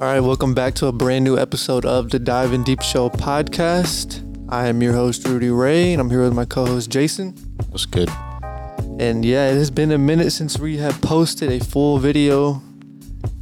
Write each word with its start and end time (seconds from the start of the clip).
All 0.00 0.06
right, 0.06 0.20
welcome 0.20 0.54
back 0.54 0.74
to 0.74 0.86
a 0.86 0.92
brand 0.92 1.24
new 1.24 1.36
episode 1.36 1.84
of 1.84 2.10
the 2.10 2.18
Dive 2.20 2.52
in 2.52 2.62
Deep 2.62 2.82
Show 2.82 3.08
podcast. 3.10 4.22
I 4.48 4.68
am 4.68 4.80
your 4.80 4.92
host, 4.92 5.26
Rudy 5.26 5.50
Ray, 5.50 5.92
and 5.92 6.00
I'm 6.00 6.08
here 6.08 6.22
with 6.22 6.34
my 6.34 6.44
co 6.44 6.64
host, 6.66 6.88
Jason. 6.88 7.32
What's 7.70 7.84
good? 7.84 8.08
And 9.00 9.24
yeah, 9.24 9.50
it 9.50 9.54
has 9.54 9.70
been 9.72 9.90
a 9.90 9.98
minute 9.98 10.30
since 10.30 10.56
we 10.58 10.76
have 10.76 11.00
posted 11.02 11.50
a 11.50 11.64
full 11.64 11.98
video, 11.98 12.62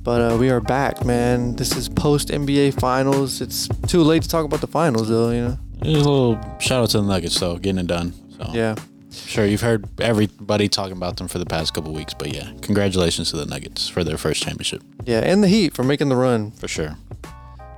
but 0.03 0.33
uh, 0.33 0.37
we 0.39 0.49
are 0.49 0.61
back, 0.63 1.05
man. 1.05 1.57
This 1.57 1.77
is 1.77 1.91
post 1.91 2.29
NBA 2.29 2.81
Finals. 2.81 3.43
It's 3.43 3.69
too 3.87 4.03
late 4.03 4.23
to 4.23 4.29
talk 4.29 4.47
about 4.47 4.63
the 4.63 4.67
finals, 4.67 5.09
though, 5.09 5.31
you 5.31 5.43
know? 5.43 5.59
There's 5.83 5.97
a 6.07 6.11
little 6.11 6.59
shout 6.59 6.83
out 6.85 6.91
to 6.91 7.01
the 7.03 7.07
Nuggets, 7.07 7.39
though, 7.39 7.59
getting 7.59 7.81
it 7.81 7.87
done. 7.87 8.15
So 8.39 8.51
Yeah. 8.55 8.77
Sure 9.17 9.47
you've 9.47 9.61
heard 9.63 9.87
everybody 10.01 10.69
talking 10.69 10.97
about 10.97 11.17
them 11.17 11.29
for 11.29 11.39
the 11.39 11.47
past 11.47 11.75
couple 11.75 11.93
weeks, 11.93 12.15
but 12.15 12.33
yeah, 12.35 12.51
congratulations 12.63 13.31
to 13.31 13.37
the 13.37 13.47
Nuggets 13.47 13.89
for 13.89 14.05
their 14.05 14.17
first 14.19 14.43
championship 14.43 14.83
Yeah, 15.05 15.21
and 15.21 15.43
the 15.43 15.49
Heat 15.49 15.75
for 15.75 15.83
making 15.83 16.09
the 16.09 16.17
run. 16.17 16.51
for 16.53 16.69
sure. 16.69 16.97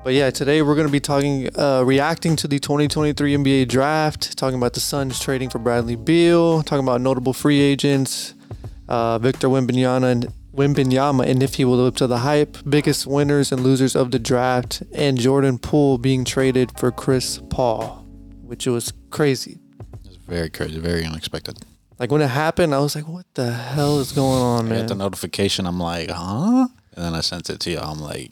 But 0.04 0.14
yeah, 0.14 0.30
today 0.30 0.62
we're 0.62 0.74
going 0.74 0.86
to 0.86 0.92
be 0.92 1.00
talking, 1.00 1.50
uh, 1.58 1.82
reacting 1.84 2.36
to 2.36 2.48
the 2.48 2.58
2023 2.58 3.36
NBA 3.36 3.68
draft, 3.68 4.38
talking 4.38 4.56
about 4.56 4.72
the 4.72 4.80
Suns 4.80 5.20
trading 5.20 5.50
for 5.50 5.58
Bradley 5.58 5.96
Beal, 5.96 6.62
talking 6.62 6.84
about 6.84 7.00
notable 7.00 7.32
free 7.32 7.60
agents, 7.60 8.34
uh, 8.88 9.18
Victor 9.18 9.48
Wembanyama 9.48 10.10
and 10.10 10.32
Wembanyama, 10.55 11.27
and 11.27 11.42
if 11.42 11.56
he 11.56 11.64
will 11.64 11.77
live 11.77 11.88
up 11.88 11.96
to 11.96 12.06
the 12.06 12.18
hype, 12.18 12.56
biggest 12.68 13.06
winners 13.06 13.52
and 13.52 13.62
losers 13.62 13.94
of 13.94 14.10
the 14.10 14.18
draft, 14.18 14.82
and 14.94 15.18
Jordan 15.18 15.58
Poole 15.58 15.98
being 15.98 16.24
traded 16.24 16.77
for 16.78 16.91
Chris 16.91 17.41
Paul, 17.50 18.05
which 18.42 18.66
was 18.66 18.92
crazy. 19.10 19.58
Very 20.28 20.50
crazy, 20.50 20.78
very 20.78 21.05
unexpected. 21.05 21.59
Like 21.98 22.12
when 22.12 22.20
it 22.20 22.28
happened, 22.28 22.74
I 22.74 22.78
was 22.80 22.95
like, 22.95 23.09
"What 23.09 23.27
the 23.34 23.50
hell 23.50 23.98
is 23.98 24.12
going 24.12 24.42
on, 24.42 24.66
I 24.66 24.69
man?" 24.69 24.78
got 24.80 24.88
the 24.88 24.95
notification. 24.95 25.66
I'm 25.66 25.80
like, 25.80 26.10
huh? 26.10 26.69
And 26.95 27.05
then 27.05 27.14
I 27.14 27.23
sent 27.23 27.50
it 27.50 27.60
to 27.60 27.70
you. 27.70 27.78
I'm 27.78 27.98
like, 27.98 28.30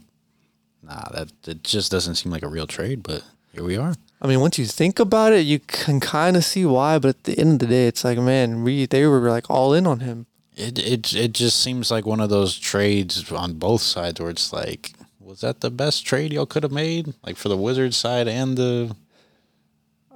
nah, 0.82 1.08
that 1.10 1.32
it 1.46 1.64
just 1.64 1.90
doesn't 1.90 2.16
seem 2.16 2.30
like 2.30 2.42
a 2.42 2.48
real 2.48 2.66
trade, 2.66 3.02
but 3.02 3.24
here 3.52 3.64
we 3.64 3.76
are. 3.76 3.94
I 4.20 4.26
mean, 4.26 4.40
once 4.40 4.58
you 4.58 4.66
think 4.66 4.98
about 4.98 5.32
it, 5.32 5.46
you 5.46 5.58
can 5.58 5.98
kind 6.00 6.36
of 6.36 6.44
see 6.44 6.64
why. 6.64 6.98
But 6.98 7.08
at 7.08 7.24
the 7.24 7.38
end 7.38 7.54
of 7.54 7.58
the 7.60 7.66
day, 7.66 7.86
it's 7.86 8.04
like, 8.04 8.18
man, 8.18 8.62
we 8.62 8.86
they 8.86 9.06
were 9.06 9.30
like 9.30 9.50
all 9.50 9.72
in 9.72 9.86
on 9.86 10.00
him. 10.00 10.26
It 10.54 10.78
it 10.78 11.14
it 11.14 11.32
just 11.32 11.60
seems 11.60 11.90
like 11.90 12.06
one 12.06 12.20
of 12.20 12.30
those 12.30 12.58
trades 12.58 13.32
on 13.32 13.54
both 13.54 13.82
sides 13.82 14.20
where 14.20 14.30
it's 14.30 14.52
like, 14.52 14.92
was 15.18 15.40
that 15.40 15.60
the 15.60 15.70
best 15.70 16.06
trade 16.06 16.32
y'all 16.32 16.46
could 16.46 16.62
have 16.62 16.72
made? 16.72 17.14
Like 17.24 17.36
for 17.36 17.48
the 17.48 17.56
Wizards 17.56 17.96
side 17.96 18.28
and 18.28 18.56
the 18.56 18.94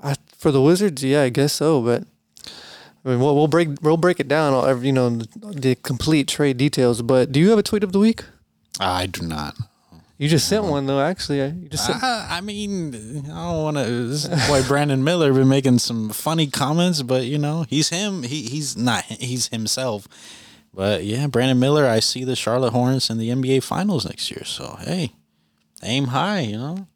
I, 0.03 0.15
for 0.37 0.51
the 0.51 0.63
Wizards, 0.63 1.03
yeah, 1.05 1.23
I 1.23 1.29
guess 1.29 1.53
so. 1.53 1.81
But 1.83 2.05
I 3.05 3.09
mean, 3.11 3.21
we'll, 3.21 3.35
we'll 3.35 3.49
break 3.49 3.69
we'll 3.83 3.97
break 3.97 4.21
it 4.21 4.29
down, 4.29 4.53
you 4.85 4.93
know, 4.93 5.11
the, 5.11 5.29
the 5.53 5.75
complete 5.77 6.29
trade 6.29 6.57
details. 6.57 7.03
But 7.03 7.33
do 7.33 7.41
you 7.41 7.51
have 7.51 7.59
a 7.59 7.63
tweet 7.63 7.85
of 7.85 7.93
the 7.93 7.99
week? 7.99 8.25
I 8.79 9.07
do 9.07 9.23
not. 9.27 9.57
You 10.19 10.29
just 10.29 10.49
sent 10.49 10.65
one 10.65 10.85
though. 10.85 11.01
Actually, 11.01 11.41
I- 11.43 11.47
you 11.47 11.69
just 11.71 11.87
sent. 11.87 12.03
I, 12.03 12.27
I 12.31 12.41
mean, 12.43 12.95
I 13.25 13.53
don't 13.53 13.63
want 13.63 13.77
to. 13.79 13.85
This 14.09 14.27
boy 14.49 14.63
Brandon 14.63 15.03
Miller 15.03 15.33
been 15.33 15.49
making 15.49 15.79
some 15.79 16.11
funny 16.11 16.47
comments, 16.47 17.01
but 17.03 17.25
you 17.25 17.39
know, 17.39 17.65
he's 17.71 17.89
him. 17.89 18.23
He 18.23 18.43
he's 18.43 18.77
not. 18.77 19.05
He's 19.05 19.49
himself. 19.49 20.07
But 20.75 21.05
yeah, 21.05 21.27
Brandon 21.27 21.59
Miller. 21.59 21.87
I 21.87 22.01
see 22.01 22.25
the 22.25 22.37
Charlotte 22.37 22.73
Hornets 22.73 23.09
in 23.09 23.17
the 23.17 23.31
NBA 23.31 23.63
Finals 23.63 24.05
next 24.05 24.31
year. 24.31 24.45
So 24.45 24.77
hey, 24.81 25.13
aim 25.83 26.09
high. 26.09 26.41
You 26.41 26.59
know. 26.59 26.87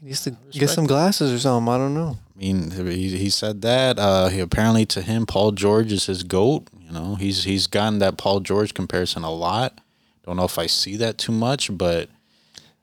He 0.00 0.06
needs 0.06 0.24
to 0.24 0.36
get 0.50 0.68
some 0.68 0.86
glasses 0.86 1.32
or 1.32 1.38
something. 1.38 1.72
I 1.72 1.78
don't 1.78 1.94
know. 1.94 2.18
I 2.34 2.38
mean, 2.38 2.70
he, 2.70 3.16
he 3.16 3.30
said 3.30 3.62
that. 3.62 3.98
Uh, 3.98 4.28
he 4.28 4.40
apparently 4.40 4.86
to 4.86 5.02
him, 5.02 5.24
Paul 5.24 5.52
George 5.52 5.92
is 5.92 6.06
his 6.06 6.22
goat. 6.24 6.68
You 6.80 6.92
know, 6.92 7.14
he's 7.14 7.44
he's 7.44 7.66
gotten 7.66 8.00
that 8.00 8.16
Paul 8.18 8.40
George 8.40 8.74
comparison 8.74 9.22
a 9.22 9.32
lot. 9.32 9.80
Don't 10.24 10.36
know 10.36 10.44
if 10.44 10.58
I 10.58 10.66
see 10.66 10.96
that 10.96 11.18
too 11.18 11.32
much, 11.32 11.76
but 11.76 12.08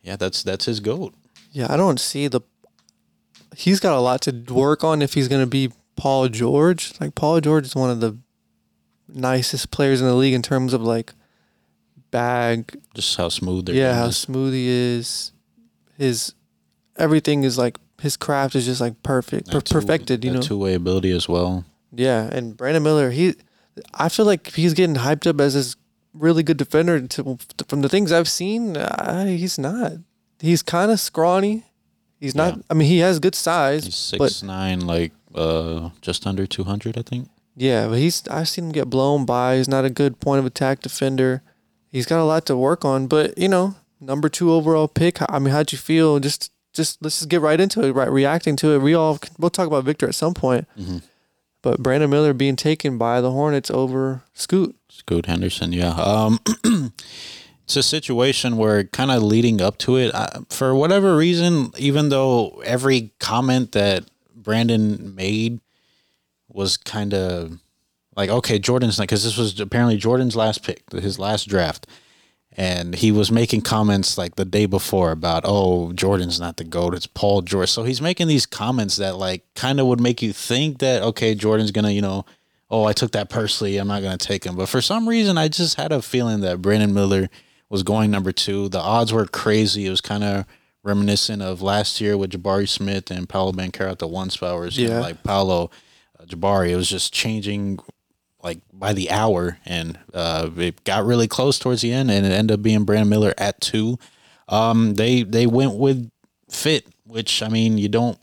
yeah, 0.02 0.16
that's 0.16 0.44
that's 0.44 0.66
his 0.66 0.80
goat. 0.80 1.14
Yeah, 1.52 1.68
I 1.72 1.78
don't 1.78 2.00
see 2.00 2.28
the. 2.28 2.42
He's 3.56 3.80
got 3.82 3.98
a 3.98 4.00
lot 4.00 4.22
to 4.22 4.32
work 4.54 4.84
on 4.84 5.02
if 5.02 5.14
he's 5.14 5.28
going 5.28 5.42
to 5.42 5.50
be 5.50 5.72
Paul 5.98 6.30
George. 6.30 6.94
Like 7.02 7.16
Paul 7.16 7.42
George 7.42 7.66
is 7.66 7.76
one 7.76 7.90
of 7.90 8.00
the 8.00 8.18
nicest 9.10 9.72
players 9.72 10.00
in 10.00 10.08
the 10.08 10.14
league 10.14 10.34
in 10.34 10.42
terms 10.42 10.74
of 10.74 10.82
like 10.82 11.14
bag 12.12 12.80
Just 12.94 13.18
how 13.18 13.30
smooth 13.30 13.70
yeah, 13.70 13.96
how 13.96 14.10
smooth 14.12 14.54
he 14.54 14.68
is. 14.68 15.32
His 15.98 16.34
everything 16.98 17.44
is 17.44 17.58
like 17.58 17.78
his 18.02 18.18
craft 18.18 18.56
is 18.56 18.66
just 18.66 18.82
like 18.82 19.02
perfect, 19.04 19.52
per- 19.52 19.62
perfected. 19.62 20.24
You 20.26 20.32
know, 20.34 20.42
two-way 20.42 20.74
ability 20.74 21.12
as 21.12 21.30
well. 21.30 21.64
yeah. 21.94 22.30
And 22.32 22.56
Brandon 22.58 22.84
Miller, 22.84 23.12
he, 23.12 23.36
I 23.94 24.10
feel 24.10 24.26
like 24.26 24.48
he's 24.54 24.74
getting 24.74 24.96
hyped 24.98 25.26
up 25.28 25.40
as 25.40 25.54
this 25.54 25.76
really 26.14 26.44
good 26.44 26.58
defender. 26.58 27.00
To, 27.00 27.38
from 27.68 27.82
the 27.82 27.90
things 27.90 28.12
I've 28.12 28.30
seen, 28.30 28.76
uh, 28.78 29.26
he's 29.26 29.58
not. 29.58 29.94
He's 30.40 30.64
kind 30.64 30.92
of 30.92 31.00
scrawny. 31.00 31.64
He's 32.20 32.36
not. 32.36 32.56
Yeah. 32.58 32.62
I 32.70 32.74
mean, 32.74 32.88
he 32.88 33.00
has 33.00 33.20
good 33.20 33.36
size, 33.36 33.86
He's 33.86 33.96
six 33.96 34.44
nine, 34.44 34.82
like 34.82 35.12
uh, 35.34 35.90
just 36.02 36.28
under 36.28 36.46
two 36.46 36.64
hundred, 36.66 36.98
I 36.98 37.02
think. 37.04 37.30
yeah, 37.56 37.88
but 37.88 37.98
he's. 37.98 38.28
I've 38.28 38.48
seen 38.50 38.66
him 38.66 38.72
get 38.72 38.90
blown 38.90 39.26
by. 39.26 39.58
He's 39.58 39.68
not 39.68 39.86
a 39.86 39.90
good 39.90 40.20
point 40.20 40.40
of 40.40 40.46
attack 40.46 40.82
defender. 40.82 41.42
He's 41.92 42.06
got 42.06 42.22
a 42.22 42.26
lot 42.26 42.46
to 42.46 42.56
work 42.58 42.86
on, 42.86 43.08
but 43.08 43.38
you 43.38 43.48
know, 43.48 43.76
number 44.00 44.30
two 44.30 44.52
overall 44.52 44.88
pick. 44.88 45.18
I 45.30 45.40
mean, 45.40 45.52
how'd 45.52 45.72
you 45.72 45.78
feel? 45.78 46.20
Just, 46.20 46.52
just 46.74 47.02
let's 47.02 47.20
just 47.20 47.30
get 47.30 47.42
right 47.42 47.60
into 47.60 47.84
it. 47.86 47.92
Right, 47.94 48.10
reacting 48.12 48.56
to 48.58 48.74
it. 48.74 48.80
We 48.80 48.94
all 48.94 49.20
we'll 49.38 49.50
talk 49.50 49.68
about 49.68 49.84
Victor 49.84 50.08
at 50.08 50.16
some 50.16 50.34
point, 50.34 50.68
Mhm. 50.80 51.02
but 51.62 51.82
Brandon 51.84 52.10
Miller 52.10 52.34
being 52.34 52.56
taken 52.56 52.98
by 52.98 53.22
the 53.22 53.32
Hornets 53.32 53.70
over 53.72 54.24
Scoot. 54.34 54.76
Scoot 54.90 55.26
Henderson, 55.26 55.74
yeah. 55.74 55.92
Um, 55.94 56.40
it's 57.64 57.76
a 57.78 57.84
situation 57.84 58.58
where 58.58 58.84
kind 58.86 59.12
of 59.12 59.24
leading 59.24 59.62
up 59.62 59.78
to 59.80 59.98
it, 59.98 60.14
I, 60.14 60.40
for 60.50 60.76
whatever 60.76 61.16
reason, 61.16 61.72
even 61.78 62.10
though 62.10 62.62
every 62.66 63.12
comment 63.20 63.72
that 63.74 64.06
Brandon 64.36 65.14
made 65.16 65.60
was 66.50 66.76
kind 66.78 67.14
of 67.14 67.60
like, 68.16 68.30
okay, 68.30 68.60
Jordan's 68.60 68.98
not, 68.98 69.04
because 69.06 69.24
this 69.24 69.38
was 69.38 69.60
apparently 69.60 69.96
Jordan's 69.98 70.36
last 70.36 70.64
pick, 70.64 70.84
his 70.92 71.18
last 71.18 71.48
draft. 71.48 71.88
And 72.58 72.96
he 72.96 73.12
was 73.14 73.32
making 73.32 73.62
comments 73.62 74.18
like 74.18 74.36
the 74.36 74.44
day 74.44 74.66
before 74.66 75.12
about, 75.12 75.44
oh, 75.46 75.94
Jordan's 75.94 76.40
not 76.40 76.58
the 76.58 76.66
GOAT, 76.66 76.94
it's 76.94 77.08
Paul 77.08 77.42
George. 77.42 77.70
So 77.70 77.84
he's 77.84 78.02
making 78.02 78.28
these 78.28 78.46
comments 78.46 78.98
that 78.98 79.16
like 79.18 79.44
kind 79.56 79.80
of 79.80 79.86
would 79.88 80.02
make 80.02 80.22
you 80.22 80.34
think 80.34 80.80
that, 80.80 81.02
okay, 81.02 81.34
Jordan's 81.34 81.72
going 81.72 81.86
to, 81.86 81.94
you 81.94 82.02
know, 82.02 82.26
oh, 82.70 82.84
I 82.84 82.92
took 82.94 83.12
that 83.14 83.30
personally. 83.30 83.78
I'm 83.78 83.88
not 83.88 84.02
going 84.02 84.18
to 84.18 84.28
take 84.28 84.44
him. 84.46 84.56
But 84.58 84.68
for 84.70 84.82
some 84.82 85.08
reason, 85.08 85.38
I 85.38 85.48
just 85.48 85.76
had 85.76 85.92
a 85.94 86.02
feeling 86.02 86.42
that 86.42 86.62
Brandon 86.62 86.94
Miller 86.94 87.30
was 87.70 87.84
going 87.84 88.12
number 88.12 88.34
two. 88.34 88.68
The 88.68 88.80
odds 88.80 89.14
were 89.14 89.26
crazy. 89.26 89.86
It 89.88 89.90
was 89.90 90.02
kind 90.02 90.24
of 90.24 90.46
reminiscent 90.84 91.42
of 91.42 91.62
last 91.62 92.02
year 92.02 92.18
with 92.18 92.32
Jabari 92.32 92.68
Smith 92.68 93.12
and 93.12 93.30
Paolo 93.30 93.54
Banchero 93.54 93.92
at 93.92 94.00
the 94.00 94.08
one 94.08 94.30
spot 94.30 94.58
where 94.58 94.68
Yeah. 94.68 95.00
like 95.00 95.24
Paolo, 95.24 95.70
uh, 96.20 96.26
Jabari. 96.26 96.72
It 96.72 96.76
was 96.76 96.90
just 96.90 97.14
changing 97.14 97.80
like 98.44 98.60
by 98.74 98.94
the 98.94 99.12
hour, 99.12 99.60
and 99.66 100.00
uh, 100.14 100.50
it 100.58 100.84
got 100.84 101.06
really 101.06 101.28
close 101.28 101.60
towards 101.60 101.82
the 101.82 101.94
end, 101.94 102.12
and 102.12 102.26
it 102.26 102.32
ended 102.32 102.56
up 102.60 102.64
being 102.64 102.84
Brandon 102.84 103.10
Miller 103.10 103.34
at 103.38 103.62
two. 103.62 104.00
Um, 104.48 104.96
they 104.96 105.24
they 105.24 105.48
went 105.48 105.76
with 105.76 106.10
fit, 106.50 106.88
which 107.06 107.42
I 107.42 107.50
mean, 107.50 107.78
you 107.78 107.90
don't. 107.90 108.18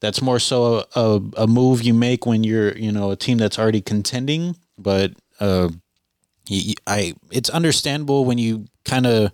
That's 0.00 0.22
more 0.22 0.40
so 0.40 0.84
a, 0.94 1.00
a, 1.00 1.22
a 1.38 1.46
move 1.46 1.82
you 1.82 1.94
make 1.94 2.26
when 2.26 2.44
you're 2.44 2.76
you 2.76 2.92
know 2.92 3.10
a 3.10 3.16
team 3.16 3.38
that's 3.38 3.58
already 3.58 3.80
contending, 3.80 4.56
but 4.78 5.12
uh, 5.40 5.68
I 6.86 7.14
it's 7.30 7.50
understandable 7.50 8.24
when 8.24 8.38
you 8.38 8.66
kind 8.84 9.06
of 9.06 9.32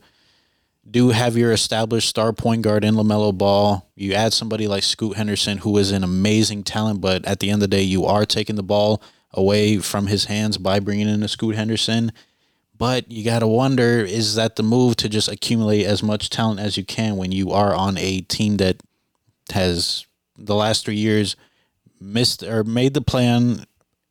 do 0.90 1.10
have 1.10 1.36
your 1.36 1.52
established 1.52 2.08
star 2.08 2.32
point 2.32 2.62
guard 2.62 2.84
in 2.84 2.94
Lamelo 2.94 3.36
Ball. 3.36 3.86
You 3.94 4.14
add 4.14 4.32
somebody 4.32 4.66
like 4.68 4.82
Scoot 4.82 5.16
Henderson, 5.16 5.58
who 5.58 5.76
is 5.76 5.90
an 5.90 6.02
amazing 6.02 6.64
talent, 6.64 7.00
but 7.00 7.24
at 7.26 7.40
the 7.40 7.50
end 7.50 7.62
of 7.62 7.70
the 7.70 7.76
day, 7.76 7.82
you 7.82 8.06
are 8.06 8.24
taking 8.24 8.56
the 8.56 8.62
ball 8.62 9.02
away 9.32 9.78
from 9.78 10.06
his 10.06 10.26
hands 10.26 10.58
by 10.58 10.80
bringing 10.80 11.08
in 11.08 11.22
a 11.22 11.28
Scoot 11.28 11.54
Henderson. 11.54 12.12
But 12.76 13.10
you 13.10 13.24
got 13.24 13.40
to 13.40 13.46
wonder 13.46 13.98
is 14.00 14.36
that 14.36 14.56
the 14.56 14.62
move 14.62 14.96
to 14.96 15.08
just 15.08 15.28
accumulate 15.28 15.84
as 15.84 16.02
much 16.02 16.30
talent 16.30 16.60
as 16.60 16.76
you 16.76 16.84
can 16.84 17.16
when 17.16 17.32
you 17.32 17.50
are 17.50 17.74
on 17.74 17.98
a 17.98 18.20
team 18.22 18.58
that 18.58 18.76
has 19.52 20.06
the 20.36 20.54
last 20.54 20.84
three 20.84 20.96
years 20.96 21.34
missed 22.00 22.42
or 22.42 22.62
made 22.62 22.94
the 22.94 23.00
plan 23.00 23.64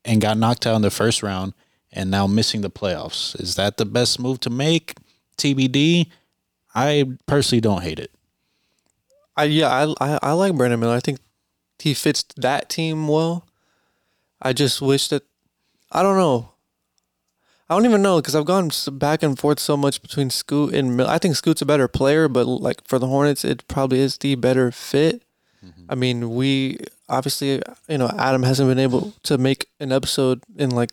and 0.03 0.21
got 0.21 0.37
knocked 0.37 0.67
out 0.67 0.75
in 0.75 0.81
the 0.81 0.91
first 0.91 1.23
round 1.23 1.53
and 1.91 2.11
now 2.11 2.27
missing 2.27 2.61
the 2.61 2.69
playoffs? 2.69 3.39
Is 3.41 3.55
that 3.55 3.77
the 3.77 3.85
best 3.85 4.19
move 4.19 4.39
to 4.41 4.49
make? 4.49 4.95
TBD. 5.37 6.07
I 6.75 7.05
personally 7.25 7.61
don't 7.61 7.83
hate 7.83 7.99
it. 7.99 8.11
I 9.35 9.45
yeah, 9.45 9.69
I, 9.69 9.93
I 10.01 10.19
I 10.21 10.31
like 10.33 10.55
Brandon 10.55 10.79
Miller. 10.79 10.95
I 10.95 10.99
think 10.99 11.19
he 11.79 11.93
fits 11.93 12.23
that 12.37 12.69
team 12.69 13.07
well. 13.07 13.47
I 14.41 14.53
just 14.53 14.81
wish 14.81 15.07
that 15.09 15.23
I 15.91 16.03
don't 16.03 16.17
know. 16.17 16.51
I 17.69 17.75
don't 17.75 17.85
even 17.85 18.01
know 18.01 18.17
because 18.17 18.35
I've 18.35 18.45
gone 18.45 18.71
back 18.93 19.23
and 19.23 19.37
forth 19.37 19.59
so 19.59 19.75
much 19.75 20.01
between 20.01 20.29
Scoot 20.29 20.73
and 20.73 20.95
Miller. 20.95 21.09
I 21.09 21.17
think 21.17 21.35
Scoot's 21.35 21.61
a 21.61 21.65
better 21.65 21.87
player, 21.87 22.29
but 22.29 22.45
like 22.45 22.87
for 22.87 22.97
the 22.97 23.07
Hornets, 23.07 23.43
it 23.43 23.67
probably 23.67 23.99
is 23.99 24.17
the 24.17 24.35
better 24.35 24.71
fit. 24.71 25.23
Mm-hmm. 25.65 25.85
I 25.89 25.95
mean, 25.95 26.29
we 26.35 26.77
obviously, 27.09 27.61
you 27.89 27.97
know, 27.97 28.09
Adam 28.17 28.43
hasn't 28.43 28.69
been 28.69 28.79
able 28.79 29.13
to 29.23 29.37
make 29.37 29.67
an 29.81 29.91
episode 29.91 30.43
in 30.55 30.69
like 30.69 30.91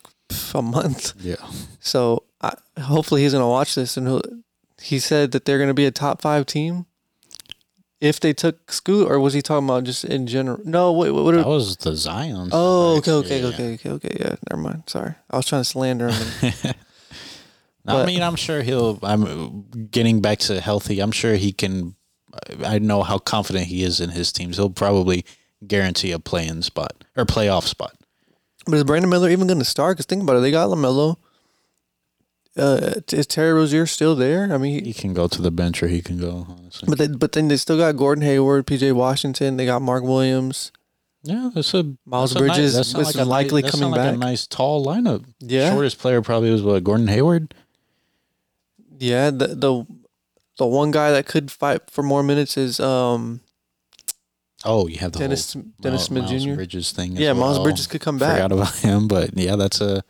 a 0.52 0.62
month. 0.62 1.12
Yeah. 1.20 1.36
So 1.78 2.24
I, 2.40 2.54
hopefully 2.80 3.22
he's 3.22 3.34
gonna 3.34 3.48
watch 3.48 3.76
this 3.76 3.96
and 3.96 4.42
he 4.84 4.98
said 4.98 5.32
that 5.32 5.44
they're 5.44 5.58
going 5.58 5.68
to 5.68 5.74
be 5.74 5.86
a 5.86 5.90
top 5.90 6.20
five 6.20 6.46
team 6.46 6.86
if 8.04 8.20
they 8.20 8.32
took 8.32 8.70
Scoot, 8.70 9.10
or 9.10 9.18
was 9.18 9.32
he 9.34 9.42
talking 9.42 9.66
about 9.66 9.84
just 9.84 10.04
in 10.04 10.26
general? 10.26 10.60
No, 10.64 10.92
wait, 10.92 11.10
what? 11.10 11.24
what 11.24 11.34
That 11.34 11.46
was 11.46 11.76
the 11.78 11.96
Zion. 11.96 12.50
oh, 12.52 12.98
okay, 12.98 13.12
okay, 13.12 13.40
yeah. 13.40 13.46
okay, 13.48 13.74
okay, 13.74 13.90
okay. 13.90 14.16
Yeah, 14.20 14.36
never 14.50 14.62
mind. 14.62 14.84
Sorry, 14.86 15.14
I 15.30 15.36
was 15.36 15.46
trying 15.46 15.60
to 15.60 15.64
slander 15.68 16.10
him. 16.10 16.52
and- 16.62 16.74
No, 17.86 17.98
I 17.98 18.06
mean, 18.06 18.22
I'm 18.22 18.36
sure 18.36 18.62
he'll. 18.62 18.98
I'm 19.02 19.66
getting 19.90 20.22
back 20.22 20.38
to 20.40 20.58
healthy. 20.58 21.00
I'm 21.00 21.12
sure 21.12 21.34
he 21.34 21.52
can. 21.52 21.96
I 22.64 22.78
know 22.78 23.02
how 23.02 23.18
confident 23.18 23.66
he 23.66 23.82
is 23.82 24.00
in 24.00 24.08
his 24.08 24.32
teams. 24.32 24.56
He'll 24.56 24.70
probably 24.70 25.24
guarantee 25.66 26.10
a 26.12 26.18
play-in 26.18 26.62
spot 26.62 27.04
or 27.14 27.26
playoff 27.26 27.64
spot. 27.64 27.94
but 28.64 28.74
is 28.76 28.84
Brandon 28.84 29.10
Miller 29.10 29.28
even 29.28 29.46
going 29.46 29.58
to 29.58 29.66
start? 29.66 29.96
Because 29.98 30.06
think 30.06 30.22
about 30.22 30.36
it, 30.36 30.40
they 30.40 30.50
got 30.50 30.70
Lamelo. 30.70 31.16
Uh, 32.56 33.00
is 33.12 33.26
Terry 33.26 33.52
Rozier 33.52 33.84
still 33.86 34.14
there? 34.14 34.52
I 34.52 34.58
mean, 34.58 34.78
he, 34.84 34.92
He 34.92 34.94
can 34.94 35.12
go 35.12 35.26
to 35.26 35.42
the 35.42 35.50
bench 35.50 35.82
or 35.82 35.88
he 35.88 36.00
can 36.00 36.18
go. 36.18 36.46
Honestly, 36.48 36.86
but 36.88 36.98
they, 36.98 37.08
but 37.08 37.32
then 37.32 37.48
they 37.48 37.56
still 37.56 37.76
got 37.76 37.96
Gordon 37.96 38.22
Hayward, 38.22 38.66
P.J. 38.66 38.92
Washington. 38.92 39.56
They 39.56 39.66
got 39.66 39.82
Mark 39.82 40.04
Williams. 40.04 40.70
yeah, 41.24 41.50
that's 41.52 41.74
a 41.74 41.96
Miles 42.06 42.32
nice- 42.34 42.40
Bridges 42.40 42.74
sounds 42.74 43.08
is 43.08 43.16
like 43.16 43.26
likely 43.26 43.62
nice, 43.62 43.70
coming 43.72 43.90
like 43.90 44.00
back. 44.00 44.14
A 44.14 44.16
nice 44.18 44.46
tall 44.46 44.86
lineup. 44.86 45.24
Yeah. 45.40 45.72
shortest 45.72 45.98
player 45.98 46.22
probably 46.22 46.50
was 46.50 46.62
what 46.62 46.84
Gordon 46.84 47.08
Hayward. 47.08 47.54
Yeah, 48.98 49.30
the 49.30 49.48
the 49.48 49.86
the 50.58 50.66
one 50.66 50.92
guy 50.92 51.10
that 51.10 51.26
could 51.26 51.50
fight 51.50 51.90
for 51.90 52.02
more 52.04 52.22
minutes 52.22 52.56
is 52.56 52.78
um 52.78 53.40
Oh, 54.64 54.86
you 54.86 54.98
have 54.98 55.12
the 55.12 55.18
Dennis 55.18 55.54
Dennis 55.80 56.08
Miles- 56.10 56.28
Smith 56.30 56.42
Jr. 56.44 56.54
Bridges 56.54 56.92
thing. 56.92 57.14
as 57.14 57.18
Yeah, 57.18 57.32
Miles. 57.32 57.58
Bridges 57.58 57.86
could 57.88 58.00
come 58.00 58.18
back. 58.18 58.36
Forgot 58.36 58.52
about 58.52 58.74
him, 58.76 59.08
but 59.08 59.36
yeah, 59.36 59.56
that's 59.56 59.80
a 59.80 60.04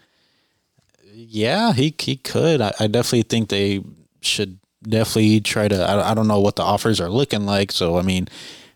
yeah. 1.14 1.72
He 1.72 1.94
he 1.98 2.16
could. 2.16 2.60
I, 2.60 2.72
I 2.80 2.86
definitely 2.86 3.22
think 3.22 3.48
they 3.48 3.82
should 4.20 4.58
definitely 4.82 5.40
try 5.40 5.68
to. 5.68 5.76
I, 5.76 6.10
I 6.10 6.14
don't 6.14 6.28
know 6.28 6.40
what 6.40 6.56
the 6.56 6.62
offers 6.62 7.00
are 7.00 7.08
looking 7.08 7.46
like. 7.46 7.72
So 7.72 7.98
I 7.98 8.02
mean, 8.02 8.28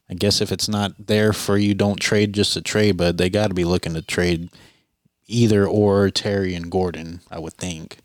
I 0.09 0.15
guess 0.15 0.41
if 0.41 0.53
it's 0.53 0.69
not 0.69 1.07
there 1.07 1.33
for 1.33 1.57
you, 1.57 1.75
don't 1.75 2.01
trade 2.01 2.33
just 2.33 2.55
to 2.55 2.63
trade. 2.63 2.97
But 2.97 3.19
they 3.19 3.31
got 3.31 3.49
to 3.49 3.55
be 3.55 3.65
looking 3.65 3.95
to 3.95 4.03
trade 4.03 4.51
either 5.27 5.67
or 5.67 6.11
Terry 6.11 6.55
and 6.55 6.71
Gordon. 6.71 7.21
I 7.31 7.39
would 7.39 7.55
think. 7.55 7.99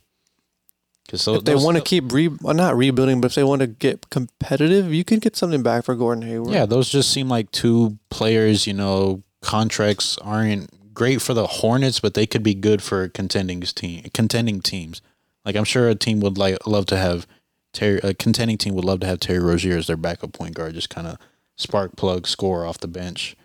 Because 1.06 1.27
if 1.27 1.44
they 1.44 1.56
want 1.56 1.77
to 1.77 1.83
keep 1.83 2.12
re 2.12 2.27
well, 2.27 2.56
not 2.56 2.75
rebuilding, 2.75 3.21
but 3.21 3.27
if 3.31 3.36
they 3.36 3.44
want 3.44 3.62
to 3.62 3.68
get 3.68 4.09
competitive, 4.09 4.94
you 4.94 5.03
can 5.03 5.19
get 5.19 5.36
something 5.36 5.62
back 5.62 5.83
for 5.83 5.95
Gordon 5.95 6.24
Hayward. 6.24 6.51
Yeah, 6.51 6.65
those 6.65 6.89
just 6.89 7.12
seem 7.12 7.29
like 7.29 7.51
two 7.51 8.00
players, 8.09 8.65
you 8.65 8.74
know, 8.74 9.21
contracts 9.41 10.18
aren't 10.19 10.71
great 10.94 11.22
for 11.22 11.34
the 11.34 11.48
Hornets, 11.48 12.00
but 12.00 12.13
they 12.13 12.25
could 12.25 12.44
be 12.44 12.54
good 12.54 12.81
for 12.81 13.07
contending 13.07 13.62
team 13.62 14.04
contending 14.13 14.62
teams. 14.62 15.01
Like 15.45 15.56
I'm 15.56 15.63
sure 15.63 15.90
a 15.90 15.95
team 15.95 16.19
would 16.22 16.38
like 16.38 16.66
love 16.68 16.86
to 16.88 16.98
have 16.98 17.28
Terry 17.74 18.00
a 18.04 18.13
contending 18.13 18.57
team 18.57 18.75
would 18.75 18.86
love 18.86 19.00
to 19.01 19.07
have 19.07 19.19
Terry 19.19 19.40
Rozier 19.40 19.78
as 19.78 19.88
their 19.88 19.98
backup 19.98 20.34
point 20.34 20.56
guard, 20.56 20.75
just 20.75 20.90
kind 20.90 21.07
of 21.07 21.18
spark 21.56 21.95
plug 21.95 22.28
score 22.28 22.66
off 22.66 22.80
the 22.80 22.88
bench. 22.88 23.36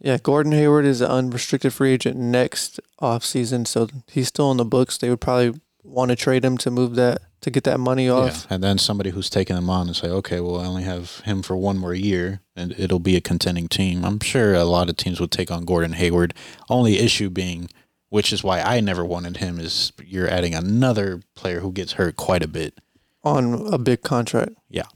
Yeah, 0.00 0.16
Gordon 0.22 0.52
Hayward 0.52 0.86
is 0.86 1.02
an 1.02 1.10
unrestricted 1.10 1.74
free 1.74 1.92
agent 1.92 2.16
next 2.16 2.80
offseason, 3.02 3.66
so 3.66 3.88
he's 4.06 4.28
still 4.28 4.46
on 4.46 4.56
the 4.56 4.64
books. 4.64 4.96
They 4.96 5.10
would 5.10 5.20
probably 5.20 5.60
want 5.82 6.10
to 6.10 6.16
trade 6.16 6.44
him 6.44 6.58
to 6.58 6.70
move 6.70 6.94
that 6.96 7.22
to 7.40 7.50
get 7.50 7.64
that 7.64 7.80
money 7.80 8.06
Yeah. 8.06 8.12
off. 8.12 8.46
And 8.50 8.62
then 8.62 8.76
somebody 8.78 9.10
who's 9.10 9.30
taking 9.30 9.56
them 9.56 9.70
on 9.70 9.86
and 9.86 9.96
say, 9.96 10.08
okay, 10.08 10.40
well, 10.40 10.60
I 10.60 10.66
only 10.66 10.82
have 10.82 11.20
him 11.20 11.42
for 11.42 11.56
one 11.56 11.78
more 11.78 11.94
year 11.94 12.42
and 12.54 12.74
it'll 12.78 12.98
be 12.98 13.16
a 13.16 13.20
contending 13.20 13.66
team. 13.68 14.04
I'm 14.04 14.20
sure 14.20 14.52
a 14.54 14.64
lot 14.64 14.90
of 14.90 14.96
teams 14.96 15.20
would 15.20 15.30
take 15.30 15.50
on 15.50 15.64
Gordon 15.64 15.94
Hayward. 15.94 16.34
Only 16.68 16.98
issue 16.98 17.30
being, 17.30 17.70
which 18.10 18.30
is 18.32 18.44
why 18.44 18.60
I 18.60 18.80
never 18.80 19.04
wanted 19.04 19.38
him, 19.38 19.58
is 19.58 19.92
you're 20.04 20.28
adding 20.28 20.54
another 20.54 21.22
player 21.34 21.60
who 21.60 21.72
gets 21.72 21.92
hurt 21.92 22.16
quite 22.16 22.42
a 22.42 22.48
bit. 22.48 22.78
on 23.22 23.66
a 23.72 23.76
big 23.78 24.02
contract. 24.02 24.52
Yeah. 24.70 24.86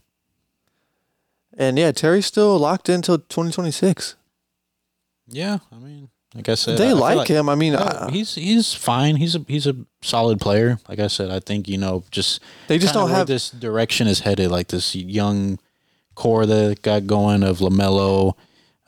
And 1.57 1.77
yeah, 1.77 1.91
Terry's 1.91 2.25
still 2.25 2.57
locked 2.59 2.89
in 2.89 2.95
until 2.95 3.17
2026. 3.19 4.15
Yeah. 5.27 5.59
I 5.71 5.75
mean, 5.77 6.09
like 6.35 6.49
I 6.49 6.55
said, 6.55 6.77
they 6.77 6.87
I 6.87 6.89
feel 6.89 6.97
like, 6.97 7.27
him. 7.27 7.47
I 7.49 7.55
mean, 7.55 7.73
Yeah, 7.73 8.07
I- 8.07 8.11
he's 8.11 8.35
he's 8.35 8.73
fine. 8.73 9.15
He's 9.15 9.35
a 9.35 9.45
he's 9.47 9.65
a 9.65 9.75
solid 10.01 10.39
player. 10.41 10.79
Like 10.89 10.99
I 10.99 11.07
said, 11.07 11.29
I 11.31 11.39
think 11.39 11.67
you 11.67 11.77
know 11.77 12.03
just 12.11 12.41
they 12.67 12.77
just 12.77 12.93
don't 12.93 13.09
have. 13.09 13.27
this 13.27 13.49
direction 13.49 14.07
is 14.07 14.19
headed. 14.19 14.51
Like 14.51 14.67
this 14.67 14.95
young 14.95 15.59
core 16.15 16.45
that 16.45 16.81
got 16.81 17.07
going 17.07 17.41
of 17.43 17.59
Lamelo, 17.59 18.33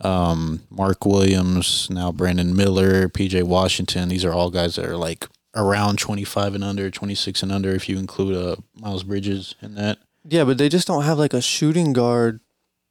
um, 0.01 0.63
Mark 0.69 1.05
Williams, 1.05 1.89
now 1.89 2.11
Brandon 2.11 2.55
Miller, 2.55 3.07
PJ 3.09 3.43
Washington. 3.43 4.09
These 4.09 4.25
are 4.25 4.33
all 4.33 4.49
guys 4.49 4.75
that 4.75 4.85
are 4.85 4.97
like 4.97 5.27
around 5.55 5.99
twenty 5.99 6.23
five 6.25 6.53
and 6.53 6.63
under, 6.63 6.91
twenty 6.91 7.15
six 7.15 7.41
and 7.43 7.51
under, 7.51 7.71
if 7.71 7.87
you 7.87 7.97
include 7.97 8.35
uh, 8.35 8.55
Miles 8.79 9.03
Bridges 9.03 9.55
in 9.61 9.75
that. 9.75 9.99
Yeah, 10.29 10.43
but 10.43 10.57
they 10.57 10.67
just 10.67 10.87
don't 10.87 11.03
have 11.03 11.17
like 11.17 11.33
a 11.33 11.41
shooting 11.41 11.93
guard. 11.93 12.41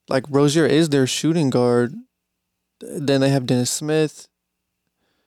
Like 0.09 0.25
Rozier 0.31 0.65
is 0.67 0.89
their 0.89 1.07
shooting 1.07 1.51
guard. 1.51 1.95
Then 2.81 3.21
they 3.23 3.31
have 3.31 3.47
Dennis 3.47 3.71
Smith, 3.71 4.29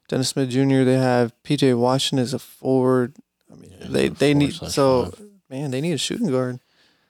Dennis 0.09 0.29
Smith 0.29 0.49
Jr. 0.49 0.83
They 0.83 0.97
have 0.97 1.31
PJ 1.43 1.77
Washington 1.77 2.21
as 2.21 2.33
a 2.33 2.39
forward. 2.39 3.15
I 3.51 3.55
mean, 3.55 3.71
Yeah, 3.79 3.87
they 3.89 4.09
they 4.09 4.33
need 4.33 4.53
so 4.53 5.05
five. 5.05 5.21
man, 5.49 5.71
they 5.71 5.79
need 5.79 5.93
a 5.93 5.97
shooting 5.97 6.29
guard. 6.29 6.59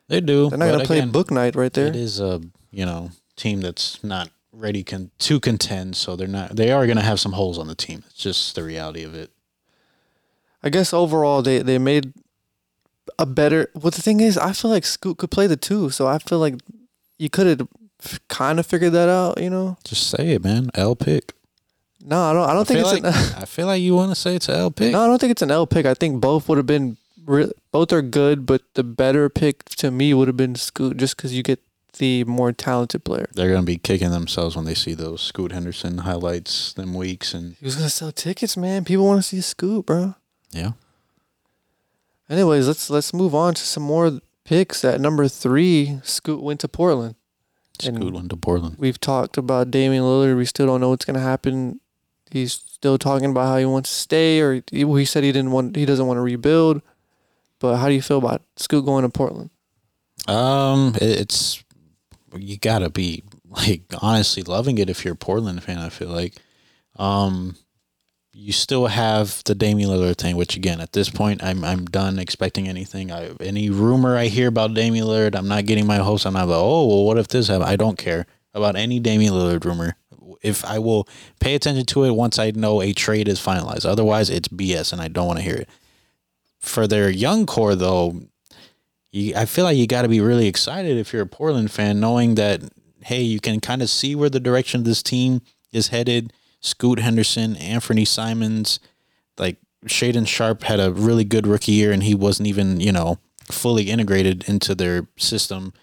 They 0.07 0.22
do. 0.22 0.50
They're 0.50 0.60
not 0.60 0.72
gonna 0.72 0.86
play 0.86 0.98
again, 1.00 1.12
book 1.12 1.31
night 1.31 1.56
right 1.56 1.74
there. 1.74 1.88
It 1.88 1.96
is 1.96 2.19
a 2.19 2.42
you 2.72 2.86
know 2.86 3.12
team 3.36 3.62
that's 3.62 4.04
not 4.04 4.30
ready 4.51 4.84
con- 4.84 5.12
to 5.19 5.40
contend, 5.40 5.96
so 5.96 6.16
they're 6.16 6.28
not. 6.28 6.56
They 6.56 6.72
are 6.72 6.86
going 6.86 6.98
to 6.98 7.04
have 7.04 7.19
some 7.19 7.31
holes 7.34 7.57
on 7.57 7.68
the 7.68 7.75
team. 7.75 8.04
It's 8.07 8.16
just 8.22 8.56
the 8.56 8.63
reality 8.63 9.04
of 9.04 9.16
it. 9.16 9.31
I 10.62 10.69
guess 10.69 10.94
overall 10.94 11.42
they 11.42 11.60
they 11.60 11.78
made 11.78 12.13
a 13.18 13.25
better. 13.25 13.69
Well, 13.74 13.92
the 13.92 14.01
thing 14.01 14.19
is, 14.19 14.38
I 14.38 14.51
feel 14.51 14.72
like 14.72 14.86
Scoot 14.86 15.18
could 15.18 15.31
play 15.31 15.48
the 15.48 15.56
two, 15.56 15.90
so 15.90 16.07
I 16.07 16.19
feel 16.19 16.40
like 16.40 16.56
you 17.18 17.30
could 17.30 17.48
have 17.48 17.68
kind 18.28 18.60
of 18.60 18.66
figured 18.66 18.92
that 18.94 19.07
out. 19.10 19.40
You 19.42 19.50
know? 19.50 19.78
Just 19.86 20.10
say 20.10 20.31
it, 20.31 20.44
man. 20.44 20.69
L 20.74 20.96
pick. 20.96 21.34
No, 22.04 22.22
I 22.22 22.34
don't. 22.34 22.50
I 22.50 22.54
don't 22.54 22.62
I 22.62 22.63
think 22.63 22.80
it's. 22.80 22.92
like 22.94 23.04
an, 23.04 23.13
I 23.42 23.46
feel 23.46 23.68
like 23.68 23.81
you 23.81 23.96
want 23.96 24.12
to 24.12 24.16
say 24.16 24.36
it's 24.36 24.48
an 24.50 24.56
L 24.56 24.72
pick. 24.72 24.92
no, 24.94 25.04
I 25.04 25.07
don't 25.07 25.19
think 25.19 25.31
it's 25.31 25.42
an 25.42 25.51
L 25.51 25.68
pick. 25.68 25.86
I 25.86 25.94
think 25.94 26.22
both 26.22 26.48
would 26.50 26.57
have 26.57 26.68
been. 26.68 26.98
Re- 27.25 27.51
both 27.72 27.92
are 27.94 28.01
good, 28.01 28.46
but 28.46 28.62
the 28.74 28.84
better 28.84 29.30
pick 29.30 29.66
to 29.66 29.92
me 29.92 30.13
would 30.13 30.28
have 30.28 30.38
been 30.38 30.56
Scoot, 30.56 30.98
just 30.98 31.16
because 31.18 31.34
you 31.34 31.44
get 31.44 31.60
the 31.98 32.24
more 32.24 32.51
talented 32.54 33.04
player. 33.04 33.28
They're 33.34 33.51
gonna 33.51 33.63
be 33.66 33.78
kicking 33.78 34.10
themselves 34.12 34.56
when 34.56 34.66
they 34.66 34.74
see 34.74 34.94
those 34.94 35.22
Scoot 35.22 35.51
Henderson 35.51 36.00
highlights 36.00 36.74
them 36.74 36.94
weeks 36.94 37.34
and 37.34 37.56
He 37.60 37.66
was 37.66 37.75
gonna 37.75 37.90
sell 37.90 38.12
tickets, 38.12 38.56
man. 38.57 38.86
People 38.86 39.06
want 39.06 39.19
to 39.22 39.28
see 39.28 39.42
Scoot, 39.42 39.86
bro. 39.86 40.16
yeah. 40.51 40.72
Anyways, 42.30 42.68
let's 42.68 42.90
let's 42.90 43.13
move 43.13 43.34
on 43.36 43.54
to 43.56 43.62
some 43.62 43.84
more 43.84 44.19
picks. 44.46 44.84
At 44.86 45.01
number 45.01 45.28
three, 45.28 46.00
Scoot 46.03 46.41
went 46.41 46.60
to 46.62 46.68
Portland. 46.68 47.15
And- 47.86 47.98
Scoot 47.98 48.13
went 48.13 48.29
to 48.29 48.38
Portland. 48.38 48.75
We've 48.79 49.00
talked 49.00 49.38
about 49.38 49.72
Damian 49.72 50.03
Lillard. 50.03 50.38
We 50.38 50.46
still 50.46 50.65
don't 50.68 50.82
know 50.82 50.89
what's 50.89 51.06
gonna 51.06 51.20
happen. 51.20 51.79
He's 52.31 52.53
still 52.53 52.98
talking 52.98 53.31
about 53.31 53.48
how 53.48 53.57
he 53.57 53.65
wants 53.65 53.89
to 53.89 53.95
stay, 53.95 54.39
or 54.39 54.62
he, 54.71 54.86
he 54.86 55.05
said 55.05 55.24
he 55.24 55.31
didn't 55.31 55.51
want. 55.51 55.75
He 55.75 55.86
doesn't 55.86 56.05
want 56.05 56.17
to 56.17 56.21
rebuild. 56.21 56.81
But 57.59 57.77
how 57.77 57.88
do 57.88 57.93
you 57.93 58.01
feel 58.01 58.19
about 58.19 58.41
Scoot 58.55 58.86
going 58.86 59.03
to 59.03 59.09
Portland? 59.09 59.50
Um, 60.27 60.95
it's 61.01 61.63
you 62.38 62.57
gotta 62.57 62.89
be 62.89 63.24
like 63.50 63.83
honestly 64.01 64.43
loving 64.43 64.77
it 64.77 64.89
if 64.89 65.03
you're 65.03 65.13
a 65.13 65.17
Portland 65.17 65.63
fan. 65.63 65.77
I 65.77 65.89
feel 65.89 66.09
like, 66.09 66.36
um, 66.98 67.55
you 68.33 68.53
still 68.53 68.88
have 68.88 69.43
the 69.45 69.55
Damian 69.55 69.89
Lillard 69.89 70.17
thing, 70.17 70.38
which 70.38 70.55
again 70.55 70.79
at 70.79 70.93
this 70.93 71.09
point 71.09 71.43
I'm 71.43 71.63
I'm 71.63 71.86
done 71.86 72.19
expecting 72.19 72.67
anything. 72.67 73.12
I 73.12 73.31
any 73.39 73.69
rumor 73.69 74.15
I 74.15 74.25
hear 74.25 74.48
about 74.48 74.74
Damian 74.74 75.05
Lillard, 75.05 75.36
I'm 75.36 75.48
not 75.48 75.65
getting 75.65 75.86
my 75.86 75.98
hopes. 75.98 76.25
I'm 76.25 76.33
not 76.33 76.48
like, 76.48 76.57
oh 76.57 76.88
well, 76.88 77.05
what 77.05 77.17
if 77.17 77.27
this 77.27 77.48
happened? 77.48 77.69
I 77.69 77.75
don't 77.75 77.98
care 77.98 78.25
about 78.53 78.75
any 78.75 79.00
Damian 79.00 79.33
Lillard 79.33 79.65
rumor. 79.65 79.98
If 80.41 80.65
I 80.65 80.79
will 80.79 81.07
pay 81.39 81.55
attention 81.55 81.86
to 81.88 82.03
it 82.03 82.12
once 82.12 82.39
I 82.39 82.51
know 82.51 82.81
a 82.81 82.93
trade 82.93 83.27
is 83.27 83.39
finalized. 83.39 83.86
Otherwise, 83.86 84.29
it's 84.29 84.48
BS, 84.48 84.93
and 84.93 85.01
I 85.01 85.07
don't 85.07 85.27
want 85.27 85.39
to 85.39 85.43
hear 85.43 85.55
it. 85.55 85.69
For 86.59 86.88
their 86.88 87.09
young 87.09 87.45
core, 87.45 87.75
though, 87.75 88.21
you, 89.12 89.33
I 89.36 89.45
feel 89.45 89.63
like 89.65 89.77
you 89.77 89.88
got 89.88 90.03
to 90.03 90.09
be 90.09 90.21
really 90.21 90.48
excited 90.48 90.98
if 90.98 91.13
you're 91.13 91.24
a 91.24 91.27
Portland 91.27 91.71
fan, 91.71 92.00
knowing 92.00 92.36
that 92.36 92.62
hey, 93.03 93.21
you 93.21 93.39
can 93.39 93.59
kind 93.59 93.81
of 93.81 93.89
see 93.89 94.15
where 94.15 94.29
the 94.29 94.39
direction 94.39 94.81
of 94.81 94.86
this 94.86 95.01
team 95.01 95.41
is 95.71 95.88
headed. 95.88 96.33
Scoot 96.62 97.00
Henderson, 97.00 97.55
Anthony 97.55 98.05
Simons, 98.05 98.79
like 99.38 99.57
Shaedon 99.86 100.27
Sharpe 100.27 100.63
had 100.63 100.79
a 100.79 100.91
really 100.91 101.24
good 101.24 101.48
rookie 101.48 101.71
year, 101.71 101.91
and 101.91 102.03
he 102.03 102.13
wasn't 102.13 102.48
even 102.48 102.79
you 102.79 102.91
know 102.91 103.17
fully 103.45 103.89
integrated 103.89 104.48
into 104.48 104.75
their 104.75 105.07
system. 105.17 105.74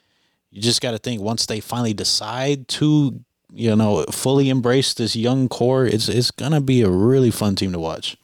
You 0.50 0.62
just 0.62 0.80
got 0.80 0.92
to 0.92 0.98
think 0.98 1.20
once 1.20 1.46
they 1.46 1.60
finally 1.60 1.94
decide 1.94 2.68
to 2.68 3.20
you 3.56 3.74
know 3.74 4.04
fully 4.10 4.48
embrace 4.50 4.94
this 4.94 5.16
young 5.16 5.48
core, 5.48 5.86
it's 5.86 6.08
it's 6.08 6.30
gonna 6.30 6.60
be 6.60 6.82
a 6.82 6.90
really 6.90 7.30
fun 7.30 7.54
team 7.56 7.72
to 7.72 7.78
watch. 7.78 8.16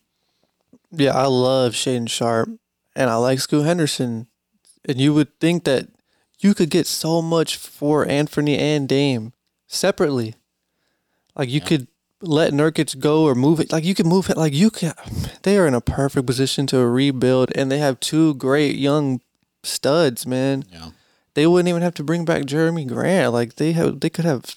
Yeah, 0.90 1.16
I 1.16 1.26
love 1.26 1.72
Shaedon 1.72 2.08
Sharpe, 2.08 2.50
and 2.94 3.08
I 3.10 3.16
like 3.16 3.40
Scoot 3.40 3.64
Henderson. 3.64 4.26
And 4.84 5.00
you 5.00 5.14
would 5.14 5.38
think 5.40 5.64
that 5.64 5.88
you 6.40 6.54
could 6.54 6.68
get 6.68 6.86
so 6.86 7.22
much 7.22 7.56
for 7.56 8.04
Anthony 8.06 8.58
and 8.58 8.88
Dame 8.88 9.32
separately. 9.68 10.34
Like 11.36 11.48
you 11.48 11.60
Yeah. 11.60 11.66
could 11.66 11.86
let 12.20 12.52
Nurkic 12.52 12.98
go 12.98 13.22
or 13.24 13.34
move 13.34 13.58
it. 13.60 13.72
Like 13.72 13.84
you 13.84 13.94
could 13.94 14.06
move 14.06 14.28
it. 14.28 14.36
Like 14.36 14.52
you 14.52 14.70
can. 14.70 14.92
They 15.42 15.56
are 15.56 15.66
in 15.66 15.74
a 15.74 15.80
perfect 15.80 16.26
position 16.26 16.66
to 16.68 16.84
rebuild, 16.86 17.50
and 17.54 17.70
they 17.70 17.78
have 17.78 18.00
two 18.00 18.34
great 18.34 18.76
young 18.76 19.20
studs, 19.62 20.26
man. 20.26 20.64
Yeah. 20.72 20.90
They 21.34 21.46
wouldn't 21.46 21.68
even 21.68 21.82
have 21.82 21.94
to 21.94 22.04
bring 22.04 22.24
back 22.24 22.42
Jerami 22.42 22.86
Grant. 22.86 23.32
Like 23.32 23.54
they 23.56 23.72
have, 23.72 24.00
they 24.00 24.10
could 24.10 24.24
have. 24.26 24.56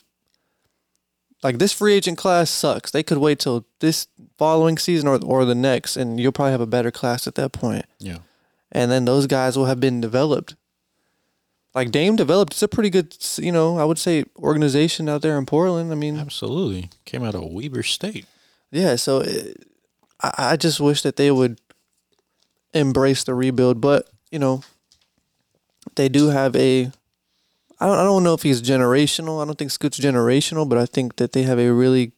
Like 1.45 1.59
this 1.59 1.71
free 1.71 1.93
agent 1.93 2.17
class 2.17 2.49
sucks. 2.49 2.89
They 2.89 3.03
could 3.03 3.19
wait 3.19 3.37
till 3.37 3.67
this 3.79 4.07
following 4.35 4.79
season 4.79 5.07
or 5.07 5.23
or 5.23 5.45
the 5.45 5.53
next, 5.53 5.95
and 5.95 6.19
you'll 6.19 6.31
probably 6.31 6.53
have 6.53 6.59
a 6.59 6.65
better 6.65 6.89
class 6.89 7.27
at 7.27 7.35
that 7.35 7.51
point. 7.51 7.85
Yeah. 7.99 8.17
And 8.71 8.89
then 8.89 9.05
those 9.05 9.27
guys 9.27 9.55
will 9.55 9.67
have 9.67 9.79
been 9.79 10.01
developed. 10.01 10.55
Like 11.75 11.91
Dame 11.91 12.15
developed. 12.15 12.53
It's 12.53 12.63
a 12.63 12.67
pretty 12.67 12.89
good, 12.89 13.15
you 13.37 13.51
know, 13.51 13.77
I 13.77 13.83
would 13.83 13.99
say 13.99 14.25
organization 14.39 15.07
out 15.07 15.21
there 15.21 15.37
in 15.37 15.45
Portland. 15.45 15.91
I 15.91 15.95
mean, 15.95 16.17
Absolutely. 16.17 16.89
Came 17.05 17.23
out 17.23 17.35
of 17.35 17.43
Weber 17.43 17.83
State. 17.83 18.25
Yeah, 18.71 18.95
so 18.95 19.19
it, 19.19 19.67
I, 20.23 20.33
I 20.37 20.57
just 20.57 20.79
wish 20.79 21.03
that 21.03 21.15
they 21.15 21.29
would 21.29 21.61
embrace 22.73 23.23
the 23.23 23.35
rebuild, 23.35 23.79
but 23.79 24.09
you 24.31 24.39
know, 24.39 24.63
they 25.93 26.09
do 26.09 26.29
have 26.29 26.55
a. 26.55 26.91
I 27.79 27.87
don't, 27.87 27.97
I 27.97 28.03
don't 28.03 28.23
know 28.23 28.33
if 28.33 28.43
he's 28.43 28.61
generational. 28.61 29.41
I 29.41 29.45
don't 29.45 29.57
think 29.57 29.71
Scoot's 29.71 29.99
generational, 29.99 30.67
but 30.67 30.77
I 30.77 30.85
think 30.85 31.17
that 31.17 31.33
they 31.33 31.43
have 31.43 31.59
a 31.59 31.71
really 31.73 32.13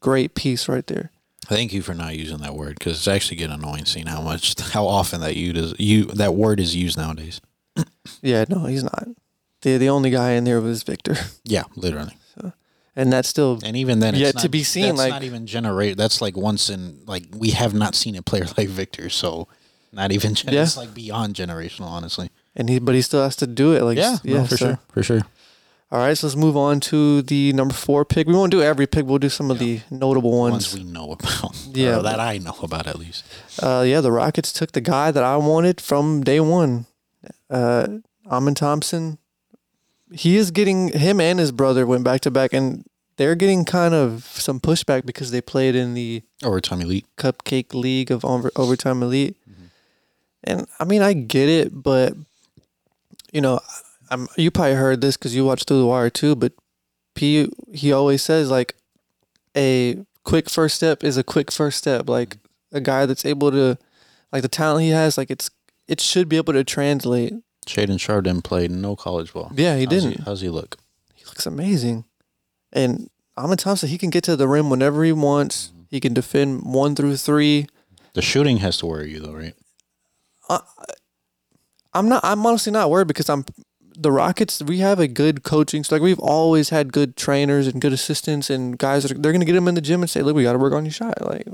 great 0.00 0.34
piece 0.34 0.68
right 0.68 0.86
there. 0.86 1.10
Thank 1.46 1.72
you 1.72 1.82
for 1.82 1.94
not 1.94 2.16
using 2.16 2.38
that 2.38 2.54
word 2.54 2.78
because 2.78 2.96
it's 2.98 3.08
actually 3.08 3.36
getting 3.38 3.54
annoying 3.54 3.84
seeing 3.86 4.06
how 4.06 4.20
much, 4.20 4.58
how 4.72 4.86
often 4.86 5.20
that 5.22 5.34
you 5.36 5.52
does 5.52 5.74
you 5.78 6.04
that 6.04 6.34
word 6.34 6.60
is 6.60 6.76
used 6.76 6.96
nowadays. 6.96 7.40
Yeah, 8.22 8.44
no, 8.48 8.64
he's 8.66 8.82
not. 8.82 9.08
The 9.62 9.76
the 9.78 9.88
only 9.88 10.10
guy 10.10 10.32
in 10.32 10.44
there 10.44 10.60
was 10.60 10.82
Victor, 10.82 11.16
Yeah, 11.44 11.64
literally. 11.76 12.16
and 12.96 13.12
that's 13.12 13.28
still 13.28 13.58
And 13.64 13.76
even 13.76 14.00
then, 14.00 14.14
it's 14.14 14.20
Yet 14.20 14.34
not, 14.36 14.42
to 14.42 14.48
be 14.48 14.62
seen, 14.62 14.86
That's 14.86 14.98
like- 14.98 15.10
not 15.12 15.22
even 15.22 15.46
generate. 15.46 15.96
That's 15.96 16.20
like 16.20 16.36
once 16.36 16.68
in 16.70 17.00
like 17.06 17.24
we 17.36 17.50
have 17.50 17.72
not 17.74 17.94
seen 17.94 18.16
a 18.16 18.22
player 18.22 18.46
like 18.56 18.68
Victor, 18.68 19.08
so 19.10 19.48
not 19.92 20.12
even. 20.12 20.34
Gen- 20.34 20.52
Yeah. 20.54 20.62
It's 20.62 20.76
like 20.76 20.94
beyond 20.94 21.34
generational, 21.34 21.86
honestly. 21.86 22.30
And 22.60 22.68
he 22.68 22.78
but 22.78 22.94
he 22.94 23.00
still 23.02 23.22
has 23.22 23.36
to 23.36 23.46
do 23.46 23.72
it. 23.74 23.82
Like 23.82 23.96
Yeah, 23.96 24.18
yeah, 24.22 24.36
no, 24.38 24.44
for 24.44 24.56
so- 24.56 24.66
sure, 24.66 24.78
for 24.92 25.02
sure. 25.02 25.22
All 25.92 25.98
right, 25.98 26.16
so 26.16 26.26
let's 26.28 26.36
move 26.36 26.56
on 26.56 26.78
to 26.92 27.20
the 27.22 27.52
number 27.54 27.74
four 27.74 28.04
pick. 28.04 28.28
We 28.28 28.34
won't 28.34 28.52
do 28.52 28.62
every 28.62 28.86
pick. 28.86 29.06
We'll 29.06 29.18
do 29.18 29.28
some 29.28 29.50
of 29.50 29.58
the 29.58 29.80
notable 29.90 30.30
Ones 30.30 30.52
ones. 30.72 30.74
we 30.74 30.84
know 30.84 31.10
about, 31.12 31.56
Yeah. 31.74 31.98
that 31.98 32.20
I 32.20 32.38
know 32.38 32.54
about 32.62 32.86
at 32.86 32.96
least. 32.96 33.24
Uh, 33.60 33.82
yeah, 33.84 34.00
the 34.00 34.12
Rockets 34.12 34.52
took 34.52 34.70
the 34.70 34.80
guy 34.80 35.10
that 35.10 35.24
I 35.24 35.36
wanted 35.36 35.80
from 35.80 36.22
day 36.22 36.38
one. 36.38 36.86
Uh, 37.50 37.88
Amen 38.30 38.54
Thompson. 38.54 39.18
He 40.12 40.36
is 40.36 40.52
getting 40.52 40.90
him 40.90 41.18
and 41.20 41.40
his 41.40 41.50
brother 41.50 41.84
went 41.86 42.04
back 42.04 42.20
to 42.20 42.30
back, 42.30 42.52
and 42.52 42.84
they're 43.16 43.34
getting 43.34 43.64
kind 43.64 43.92
of 43.94 44.24
some 44.38 44.60
pushback 44.60 45.04
because 45.06 45.32
they 45.32 45.40
played 45.40 45.74
in 45.74 45.94
the 45.94 46.22
Overtime 46.44 46.80
elite. 46.82 47.06
Cupcake 47.16 47.74
League 47.74 48.12
of 48.12 48.24
over, 48.24 48.52
Overtime 48.54 49.02
Elite. 49.02 49.36
And 50.44 50.66
I 50.78 50.84
mean, 50.84 51.02
I 51.02 51.14
get 51.14 51.48
it, 51.48 51.82
but 51.82 52.14
you 53.32 53.40
know, 53.40 53.60
I'm 54.10 54.28
you 54.36 54.50
probably 54.50 54.74
heard 54.74 55.00
this 55.00 55.16
because 55.16 55.34
you 55.34 55.44
watched 55.44 55.68
Through 55.68 55.80
the 55.80 55.86
Wire 55.86 56.10
too. 56.10 56.34
But 56.34 56.52
P 57.14 57.48
he 57.72 57.92
always 57.92 58.22
says 58.22 58.50
like 58.50 58.74
a 59.56 60.04
quick 60.24 60.50
first 60.50 60.76
step 60.76 61.02
is 61.04 61.16
a 61.16 61.24
quick 61.24 61.50
first 61.50 61.78
step. 61.78 62.08
Like 62.08 62.38
a 62.72 62.80
guy 62.80 63.06
that's 63.06 63.24
able 63.24 63.50
to, 63.50 63.78
like 64.32 64.42
the 64.42 64.48
talent 64.48 64.84
he 64.84 64.90
has, 64.90 65.18
like 65.18 65.30
it's 65.30 65.50
it 65.88 66.00
should 66.00 66.28
be 66.28 66.36
able 66.36 66.52
to 66.52 66.64
translate. 66.64 67.34
Shaedon 67.66 68.00
Sharpe 68.00 68.42
played 68.42 68.70
no 68.70 68.96
college 68.96 69.32
ball. 69.32 69.52
Yeah, 69.54 69.76
he 69.76 69.84
How's 69.84 69.90
didn't. 69.90 70.20
how's 70.24 70.40
he 70.40 70.48
look? 70.48 70.76
He 71.14 71.24
looks 71.24 71.46
amazing, 71.46 72.04
and 72.72 73.10
Amen 73.36 73.56
Thompson 73.56 73.88
he 73.88 73.98
can 73.98 74.10
get 74.10 74.24
to 74.24 74.36
the 74.36 74.48
rim 74.48 74.70
whenever 74.70 75.04
he 75.04 75.12
wants. 75.12 75.68
Mm-hmm. 75.68 75.82
He 75.90 76.00
can 76.00 76.14
defend 76.14 76.62
one 76.62 76.94
through 76.94 77.16
three. 77.16 77.66
The 78.14 78.22
shooting 78.22 78.58
has 78.58 78.78
to 78.78 78.86
worry 78.86 79.10
you 79.10 79.20
though, 79.20 79.32
right? 79.34 79.54
Uh, 80.48 80.60
I'm 81.92 82.08
not. 82.08 82.24
I'm 82.24 82.44
honestly 82.46 82.72
not 82.72 82.90
worried 82.90 83.08
because 83.08 83.28
I'm 83.28 83.44
the 83.96 84.12
Rockets. 84.12 84.62
We 84.62 84.78
have 84.78 85.00
a 85.00 85.08
good 85.08 85.42
coaching. 85.42 85.84
So 85.84 85.94
like 85.94 86.02
we've 86.02 86.18
always 86.18 86.70
had 86.70 86.92
good 86.92 87.16
trainers 87.16 87.66
and 87.66 87.80
good 87.80 87.92
assistants 87.92 88.48
and 88.50 88.78
guys 88.78 89.02
that 89.02 89.12
are, 89.12 89.18
they're 89.18 89.32
gonna 89.32 89.44
get 89.44 89.54
them 89.54 89.68
in 89.68 89.74
the 89.74 89.80
gym 89.80 90.02
and 90.02 90.10
say, 90.10 90.22
"Look, 90.22 90.36
we 90.36 90.42
got 90.42 90.52
to 90.52 90.58
work 90.58 90.72
on 90.72 90.84
your 90.84 90.92
shot. 90.92 91.20
Like 91.20 91.46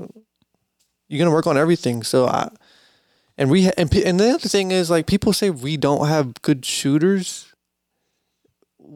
you're 1.08 1.18
gonna 1.18 1.34
work 1.34 1.46
on 1.46 1.56
everything." 1.58 2.02
So 2.02 2.26
I 2.26 2.50
and 3.38 3.50
we 3.50 3.64
ha- 3.64 3.72
and 3.76 3.94
and 3.94 4.20
the 4.20 4.30
other 4.30 4.48
thing 4.48 4.70
is 4.70 4.90
like 4.90 5.06
people 5.06 5.32
say 5.32 5.50
we 5.50 5.76
don't 5.76 6.08
have 6.08 6.34
good 6.42 6.64
shooters. 6.64 7.52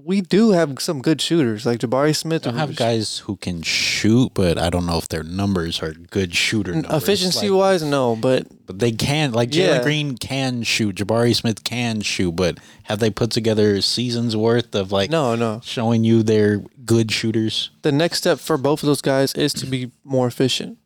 We 0.05 0.21
do 0.21 0.51
have 0.51 0.81
some 0.81 1.03
good 1.03 1.21
shooters 1.21 1.67
like 1.67 1.81
Jabari 1.81 2.15
Smith. 2.15 2.47
I 2.47 2.53
have 2.53 2.77
guys 2.77 3.19
who 3.19 3.37
can 3.37 3.63
shoot, 3.63 4.33
but 4.35 4.57
I 4.59 4.71
don't 4.71 4.87
know 4.87 4.99
if 4.99 5.09
their 5.09 5.23
numbers 5.23 5.83
are 5.83 5.93
good 5.93 6.35
shooter 6.35 6.73
numbers. 6.73 7.03
efficiency 7.03 7.51
Like, 7.51 7.59
wise, 7.59 7.83
no, 7.83 8.17
but 8.17 8.47
but 8.67 8.79
they 8.79 8.93
can. 8.93 9.33
Like 9.33 9.51
Jalen 9.51 9.77
Yeah. 9.77 9.83
Green 9.83 10.17
can 10.17 10.63
shoot. 10.63 10.97
Jabari 10.97 11.35
Smith 11.35 11.65
can 11.65 12.01
shoot, 12.01 12.33
but 12.33 12.59
have 12.85 12.99
they 12.99 13.11
put 13.11 13.31
together 13.31 13.81
seasons 13.83 14.37
worth 14.37 14.75
of 14.75 14.93
like 14.93 15.11
no, 15.11 15.35
no. 15.35 15.61
showing 15.63 16.05
you 16.05 16.23
they're 16.23 16.59
good 16.85 17.11
shooters? 17.11 17.71
The 17.83 17.93
next 17.93 18.19
step 18.19 18.39
for 18.39 18.57
both 18.57 18.83
of 18.83 18.87
those 18.87 19.03
guys 19.03 19.35
is 19.35 19.53
to 19.55 19.67
be 19.67 19.91
more 20.05 20.27
efficient. 20.27 20.79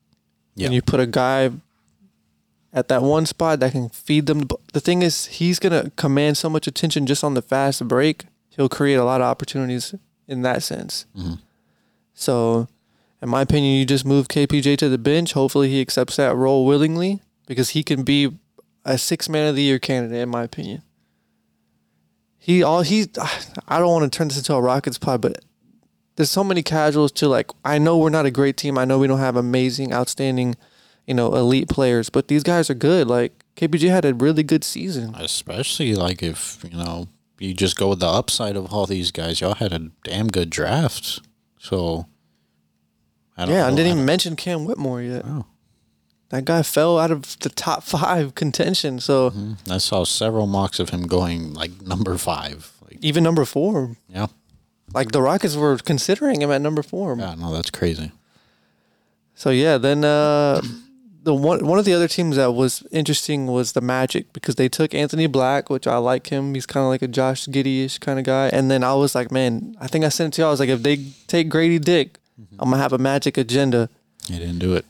Yeah. 0.57 0.67
and 0.67 0.75
you 0.75 0.83
put 0.83 1.01
a 1.01 1.07
guy 1.07 1.51
at 2.73 2.89
that 2.89 3.03
one 3.03 3.27
spot 3.27 3.61
that 3.61 3.73
can 3.73 3.89
feed 3.91 4.27
them. 4.27 4.41
the. 4.41 4.57
The 4.73 4.81
thing 4.81 5.03
is, 5.03 5.27
he's 5.27 5.59
gonna 5.59 5.91
command 5.97 6.37
so 6.37 6.49
much 6.51 6.67
attention 6.67 7.07
just 7.07 7.23
on 7.23 7.35
the 7.35 7.43
fast 7.43 7.87
break. 7.87 8.25
He'll 8.57 8.69
create 8.69 8.95
a 8.95 9.05
lot 9.05 9.21
of 9.21 9.27
opportunities 9.27 9.95
in 10.29 10.43
that 10.43 10.63
sense. 10.63 11.07
Mhm. 11.17 11.41
So, 12.15 12.69
in 13.21 13.29
my 13.29 13.43
opinion, 13.43 13.77
you 13.79 13.85
just 13.85 14.05
move 14.05 14.29
KPJ 14.29 14.77
to 14.77 14.89
the 14.89 14.99
bench. 14.99 15.33
Hopefully, 15.33 15.69
he 15.71 15.81
accepts 15.81 16.17
that 16.17 16.37
role 16.37 16.65
willingly 16.65 17.21
because 17.47 17.71
he 17.71 17.83
can 17.83 18.03
be 18.05 18.31
a 18.85 18.97
six 18.99 19.29
man 19.29 19.49
of 19.49 19.57
the 19.57 19.63
year 19.63 19.79
candidate. 19.79 20.21
In 20.21 20.29
my 20.29 20.43
opinion, 20.45 20.83
he 22.39 22.63
all 22.63 22.83
he. 22.83 23.07
I 23.69 23.79
don't 23.79 23.91
want 23.93 24.11
to 24.11 24.17
turn 24.17 24.29
this 24.29 24.39
into 24.39 24.55
a 24.55 24.61
Rockets 24.61 24.99
pod, 24.99 25.21
but 25.21 25.45
there's 26.17 26.31
so 26.31 26.45
many 26.45 26.63
casuals 26.63 27.11
to 27.13 27.29
like 27.29 27.51
I 27.65 27.79
know 27.79 27.99
we're 27.99 28.11
not 28.11 28.27
a 28.27 28.31
great 28.31 28.57
team. 28.57 28.79
I 28.79 28.85
know 28.85 28.99
we 28.99 29.07
don't 29.09 29.19
have 29.19 29.37
amazing, 29.37 29.93
outstanding, 29.93 30.55
you 31.07 31.15
know, 31.15 31.35
elite 31.35 31.69
players, 31.69 32.11
but 32.11 32.29
these 32.29 32.43
guys 32.43 32.71
are 32.71 32.75
good. 32.75 33.09
Like 33.09 33.45
KPJ 33.57 33.89
had 33.91 34.05
a 34.05 34.15
really 34.15 34.43
good 34.43 34.63
season. 34.65 35.15
Especially 35.17 35.95
like 35.95 36.23
if 36.23 36.63
you 36.71 36.77
know 36.79 37.09
you 37.39 37.55
just 37.55 37.77
go 37.77 37.89
with 37.91 38.01
the 38.01 38.07
upside 38.09 38.57
of 38.57 38.73
all 38.73 38.87
these 38.87 39.11
guys. 39.11 39.41
Y'all 39.41 39.55
had 39.55 39.73
a 39.73 39.91
damn 40.05 40.29
good 40.29 40.51
draft, 40.51 41.21
so 41.59 42.07
I 43.37 43.47
Yeah, 43.47 43.67
I 43.67 43.71
didn't 43.71 43.87
even 43.93 44.05
mention 44.05 44.37
Cam 44.37 44.65
Whitmore 44.65 45.03
yet. 45.03 45.23
Oh. 45.27 45.47
That 46.31 46.45
guy 46.45 46.63
fell 46.63 46.99
out 46.99 47.11
of 47.11 47.39
the 47.41 47.49
top 47.49 47.83
five 47.97 48.35
contention. 48.35 48.99
So 49.01 49.31
Mhm. 49.31 49.57
I 49.71 49.79
saw 49.79 50.05
several 50.05 50.47
mocks 50.47 50.79
of 50.81 50.91
him 50.91 51.07
going 51.07 51.55
like 51.55 51.83
number 51.83 52.17
five. 52.19 52.73
Like, 52.85 52.99
even 53.03 53.23
number 53.25 53.45
four, 53.45 53.97
yeah, 54.09 54.27
like 54.93 55.13
the 55.13 55.23
Rockets 55.23 55.57
were 55.57 55.77
considering 55.79 56.43
him 56.43 56.51
at 56.51 56.61
number 56.61 56.83
four. 56.83 57.17
yeah, 57.19 57.35
no, 57.35 57.53
that's 57.53 57.71
crazy. 57.71 58.13
So 59.35 59.51
yeah, 59.51 59.79
then 59.79 60.05
uh, 60.05 60.61
the 61.25 61.35
one 61.35 61.67
one 61.67 61.79
of 61.79 61.85
the 61.85 61.95
other 61.95 62.07
teams 62.07 62.37
that 62.37 62.53
was 62.53 62.87
interesting 62.93 63.47
was 63.47 63.73
the 63.73 63.81
Magic 63.81 64.33
because 64.33 64.55
they 64.57 64.69
took 64.69 64.95
Anthony 64.95 65.27
Black, 65.27 65.71
which 65.71 65.87
I 65.87 65.97
like 65.97 66.29
him. 66.29 66.55
He's 66.55 66.67
kind 66.67 66.85
of 66.85 66.91
like 66.91 67.03
a 67.03 67.09
Josh 67.09 67.47
Giddey-ish 67.47 67.99
kind 67.99 68.19
of 68.19 68.25
guy. 68.25 68.49
And 68.49 68.71
then 68.71 68.85
I 68.85 68.95
was 68.95 69.15
like, 69.15 69.33
man, 69.33 69.75
I 69.81 69.87
think 69.87 70.05
I 70.05 70.11
sent 70.11 70.35
it 70.35 70.37
to 70.37 70.43
y'all. 70.43 70.49
I 70.49 70.51
was 70.53 70.61
like, 70.61 70.69
if 70.69 70.83
they 70.83 70.97
take 71.27 71.49
Grady 71.49 71.79
Dick, 71.79 72.19
mm-hmm. 72.41 72.57
I'm 72.61 72.71
gonna 72.71 72.83
have 72.83 72.93
a 72.93 72.99
Magic 72.99 73.39
agenda. 73.39 73.89
He 74.27 74.39
didn't 74.39 74.59
do 74.59 74.75
it. 74.75 74.85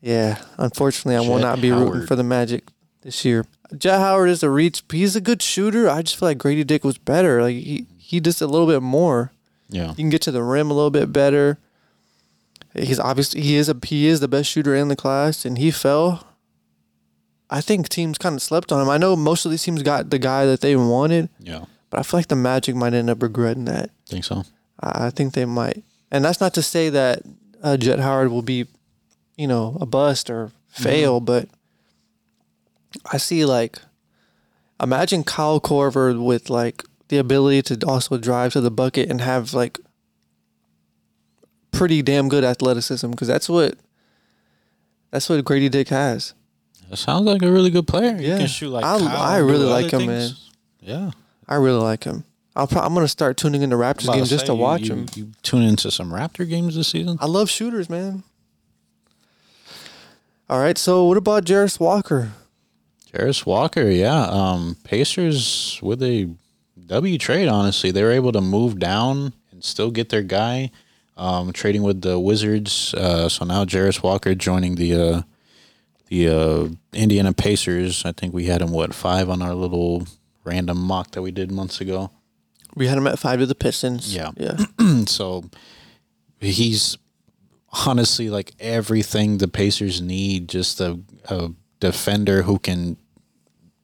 Yeah, 0.00 0.38
unfortunately, 0.58 1.16
I 1.16 1.28
will 1.28 1.40
not 1.40 1.60
be 1.60 1.72
rooting 1.72 2.06
for 2.06 2.14
the 2.14 2.22
Magic 2.22 2.64
this 3.02 3.24
year. 3.24 3.46
Jett 3.76 3.98
Howard 3.98 4.30
is 4.30 4.42
a 4.42 4.50
reach. 4.50 4.82
He's 4.90 5.16
a 5.16 5.20
good 5.20 5.42
shooter. 5.42 5.88
I 5.88 6.02
just 6.02 6.18
feel 6.18 6.28
like 6.28 6.38
Grady 6.38 6.64
Dick 6.64 6.84
was 6.84 6.98
better. 6.98 7.42
Like 7.42 7.56
he 7.56 7.86
he 7.98 8.20
just 8.20 8.40
a 8.40 8.46
little 8.46 8.66
bit 8.66 8.82
more. 8.82 9.32
Yeah, 9.70 9.88
You 9.90 9.96
can 9.96 10.10
get 10.10 10.22
to 10.22 10.30
the 10.30 10.42
rim 10.42 10.70
a 10.70 10.74
little 10.74 10.90
bit 10.90 11.12
better. 11.12 11.58
He's 12.84 12.98
obviously 12.98 13.40
he 13.40 13.56
is 13.56 13.68
a 13.68 13.76
he 13.84 14.06
is 14.06 14.20
the 14.20 14.28
best 14.28 14.50
shooter 14.50 14.74
in 14.74 14.88
the 14.88 14.96
class, 14.96 15.44
and 15.44 15.58
he 15.58 15.70
fell. 15.70 16.24
I 17.50 17.60
think 17.62 17.88
teams 17.88 18.18
kind 18.18 18.34
of 18.34 18.42
slept 18.42 18.72
on 18.72 18.82
him. 18.82 18.90
I 18.90 18.98
know 18.98 19.16
most 19.16 19.46
of 19.46 19.50
these 19.50 19.62
teams 19.62 19.82
got 19.82 20.10
the 20.10 20.18
guy 20.18 20.44
that 20.44 20.60
they 20.60 20.76
wanted, 20.76 21.30
yeah, 21.40 21.64
but 21.88 22.00
I 22.00 22.02
feel 22.02 22.18
like 22.18 22.28
the 22.28 22.36
Magic 22.36 22.74
might 22.74 22.92
end 22.92 23.08
up 23.08 23.22
regretting 23.22 23.64
that. 23.64 23.90
think 24.06 24.24
so. 24.24 24.44
I 24.80 25.10
think 25.10 25.32
they 25.32 25.44
might, 25.46 25.82
and 26.10 26.24
that's 26.24 26.40
not 26.40 26.54
to 26.54 26.62
say 26.62 26.90
that 26.90 27.22
uh, 27.62 27.76
Jett 27.76 28.00
Howard 28.00 28.30
will 28.30 28.42
be, 28.42 28.66
you 29.36 29.46
know, 29.46 29.76
a 29.80 29.86
bust 29.86 30.30
or 30.30 30.52
fail, 30.68 31.20
but 31.20 31.48
I 33.10 33.16
see 33.16 33.44
like, 33.44 33.78
imagine 34.80 35.24
Kyle 35.24 35.60
Korver 35.60 36.22
with 36.22 36.50
like 36.50 36.84
the 37.08 37.18
ability 37.18 37.62
to 37.62 37.86
also 37.86 38.18
drive 38.18 38.52
to 38.52 38.60
the 38.60 38.70
bucket 38.70 39.10
and 39.10 39.20
have 39.20 39.54
like 39.54 39.78
pretty 41.78 42.02
damn 42.02 42.28
good 42.28 42.44
athleticism 42.44 43.10
because 43.10 43.28
that's 43.28 43.48
what 43.48 43.76
that's 45.10 45.28
what 45.28 45.42
Grady 45.44 45.68
Dick 45.68 45.88
has. 45.88 46.34
That 46.90 46.96
sounds 46.96 47.24
like 47.26 47.42
a 47.42 47.50
really 47.50 47.70
good 47.70 47.86
player. 47.86 48.16
Yeah. 48.18 48.32
you 48.32 48.38
can 48.38 48.46
shoot 48.46 48.70
like 48.70 48.84
I- 48.84 48.98
Kyle 48.98 49.08
I 49.16 49.38
really 49.38 49.66
like 49.66 49.90
him, 49.92 50.06
things. 50.06 50.50
Yeah, 50.80 51.10
I 51.48 51.56
really 51.56 51.80
like 51.80 52.04
him. 52.04 52.24
I'll 52.56 52.66
pro- 52.66 52.82
I'm 52.82 52.92
gonna 52.94 53.06
start 53.08 53.36
tuning 53.36 53.62
into 53.62 53.76
Raptors 53.76 54.12
games 54.12 54.28
just 54.30 54.40
say, 54.42 54.46
to 54.48 54.52
you- 54.54 54.58
watch 54.58 54.82
you, 54.82 54.94
him. 54.94 55.06
You 55.14 55.30
tune 55.42 55.62
into 55.62 55.90
some 55.90 56.10
Raptor 56.10 56.48
games 56.48 56.74
this 56.76 56.88
season. 56.88 57.16
I 57.20 57.26
love 57.26 57.48
shooters, 57.50 57.88
man. 57.88 58.22
All 60.50 60.58
right, 60.58 60.78
so 60.78 61.04
what 61.04 61.16
about 61.18 61.44
Jarace 61.44 61.78
Walker? 61.78 62.32
Jarace 63.12 63.44
Walker, 63.44 63.82
yeah. 63.88 64.22
Um, 64.28 64.76
Pacers 64.82 65.78
with 65.82 66.02
a 66.02 66.28
W 66.86 67.18
trade, 67.18 67.48
honestly, 67.48 67.90
they 67.90 68.02
were 68.02 68.10
able 68.12 68.32
to 68.32 68.40
move 68.40 68.78
down 68.78 69.34
and 69.50 69.62
still 69.62 69.90
get 69.90 70.08
their 70.08 70.22
guy. 70.22 70.70
Um, 71.18 71.52
trading 71.52 71.82
with 71.82 72.02
the 72.02 72.18
Wizards, 72.18 72.94
uh, 72.94 73.28
so 73.28 73.44
now 73.44 73.64
Jarace 73.64 74.02
Walker 74.02 74.36
joining 74.36 74.76
the 74.76 74.94
uh, 74.94 75.22
the 76.06 76.28
uh, 76.28 76.68
Indiana 76.92 77.32
Pacers. 77.32 78.04
I 78.04 78.12
think 78.12 78.32
we 78.32 78.44
had 78.46 78.62
him 78.62 78.70
what 78.70 78.94
five 78.94 79.28
on 79.28 79.42
our 79.42 79.54
little 79.54 80.06
random 80.44 80.78
mock 80.78 81.10
that 81.12 81.22
we 81.22 81.30
did 81.30 81.50
months 81.50 81.80
ago. 81.80 82.10
We 82.74 82.86
had 82.86 82.98
him 82.98 83.06
at 83.06 83.18
five 83.18 83.40
to 83.40 83.46
the 83.46 83.54
Pistons. 83.54 84.14
Yeah. 84.14 84.30
Yeah. 84.36 84.56
so 85.06 85.44
he's 86.40 86.96
honestly 87.86 88.30
like 88.30 88.52
everything 88.60 89.38
the 89.38 89.48
Pacers 89.48 90.00
need. 90.00 90.48
Just 90.48 90.80
a, 90.80 91.00
a 91.28 91.50
defender 91.80 92.42
who 92.42 92.58
can 92.58 92.96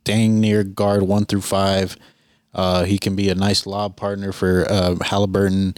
dang 0.04 0.40
near 0.40 0.64
guard 0.64 1.02
one 1.02 1.24
through 1.24 1.40
five. 1.40 1.96
Uh, 2.54 2.84
he 2.84 2.98
can 2.98 3.16
be 3.16 3.28
a 3.30 3.34
nice 3.34 3.66
lob 3.66 3.96
partner 3.96 4.32
for 4.32 4.64
uh, 4.70 4.96
Halliburton. 5.02 5.74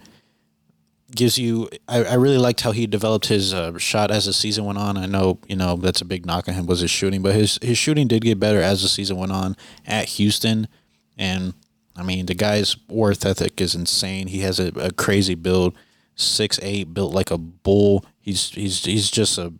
Gives 1.17 1.39
you, 1.39 1.69
I, 1.89 2.05
I 2.05 2.15
really 2.15 2.37
liked 2.37 2.61
how 2.61 2.73
he 2.73 2.87
developed 2.87 3.27
his 3.27 3.55
uh, 3.55 3.77
shot 3.79 4.11
as 4.11 4.27
the 4.27 4.33
season 4.33 4.67
went 4.67 4.79
on. 4.79 4.97
I 4.99 5.07
know, 5.07 5.39
you 5.49 5.57
know, 5.57 5.77
that's 5.77 6.03
a 6.03 6.05
big 6.05 6.27
knock 6.27 6.47
on 6.47 6.55
him 6.55 6.67
was 6.67 6.81
his 6.81 6.91
shooting, 6.91 7.23
but 7.23 7.35
his 7.35 7.59
his 7.63 7.79
shooting 7.79 8.07
did 8.07 8.23
get 8.23 8.39
better 8.39 8.61
as 8.61 8.83
the 8.83 8.89
season 8.89 9.17
went 9.17 9.33
on 9.33 9.57
at 9.87 10.11
Houston. 10.11 10.69
And 11.17 11.55
I 11.97 12.03
mean, 12.03 12.27
the 12.27 12.35
guy's 12.35 12.77
worth 12.89 13.25
ethic 13.25 13.61
is 13.61 13.75
insane. 13.75 14.29
He 14.29 14.41
has 14.41 14.61
a, 14.61 14.69
a 14.79 14.93
crazy 14.93 15.35
build, 15.35 15.75
six 16.15 16.61
eight, 16.63 16.93
built 16.93 17.15
like 17.15 17.31
a 17.31 17.39
bull. 17.39 18.05
He's 18.21 18.51
he's 18.51 18.85
he's 18.85 19.11
just 19.11 19.39
a 19.39 19.55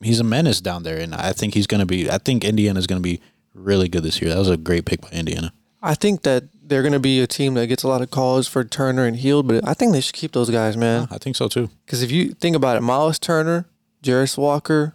he's 0.00 0.20
a 0.20 0.24
menace 0.24 0.60
down 0.60 0.82
there, 0.82 0.98
and 0.98 1.14
I 1.14 1.32
think 1.32 1.54
he's 1.54 1.68
gonna 1.68 1.86
be. 1.86 2.10
I 2.10 2.18
think 2.18 2.44
Indiana's 2.44 2.88
gonna 2.88 3.00
be 3.00 3.20
really 3.54 3.88
good 3.88 4.02
this 4.02 4.20
year. 4.20 4.30
That 4.32 4.38
was 4.38 4.50
a 4.50 4.56
great 4.56 4.84
pick 4.84 5.02
by 5.02 5.10
Indiana. 5.10 5.52
I 5.82 5.94
think 5.94 6.22
that 6.22 6.44
they're 6.64 6.82
going 6.82 6.92
to 6.92 7.00
be 7.00 7.20
a 7.20 7.26
team 7.26 7.54
that 7.54 7.66
gets 7.66 7.82
a 7.82 7.88
lot 7.88 8.02
of 8.02 8.10
calls 8.10 8.46
for 8.48 8.64
Turner 8.64 9.04
and 9.04 9.16
Hield, 9.16 9.48
but 9.48 9.66
I 9.68 9.74
think 9.74 9.92
they 9.92 10.00
should 10.00 10.14
keep 10.14 10.32
those 10.32 10.48
guys, 10.50 10.76
man. 10.76 11.08
I 11.10 11.18
think 11.18 11.36
so 11.36 11.48
too. 11.48 11.68
Because 11.84 12.02
if 12.02 12.10
you 12.10 12.30
think 12.34 12.54
about 12.56 12.76
it, 12.76 12.80
Miles 12.82 13.18
Turner, 13.18 13.66
Jarace 14.02 14.38
Walker, 14.38 14.94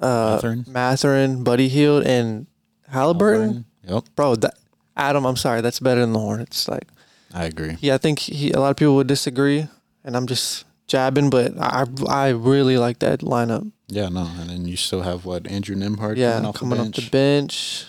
uh, 0.00 0.34
Mathurin. 0.36 0.64
Mathurin, 0.68 1.44
Buddy 1.44 1.68
Hield, 1.68 2.04
and 2.06 2.46
Halliburton, 2.88 3.64
Yep, 3.88 4.04
bro. 4.14 4.36
That 4.36 4.54
Adam, 4.96 5.24
I'm 5.26 5.36
sorry, 5.36 5.60
that's 5.60 5.80
better 5.80 6.00
than 6.00 6.12
the 6.12 6.18
Hornets. 6.18 6.68
Like, 6.68 6.86
I 7.34 7.44
agree. 7.46 7.76
yeah, 7.80 7.94
I 7.94 7.98
think 7.98 8.18
he, 8.20 8.52
a 8.52 8.60
lot 8.60 8.70
of 8.70 8.76
people 8.76 8.94
would 8.96 9.06
disagree, 9.06 9.66
and 10.04 10.16
I'm 10.16 10.26
just 10.26 10.64
jabbing, 10.86 11.30
but 11.30 11.52
I 11.58 11.86
I 12.08 12.28
really 12.30 12.78
like 12.78 12.98
that 13.00 13.20
lineup. 13.20 13.70
Yeah, 13.88 14.08
no, 14.08 14.28
and 14.38 14.48
then 14.50 14.66
you 14.66 14.76
still 14.76 15.02
have 15.02 15.24
what 15.24 15.46
Andrew 15.46 15.74
Nembhard 15.76 16.16
Yeah, 16.16 16.34
coming 16.34 16.46
off 16.48 16.54
coming 16.56 16.78
the 16.78 16.84
off 16.84 16.92
bench. 16.92 17.04
the 17.04 17.10
bench. 17.10 17.86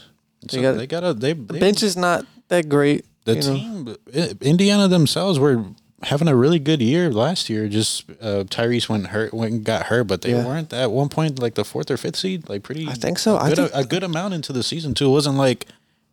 So 0.49 0.57
they 0.57 0.61
got- 0.61 0.77
they 0.77 0.87
got 0.87 1.03
a 1.03 1.13
they, 1.13 1.33
The 1.33 1.53
they 1.53 1.59
bench 1.59 1.83
is 1.83 1.95
not 1.95 2.25
that 2.53 2.69
great. 2.69 3.05
the 3.25 3.35
you 3.35 3.41
know. 3.41 3.55
team 3.55 4.35
Indiana 4.41 4.87
themselves 4.87 5.39
were 5.39 5.63
having 6.03 6.27
a 6.27 6.35
really 6.35 6.59
good 6.59 6.81
year 6.81 7.09
last 7.11 7.49
year. 7.49 7.67
Just 7.69 8.09
uh, 8.21 8.43
Tyrese 8.47 8.89
went 8.89 9.07
hurt, 9.07 9.33
went 9.33 9.53
and 9.53 9.63
got 9.63 9.83
hurt, 9.87 10.05
but 10.05 10.21
they 10.21 10.31
Yeah. 10.31 10.45
weren't 10.45 10.73
at 10.73 10.91
one 10.91 11.07
point 11.09 11.39
like 11.39 11.55
the 11.55 11.63
fourth 11.63 11.89
or 11.89 11.95
fifth 11.97 12.17
seed. 12.17 12.49
Like 12.49 12.63
pretty, 12.63 12.87
I 12.87 12.93
think 12.93 13.17
so. 13.19 13.35
A 13.35 13.39
I 13.39 13.49
good, 13.49 13.57
think- 13.57 13.71
a, 13.73 13.83
good 13.87 14.03
amount 14.03 14.33
into 14.33 14.51
the 14.51 14.63
season 14.63 14.93
too. 14.93 15.07
It 15.07 15.11
wasn't 15.11 15.37
like 15.37 15.67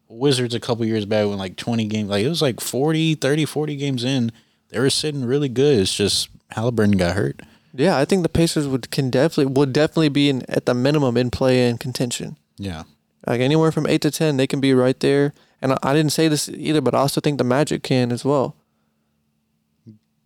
Wizards 0.09 0.55
a 0.55 0.61
couple 0.61 0.85
years 0.87 1.05
back 1.07 1.27
when 1.29 1.39
like 1.39 1.57
twenty 1.57 1.87
games, 1.87 2.09
like 2.11 2.25
it 2.25 2.29
was 2.29 2.43
like 2.43 2.61
40, 2.61 3.15
30, 3.17 3.45
40 3.45 3.77
games 3.77 4.05
in. 4.05 4.31
They 4.71 4.79
were 4.79 4.91
sitting 4.91 5.25
really 5.25 5.49
good. 5.49 5.79
It's 5.81 5.95
just 5.97 6.29
Halliburton 6.51 6.97
got 6.97 7.17
hurt. 7.17 7.41
Yeah, 7.75 7.97
I 7.99 8.05
think 8.05 8.23
the 8.25 8.29
Pacers 8.29 8.67
would 8.67 8.91
can 8.91 9.11
definitely 9.11 9.47
would 9.47 9.73
definitely 9.73 10.09
be 10.09 10.29
in 10.29 10.43
at 10.49 10.67
the 10.67 10.75
minimum 10.75 11.17
in 11.17 11.31
play 11.31 11.69
in 11.69 11.79
contention. 11.79 12.37
Yeah, 12.59 12.83
Like 13.27 13.41
anywhere 13.41 13.71
from 13.73 13.87
eight 13.87 14.01
to 14.03 14.11
ten, 14.11 14.37
they 14.37 14.47
can 14.47 14.61
be 14.61 14.73
right 14.75 14.99
there. 15.01 15.35
And 15.63 15.73
I, 15.75 15.79
I 15.83 15.93
didn't 15.95 16.13
say 16.13 16.27
this 16.29 16.49
either, 16.49 16.81
but 16.81 16.95
I 16.95 16.99
also 16.99 17.21
think 17.21 17.39
the 17.39 17.45
Magic 17.45 17.83
can 17.83 18.13
as 18.13 18.25
well. 18.25 18.57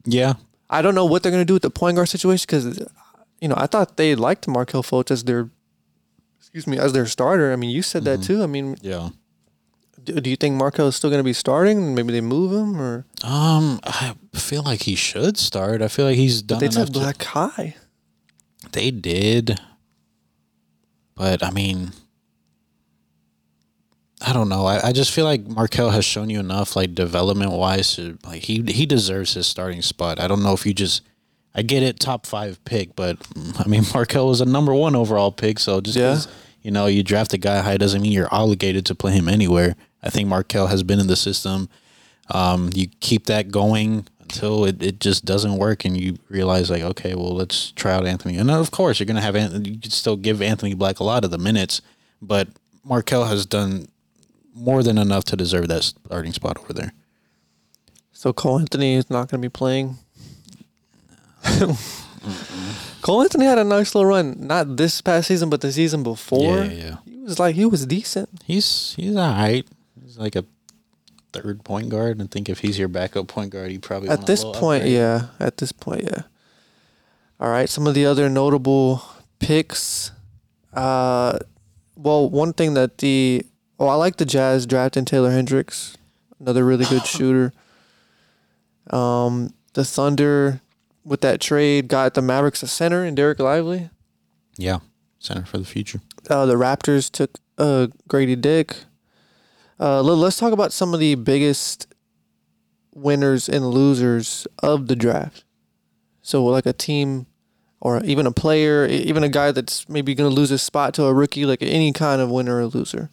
yeah, 0.05 0.35
I 0.71 0.83
don't 0.83 0.95
know 0.95 1.05
what 1.05 1.23
they're 1.23 1.33
gonna 1.33 1.45
do 1.45 1.55
with 1.55 1.63
the 1.63 1.71
point 1.71 1.97
guard 1.97 2.09
situation 2.09 2.45
because, 2.49 2.79
you 3.41 3.49
know, 3.49 3.55
I 3.57 3.67
thought 3.67 3.97
they 3.97 4.15
liked 4.15 4.47
Markelle 4.47 4.83
Fultz 4.83 5.11
as 5.11 5.25
their, 5.25 5.51
excuse 6.39 6.67
me, 6.67 6.79
as 6.79 6.93
their 6.93 7.07
starter. 7.07 7.53
I 7.53 7.57
mean, 7.57 7.71
you 7.71 7.83
said 7.83 8.05
that 8.05 8.23
too. 8.23 8.43
I 8.43 8.47
mean, 8.47 8.77
yeah. 8.81 9.09
do, 10.03 10.21
do 10.21 10.31
you 10.31 10.37
think 10.37 10.55
Markelle 10.57 10.89
is 10.89 10.97
still 10.97 11.11
gonna 11.11 11.23
be 11.25 11.33
starting? 11.33 11.95
Maybe 11.95 12.13
they 12.13 12.21
move 12.21 12.53
him, 12.53 12.81
or 12.81 13.07
Um, 13.25 13.81
I 13.83 14.15
feel 14.35 14.63
like 14.63 14.83
he 14.83 14.95
should 14.95 15.37
start. 15.37 15.83
I 15.83 15.89
feel 15.89 16.05
like 16.07 16.17
he's 16.17 16.43
done 16.43 16.61
they 16.61 16.69
took 16.69 16.87
to- 16.87 16.93
Black 16.93 17.23
High. 17.25 17.77
They 18.73 18.91
did. 18.91 19.61
But 21.17 21.43
I 21.45 21.51
mean 21.51 21.93
I 24.27 24.33
don't 24.33 24.49
know. 24.49 24.65
I, 24.67 24.89
I 24.89 24.93
just 24.93 25.11
feel 25.13 25.25
like 25.25 25.47
Markelle 25.47 25.91
has 25.91 26.05
shown 26.05 26.31
you 26.31 26.41
enough 26.41 26.77
like 26.77 26.95
development 26.95 27.53
wise 27.53 27.95
to 27.97 28.19
like 28.25 28.43
he 28.43 28.63
he 28.63 28.87
deserves 28.87 29.35
his 29.35 29.47
starting 29.47 29.83
spot. 29.83 30.19
I 30.21 30.29
don't 30.29 30.43
know 30.43 30.53
if 30.55 30.65
you 30.67 30.73
just 30.75 31.03
I 31.55 31.63
get 31.63 31.83
it 31.83 32.01
top 32.01 32.27
five 32.27 32.65
pick, 32.65 32.97
but 32.97 33.19
I 33.59 33.69
mean 33.69 33.85
Markelle 33.93 34.29
was 34.29 34.41
a 34.41 34.45
number 34.47 34.73
one 34.75 34.97
overall 34.97 35.31
pick, 35.33 35.59
so 35.59 35.81
just 35.81 35.97
Yeah. 35.99 36.15
'cause, 36.15 36.29
you 36.63 36.71
know 36.71 36.87
you 36.87 37.03
draft 37.03 37.33
a 37.35 37.39
guy 37.39 37.61
high 37.61 37.77
doesn't 37.77 38.01
mean 38.03 38.13
you're 38.13 38.33
obligated 38.35 38.87
to 38.87 38.95
play 38.95 39.13
him 39.13 39.29
anywhere. 39.29 39.77
I 40.03 40.11
think 40.11 40.29
Markelle 40.29 40.69
has 40.69 40.83
been 40.83 41.01
in 41.01 41.07
the 41.07 41.17
system. 41.17 41.69
Um, 42.31 42.71
you 42.75 42.87
keep 43.01 43.27
that 43.27 43.51
going 43.51 44.07
until 44.21 44.65
it, 44.65 44.83
it 44.83 45.01
just 45.01 45.27
doesn't 45.27 45.57
work 45.59 45.85
and 45.85 45.99
you 46.01 46.17
realize 46.31 46.71
like 46.71 46.83
okay 46.83 47.15
well 47.15 47.35
let's 47.35 47.73
try 47.73 47.93
out 47.93 48.07
anthony 48.07 48.39
and 48.39 48.51
of 48.51 48.71
course 48.71 48.99
you're 48.99 49.07
gonna 49.07 49.21
have 49.21 49.37
anthony 49.37 49.69
you 49.73 49.79
can 49.79 49.91
still 49.91 50.17
give 50.17 50.41
anthony 50.41 50.73
black 50.73 50.99
a 50.99 51.05
lot 51.05 51.25
of 51.27 51.31
the 51.31 51.37
minutes 51.37 51.83
but 52.23 52.49
markelle 52.83 53.27
has 53.27 53.45
done 53.45 53.87
more 54.55 54.83
than 54.83 54.97
enough 54.99 55.25
to 55.25 55.37
deserve 55.37 55.69
that 55.69 55.83
starting 55.83 56.33
spot 56.33 56.57
over 56.59 56.73
there 56.73 56.93
So 58.13 58.33
Cole 58.33 58.59
Anthony 58.61 58.95
is 58.95 59.11
not 59.11 59.29
going 59.29 59.43
to 59.43 59.49
be 59.49 59.53
playing. 59.53 59.99
Cole 63.03 63.21
Anthony 63.23 63.45
had 63.45 63.59
a 63.59 63.65
nice 63.65 63.95
little 63.95 64.09
run, 64.09 64.47
not 64.47 64.77
this 64.77 65.01
past 65.03 65.29
season, 65.29 65.51
but 65.51 65.61
the 65.61 65.71
season 65.73 66.03
before. 66.03 66.65
yeah 66.65 66.71
yeah 66.71 66.97
He 67.05 67.19
was 67.19 67.39
like 67.39 67.55
he 67.55 67.67
was 67.67 67.85
decent. 67.87 68.29
he's 68.45 68.95
he's 68.97 69.15
all 69.17 69.29
right 69.33 69.67
he's 70.03 70.17
like 70.17 70.37
a 70.37 70.45
third 71.33 71.65
point 71.65 71.89
guard 71.91 72.19
and 72.21 72.31
think 72.31 72.49
if 72.49 72.61
he's 72.61 72.79
your 72.79 72.89
backup 72.89 73.27
point 73.29 73.51
guard 73.51 73.71
he 73.71 73.79
probably 73.79 74.09
At 74.09 74.27
this 74.27 74.43
point, 74.45 74.83
upgrade. 74.85 74.93
yeah. 74.93 75.27
At 75.41 75.57
this 75.59 75.73
point, 75.73 76.05
yeah. 76.05 76.23
All 77.41 77.51
right. 77.51 77.69
Some 77.69 77.87
of 77.87 77.95
the 77.95 78.07
other 78.07 78.29
notable 78.31 79.03
picks. 79.41 80.13
Uh, 80.73 81.39
well, 81.97 82.31
one 82.31 82.53
thing 82.53 82.75
that 82.75 82.99
the 82.99 83.45
oh, 83.85 83.89
I 83.89 83.95
like 83.95 84.17
the 84.17 84.25
Jazz 84.25 84.67
drafting 84.67 85.05
Taylor 85.05 85.31
Hendricks, 85.31 85.97
another 86.41 86.65
really 86.65 86.85
good 86.87 87.07
shooter. 87.07 87.53
Um, 88.91 89.55
the 89.75 89.85
Thunder 89.85 90.61
with 91.05 91.21
that 91.23 91.41
trade 91.41 91.89
got 91.89 92.15
the 92.15 92.23
Mavericks 92.23 92.63
a 92.63 92.67
center 92.67 93.05
and 93.05 93.17
Dereck 93.17 93.39
Lively. 93.39 93.91
yeah 94.57 94.79
center 95.19 95.45
for 95.45 95.59
the 95.59 95.65
future 95.65 96.01
Uh, 96.29 96.45
the 96.47 96.55
Raptors 96.55 97.11
took 97.11 97.39
uh, 97.59 97.89
Grady 98.09 98.37
Dick. 98.37 98.77
Uh, 99.81 100.01
let, 100.03 100.15
let's 100.15 100.39
talk 100.39 100.53
about 100.53 100.73
some 100.73 100.93
of 100.95 101.01
the 101.01 101.15
biggest 101.15 101.87
winners 102.95 103.49
and 103.49 103.71
losers 103.71 104.47
of 104.63 104.87
the 104.87 104.97
draft. 104.97 105.45
So, 106.23 106.45
like 106.45 106.67
a 106.67 106.73
team 106.73 107.27
or 107.81 108.03
even 108.05 108.27
a 108.27 108.33
player, 108.33 108.87
even 108.87 109.25
a 109.25 109.29
guy 109.29 109.51
that's 109.51 109.89
maybe 109.89 110.15
going 110.15 110.31
to 110.31 110.35
lose 110.35 110.51
his 110.51 110.63
spot 110.63 110.95
to 110.95 111.05
a 111.05 111.13
rookie, 111.13 111.45
like 111.45 111.63
any 111.63 111.93
kind 111.93 112.21
of 112.23 112.31
winner 112.31 112.59
or 112.59 112.67
loser. 112.67 113.11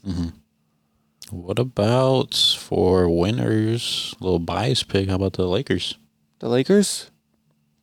What 1.32 1.60
about 1.60 2.36
for 2.60 3.10
winners 3.10 4.14
little 4.20 4.40
bias 4.40 4.84
pick 4.84 5.08
how 5.08 5.16
about 5.16 5.34
the 5.34 5.48
lakers 5.48 5.98
The 6.40 6.50
Lakers. 6.50 7.10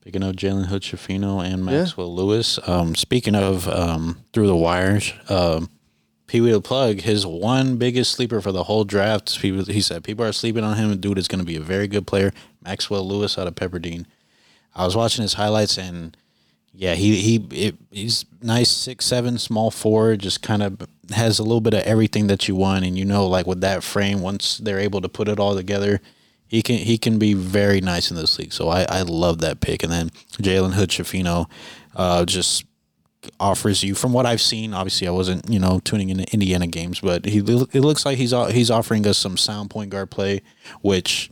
Picking 0.04 0.22
up 0.22 0.36
Jalen 0.36 0.66
Hood-Schifino 0.66 1.44
and 1.44 1.64
Maxwell 1.64 2.14
Lewis. 2.14 2.58
Um, 2.66 2.94
speaking 2.94 3.34
of 3.34 3.68
um, 3.68 4.24
through 4.32 4.46
the 4.46 4.56
wires, 4.56 5.12
um, 5.28 5.68
Pee 6.26 6.40
Wee 6.40 6.50
the 6.50 6.60
Plug, 6.60 7.00
his 7.00 7.26
one 7.26 7.76
biggest 7.76 8.12
sleeper 8.12 8.40
for 8.40 8.52
the 8.52 8.64
whole 8.64 8.84
draft. 8.84 9.38
People, 9.40 9.64
he 9.64 9.80
said 9.80 10.04
people 10.04 10.24
are 10.24 10.32
sleeping 10.32 10.64
on 10.64 10.76
him. 10.76 10.98
Dude 10.98 11.18
is 11.18 11.28
going 11.28 11.40
to 11.40 11.46
be 11.46 11.56
a 11.56 11.60
very 11.60 11.88
good 11.88 12.06
player. 12.06 12.32
Maxwell 12.62 13.06
Lewis 13.06 13.38
out 13.38 13.46
of 13.46 13.54
Pepperdine. 13.54 14.06
I 14.74 14.84
was 14.84 14.96
watching 14.96 15.22
his 15.22 15.34
highlights 15.34 15.78
and 15.78 16.16
yeah, 16.72 16.94
he 16.94 17.16
he 17.16 17.66
it, 17.66 17.76
he's 17.90 18.24
nice 18.42 18.70
six 18.70 19.04
seven 19.04 19.38
small 19.38 19.70
forward. 19.70 20.20
Just 20.20 20.42
kind 20.42 20.62
of 20.62 20.86
has 21.10 21.38
a 21.38 21.42
little 21.42 21.60
bit 21.60 21.74
of 21.74 21.82
everything 21.82 22.26
that 22.28 22.48
you 22.48 22.54
want, 22.54 22.84
and 22.84 22.98
you 22.98 23.04
know, 23.04 23.26
like 23.26 23.46
with 23.46 23.60
that 23.60 23.82
frame, 23.82 24.20
once 24.20 24.58
they're 24.58 24.78
able 24.78 25.00
to 25.00 25.08
put 25.08 25.28
it 25.28 25.38
all 25.38 25.54
together, 25.54 26.00
he 26.46 26.62
can 26.62 26.78
he 26.78 26.98
can 26.98 27.18
be 27.18 27.34
very 27.34 27.80
nice 27.80 28.10
in 28.10 28.16
this 28.16 28.38
league. 28.38 28.52
So 28.52 28.68
I 28.68 28.82
I 28.88 29.02
love 29.02 29.38
that 29.40 29.60
pick. 29.60 29.82
And 29.82 29.92
then 29.92 30.10
Jalen 30.40 30.72
Hood-Schifino, 30.72 31.48
uh, 31.94 32.24
just 32.24 32.64
offers 33.40 33.82
you 33.82 33.94
from 33.94 34.12
what 34.12 34.26
I've 34.26 34.40
seen. 34.40 34.74
Obviously, 34.74 35.06
I 35.06 35.10
wasn't 35.10 35.48
you 35.48 35.58
know 35.58 35.80
tuning 35.84 36.08
into 36.10 36.24
Indiana 36.32 36.66
games, 36.66 37.00
but 37.00 37.24
he 37.26 37.38
it 37.38 37.80
looks 37.80 38.06
like 38.06 38.18
he's 38.18 38.32
he's 38.52 38.70
offering 38.70 39.06
us 39.06 39.18
some 39.18 39.36
sound 39.36 39.70
point 39.70 39.90
guard 39.90 40.10
play, 40.10 40.42
which 40.80 41.30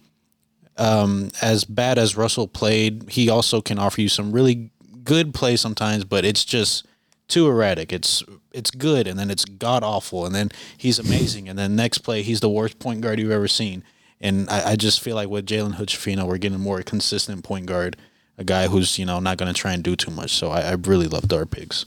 um, 0.76 1.30
as 1.40 1.64
bad 1.64 1.98
as 1.98 2.16
Russell 2.16 2.48
played, 2.48 3.10
he 3.10 3.30
also 3.30 3.60
can 3.60 3.78
offer 3.78 4.00
you 4.00 4.08
some 4.08 4.32
really 4.32 4.70
good 5.04 5.32
play 5.32 5.56
sometimes. 5.56 6.04
But 6.04 6.24
it's 6.24 6.44
just 6.44 6.86
too 7.28 7.48
erratic. 7.48 7.92
It's 7.92 8.22
it's 8.52 8.70
good 8.70 9.06
and 9.06 9.18
then 9.18 9.30
it's 9.30 9.44
god 9.44 9.82
awful 9.82 10.24
and 10.24 10.34
then 10.34 10.50
he's 10.76 10.98
amazing 10.98 11.48
and 11.48 11.58
then 11.58 11.76
next 11.76 11.98
play 11.98 12.22
he's 12.22 12.40
the 12.40 12.48
worst 12.48 12.78
point 12.78 13.00
guard 13.00 13.18
you've 13.18 13.30
ever 13.30 13.48
seen. 13.48 13.82
And 14.20 14.48
I, 14.48 14.72
I 14.72 14.76
just 14.76 15.00
feel 15.00 15.14
like 15.14 15.28
with 15.28 15.44
Jalen 15.44 15.74
Hood-Schifino, 15.74 16.26
we're 16.26 16.38
getting 16.38 16.58
more 16.58 16.80
consistent 16.82 17.44
point 17.44 17.66
guard, 17.66 17.96
a 18.38 18.44
guy 18.44 18.68
who's 18.68 18.98
you 18.98 19.04
know 19.04 19.20
not 19.20 19.36
going 19.36 19.52
to 19.52 19.58
try 19.58 19.72
and 19.72 19.82
do 19.82 19.96
too 19.96 20.10
much. 20.10 20.32
So 20.32 20.50
I, 20.50 20.60
I 20.60 20.72
really 20.72 21.06
loved 21.06 21.32
our 21.32 21.46
picks. 21.46 21.84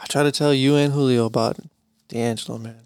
I 0.00 0.06
try 0.06 0.22
to 0.22 0.32
tell 0.32 0.54
you 0.54 0.76
and 0.76 0.92
Julio 0.92 1.26
about 1.26 1.58
D'Angelo, 2.08 2.58
man. 2.58 2.76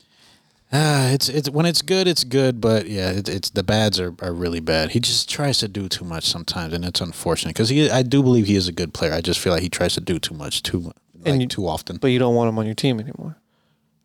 Ah, 0.72 1.10
it's 1.10 1.28
it's 1.28 1.48
when 1.48 1.64
it's 1.64 1.80
good, 1.80 2.08
it's 2.08 2.24
good, 2.24 2.60
but 2.60 2.88
yeah, 2.88 3.10
it, 3.10 3.28
it's 3.28 3.50
the 3.50 3.62
bads 3.62 4.00
are, 4.00 4.14
are 4.20 4.32
really 4.32 4.60
bad. 4.60 4.90
He 4.90 5.00
just 5.00 5.30
tries 5.30 5.58
to 5.58 5.68
do 5.68 5.88
too 5.88 6.04
much 6.04 6.24
sometimes, 6.24 6.74
and 6.74 6.84
it's 6.84 7.00
unfortunate 7.00 7.54
because 7.54 7.68
he 7.68 7.88
I 7.88 8.02
do 8.02 8.22
believe 8.22 8.46
he 8.46 8.56
is 8.56 8.66
a 8.66 8.72
good 8.72 8.92
player. 8.92 9.12
I 9.12 9.20
just 9.20 9.38
feel 9.38 9.52
like 9.52 9.62
he 9.62 9.68
tries 9.68 9.94
to 9.94 10.00
do 10.00 10.18
too 10.18 10.34
much, 10.34 10.62
too 10.62 10.92
like, 11.26 11.32
And 11.34 11.42
you- 11.42 11.48
too 11.48 11.66
often 11.68 11.96
But 11.98 12.08
you 12.08 12.18
don't 12.18 12.34
want 12.34 12.48
him 12.48 12.58
on 12.58 12.66
your 12.66 12.74
team 12.74 12.98
anymore. 13.00 13.36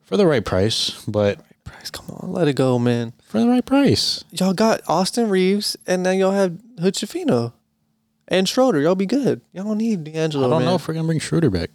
for 0.01 0.17
the 0.17 0.25
right 0.27 0.43
price. 0.43 0.91
But 1.07 1.39
Price, 1.63 1.89
come 1.91 2.07
on, 2.09 2.33
let 2.33 2.47
it 2.47 2.55
go, 2.55 2.77
man. 2.79 3.13
for 3.23 3.39
the 3.39 3.47
right 3.47 3.63
price, 3.65 4.23
Y'all 4.31 4.53
got 4.53 4.81
Austin 4.87 5.29
Reaves, 5.29 5.77
and 5.87 6.03
now 6.03 6.11
y'all 6.11 6.31
have 6.31 6.57
Hood-Schifino 6.81 7.53
and 8.27 8.49
Schroeder. 8.49 8.81
Y'all 8.81 8.95
be 8.95 9.05
good. 9.05 9.41
Y'all 9.53 9.63
don't 9.65 9.77
need 9.77 10.03
D'Angelo. 10.03 10.47
I 10.47 10.49
don't 10.49 10.59
man. 10.59 10.65
know 10.69 10.75
if 10.75 10.87
we're 10.87 10.95
gonna 10.95 11.05
bring 11.07 11.19
Schroeder 11.19 11.49
back. 11.49 11.69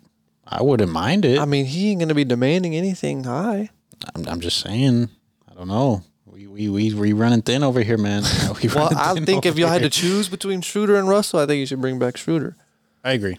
I 0.46 0.62
wouldn't 0.62 0.92
mind 0.92 1.24
it. 1.24 1.38
I 1.38 1.44
mean, 1.44 1.64
he 1.66 1.90
ain't 1.90 2.00
gonna 2.00 2.14
be 2.14 2.24
demanding 2.24 2.74
anything 2.76 3.24
high. 3.24 3.70
I'm, 4.14 4.26
I'm 4.28 4.40
just 4.40 4.58
saying. 4.58 5.08
I 5.50 5.54
don't 5.54 5.68
know. 5.68 6.02
We 6.26 6.46
we 6.46 6.68
we 6.68 6.92
we 6.92 7.12
running 7.14 7.42
thin 7.42 7.62
over 7.62 7.80
here, 7.82 7.96
man. 7.98 8.22
We 8.62 8.68
Well, 8.68 8.90
I 8.94 9.14
think 9.20 9.46
if 9.46 9.56
y'all 9.58 9.68
had 9.70 9.82
to 9.82 9.90
choose 9.90 10.28
between 10.28 10.60
Schroeder 10.60 10.96
and 10.96 11.08
Russell, 11.08 11.40
I 11.40 11.46
think 11.46 11.60
you 11.60 11.66
should 11.66 11.80
bring 11.80 11.98
back 11.98 12.16
Schroeder. 12.16 12.56
I 13.02 13.12
agree. 13.12 13.38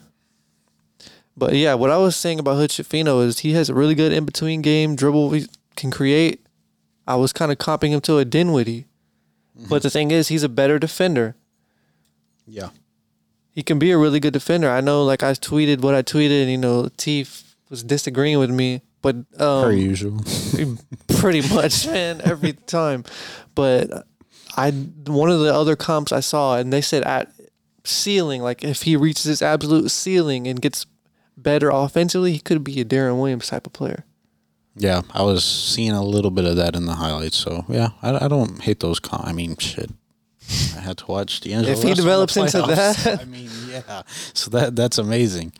But 1.37 1.53
yeah, 1.53 1.75
what 1.75 1.91
I 1.91 1.97
was 1.97 2.15
saying 2.15 2.39
about 2.39 2.55
Hood-Schifino 2.55 3.23
is 3.23 3.39
he 3.39 3.53
has 3.53 3.69
a 3.69 3.75
really 3.75 3.93
good 3.93 4.11
in 4.11 4.25
between 4.25 4.63
game 4.63 4.95
dribble. 4.95 5.31
He 5.31 5.45
can 5.75 5.91
create. 5.91 6.43
I 7.07 7.15
was 7.15 7.31
kind 7.31 7.51
of 7.51 7.59
comping 7.59 7.89
him 7.89 8.01
to 8.01 8.17
a 8.17 8.25
Dinwiddie, 8.25 8.87
but 9.69 9.83
the 9.83 9.89
thing 9.91 10.11
is, 10.11 10.29
he's 10.29 10.43
a 10.43 10.49
better 10.49 10.79
defender. 10.79 11.35
Yeah. 12.45 12.69
He 13.51 13.63
can 13.63 13.79
be 13.79 13.91
a 13.91 13.97
really 13.97 14.19
good 14.19 14.33
defender. 14.33 14.69
I 14.69 14.81
know, 14.81 15.03
like 15.03 15.23
I 15.23 15.31
tweeted 15.33 15.81
what 15.81 15.95
I 15.95 16.01
tweeted, 16.01 16.41
and 16.41 16.51
you 16.51 16.57
know, 16.57 16.89
T 16.97 17.25
was 17.69 17.83
disagreeing 17.83 18.39
with 18.39 18.49
me, 18.51 18.81
but 19.01 19.15
um, 19.15 19.63
Per 19.63 19.71
usual. 19.71 20.21
pretty 21.07 21.47
much, 21.53 21.85
man, 21.87 22.21
every 22.23 22.53
time. 22.53 23.03
But 23.55 24.05
I 24.55 24.71
one 24.71 25.29
of 25.29 25.39
the 25.39 25.53
other 25.53 25.75
comps 25.75 26.11
I 26.11 26.19
saw, 26.19 26.57
and 26.57 26.73
they 26.73 26.81
said 26.81 27.03
at 27.03 27.31
ceiling, 27.83 28.41
like 28.41 28.63
if 28.63 28.83
he 28.83 28.95
reaches 28.95 29.23
his 29.23 29.41
absolute 29.41 29.91
ceiling 29.91 30.47
and 30.47 30.61
gets 30.61 30.85
better 31.47 31.69
offensively, 31.69 32.33
he 32.33 32.39
could 32.39 32.61
be 32.61 32.81
a 32.81 32.85
Deron 32.85 33.17
Williams 33.19 33.47
type 33.47 33.65
of 33.65 33.71
player. 33.71 34.03
Yeah, 34.75 35.03
I 35.13 35.23
was 35.23 35.45
seeing 35.45 35.91
a 35.93 36.03
little 36.03 36.29
bit 36.29 36.43
of 36.45 36.57
that 36.57 36.75
in 36.75 36.85
the 36.85 36.95
highlights. 36.95 37.37
So 37.37 37.63
yeah, 37.69 37.89
I, 38.01 38.25
I 38.25 38.27
don't 38.27 38.61
hate 38.61 38.81
those. 38.81 38.99
Com- 38.99 39.23
I 39.23 39.31
mean, 39.31 39.55
shit. 39.57 39.89
I 40.75 40.81
had 40.81 40.97
to 40.99 41.05
watch 41.07 41.39
D'Angelo. 41.41 41.71
If 41.71 41.83
he 41.83 41.89
Russell 41.89 41.89
in 41.89 41.95
develops 41.95 42.37
into 42.37 42.61
that. 42.61 43.19
I 43.21 43.25
mean, 43.25 43.49
yeah. 43.69 44.03
So 44.33 44.51
that 44.51 44.75
that's 44.75 44.97
amazing. 44.97 45.53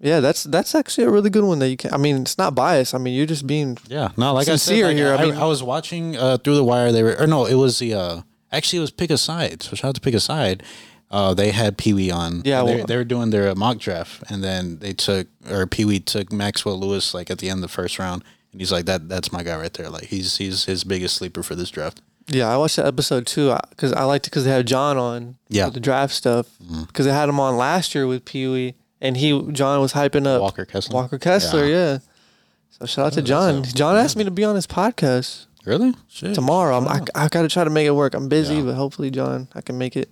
Yeah, 0.00 0.20
that's 0.20 0.44
that's 0.44 0.74
actually 0.74 1.04
a 1.04 1.10
really 1.10 1.30
good 1.30 1.44
one 1.44 1.58
that 1.60 1.68
you 1.68 1.76
can. 1.76 1.92
I 1.94 1.98
mean, 1.98 2.16
it's 2.22 2.38
not 2.38 2.54
biased. 2.54 2.94
I 2.94 2.98
mean, 2.98 3.14
you're 3.14 3.26
just 3.26 3.46
being 3.46 3.76
Yeah, 3.88 4.10
no, 4.16 4.32
like 4.32 4.46
Sincere 4.46 4.74
I 4.74 4.78
said, 4.78 4.86
like, 4.88 4.96
here, 4.96 5.12
I 5.12 5.16
I, 5.16 5.24
mean- 5.26 5.42
I 5.42 5.46
was 5.46 5.62
watching 5.62 6.16
uh, 6.16 6.38
through 6.38 6.56
the 6.56 6.64
wire. 6.64 6.90
They 6.92 7.02
were, 7.02 7.16
or 7.18 7.26
no, 7.26 7.44
it 7.44 7.54
was 7.54 7.78
the. 7.78 7.92
Uh, 7.94 8.22
actually, 8.50 8.78
it 8.78 8.86
was 8.88 8.90
pick 8.90 9.10
a 9.10 9.18
side. 9.18 9.62
So 9.62 9.76
shout 9.76 9.90
out 9.90 9.94
to 9.96 10.00
pick 10.00 10.14
a 10.14 10.20
side. 10.20 10.62
Uh, 11.10 11.34
they 11.34 11.52
had 11.52 11.78
Pee 11.78 11.94
Wee 11.94 12.10
on. 12.10 12.42
Yeah, 12.44 12.64
they, 12.64 12.76
well- 12.76 12.86
they 12.86 12.96
were 12.96 13.04
doing 13.04 13.30
their 13.30 13.54
mock 13.54 13.78
draft, 13.78 14.24
and 14.28 14.42
then 14.42 14.78
they 14.80 14.92
took 14.92 15.28
or 15.48 15.66
Pee 15.66 15.84
Wee 15.84 16.00
took 16.00 16.32
Maxwell 16.32 16.78
Lewis 16.80 17.14
like 17.14 17.30
at 17.30 17.38
the 17.38 17.48
end 17.48 17.58
of 17.58 17.62
the 17.62 17.68
first 17.68 17.98
round, 17.98 18.24
and 18.52 18.60
he's 18.60 18.72
like 18.72 18.86
that. 18.86 19.08
That's 19.08 19.30
my 19.32 19.42
guy 19.44 19.56
right 19.56 19.72
there. 19.72 19.88
Like 19.88 20.04
he's 20.06 20.36
he's 20.38 20.64
his 20.64 20.82
biggest 20.84 21.16
sleeper 21.16 21.42
for 21.44 21.54
this 21.54 21.70
draft. 21.70 22.00
Yeah, 22.28 22.52
I 22.52 22.56
watched 22.56 22.74
that 22.76 22.86
episode 22.86 23.24
too 23.24 23.56
because 23.70 23.92
I 23.92 24.02
liked 24.02 24.26
it 24.26 24.30
because 24.30 24.44
they 24.44 24.50
had 24.50 24.66
John 24.66 24.96
on 24.98 25.36
Yeah. 25.48 25.68
the 25.68 25.78
draft 25.78 26.12
stuff 26.12 26.48
because 26.88 27.06
they 27.06 27.12
had 27.12 27.28
him 27.28 27.38
on 27.38 27.56
last 27.56 27.94
year 27.94 28.08
with 28.08 28.24
Pee 28.24 28.48
Wee 28.48 28.74
and 29.00 29.16
he 29.16 29.40
John 29.52 29.80
was 29.80 29.92
hyping 29.92 30.26
up 30.26 30.40
Walker 30.42 30.64
Kessler. 30.64 30.92
Walker 30.94 31.18
Kessler, 31.20 31.66
yeah. 31.66 31.98
So 32.70 32.84
shout 32.86 33.06
out 33.06 33.12
to 33.12 33.22
John. 33.22 33.62
John 33.62 33.94
asked 33.96 34.16
me 34.16 34.24
to 34.24 34.32
be 34.32 34.42
on 34.42 34.56
his 34.56 34.66
podcast 34.66 35.46
Really? 35.64 35.94
Shit. 36.08 36.34
tomorrow. 36.34 36.76
I'm, 36.76 36.88
I 36.88 37.00
I 37.14 37.28
got 37.28 37.42
to 37.42 37.48
try 37.48 37.62
to 37.62 37.70
make 37.70 37.86
it 37.86 37.92
work. 37.94 38.12
I'm 38.14 38.28
busy, 38.28 38.56
Yeah. 38.56 38.62
but 38.62 38.74
hopefully 38.74 39.10
John, 39.12 39.46
I 39.54 39.60
can 39.60 39.78
make 39.78 39.96
it. 39.96 40.10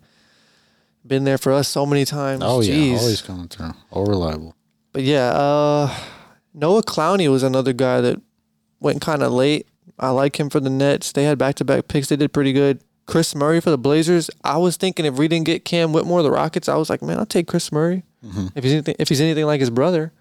Been 1.06 1.24
there 1.24 1.38
for 1.38 1.52
us 1.52 1.68
so 1.68 1.84
many 1.84 2.04
times. 2.04 2.42
Oh 2.42 2.60
yeah, 2.60 2.74
Jeez. 2.74 2.98
always 2.98 3.22
coming 3.22 3.48
through. 3.48 3.72
All 3.90 4.06
reliable. 4.06 4.56
But 4.92 5.02
yeah, 5.02 5.30
uh, 5.32 5.94
Noah 6.54 6.82
Clowney 6.82 7.30
was 7.30 7.42
another 7.42 7.72
guy 7.72 8.00
that 8.00 8.20
went 8.80 9.00
kind 9.02 9.22
of 9.22 9.32
late. 9.32 9.66
I 9.98 10.10
like 10.10 10.38
him 10.40 10.50
for 10.50 10.60
the 10.60 10.70
Nets. 10.70 11.12
They 11.12 11.24
had 11.24 11.36
back 11.36 11.56
to 11.56 11.64
back 11.64 11.88
picks. 11.88 12.08
They 12.08 12.16
did 12.16 12.32
pretty 12.32 12.52
good. 12.52 12.80
Kris 13.06 13.34
Murray 13.34 13.60
for 13.60 13.70
the 13.70 13.78
Blazers. 13.78 14.30
I 14.42 14.56
was 14.56 14.76
thinking 14.76 15.04
if 15.04 15.14
we 15.16 15.28
didn't 15.28 15.44
get 15.44 15.64
Cam 15.64 15.92
Whitmore, 15.92 16.22
the 16.22 16.30
Rockets, 16.30 16.68
I 16.68 16.76
was 16.76 16.88
like, 16.88 17.02
man, 17.02 17.18
I'll 17.18 17.26
take 17.26 17.46
Kris 17.46 17.70
Murray 17.70 18.02
if 18.54 18.64
he's 18.64 18.72
anything, 18.72 18.96
if 18.98 19.08
he's 19.10 19.20
anything 19.20 19.44
like 19.44 19.60
his 19.60 19.70
brother. 19.70 20.12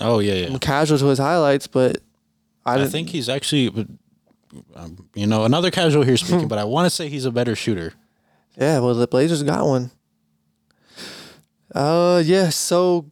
Oh 0.00 0.20
yeah, 0.20 0.34
yeah. 0.34 0.46
I'm 0.46 0.58
casual 0.60 0.98
to 0.98 1.06
his 1.06 1.18
highlights, 1.18 1.66
but 1.66 1.98
I, 2.64 2.82
I 2.82 2.86
think 2.86 3.08
he's 3.08 3.28
actually, 3.28 3.88
um, 4.76 5.08
you 5.14 5.26
know, 5.26 5.44
another 5.44 5.70
casual 5.70 6.04
here 6.04 6.16
speaking, 6.16 6.46
but 6.48 6.58
I 6.58 6.64
want 6.64 6.86
to 6.86 6.90
say 6.90 7.08
he's 7.08 7.24
a 7.24 7.32
better 7.32 7.56
shooter. 7.56 7.94
Yeah, 8.56 8.78
well, 8.78 8.94
the 8.94 9.08
Blazers 9.08 9.42
got 9.42 9.66
one. 9.66 9.90
Uh, 11.74 12.22
yeah. 12.24 12.48
So 12.50 13.10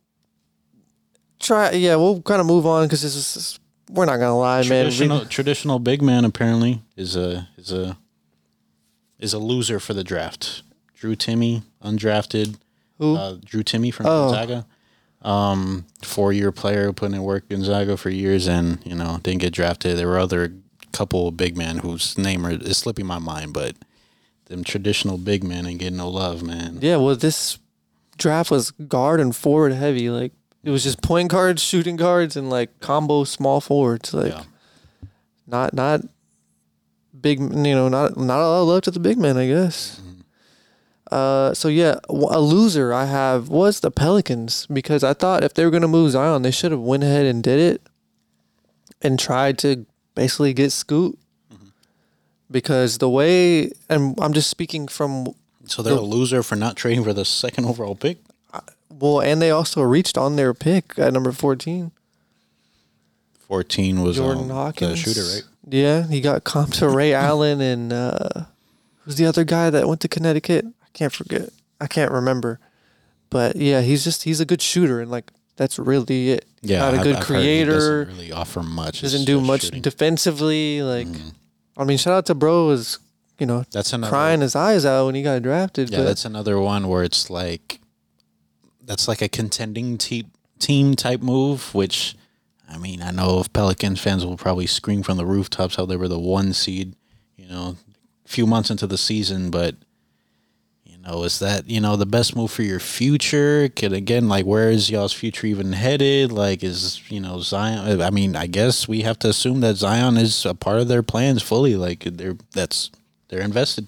try. 1.41 1.73
Yeah, 1.73 1.97
we'll 1.97 2.23
kind 2.23 2.41
of 2.41 2.47
move 2.47 2.67
on 2.67 2.87
because 2.87 3.03
this 3.03 3.15
is. 3.37 3.59
We're 3.91 4.05
not 4.05 4.19
gonna 4.19 4.37
lie, 4.39 4.59
man. 4.63 4.69
We- 4.69 4.91
Traditional, 4.91 5.25
traditional 5.27 5.79
big 5.79 6.03
man 6.03 6.25
apparently 6.25 6.83
is 6.97 7.17
a 7.17 7.49
is 7.57 7.73
a 7.73 7.97
is 9.19 9.33
a 9.33 9.39
loser 9.39 9.81
for 9.81 9.95
the 9.95 10.05
draft. 10.05 10.63
Drew 10.95 11.15
Timme, 11.17 11.63
undrafted. 11.83 12.57
Who? 12.99 13.17
Uh, 13.17 13.37
Drew 13.45 13.63
Timme 13.63 13.93
from 13.95 14.07
Oh. 14.07 14.27
Gonzaga. 14.31 14.67
Um, 15.23 15.87
four 16.03 16.33
year 16.33 16.53
player 16.53 16.93
putting 16.93 17.15
in 17.17 17.23
work 17.23 17.49
Gonzaga 17.49 17.97
for 17.97 18.11
years 18.11 18.47
and, 18.47 18.79
you 18.85 18.95
know, 18.95 19.19
didn't 19.23 19.41
get 19.41 19.53
drafted. 19.53 19.97
There 19.99 20.07
were 20.09 20.19
other 20.19 20.53
couple 20.93 21.27
of 21.29 21.37
big 21.37 21.57
men 21.57 21.79
whose 21.79 22.17
name 22.19 22.45
are, 22.47 22.53
is 22.53 22.77
slipping 22.79 23.07
my 23.07 23.19
mind, 23.19 23.53
but 23.53 23.75
them 24.47 24.63
traditional 24.65 25.19
big 25.19 25.43
men 25.45 25.67
ain't 25.67 25.81
getting 25.81 25.97
no 25.97 26.09
love, 26.09 26.43
man. 26.45 26.79
Yeah, 26.81 26.97
well, 26.97 27.17
this 27.17 27.59
draft 28.19 28.51
was 28.51 28.71
guard 28.73 29.21
and 29.21 29.35
forward 29.35 29.73
heavy. 29.73 30.11
Like 30.11 30.33
it 30.63 30.71
was 30.71 30.83
just 30.85 31.01
point 31.01 31.31
guards, 31.31 31.63
shooting 31.63 31.97
guards, 31.97 32.37
and 32.37 32.51
like 32.51 32.79
combo 32.81 33.25
small 33.25 33.61
forwards. 33.63 34.13
Like 34.13 34.33
Yeah. 34.33 34.43
not 35.47 35.73
not 35.73 36.03
big. 37.19 37.41
You 37.41 37.47
know, 37.75 37.89
not 37.89 38.17
not 38.17 38.41
a 38.41 38.47
lot 38.49 38.63
of 38.63 38.69
love 38.69 38.83
to 38.83 38.91
the 38.91 39.01
big 39.01 39.17
men, 39.19 39.37
I 39.39 39.47
guess. 39.47 40.01
Uh, 41.11 41.55
so 41.55 41.69
yeah, 41.69 41.95
a 42.11 42.39
loser 42.39 42.93
I 42.93 43.07
have 43.07 43.49
was 43.49 43.81
the 43.81 43.91
Pelicans 43.91 44.67
because 44.67 45.03
I 45.03 45.15
thought 45.15 45.43
if 45.43 45.55
they 45.55 45.65
were 45.65 45.71
gonna 45.71 45.89
move 45.89 46.11
Zion, 46.11 46.43
they 46.43 46.51
should 46.51 46.71
have 46.71 46.83
went 46.83 47.03
ahead 47.03 47.25
and 47.25 47.43
did 47.43 47.59
it, 47.59 47.83
and 49.01 49.19
tried 49.19 49.57
to 49.61 49.87
basically 50.15 50.53
get 50.53 50.71
Scoot. 50.71 51.19
Because 52.51 52.99
the 52.99 53.09
way, 53.11 53.71
and 53.91 54.19
I'm 54.21 54.33
just 54.33 54.49
speaking 54.51 54.89
from 54.89 55.35
So 55.69 55.83
they're 55.83 55.95
a 55.95 56.01
loser 56.01 56.43
for 56.43 56.57
not 56.57 56.77
trading 56.77 57.05
for 57.05 57.13
the 57.13 57.25
second 57.25 57.65
overall 57.67 57.95
pick? 57.95 58.19
Well, 58.91 59.21
and 59.21 59.41
they 59.41 59.51
also 59.51 59.83
reached 59.83 60.19
on 60.19 60.35
their 60.37 60.53
pick 60.55 60.99
at 60.99 61.13
number 61.13 61.31
14. 61.31 61.93
14 63.47 64.03
was 64.03 64.17
Jordan 64.17 64.45
um, 64.45 64.51
Hawkins. 64.51 64.91
the 64.91 64.97
shooter, 65.15 65.23
right? 65.35 65.43
Yeah, 65.71 66.07
he 66.07 66.21
got 66.21 66.45
comped 66.45 66.79
to 66.79 66.89
Ray 66.89 67.13
Allen 67.27 67.61
and 67.61 67.93
uh, 67.93 68.29
who's 69.05 69.17
the 69.17 69.27
other 69.27 69.45
guy 69.45 69.71
that 69.71 69.87
went 69.89 70.01
to 70.03 70.09
Connecticut? 70.09 70.65
I 70.67 70.87
can't 70.93 71.13
forget. 71.13 71.51
I 71.81 71.87
can't 71.87 72.11
remember. 72.13 72.59
But 73.31 73.57
yeah, 73.57 73.83
he's 73.83 74.05
just 74.05 74.25
he's 74.25 74.41
a 74.41 74.47
good 74.47 74.63
shooter 74.63 75.01
and 75.01 75.11
like 75.11 75.31
that's 75.57 75.79
really 75.79 76.31
it. 76.31 76.47
Yeah, 76.63 76.79
not 76.81 76.95
a 76.95 76.97
I've- 76.97 77.05
good 77.05 77.17
I've 77.17 77.25
creator. 77.25 78.05
doesn't 78.05 78.09
really 78.17 78.33
offer 78.33 78.63
much. 78.63 79.03
Doesn't 79.03 79.25
do 79.27 79.41
much 79.41 79.63
shooting. 79.63 79.81
Mm. 79.81 79.85
defensively. 79.85 80.83
Like, 80.83 81.09
I 81.77 81.85
mean, 81.85 81.99
shout 81.99 82.15
out 82.15 82.27
to 82.27 82.35
bro 82.35 82.71
is 82.71 82.99
you 83.39 83.47
know 83.47 83.65
That's 83.71 83.93
another 83.93 84.11
crying 84.11 84.41
his 84.41 84.57
eyes 84.57 84.85
out 84.85 85.07
when 85.07 85.15
he 85.15 85.23
got 85.23 85.43
drafted. 85.43 85.91
Yeah, 85.91 85.99
but 85.99 86.05
that's 86.05 86.25
another 86.25 86.59
one 86.59 86.89
where 86.89 87.05
it's 87.05 87.31
like 87.31 87.81
that's 88.85 89.07
like 89.07 89.23
a 89.23 89.29
contending 89.29 89.99
te- 89.99 90.27
team 90.59 90.97
type 90.97 91.21
move. 91.21 91.75
Which 91.75 92.17
I 92.69 92.79
mean, 92.79 93.03
I 93.03 93.11
know 93.11 93.41
if 93.41 93.53
Pelicans 93.53 94.01
fans 94.01 94.27
will 94.27 94.37
probably 94.37 94.67
scream 94.67 95.03
from 95.03 95.17
the 95.17 95.27
rooftops 95.27 95.77
how 95.77 95.87
they 95.87 95.97
were 95.97 96.09
the 96.09 96.19
one 96.19 96.53
seed, 96.53 96.95
you 97.37 97.49
know, 97.49 97.77
a 98.25 98.29
few 98.29 98.47
months 98.47 98.71
into 98.71 98.87
the 98.87 98.99
season, 98.99 99.51
but. 99.51 99.77
You 100.85 101.15
know, 101.15 101.23
is 101.23 101.39
that 101.39 101.71
you 101.71 101.81
know 101.81 101.95
the 101.95 102.05
best 102.05 102.35
move 102.35 102.51
for 102.51 102.65
your 102.65 102.81
future? 102.81 103.69
Could 103.69 103.93
again, 103.93 104.29
like, 104.29 104.45
where 104.45 104.69
is 104.69 104.91
y'all's 104.91 105.13
future 105.13 105.47
even 105.47 105.73
headed? 105.73 106.33
Like, 106.33 106.65
is 106.65 107.09
you 107.09 107.21
know 107.21 107.39
Zion? 107.41 108.03
I 108.03 108.11
mean, 108.11 108.35
I 108.35 108.49
guess 108.49 108.89
we 108.89 109.03
have 109.03 109.19
to 109.21 109.29
assume 109.29 109.61
that 109.61 109.77
Zion 109.77 110.17
is 110.17 110.45
a 110.45 110.55
part 110.55 110.81
of 110.81 110.89
their 110.89 111.05
plans 111.05 111.41
fully. 111.41 111.77
Like, 111.77 112.01
they're 112.01 112.37
that's 112.53 112.91
they're 113.29 113.41
invested. 113.43 113.87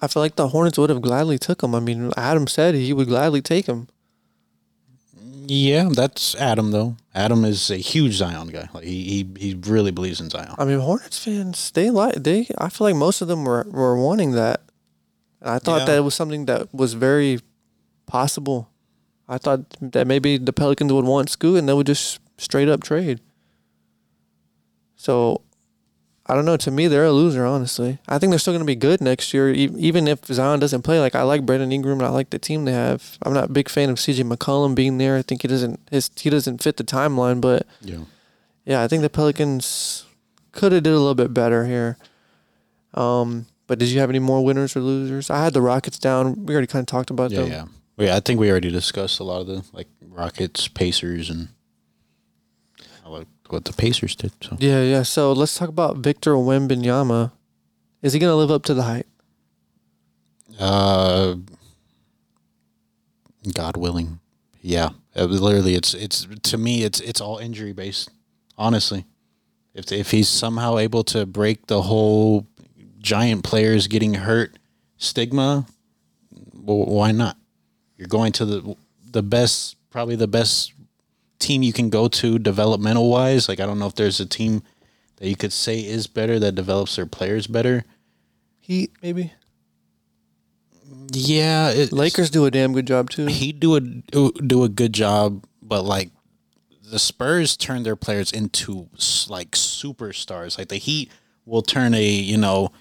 I 0.00 0.06
feel 0.06 0.22
like 0.22 0.36
the 0.36 0.48
Hornets 0.48 0.78
would 0.78 0.90
have 0.90 1.02
gladly 1.02 1.38
took 1.38 1.62
him. 1.62 1.74
I 1.74 1.80
mean, 1.80 2.12
Adam 2.16 2.46
said 2.46 2.74
he 2.74 2.92
would 2.92 3.08
gladly 3.08 3.42
take 3.42 3.66
him. 3.66 3.88
Yeah, 5.46 5.88
that's 5.92 6.34
Adam 6.36 6.70
though. 6.70 6.96
Adam 7.14 7.44
is 7.44 7.70
a 7.70 7.76
huge 7.76 8.14
Zion 8.14 8.48
guy. 8.48 8.68
Like 8.72 8.84
he 8.84 9.02
he, 9.04 9.48
he 9.48 9.54
really 9.54 9.90
believes 9.90 10.20
in 10.20 10.30
Zion. 10.30 10.54
I 10.56 10.64
mean, 10.64 10.78
Hornets 10.80 11.22
fans, 11.22 11.70
they 11.72 11.90
like 11.90 12.14
they. 12.22 12.46
I 12.56 12.68
feel 12.70 12.86
like 12.86 12.96
most 12.96 13.20
of 13.20 13.28
them 13.28 13.44
were 13.44 13.66
were 13.68 13.96
wanting 13.96 14.32
that. 14.32 14.62
And 15.40 15.50
I 15.50 15.58
thought 15.58 15.80
Yeah. 15.80 15.96
that 15.96 16.02
was 16.04 16.14
something 16.14 16.46
that 16.46 16.72
was 16.72 16.94
very 16.94 17.40
possible. 18.06 18.70
I 19.28 19.38
thought 19.38 19.60
that 19.80 20.06
maybe 20.06 20.38
the 20.38 20.52
Pelicans 20.52 20.92
would 20.92 21.04
want 21.04 21.28
Scoot 21.30 21.58
and 21.58 21.68
they 21.68 21.72
would 21.74 21.86
just 21.86 22.20
straight 22.38 22.68
up 22.68 22.82
trade. 22.82 23.20
So, 24.96 25.42
I 26.26 26.34
don't 26.34 26.46
know. 26.46 26.56
To 26.56 26.70
me, 26.70 26.86
they're 26.88 27.04
a 27.04 27.12
loser. 27.12 27.44
Honestly, 27.44 27.98
I 28.08 28.18
think 28.18 28.30
they're 28.30 28.38
still 28.38 28.54
going 28.54 28.62
to 28.62 28.66
be 28.66 28.74
good 28.76 29.00
next 29.02 29.34
year, 29.34 29.52
e- 29.52 29.70
even 29.76 30.08
if 30.08 30.24
Zion 30.26 30.58
doesn't 30.58 30.80
play. 30.82 30.98
Like 30.98 31.14
I 31.14 31.22
like 31.22 31.44
Brandon 31.44 31.70
Ingram 31.70 31.98
and 31.98 32.06
I 32.06 32.10
like 32.10 32.30
the 32.30 32.38
team 32.38 32.64
they 32.64 32.72
have. 32.72 33.18
I'm 33.22 33.34
not 33.34 33.44
a 33.50 33.52
big 33.52 33.68
fan 33.68 33.90
of 33.90 33.96
CJ 33.98 34.24
McCollum 34.32 34.74
being 34.74 34.96
there. 34.98 35.16
I 35.18 35.22
think 35.22 35.42
he 35.42 35.48
doesn't 35.48 35.80
his 35.90 36.10
he 36.16 36.30
doesn't 36.30 36.62
fit 36.62 36.78
the 36.78 36.84
timeline, 36.84 37.40
but 37.42 37.66
Yeah. 37.82 38.04
yeah, 38.64 38.82
I 38.82 38.88
think 38.88 39.02
the 39.02 39.10
Pelicans 39.10 40.06
could 40.52 40.72
have 40.72 40.82
did 40.82 40.92
a 40.94 40.98
little 40.98 41.14
bit 41.14 41.34
better 41.34 41.66
here. 41.66 41.98
Um, 42.94 43.46
but 43.66 43.78
did 43.78 43.88
you 43.88 44.00
have 44.00 44.10
any 44.10 44.18
more 44.18 44.44
winners 44.44 44.76
or 44.76 44.80
losers? 44.80 45.30
I 45.30 45.42
had 45.44 45.52
the 45.52 45.60
Rockets 45.62 45.98
down. 45.98 46.46
We 46.46 46.54
already 46.54 46.66
kind 46.68 46.80
of 46.82 46.86
talked 46.86 47.10
about 47.10 47.30
Yeah, 47.32 47.40
them. 47.42 47.50
yeah. 47.50 47.64
Yeah, 48.06 48.16
I 48.16 48.20
think 48.20 48.40
we 48.40 48.50
already 48.50 48.70
discussed 48.70 49.20
a 49.20 49.24
lot 49.24 49.40
of 49.40 49.46
the 49.46 49.64
like 49.72 49.88
Rockets, 50.08 50.68
Pacers, 50.68 51.30
and 51.30 51.48
what 53.54 53.64
the 53.64 53.72
Pacers 53.72 54.14
did. 54.14 54.32
So 54.42 54.56
yeah, 54.58 54.82
yeah. 54.82 55.02
So 55.02 55.32
let's 55.32 55.56
talk 55.56 55.68
about 55.68 55.98
Victor 55.98 56.32
Wembanyama. 56.32 57.32
Is 58.02 58.12
he 58.12 58.18
gonna 58.18 58.36
live 58.36 58.50
up 58.50 58.64
to 58.64 58.74
the 58.74 58.82
hype? 58.82 59.06
Uh, 60.58 61.36
God 63.52 63.76
willing, 63.76 64.20
yeah. 64.60 64.90
Literally, 65.14 65.74
it's 65.74 65.94
it's 65.94 66.26
to 66.42 66.58
me, 66.58 66.82
it's 66.82 67.00
it's 67.00 67.20
all 67.20 67.38
injury 67.38 67.72
based. 67.72 68.10
Honestly, 68.58 69.06
if 69.72 69.90
if 69.90 70.10
he's 70.10 70.28
somehow 70.28 70.76
able 70.76 71.04
to 71.04 71.24
break 71.24 71.66
the 71.66 71.82
whole 71.82 72.46
giant 72.98 73.44
players 73.44 73.86
getting 73.86 74.14
hurt 74.14 74.58
stigma, 74.96 75.66
well, 76.52 76.84
why 76.86 77.12
not? 77.12 77.36
You're 77.96 78.08
going 78.08 78.32
to 78.32 78.44
the 78.44 78.76
the 79.10 79.22
best, 79.22 79.76
probably 79.90 80.16
the 80.16 80.28
best 80.28 80.73
team 81.44 81.62
you 81.62 81.72
can 81.72 81.90
go 81.90 82.08
to 82.08 82.38
developmental 82.38 83.10
wise. 83.10 83.48
Like 83.48 83.60
I 83.60 83.66
don't 83.66 83.78
know 83.78 83.86
if 83.86 83.94
there's 83.94 84.20
a 84.20 84.26
team 84.26 84.62
that 85.16 85.28
you 85.28 85.36
could 85.36 85.52
say 85.52 85.80
is 85.80 86.06
better 86.06 86.38
that 86.38 86.54
develops 86.54 86.96
their 86.96 87.06
players 87.06 87.46
better. 87.46 87.84
Heat 88.60 88.92
maybe. 89.02 89.32
Yeah, 91.12 91.70
it, 91.70 91.92
Lakers 91.92 92.30
do 92.30 92.46
a 92.46 92.50
damn 92.50 92.72
good 92.72 92.86
job 92.86 93.10
too. 93.10 93.26
he 93.26 93.52
do 93.52 93.76
a 93.76 93.80
do, 93.80 94.32
do 94.32 94.64
a 94.64 94.68
good 94.68 94.92
job, 94.92 95.44
but 95.62 95.84
like 95.84 96.10
the 96.90 96.98
Spurs 96.98 97.56
turn 97.56 97.82
their 97.82 97.96
players 97.96 98.32
into 98.32 98.88
like 99.28 99.52
superstars. 99.52 100.58
Like 100.58 100.68
the 100.68 100.76
Heat 100.76 101.10
will 101.44 101.62
turn 101.62 101.94
a 101.94 102.04
you 102.04 102.38
know 102.38 102.72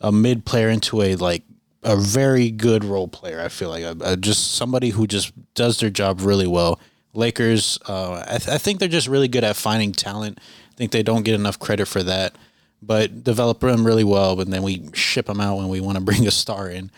a 0.00 0.12
mid 0.12 0.44
player 0.44 0.68
into 0.68 1.02
a 1.02 1.16
like 1.16 1.42
a 1.82 1.96
very 1.96 2.50
good 2.50 2.84
role 2.84 3.08
player. 3.08 3.40
I 3.40 3.48
feel 3.48 3.70
like 3.70 3.82
a, 3.82 3.96
a, 4.02 4.16
just 4.16 4.54
somebody 4.54 4.90
who 4.90 5.06
just 5.06 5.32
does 5.54 5.78
their 5.78 5.90
job 5.90 6.20
really 6.20 6.46
well. 6.46 6.78
Lakers, 7.14 7.78
uh, 7.88 8.24
I, 8.28 8.38
th- 8.38 8.48
I 8.48 8.58
think 8.58 8.78
they're 8.80 8.88
just 8.88 9.08
really 9.08 9.28
good 9.28 9.44
at 9.44 9.56
finding 9.56 9.92
talent. 9.92 10.38
I 10.72 10.74
think 10.76 10.92
they 10.92 11.02
don't 11.02 11.24
get 11.24 11.34
enough 11.34 11.58
credit 11.58 11.86
for 11.86 12.02
that, 12.02 12.36
but 12.82 13.24
develop 13.24 13.60
them 13.60 13.84
really 13.86 14.04
well. 14.04 14.36
But 14.36 14.50
then 14.50 14.62
we 14.62 14.88
ship 14.94 15.26
them 15.26 15.40
out 15.40 15.58
when 15.58 15.68
we 15.68 15.80
want 15.80 15.98
to 15.98 16.04
bring 16.04 16.26
a 16.26 16.30
star 16.30 16.68
in 16.68 16.90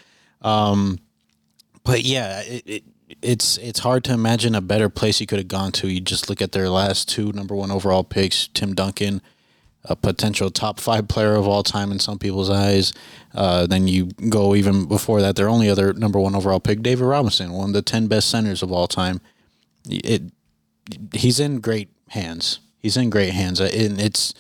but 1.85 2.03
yeah, 2.03 2.40
it, 2.42 2.62
it 2.66 2.85
it's 3.22 3.59
it's 3.59 3.81
hard 3.81 4.05
to 4.05 4.12
imagine 4.12 4.55
a 4.55 4.61
better 4.61 4.88
place 4.88 5.18
he 5.18 5.27
could 5.27 5.38
have 5.38 5.48
gone 5.48 5.72
to. 5.72 5.88
You 5.88 6.01
just 6.01 6.29
look 6.29 6.40
at 6.40 6.53
their 6.53 6.68
last 6.68 7.09
two 7.09 7.33
number 7.33 7.55
one 7.55 7.70
overall 7.70 8.05
picks, 8.05 8.48
Tim 8.48 8.75
Duncan, 8.75 9.20
a 9.85 9.96
potential 9.96 10.51
top 10.51 10.81
five 10.81 11.09
player 11.09 11.35
of 11.35 11.46
all 11.46 11.62
time 11.62 11.92
in 11.92 11.98
some 11.98 12.18
people's 12.18 12.51
eyes. 12.51 12.92
Uh, 13.35 13.66
then 13.66 13.88
you 13.88 14.07
go 14.29 14.55
even 14.55 14.87
before 14.87 15.20
that, 15.20 15.37
their 15.37 15.48
only 15.48 15.68
other 15.68 15.92
number 15.92 16.18
one 16.18 16.35
overall 16.35 16.61
pick, 16.61 16.83
David 16.83 17.05
Robinson, 17.05 17.53
one 17.53 17.70
of 17.70 17.75
the 17.75 17.83
ten 17.83 18.07
best 18.07 18.31
centers 18.31 18.62
of 18.62 18.72
all 18.72 18.87
time. 18.88 19.20
It 19.88 20.32
he's 21.12 21.40
in 21.40 21.60
great 21.60 21.90
hands. 22.08 22.60
He's 22.78 22.96
in 22.96 23.10
great 23.10 23.32
hands, 23.32 23.60
and 23.60 24.00
it's 24.00 24.34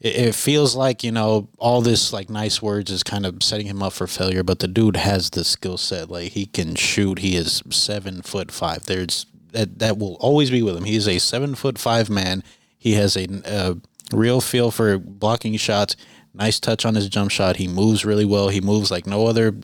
it, 0.00 0.16
it 0.16 0.34
feels 0.34 0.74
like 0.76 1.02
you 1.02 1.12
know 1.12 1.48
all 1.58 1.80
this 1.80 2.12
like 2.12 2.28
nice 2.28 2.60
words 2.60 2.90
is 2.90 3.02
kind 3.02 3.24
of 3.24 3.42
setting 3.42 3.66
him 3.66 3.82
up 3.82 3.92
for 3.92 4.06
failure 4.06 4.42
but 4.42 4.58
the 4.58 4.68
dude 4.68 4.96
has 4.96 5.30
the 5.30 5.44
skill 5.44 5.78
set. 5.78 6.10
Like 6.10 6.32
he 6.32 6.46
can 6.46 6.74
shoot. 6.74 7.20
He 7.20 7.36
is 7.36 7.62
seven 7.70 8.22
foot 8.22 8.50
five. 8.50 8.84
There's 8.86 9.26
that 9.52 9.78
that 9.78 9.98
will 9.98 10.16
always 10.20 10.50
be 10.50 10.62
with 10.62 10.76
him. 10.76 10.84
He 10.84 10.96
is 10.96 11.08
a 11.08 11.18
seven 11.18 11.54
foot 11.54 11.78
five 11.78 12.10
man. 12.10 12.42
He 12.76 12.94
has 12.94 13.16
a, 13.16 13.26
a 13.44 13.76
real 14.12 14.40
feel 14.40 14.70
for 14.70 14.98
blocking 14.98 15.56
shots. 15.56 15.96
Nice 16.34 16.58
touch 16.58 16.84
on 16.84 16.94
his 16.94 17.08
jump 17.08 17.30
shot. 17.30 17.56
He 17.56 17.68
moves 17.68 18.04
really 18.04 18.24
well. 18.24 18.48
He 18.48 18.60
moves 18.60 18.90
like 18.90 19.06
no 19.06 19.26
other 19.26 19.54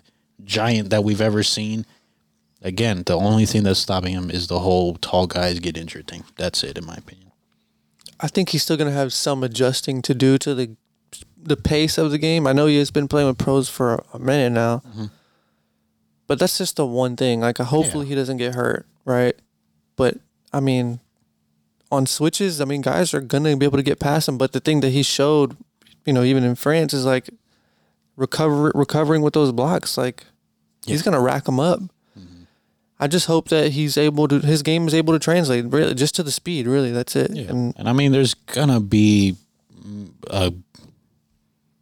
giant 0.44 0.90
that 0.90 1.02
we've 1.02 1.20
ever 1.20 1.42
seen 1.42 1.85
again 2.62 3.03
the 3.07 3.16
only 3.16 3.47
thing 3.47 3.62
that's 3.62 3.81
stopping 3.81 4.12
him 4.12 4.31
is 4.31 4.47
the 4.49 4.61
whole 4.61 4.94
tall 4.97 5.27
guys 5.27 5.59
get 5.61 5.77
injured 5.77 6.07
thing 6.07 6.25
that's 6.37 6.62
it 6.62 6.77
in 6.77 6.85
my 6.85 6.94
opinion 6.94 7.29
I 8.21 8.29
think 8.29 8.51
he's 8.51 8.62
still 8.62 8.77
gonna 8.77 8.90
have 8.90 9.12
some 9.12 9.44
adjusting 9.44 10.03
to 10.03 10.14
do 10.14 10.38
to 10.38 10.55
the 10.55 10.77
the 11.40 11.57
pace 11.57 11.99
of 11.99 12.11
the 12.11 12.18
game. 12.18 12.47
I 12.47 12.53
know 12.53 12.66
he 12.66 12.79
has 12.79 12.90
been 12.90 13.09
playing 13.09 13.29
with 13.29 13.38
pros 13.38 13.68
for 13.68 14.05
a 14.12 14.18
minute 14.18 14.51
now, 14.51 14.79
mm-hmm. 14.79 15.07
but 16.27 16.38
that's 16.38 16.59
just 16.59 16.77
the 16.77 16.87
one 16.87 17.16
thing. 17.16 17.40
Like, 17.40 17.61
uh, 17.61 17.64
hopefully 17.64 18.07
he 18.07 18.14
doesn't 18.14 18.38
get 18.38 18.55
hurt, 18.55 18.87
right? 19.05 19.37
But 19.97 20.18
I 20.53 20.61
mean, 20.61 21.01
on 21.92 22.07
switches, 22.07 22.61
I 22.61 22.64
mean, 22.64 22.83
guys 22.83 23.14
are 23.14 23.21
gonna 23.21 23.57
be 23.57 23.66
able 23.66 23.79
to 23.79 23.85
get 23.85 24.01
past 24.01 24.29
him. 24.29 24.37
But 24.37 24.53
the 24.53 24.61
thing 24.61 24.81
that 24.81 24.90
he 24.90 25.03
showed, 25.03 25.57
you 26.05 26.12
know, 26.12 26.25
even 26.25 26.42
in 26.42 26.57
France, 26.57 26.92
is 26.92 27.05
like 27.05 27.31
recover 28.16 28.73
recovering 28.75 29.23
with 29.23 29.35
those 29.35 29.53
blocks. 29.53 29.97
Like, 29.97 30.25
he's 30.85 31.03
gonna 31.03 31.21
rack 31.21 31.44
them 31.44 31.61
up. 31.61 31.81
I 33.01 33.07
just 33.07 33.27
hope 33.27 33.49
that 33.49 33.73
he's 33.73 33.97
able 33.97 34.27
to 34.29 34.41
his 34.41 34.63
game 34.63 34.89
is 34.89 34.95
able 34.95 35.13
to 35.13 35.21
translate 35.21 35.67
really 35.67 35.95
just 35.95 36.17
to 36.17 36.23
the 36.23 36.33
speed. 36.33 36.67
Really, 36.67 36.91
that's 36.91 37.15
it. 37.15 37.31
Yeah. 37.33 37.51
And 37.51 37.75
And 37.77 37.89
I 37.89 37.93
mean, 37.93 38.13
there's 38.13 38.35
gonna 38.35 38.81
be 38.81 39.37
mm, 39.81 40.11
uh, 40.29 40.51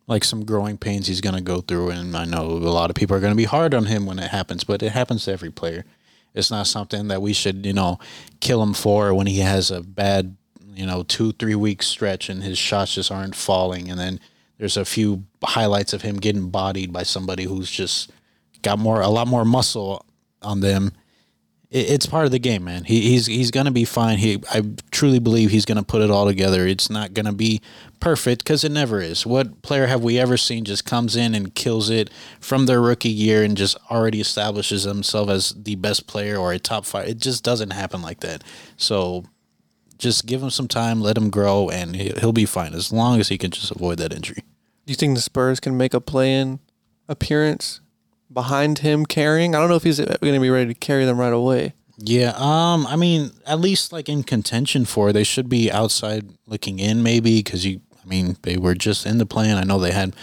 like 0.06 0.24
some 0.24 0.44
growing 0.44 0.76
pains 0.76 1.06
he's 1.06 1.22
gonna 1.22 1.40
go 1.40 1.60
through, 1.60 1.90
and 1.90 2.16
I 2.16 2.24
know 2.24 2.42
a 2.42 2.70
lot 2.70 2.90
of 2.90 2.96
people 2.96 3.16
are 3.16 3.20
gonna 3.20 3.34
be 3.34 3.44
hard 3.44 3.72
on 3.72 3.86
him 3.86 4.04
when 4.04 4.18
it 4.18 4.30
happens, 4.30 4.64
but 4.64 4.82
it 4.82 4.92
happens 4.92 5.24
to 5.24 5.32
every 5.32 5.50
player. 5.50 5.84
It's 6.34 6.50
not 6.50 6.66
something 6.66 7.08
that 7.08 7.22
we 7.22 7.32
should, 7.32 7.64
you 7.64 7.72
know, 7.72 7.98
kill 8.40 8.62
him 8.62 8.74
for 8.74 9.14
when 9.14 9.26
he 9.26 9.38
has 9.38 9.70
a 9.70 9.80
bad, 9.80 10.36
you 10.74 10.84
know, 10.84 11.02
two 11.02 11.32
three 11.32 11.54
week 11.54 11.82
stretch 11.82 12.28
and 12.28 12.42
his 12.42 12.58
shots 12.58 12.94
just 12.94 13.10
aren't 13.10 13.34
falling, 13.34 13.90
and 13.90 13.98
then 13.98 14.20
there's 14.58 14.76
a 14.76 14.84
few 14.84 15.24
highlights 15.42 15.94
of 15.94 16.02
him 16.02 16.16
getting 16.16 16.50
bodied 16.50 16.92
by 16.92 17.04
somebody 17.04 17.44
who's 17.44 17.70
just 17.70 18.10
got 18.60 18.78
more 18.78 19.00
a 19.00 19.08
lot 19.08 19.26
more 19.26 19.44
muscle 19.46 20.04
on 20.42 20.60
them 20.60 20.92
it, 21.70 21.90
it's 21.90 22.06
part 22.06 22.24
of 22.26 22.30
the 22.32 22.38
game, 22.38 22.64
man. 22.64 22.84
He, 22.84 23.00
he's 23.10 23.26
he's 23.26 23.50
gonna 23.50 23.70
be 23.70 23.84
fine. 23.84 24.18
He 24.18 24.42
I 24.50 24.62
truly 24.90 25.18
believe 25.18 25.50
he's 25.50 25.64
gonna 25.64 25.82
put 25.82 26.02
it 26.02 26.10
all 26.10 26.26
together. 26.26 26.66
It's 26.66 26.90
not 26.90 27.14
gonna 27.14 27.32
be 27.32 27.60
perfect 28.00 28.44
because 28.44 28.64
it 28.64 28.72
never 28.72 29.00
is. 29.00 29.26
What 29.26 29.62
player 29.62 29.86
have 29.86 30.02
we 30.02 30.18
ever 30.18 30.36
seen 30.36 30.64
just 30.64 30.84
comes 30.84 31.16
in 31.16 31.34
and 31.34 31.54
kills 31.54 31.90
it 31.90 32.10
from 32.40 32.66
their 32.66 32.80
rookie 32.80 33.08
year 33.08 33.42
and 33.42 33.56
just 33.56 33.76
already 33.90 34.20
establishes 34.20 34.84
himself 34.84 35.28
as 35.28 35.54
the 35.56 35.76
best 35.76 36.06
player 36.06 36.36
or 36.36 36.52
a 36.52 36.58
top 36.58 36.84
five? 36.84 37.08
It 37.08 37.18
just 37.18 37.42
doesn't 37.42 37.70
happen 37.72 38.02
like 38.02 38.20
that. 38.20 38.44
So 38.76 39.24
just 39.98 40.26
give 40.26 40.42
him 40.42 40.50
some 40.50 40.68
time, 40.68 41.00
let 41.00 41.16
him 41.16 41.30
grow, 41.30 41.70
and 41.70 41.96
he- 41.96 42.12
he'll 42.20 42.32
be 42.32 42.44
fine 42.44 42.74
as 42.74 42.92
long 42.92 43.18
as 43.18 43.28
he 43.28 43.38
can 43.38 43.50
just 43.50 43.70
avoid 43.70 43.96
that 43.98 44.12
injury. 44.12 44.42
Do 44.84 44.92
you 44.92 44.94
think 44.94 45.14
the 45.16 45.22
Spurs 45.22 45.58
can 45.58 45.76
make 45.76 45.94
a 45.94 46.00
play-in 46.02 46.60
appearance 47.08 47.80
behind 48.32 48.78
him 48.78 49.06
carrying? 49.06 49.54
I 49.54 49.58
don't 49.58 49.68
know 49.68 49.76
if 49.76 49.82
he's 49.82 49.98
going 49.98 50.34
to 50.34 50.40
be 50.40 50.50
ready 50.50 50.72
to 50.72 50.78
carry 50.78 51.04
them 51.04 51.18
right 51.18 51.32
away. 51.32 51.74
Yeah, 51.98 52.34
um, 52.36 52.86
I 52.86 52.96
mean, 52.96 53.30
at 53.46 53.58
least 53.58 53.92
like 53.92 54.08
in 54.08 54.22
contention 54.22 54.84
for, 54.84 55.12
they 55.12 55.24
should 55.24 55.48
be 55.48 55.72
outside 55.72 56.28
looking 56.46 56.78
in, 56.78 57.02
maybe 57.02 57.38
because 57.38 57.64
you, 57.64 57.80
I 58.02 58.06
mean, 58.06 58.36
they 58.42 58.58
were 58.58 58.74
just 58.74 59.06
in 59.06 59.16
the 59.16 59.24
plan. 59.24 59.56
I 59.56 59.62
know 59.62 59.78
they 59.78 59.92
had 59.92 60.14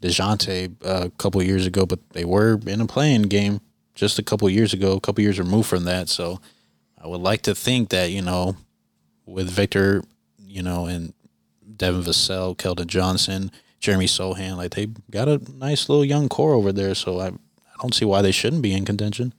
Dejounte 0.00 0.76
uh, 0.82 1.06
a 1.06 1.10
couple 1.10 1.42
years 1.42 1.66
ago, 1.66 1.84
but 1.84 1.98
they 2.10 2.24
were 2.24 2.58
in 2.66 2.80
a 2.80 2.86
playing 2.86 3.22
game 3.22 3.60
just 3.94 4.18
a 4.18 4.22
couple 4.22 4.48
years 4.48 4.72
ago, 4.72 4.92
a 4.92 5.00
couple 5.00 5.22
years 5.22 5.38
removed 5.38 5.68
from 5.68 5.84
that. 5.84 6.08
So 6.08 6.40
I 6.98 7.06
would 7.06 7.20
like 7.20 7.42
to 7.42 7.54
think 7.54 7.90
that 7.90 8.10
you 8.10 8.22
know, 8.22 8.56
with 9.26 9.50
Victor, 9.50 10.02
you 10.38 10.62
know, 10.62 10.86
and 10.86 11.12
Devin 11.76 12.02
Vassell, 12.02 12.56
Keldon 12.56 12.86
Johnson, 12.86 13.50
Jeremy 13.80 14.06
Sochan, 14.06 14.56
like 14.56 14.74
they 14.74 14.86
got 15.10 15.28
a 15.28 15.40
nice 15.56 15.88
little 15.88 16.04
young 16.04 16.28
core 16.28 16.52
over 16.54 16.72
there. 16.72 16.94
So 16.94 17.18
I, 17.18 17.28
I 17.28 17.32
don't 17.80 17.94
see 17.94 18.04
why 18.04 18.22
they 18.22 18.30
shouldn't 18.32 18.62
be 18.62 18.72
in 18.74 18.84
contention. 18.84 19.32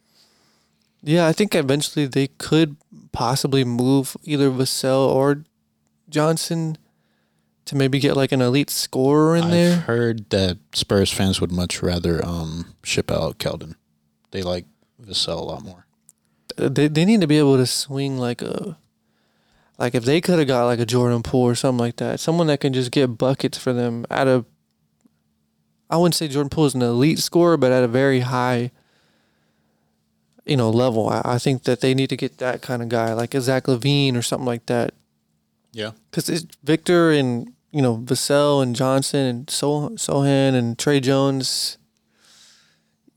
Yeah, 1.04 1.28
I 1.28 1.34
think 1.34 1.56
eventually 1.56 2.06
they 2.06 2.28
could 2.28 2.76
possibly 3.12 3.64
move 3.64 4.16
either 4.24 4.50
Vassell 4.52 5.08
or 5.08 5.44
Johnson 6.10 6.78
to 7.66 7.76
maybe 7.76 8.00
get 8.00 8.16
like 8.16 8.32
an 8.32 8.42
elite 8.42 8.70
scorer 8.70 9.36
in 9.36 9.44
I've 9.46 9.52
there. 9.52 9.76
heard 9.82 10.30
that 10.32 10.58
Spurs 10.74 11.12
fans 11.12 11.40
would 11.40 11.52
much 11.52 11.82
rather 11.82 12.24
um, 12.26 12.74
ship 12.84 13.12
out 13.12 13.38
Keldon. 13.38 13.76
They 14.32 14.42
like 14.44 14.66
Vassell 15.02 15.40
a 15.40 15.44
lot 15.44 15.64
more. 15.64 15.86
they 16.58 16.88
they 16.88 17.06
need 17.06 17.22
to 17.22 17.28
be 17.28 17.38
able 17.40 17.58
to 17.58 17.66
swing 17.66 18.18
like 18.18 18.42
a 18.42 18.78
like 19.82 19.96
if 19.96 20.06
they 20.06 20.22
could 20.22 20.38
have 20.38 20.48
got 20.48 20.66
like 20.66 20.80
a 20.80 20.86
Jordan 20.86 21.24
Poole 21.24 21.42
or 21.42 21.56
something 21.56 21.80
like 21.80 21.96
that, 21.98 22.20
someone 22.20 22.48
that 22.48 22.60
can 22.60 22.72
just 22.72 22.92
get 22.92 23.18
buckets 23.18 23.58
for 23.58 23.74
them 23.74 24.06
at 24.10 24.28
a 24.28 24.46
I 25.90 25.98
wouldn't 25.98 26.16
say 26.16 26.28
Jordan 26.28 26.50
Poole 26.50 26.68
is 26.68 26.76
an 26.76 26.84
elite 26.84 27.20
scorer, 27.20 27.58
but 27.58 27.72
at 27.72 27.84
a 27.84 27.88
very 27.88 28.20
high 28.22 28.72
you 30.46 30.56
know 30.56 30.70
level. 30.70 31.10
I, 31.10 31.22
I 31.26 31.38
think 31.40 31.64
that 31.64 31.82
they 31.82 31.94
need 31.94 32.10
to 32.10 32.18
get 32.18 32.38
that 32.38 32.62
kind 32.62 32.84
of 32.84 32.90
guy 32.90 33.14
like 33.14 33.34
a 33.34 33.42
Zach 33.42 33.64
LaVine 33.64 34.16
or 34.16 34.22
something 34.22 34.46
like 34.46 34.68
that. 34.68 34.94
Yeah. 35.72 35.92
Because 36.12 36.46
Victor 36.64 37.12
and 37.12 37.52
you 37.72 37.82
know 37.82 37.98
Vassell 37.98 38.62
and 38.62 38.76
Johnson 38.76 39.26
and 39.26 39.50
so 39.50 39.90
Sochan 39.90 40.54
and 40.54 40.78
Tre 40.78 41.00
Jones, 41.00 41.80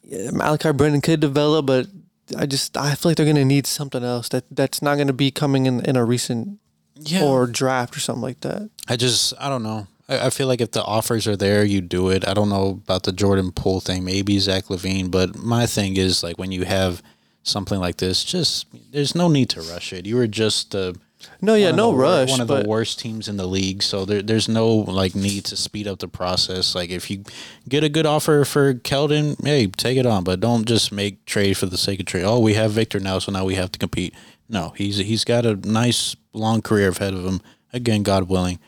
yeah, 0.02 0.30
Malaki 0.30 0.74
Branham 0.74 1.02
could 1.02 1.20
develop, 1.20 1.66
but 1.66 1.88
I 2.36 2.46
just 2.46 2.76
I 2.76 2.94
feel 2.94 3.10
like 3.10 3.16
they're 3.16 3.26
gonna 3.26 3.44
need 3.44 3.66
something 3.66 4.02
else 4.04 4.28
that 4.30 4.44
that's 4.50 4.80
not 4.82 4.96
gonna 4.98 5.12
be 5.12 5.30
coming 5.30 5.66
in 5.66 5.80
in 5.84 5.96
a 5.96 6.04
recent 6.04 6.58
Yeah. 6.96 7.22
or 7.24 7.46
draft 7.46 7.96
or 7.96 8.00
something 8.00 8.22
like 8.22 8.40
that. 8.40 8.70
I 8.88 8.96
just 8.96 9.34
I 9.38 9.48
don't 9.48 9.62
know. 9.62 9.86
I, 10.08 10.26
I 10.26 10.30
feel 10.30 10.46
like 10.46 10.60
if 10.60 10.70
the 10.72 10.82
offers 10.84 11.26
are 11.26 11.36
there, 11.36 11.64
you 11.64 11.80
do 11.80 12.08
it. 12.10 12.26
I 12.26 12.34
don't 12.34 12.48
know 12.48 12.68
about 12.84 13.02
the 13.04 13.12
Jordan 13.12 13.52
Poole 13.52 13.80
thing, 13.80 14.04
maybe 14.04 14.38
Zach 14.38 14.64
LaVine, 14.64 15.10
but 15.10 15.36
my 15.36 15.66
thing 15.66 15.96
is 15.96 16.22
like 16.22 16.38
when 16.38 16.52
you 16.52 16.64
have 16.64 17.02
something 17.42 17.78
like 17.78 17.98
this, 17.98 18.24
just 18.24 18.66
there's 18.92 19.14
no 19.14 19.28
need 19.28 19.50
to 19.50 19.60
rush 19.62 19.92
it. 19.92 20.06
You 20.06 20.16
were 20.16 20.26
just 20.26 20.74
uh, 20.74 20.92
No, 21.40 21.54
yeah, 21.54 21.70
no 21.70 21.90
the 21.90 21.96
rush. 21.98 22.30
One 22.30 22.40
of 22.40 22.48
the 22.48 22.64
worst 22.66 22.98
teams 22.98 23.28
in 23.28 23.36
the 23.36 23.46
league, 23.46 23.82
so 23.82 24.04
there, 24.04 24.22
there's 24.22 24.48
no 24.48 24.68
like 24.68 25.14
need 25.14 25.44
to 25.46 25.56
speed 25.56 25.86
up 25.86 25.98
the 25.98 26.08
process. 26.08 26.74
Like 26.74 26.90
if 26.90 27.10
you 27.10 27.24
get 27.68 27.84
a 27.84 27.88
good 27.88 28.06
offer 28.06 28.44
for 28.44 28.74
Keldon, 28.74 29.42
hey, 29.44 29.66
take 29.66 29.98
it 29.98 30.06
on, 30.06 30.24
but 30.24 30.40
don't 30.40 30.66
just 30.66 30.92
make 30.92 31.24
trade 31.26 31.56
for 31.56 31.66
the 31.66 31.76
sake 31.78 32.00
of 32.00 32.06
trade. 32.06 32.24
Oh, 32.24 32.38
we 32.38 32.54
have 32.54 32.72
Victor 32.72 33.00
now, 33.00 33.18
so 33.18 33.32
now 33.32 33.44
we 33.44 33.54
have 33.54 33.72
to 33.72 33.78
compete. 33.78 34.14
No, 34.48 34.72
he's 34.76 34.98
he's 34.98 35.24
got 35.24 35.46
a 35.46 35.56
nice 35.56 36.16
long 36.32 36.62
career 36.62 36.88
ahead 36.88 37.14
of 37.14 37.24
him. 37.24 37.40
Again, 37.72 38.02
God 38.02 38.28
willing. 38.28 38.58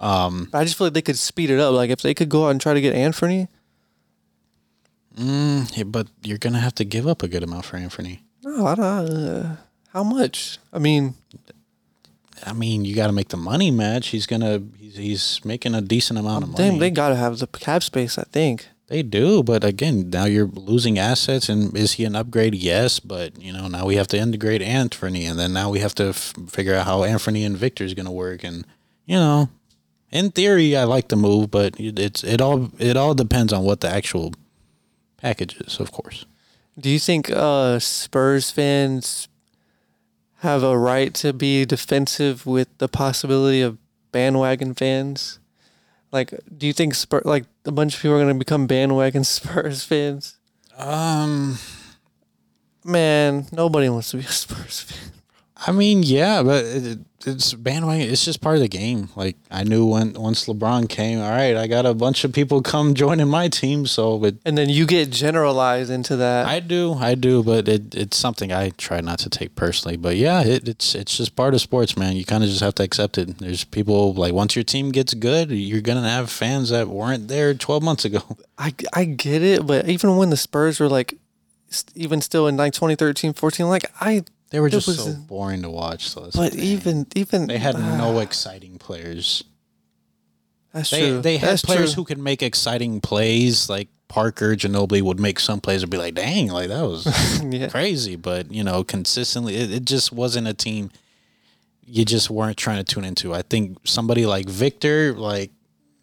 I 0.00 0.64
just 0.64 0.76
feel 0.76 0.86
like 0.86 0.94
they 0.94 1.02
could 1.02 1.18
speed 1.18 1.50
it 1.50 1.60
up. 1.60 1.72
Like 1.74 1.90
if 1.90 2.02
they 2.02 2.14
could 2.14 2.28
go 2.28 2.46
out 2.46 2.50
and 2.50 2.60
try 2.60 2.74
to 2.74 2.80
get 2.80 2.94
Anthony. 2.94 3.48
Yeah, 5.16 5.84
but 5.84 6.08
you're 6.22 6.38
gonna 6.38 6.60
have 6.60 6.74
to 6.76 6.84
give 6.84 7.06
up 7.06 7.22
a 7.22 7.28
good 7.28 7.42
amount 7.42 7.64
for 7.66 7.76
Anthony. 7.76 8.22
No, 8.42 8.66
I 8.66 8.74
don't. 8.74 8.86
Uh, 8.86 9.56
how 9.92 10.02
much? 10.02 10.58
I 10.72 10.78
mean, 10.78 11.14
I 12.46 12.52
mean, 12.52 12.84
you 12.84 12.94
got 12.94 13.06
to 13.06 13.12
make 13.12 13.28
the 13.28 13.36
money 13.36 13.70
match. 13.70 14.08
He's 14.08 14.26
gonna 14.26 14.62
he's, 14.78 14.96
he's 14.96 15.40
making 15.44 15.74
a 15.74 15.80
decent 15.80 16.18
amount 16.18 16.44
of 16.44 16.50
money. 16.50 16.70
damn, 16.70 16.78
they 16.78 16.90
gotta 16.90 17.16
have 17.16 17.38
the 17.38 17.46
cap 17.46 17.82
space. 17.82 18.18
I 18.18 18.24
think. 18.24 18.68
They 18.88 19.04
do, 19.04 19.44
but 19.44 19.62
again, 19.62 20.10
now 20.10 20.24
you're 20.24 20.48
losing 20.48 20.98
assets. 20.98 21.48
And 21.48 21.76
is 21.76 21.92
he 21.92 22.04
an 22.04 22.16
upgrade? 22.16 22.56
Yes, 22.56 22.98
but 22.98 23.40
you 23.40 23.52
know 23.52 23.68
now 23.68 23.86
we 23.86 23.94
have 23.94 24.08
to 24.08 24.18
integrate 24.18 24.62
Anthony, 24.62 25.26
and 25.26 25.38
then 25.38 25.52
now 25.52 25.70
we 25.70 25.78
have 25.78 25.94
to 25.94 26.08
f- 26.08 26.34
figure 26.48 26.74
out 26.74 26.86
how 26.86 27.04
Anthony 27.04 27.44
and 27.44 27.56
Victor 27.56 27.84
is 27.84 27.94
going 27.94 28.06
to 28.06 28.12
work. 28.12 28.42
And 28.42 28.66
you 29.06 29.14
know, 29.14 29.48
in 30.10 30.32
theory, 30.32 30.76
I 30.76 30.84
like 30.84 31.06
the 31.06 31.14
move, 31.16 31.52
but 31.52 31.76
it's 31.78 32.24
it 32.24 32.40
all 32.40 32.70
it 32.78 32.96
all 32.96 33.14
depends 33.14 33.52
on 33.52 33.62
what 33.62 33.80
the 33.80 33.88
actual 33.88 34.32
package 35.18 35.56
is, 35.60 35.78
of 35.78 35.92
course. 35.92 36.26
Do 36.76 36.90
you 36.90 36.98
think 36.98 37.30
uh, 37.30 37.78
Spurs 37.78 38.50
fans 38.50 39.28
have 40.40 40.62
a 40.62 40.76
right 40.76 41.14
to 41.14 41.32
be 41.32 41.64
defensive 41.64 42.46
with 42.46 42.68
the 42.78 42.88
possibility 42.88 43.62
of 43.62 43.78
bandwagon 44.12 44.74
fans? 44.74 45.38
Like, 46.12 46.34
do 46.56 46.66
you 46.66 46.72
think 46.72 46.94
Spur 46.94 47.22
like 47.24 47.44
a 47.64 47.72
bunch 47.72 47.94
of 47.94 48.02
people 48.02 48.16
are 48.16 48.22
going 48.22 48.34
to 48.34 48.38
become 48.38 48.66
bandwagon 48.66 49.24
Spurs 49.36 49.84
fans? 49.84 50.38
Um, 50.76 51.58
Man, 52.84 53.46
nobody 53.52 53.88
wants 53.90 54.10
to 54.12 54.16
be 54.16 54.24
a 54.24 54.28
Spurs 54.28 54.80
fan. 54.80 55.19
I 55.66 55.72
mean, 55.72 56.02
yeah, 56.02 56.42
but 56.42 56.64
it, 56.64 56.98
it's 57.26 57.52
bandwagon. 57.52 58.08
It's 58.08 58.24
just 58.24 58.40
part 58.40 58.56
of 58.56 58.62
the 58.62 58.68
game. 58.68 59.10
Like 59.14 59.36
I 59.50 59.62
knew 59.62 59.84
when 59.84 60.14
once 60.14 60.46
LeBron 60.46 60.88
came, 60.88 61.20
all 61.20 61.30
right, 61.30 61.54
I 61.54 61.66
got 61.66 61.84
a 61.84 61.92
bunch 61.92 62.24
of 62.24 62.32
people 62.32 62.62
come 62.74 62.94
joining 62.94 63.28
my 63.28 63.48
team. 63.48 63.86
So, 63.86 64.18
but 64.18 64.36
And 64.46 64.56
then 64.56 64.70
you 64.70 64.86
get 64.86 65.10
generalized 65.10 65.90
into 65.90 66.16
that. 66.16 66.46
I 66.46 66.60
do, 66.60 66.94
I 66.94 67.14
do, 67.14 67.42
but 67.42 67.68
it, 67.68 67.94
it's 67.94 68.16
something 68.16 68.52
I 68.52 68.70
try 68.70 69.02
not 69.02 69.18
to 69.20 69.30
take 69.30 69.54
personally. 69.54 69.98
But 69.98 70.16
yeah, 70.16 70.42
it, 70.42 70.66
it's 70.66 70.94
it's 70.94 71.16
just 71.16 71.36
part 71.36 71.52
of 71.52 71.60
sports, 71.60 71.96
man. 71.96 72.16
You 72.16 72.24
kind 72.24 72.42
of 72.42 72.48
just 72.48 72.62
have 72.62 72.74
to 72.76 72.82
accept 72.82 73.18
it. 73.18 73.38
There's 73.38 73.64
people 73.64 74.14
like 74.14 74.32
once 74.32 74.56
your 74.56 74.64
team 74.64 74.92
gets 74.92 75.12
good, 75.12 75.50
you're 75.50 75.82
gonna 75.82 76.08
have 76.08 76.30
fans 76.30 76.70
that 76.70 76.88
weren't 76.88 77.28
there 77.28 77.52
12 77.52 77.82
months 77.82 78.04
ago. 78.06 78.22
I, 78.58 78.74
I 78.94 79.04
get 79.04 79.42
it, 79.42 79.66
but 79.66 79.88
even 79.88 80.16
when 80.16 80.30
the 80.30 80.36
Spurs 80.36 80.80
were 80.80 80.88
like, 80.88 81.14
even 81.94 82.20
still 82.20 82.46
in 82.46 82.56
like 82.56 82.72
2013, 82.72 83.32
14, 83.34 83.68
like 83.68 83.84
I, 84.00 84.24
They 84.50 84.60
were 84.60 84.68
just 84.68 84.86
was 84.88 85.04
so 85.04 85.12
boring 85.14 85.62
to 85.62 85.70
watch. 85.70 86.08
So 86.08 86.28
but 86.34 86.54
even, 86.56 87.06
even 87.14 87.46
they 87.46 87.58
had 87.58 87.76
ah, 87.76 87.96
no 87.96 88.18
exciting 88.18 88.78
players. 88.78 89.44
That's 90.72 90.90
They 90.90 91.08
true. 91.08 91.20
they 91.20 91.36
had 91.36 91.50
That's 91.50 91.62
players 91.64 91.94
true. 91.94 92.02
who 92.02 92.06
could 92.06 92.18
make 92.18 92.42
exciting 92.42 93.00
plays. 93.00 93.68
Like 93.68 93.88
Parker 94.08 94.54
Ginobili 94.56 95.02
would 95.02 95.20
make 95.20 95.38
some 95.40 95.60
plays 95.60 95.82
and 95.82 95.90
be 95.90 95.98
like, 95.98 96.14
"Dang, 96.14 96.48
like 96.48 96.68
that 96.68 96.82
was 96.82 97.06
yeah. 97.44 97.68
crazy." 97.68 98.16
But 98.16 98.50
you 98.52 98.64
know, 98.64 98.82
consistently, 98.84 99.56
it, 99.56 99.72
it 99.72 99.84
just 99.84 100.12
wasn't 100.12 100.48
a 100.48 100.54
team. 100.54 100.90
You 101.84 102.04
just 102.04 102.30
weren't 102.30 102.56
trying 102.56 102.84
to 102.84 102.94
tune 102.94 103.04
into. 103.04 103.34
I 103.34 103.42
think 103.42 103.78
somebody 103.84 104.26
like 104.26 104.48
Victor, 104.48 105.12
like 105.14 105.50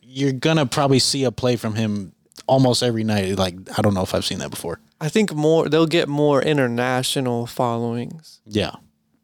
you're 0.01 0.33
gonna 0.33 0.65
probably 0.65 0.99
see 0.99 1.23
a 1.25 1.31
play 1.31 1.55
from 1.57 1.75
him 1.75 2.13
almost 2.45 2.81
every 2.83 3.03
night. 3.03 3.37
Like 3.37 3.55
I 3.77 3.81
don't 3.81 3.93
know 3.93 4.03
if 4.03 4.13
I've 4.15 4.25
seen 4.25 4.39
that 4.39 4.49
before. 4.51 4.79
I 4.99 5.09
think 5.09 5.33
more 5.33 5.69
they'll 5.69 5.85
get 5.87 6.07
more 6.07 6.41
international 6.41 7.45
followings. 7.45 8.41
Yeah, 8.45 8.71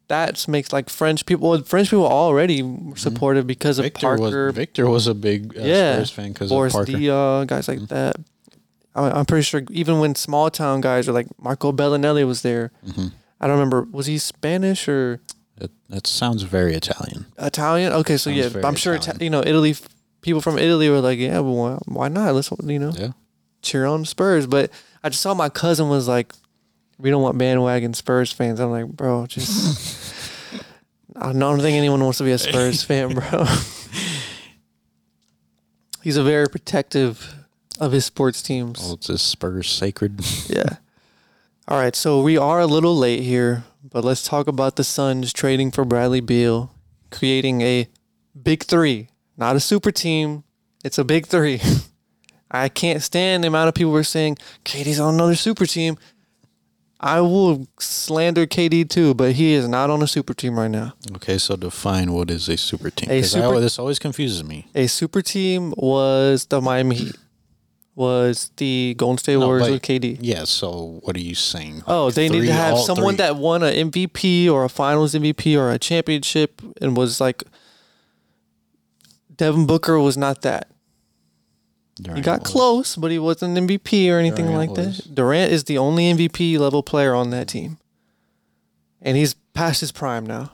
That 0.08 0.48
makes 0.48 0.72
like 0.72 0.90
French 0.90 1.26
people. 1.26 1.50
well, 1.50 1.62
French 1.64 1.90
people 1.90 2.06
already 2.06 2.62
were 2.62 2.96
supportive 2.96 3.48
because 3.48 3.80
of 3.80 3.84
Victor 3.86 4.02
Parker, 4.18 4.46
was 4.48 4.56
Victor 4.56 4.88
was 4.90 5.08
a 5.08 5.14
big 5.16 5.58
uh, 5.58 5.62
yeah, 5.64 5.96
Spurs 5.96 6.12
fan 6.12 6.34
because 6.34 6.52
of 6.52 6.56
Boris 6.56 6.74
Parker. 6.74 6.92
Mm-hmm. 6.92 7.02
Diaw, 7.04 7.48
guys 7.48 7.68
like 7.68 7.80
that. 7.88 8.16
I, 8.96 9.10
I'm 9.10 9.26
pretty 9.26 9.44
sure 9.44 9.62
even 9.72 10.00
when 10.00 10.14
small 10.16 10.52
town 10.52 10.82
guys 10.82 11.10
are 11.10 11.14
like 11.14 11.28
Marco 11.40 11.72
Belinelli 11.72 12.26
was 12.28 12.42
there. 12.44 12.72
Mm-hmm. 12.86 13.08
I 13.42 13.48
don't 13.48 13.56
remember. 13.58 13.88
Was 13.92 14.06
he 14.06 14.18
Spanish 14.20 14.88
or 14.88 15.22
That, 15.58 15.72
that 15.90 16.06
sounds 16.08 16.44
very 16.44 16.76
Italian. 16.76 17.26
Italian? 17.40 17.94
Okay, 17.94 18.18
so 18.18 18.30
Sounds 18.32 18.56
yeah, 18.56 18.68
I'm 18.68 18.76
sure 18.76 18.94
Italian. 18.96 19.24
You 19.24 19.30
know 19.32 19.42
Italy. 19.44 19.76
People 20.22 20.40
from 20.40 20.58
Italy 20.58 20.88
were 20.90 21.02
like, 21.02 21.20
yeah, 21.20 21.40
well, 21.40 21.56
why, 21.56 21.78
why 21.86 22.08
not? 22.08 22.34
Let's 22.34 22.50
you 22.64 22.80
know 22.80 22.94
Yeah. 22.96 23.12
cheer 23.62 23.86
on 23.86 24.06
Spurs. 24.06 24.48
But 24.48 24.72
I 25.04 25.10
just 25.10 25.22
saw 25.22 25.34
my 25.34 25.50
cousin 25.50 25.90
was 25.90 26.08
like, 26.08 26.34
we 26.98 27.10
don't 27.10 27.22
want 27.22 27.38
bandwagon 27.38 27.94
Spurs 27.94 28.32
fans. 28.32 28.60
I'm 28.60 28.72
like, 28.72 28.88
bro, 28.88 29.26
just. 29.28 30.14
I 31.16 31.32
don't 31.34 31.60
think 31.60 31.78
anyone 31.78 32.02
wants 32.04 32.18
to 32.20 32.24
be 32.24 32.32
a 32.32 32.38
Spurs 32.38 32.84
fan, 32.86 33.14
bro. 33.14 33.46
He's 36.02 36.18
a 36.18 36.24
very 36.24 36.48
protective 36.48 37.36
of 37.80 37.92
his 37.92 38.06
sports 38.06 38.42
teams. 38.42 38.80
Well, 38.80 38.94
it's 38.94 39.10
a 39.10 39.18
Spurs 39.18 39.70
sacred. 39.70 40.22
Yeah. 40.48 40.78
All 41.68 41.78
right, 41.80 41.96
so 41.96 42.22
we 42.22 42.38
are 42.38 42.60
a 42.60 42.68
little 42.68 42.96
late 42.96 43.24
here, 43.24 43.64
but 43.90 44.04
let's 44.04 44.24
talk 44.24 44.48
about 44.48 44.76
the 44.76 44.84
Suns 44.84 45.32
trading 45.32 45.72
for 45.72 45.86
Bradley 45.86 46.20
Beal, 46.20 46.74
creating 47.10 47.62
a 47.62 47.88
big 48.42 48.64
three, 48.64 49.08
not 49.38 49.56
a 49.56 49.62
super 49.62 49.90
team. 49.90 50.44
It's 50.84 50.98
a 50.98 51.06
big 51.06 51.26
three. 51.26 51.62
I 52.54 52.70
can't 52.70 53.02
stand 53.02 53.44
the 53.44 53.48
amount 53.48 53.68
of 53.70 53.74
people 53.74 53.92
who 53.92 53.98
are 53.98 54.04
saying 54.04 54.38
KD's 54.64 55.00
on 55.00 55.16
another 55.16 55.36
super 55.36 55.66
team. 55.66 55.98
I 57.00 57.20
will 57.20 57.68
slander 57.80 58.46
KD 58.46 58.88
too, 58.90 59.14
but 59.14 59.34
he 59.34 59.54
is 59.54 59.68
not 59.68 59.90
on 59.90 60.02
a 60.02 60.08
super 60.08 60.34
team 60.34 60.58
right 60.58 60.72
now. 60.72 60.94
Okay, 61.16 61.38
so 61.38 61.56
define 61.58 62.14
what 62.14 62.30
is 62.32 62.48
a 62.48 62.56
super 62.56 62.90
team. 62.90 63.10
A 63.12 63.20
'Cause 63.22 63.36
I- 63.36 63.42
super- 63.42 63.60
this 63.60 63.78
always 63.80 64.00
confuses 64.00 64.44
me. 64.44 64.68
A 64.76 64.88
super 64.88 65.22
team 65.22 65.74
was 65.76 66.46
the 66.46 66.62
Miami 66.62 66.96
Heat, 66.96 67.16
was 67.96 68.52
the 68.56 68.94
Golden 68.98 69.18
State 69.18 69.38
No, 69.40 69.48
Warriors 69.48 69.68
but- 69.68 69.74
with 69.74 69.82
KD. 69.82 70.18
Yeah, 70.22 70.46
so 70.46 71.00
what 71.04 71.18
are 71.18 71.22
you 71.22 71.36
saying? 71.36 71.84
Oh, 71.88 72.06
Like 72.06 72.16
they 72.16 72.30
need 72.30 72.46
to 72.46 72.54
have 72.54 72.80
someone 72.80 73.16
three- 73.16 73.26
that 73.26 73.36
won 73.36 73.64
an 73.64 73.74
MVP 73.74 74.48
or 74.50 74.64
a 74.64 74.70
Finals 74.70 75.14
MVP 75.14 75.58
or 75.58 75.72
a 75.72 75.80
championship 75.80 76.62
and 76.80 76.96
was 76.96 77.20
like. 77.20 77.44
Devin 79.36 79.66
Booker 79.66 80.00
was 80.00 80.16
not 80.16 80.44
that. 80.44 80.68
He 82.16 82.22
got 82.22 82.42
was. 82.42 82.52
close, 82.52 82.96
but 82.96 83.12
he 83.12 83.20
wasn't 83.20 83.58
an 83.58 83.68
MVP 83.68 84.12
or 84.12 84.18
anything 84.18 84.46
Durant 84.48 84.58
like 84.72 84.78
was. 84.78 84.98
that. 84.98 85.16
Durant 85.16 85.52
is 85.52 85.66
the 85.66 85.78
only 85.78 86.12
MVP 86.14 86.58
level 86.58 86.82
player 86.84 87.14
on 87.14 87.30
that 87.30 87.48
team, 87.48 87.78
and 89.02 89.16
he's 89.18 89.36
past 89.54 89.82
his 89.82 89.92
prime 89.92 90.26
now. 90.26 90.52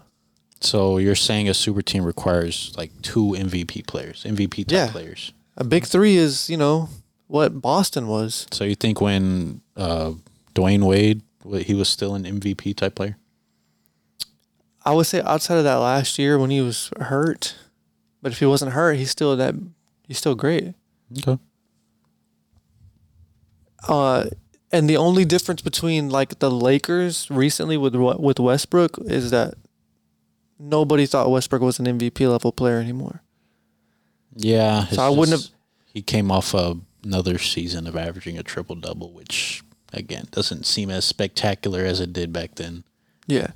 So 0.61 0.97
you're 0.97 1.15
saying 1.15 1.47
a 1.47 1.53
super 1.53 1.81
team 1.81 2.03
requires 2.03 2.73
like 2.77 2.91
two 3.01 3.33
MVP 3.37 3.87
players, 3.87 4.23
MVP 4.25 4.65
type 4.65 4.71
Yeah. 4.71 4.91
players. 4.91 5.31
A 5.55 5.63
big 5.63 5.85
three 5.85 6.17
is, 6.17 6.49
you 6.49 6.57
know, 6.57 6.89
what 7.27 7.61
Boston 7.61 8.07
was. 8.07 8.45
So 8.51 8.65
you 8.65 8.75
think 8.75 8.99
when 8.99 9.61
uh, 9.77 10.13
Dwyane 10.55 10.83
Wade, 10.83 11.21
he 11.61 11.73
was 11.73 11.87
still 11.87 12.13
an 12.15 12.23
MVP 12.25 12.75
type 12.75 12.95
player? 12.95 13.15
I 14.83 14.93
would 14.93 15.05
say 15.05 15.21
outside 15.21 15.57
of 15.57 15.63
that 15.63 15.75
last 15.75 16.17
year 16.19 16.37
when 16.37 16.49
he 16.49 16.59
was 16.61 16.89
hurt, 16.99 17.55
but 18.21 18.31
if 18.33 18.39
he 18.39 18.45
wasn't 18.45 18.73
hurt, 18.73 18.97
he's 18.97 19.11
still 19.11 19.35
that. 19.37 19.55
He's 20.07 20.17
still 20.17 20.35
great. 20.35 20.73
Okay. 21.17 21.37
uh 23.87 24.25
And 24.71 24.89
the 24.89 24.97
only 24.97 25.25
difference 25.25 25.61
between 25.61 26.09
like 26.09 26.39
the 26.39 26.51
Lakers 26.51 27.29
recently 27.31 27.77
with 27.77 27.95
with 27.95 28.39
Westbrook 28.39 28.97
is 29.05 29.31
that 29.31 29.55
nobody 30.59 31.05
thought 31.05 31.31
Westbrook 31.31 31.61
was 31.61 31.79
an 31.79 31.85
MVP 31.87 32.29
level 32.29 32.51
player 32.51 32.79
anymore. 32.79 33.21
Yeah, 34.35 34.85
So 34.87 35.01
I 35.01 35.09
wouldn't 35.09 35.41
just- 35.41 35.53
He 35.93 36.01
came 36.03 36.31
off 36.31 36.53
a, 36.53 36.77
another 37.03 37.37
season 37.39 37.87
of 37.87 37.95
averaging 37.97 38.37
a 38.37 38.43
triple 38.43 38.75
double, 38.75 39.11
which 39.11 39.63
again 39.91 40.25
doesn't 40.31 40.65
seem 40.67 40.89
as 40.91 41.03
spectacular 41.05 41.83
as 41.83 41.99
it 41.99 42.13
did 42.13 42.31
back 42.31 42.55
then. 42.55 42.83
Yeah. 43.25 43.51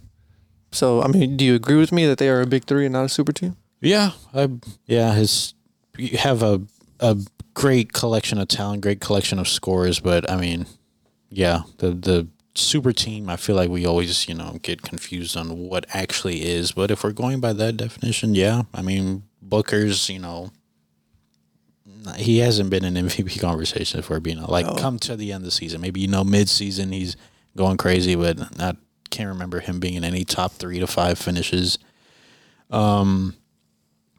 So 0.71 1.03
I 1.03 1.07
mean, 1.07 1.37
do 1.37 1.45
you 1.45 1.53
agree 1.53 1.77
with 1.77 1.91
me 1.91 2.07
that 2.07 2.17
they 2.17 2.27
are 2.29 2.41
a 2.41 2.47
big 2.47 2.63
three 2.65 2.85
and 2.85 2.93
not 2.93 3.05
a 3.05 3.09
super 3.09 3.31
team? 3.31 3.55
Yeah, 3.81 4.11
I, 4.33 4.49
yeah. 4.87 5.13
His 5.13 5.53
you 5.97 6.17
have 6.17 6.41
a 6.41 6.61
a 6.99 7.17
great 7.53 7.93
collection 7.93 8.39
of 8.39 8.47
talent, 8.47 8.81
great 8.81 8.99
collection 9.01 9.39
of 9.39 9.47
scores, 9.47 9.99
but 9.99 10.29
I 10.29 10.37
mean, 10.37 10.65
yeah, 11.29 11.61
the 11.77 11.91
the 11.91 12.27
super 12.55 12.93
team. 12.93 13.29
I 13.29 13.35
feel 13.35 13.55
like 13.55 13.69
we 13.69 13.85
always 13.85 14.27
you 14.27 14.35
know 14.35 14.59
get 14.61 14.81
confused 14.81 15.35
on 15.37 15.57
what 15.57 15.85
actually 15.93 16.43
is. 16.43 16.71
But 16.71 16.91
if 16.91 17.03
we're 17.03 17.11
going 17.11 17.39
by 17.39 17.53
that 17.53 17.77
definition, 17.77 18.35
yeah, 18.35 18.63
I 18.73 18.81
mean 18.81 19.23
Booker's 19.41 20.09
you 20.09 20.19
know. 20.19 20.51
He 22.17 22.39
hasn't 22.39 22.69
been 22.69 22.83
in 22.83 22.93
MVP 23.05 23.39
conversation 23.39 24.01
for 24.01 24.19
being 24.19 24.41
like 24.41 24.65
No. 24.65 24.75
come 24.75 24.99
to 24.99 25.15
the 25.15 25.31
end 25.31 25.41
of 25.41 25.45
the 25.45 25.51
season. 25.51 25.79
Maybe 25.81 26.01
you 26.01 26.07
know 26.07 26.23
mid 26.23 26.49
season 26.49 26.91
he's 26.91 27.15
going 27.55 27.77
crazy, 27.77 28.15
but 28.15 28.37
I 28.59 28.73
can't 29.09 29.29
remember 29.29 29.59
him 29.61 29.79
being 29.79 29.93
in 29.95 30.03
any 30.03 30.25
top 30.25 30.51
three 30.53 30.79
to 30.79 30.87
five 30.87 31.17
finishes. 31.17 31.77
Um, 32.69 33.35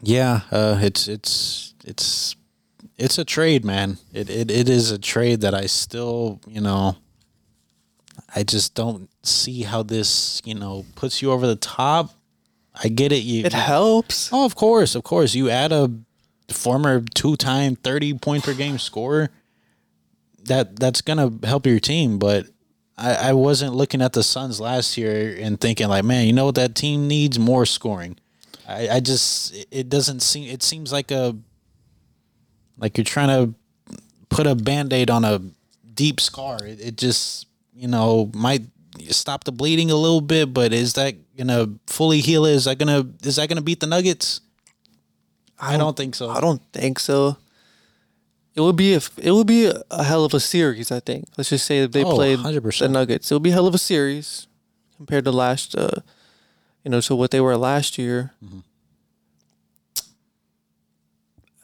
yeah, 0.02 0.42
uh, 0.50 0.78
it's 0.80 1.08
it's 1.08 1.74
it's 1.84 2.36
it's 2.98 3.18
a 3.18 3.24
trade, 3.24 3.64
man. 3.64 3.98
It, 4.12 4.30
it 4.30 4.50
it 4.50 4.68
is 4.68 4.90
a 4.90 4.98
trade 4.98 5.40
that 5.42 5.54
I 5.54 5.66
still, 5.66 6.40
you 6.46 6.60
know, 6.60 6.96
I 8.34 8.42
just 8.42 8.74
don't 8.74 9.08
see 9.22 9.62
how 9.62 9.82
this, 9.82 10.40
you 10.44 10.54
know, 10.54 10.84
puts 10.94 11.20
you 11.22 11.32
over 11.32 11.46
the 11.46 11.56
top. 11.56 12.10
I 12.82 12.88
get 12.88 13.12
it. 13.12 13.22
You, 13.22 13.44
It 13.44 13.52
helps. 13.52 14.30
oh, 14.32 14.44
of 14.44 14.54
course, 14.56 14.94
of 14.94 15.04
course. 15.04 15.34
You 15.34 15.48
add 15.50 15.70
a 15.72 15.90
former 16.50 17.02
two-time 17.14 17.76
thirty 17.76 18.14
point 18.14 18.44
per 18.44 18.54
game 18.54 18.78
scorer. 18.78 19.30
That 20.44 20.76
that's 20.78 21.00
gonna 21.00 21.32
help 21.44 21.66
your 21.66 21.80
team, 21.80 22.18
but 22.18 22.46
I, 22.98 23.14
I 23.14 23.32
wasn't 23.32 23.74
looking 23.74 24.02
at 24.02 24.12
the 24.12 24.22
Suns 24.22 24.60
last 24.60 24.96
year 24.98 25.36
and 25.40 25.58
thinking 25.60 25.88
like, 25.88 26.04
man, 26.04 26.26
you 26.26 26.32
know 26.32 26.44
what 26.46 26.54
that 26.56 26.74
team 26.74 27.08
needs 27.08 27.38
more 27.38 27.64
scoring. 27.64 28.18
I, 28.68 28.88
I 28.88 29.00
just 29.00 29.54
it 29.70 29.88
doesn't 29.88 30.20
seem 30.20 30.50
it 30.50 30.62
seems 30.62 30.92
like 30.92 31.10
a 31.10 31.36
like 32.78 32.96
you're 32.98 33.04
trying 33.04 33.28
to 33.28 33.54
put 34.28 34.46
a 34.46 34.54
band-aid 34.54 35.10
on 35.10 35.24
a 35.24 35.40
deep 35.94 36.20
scar. 36.20 36.58
It, 36.64 36.80
it 36.80 36.96
just 36.96 37.46
you 37.74 37.88
know 37.88 38.30
might 38.34 38.62
stop 39.10 39.44
the 39.44 39.52
bleeding 39.52 39.90
a 39.90 39.96
little 39.96 40.20
bit, 40.20 40.52
but 40.54 40.72
is 40.72 40.92
that 40.94 41.14
gonna 41.36 41.68
fully 41.86 42.20
heal 42.20 42.44
it? 42.44 42.52
Is 42.54 42.64
that 42.64 42.78
gonna 42.78 43.06
is 43.22 43.36
that 43.36 43.48
gonna 43.48 43.62
beat 43.62 43.80
the 43.80 43.86
Nuggets? 43.86 44.40
I 45.58 45.76
don't 45.76 45.96
think 45.96 46.14
so. 46.14 46.30
I 46.30 46.40
don't 46.40 46.60
think 46.72 46.98
so. 46.98 47.36
It 48.56 48.60
would 48.60 48.76
be 48.76 48.94
a 48.94 49.00
it 49.18 49.32
would 49.32 49.46
be 49.46 49.66
a, 49.66 49.82
a 49.90 50.04
hell 50.04 50.24
of 50.24 50.34
a 50.34 50.40
series. 50.40 50.90
I 50.92 51.00
think. 51.00 51.26
Let's 51.36 51.50
just 51.50 51.66
say 51.66 51.80
that 51.80 51.92
they 51.92 52.04
Oh, 52.04 52.14
played 52.14 52.38
100%. 52.38 52.78
the 52.78 52.88
Nuggets. 52.88 53.30
It 53.30 53.34
would 53.34 53.42
be 53.42 53.50
a 53.50 53.54
hell 53.54 53.66
of 53.66 53.74
a 53.74 53.78
series 53.78 54.46
compared 54.96 55.24
to 55.24 55.32
last, 55.32 55.74
uh, 55.76 56.00
you 56.84 56.90
know, 56.90 57.00
to 57.00 57.16
what 57.16 57.30
they 57.32 57.40
were 57.40 57.56
last 57.56 57.98
year. 57.98 58.32
Mm-hmm. 58.44 58.60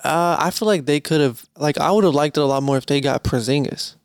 Uh, 0.03 0.37
I 0.39 0.51
feel 0.51 0.67
like 0.67 0.87
they 0.87 1.01
could 1.01 1.21
have 1.21 1.45
like 1.57 1.79
I 1.79 1.91
would 1.91 2.05
have 2.05 2.15
liked 2.15 2.37
it 2.37 2.41
a 2.41 2.47
lot 2.47 2.63
more 2.63 2.77
if 2.77 2.87
they 2.87 3.01
got 3.01 3.23
Porzingis. 3.25 3.97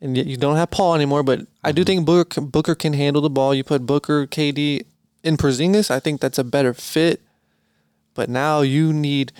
And 0.00 0.16
yet 0.16 0.26
you 0.26 0.36
don't 0.36 0.56
have 0.56 0.70
Paul 0.70 0.94
anymore, 0.94 1.22
but 1.22 1.40
I 1.62 1.70
Mm-hmm. 1.70 1.74
do 1.76 1.84
think 1.84 2.06
Booker 2.06 2.24
can, 2.24 2.46
Booker 2.46 2.74
can 2.74 2.92
handle 2.92 3.22
the 3.22 3.30
ball. 3.30 3.54
You 3.54 3.64
put 3.64 3.86
Booker, 3.86 4.26
KD, 4.26 4.82
in 5.22 5.36
Porzingis, 5.38 5.90
I 5.90 5.98
think 6.00 6.20
that's 6.20 6.38
a 6.38 6.44
better 6.44 6.74
fit. 6.74 7.22
But 8.12 8.28
now 8.28 8.60
you 8.60 8.92
need, 8.92 9.32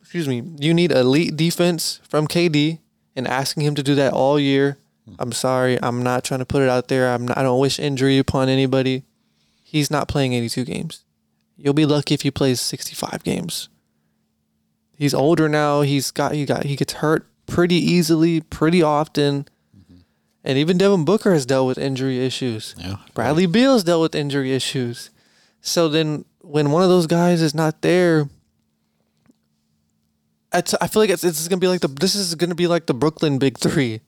excuse 0.00 0.28
me, 0.28 0.42
you 0.58 0.72
need 0.72 0.92
elite 0.92 1.36
defense 1.36 2.00
from 2.08 2.28
KD, 2.28 2.78
and 3.16 3.26
asking 3.26 3.64
him 3.64 3.74
to 3.74 3.82
do 3.82 3.94
that 3.96 4.12
all 4.12 4.38
year. 4.38 4.78
I'm 5.18 5.32
sorry, 5.32 5.78
I'm 5.82 6.02
not 6.02 6.24
trying 6.24 6.38
to 6.40 6.46
put 6.46 6.62
it 6.62 6.68
out 6.68 6.88
there. 6.88 7.12
I'm 7.12 7.26
not, 7.26 7.36
I 7.36 7.42
don't 7.42 7.58
wish 7.60 7.78
injury 7.78 8.18
upon 8.18 8.48
anybody. 8.48 9.02
He's 9.62 9.90
not 9.90 10.08
playing 10.08 10.32
82 10.32 10.64
games. 10.64 11.04
You'll 11.56 11.74
be 11.74 11.84
lucky 11.84 12.14
if 12.14 12.22
he 12.22 12.30
plays 12.30 12.60
65 12.60 13.22
games. 13.24 13.68
He's 14.96 15.14
older 15.14 15.48
now. 15.48 15.82
He's 15.82 16.10
got 16.10 16.32
he 16.32 16.44
got 16.44 16.64
he 16.64 16.76
gets 16.76 16.94
hurt 16.94 17.26
pretty 17.46 17.76
easily, 17.76 18.40
pretty 18.40 18.82
often. 18.82 19.48
Mm-hmm. 19.76 20.00
And 20.44 20.58
even 20.58 20.78
Devin 20.78 21.04
Booker 21.04 21.32
has 21.32 21.46
dealt 21.46 21.66
with 21.66 21.78
injury 21.78 22.24
issues. 22.24 22.74
Yeah. 22.78 22.96
Bradley 23.14 23.46
Beal's 23.46 23.84
dealt 23.84 24.02
with 24.02 24.14
injury 24.14 24.52
issues. 24.52 25.10
So 25.60 25.88
then 25.88 26.24
when 26.40 26.70
one 26.70 26.82
of 26.82 26.88
those 26.88 27.06
guys 27.06 27.40
is 27.40 27.54
not 27.54 27.82
there, 27.82 28.28
it's, 30.52 30.74
I 30.74 30.86
feel 30.86 31.02
like 31.02 31.10
it's, 31.10 31.24
it's 31.24 31.48
gonna 31.48 31.60
be 31.60 31.68
like 31.68 31.80
the 31.80 31.88
this 31.88 32.14
is 32.14 32.34
gonna 32.34 32.54
be 32.54 32.66
like 32.66 32.86
the 32.86 32.94
Brooklyn 32.94 33.38
Big 33.38 33.58
Three. 33.58 34.00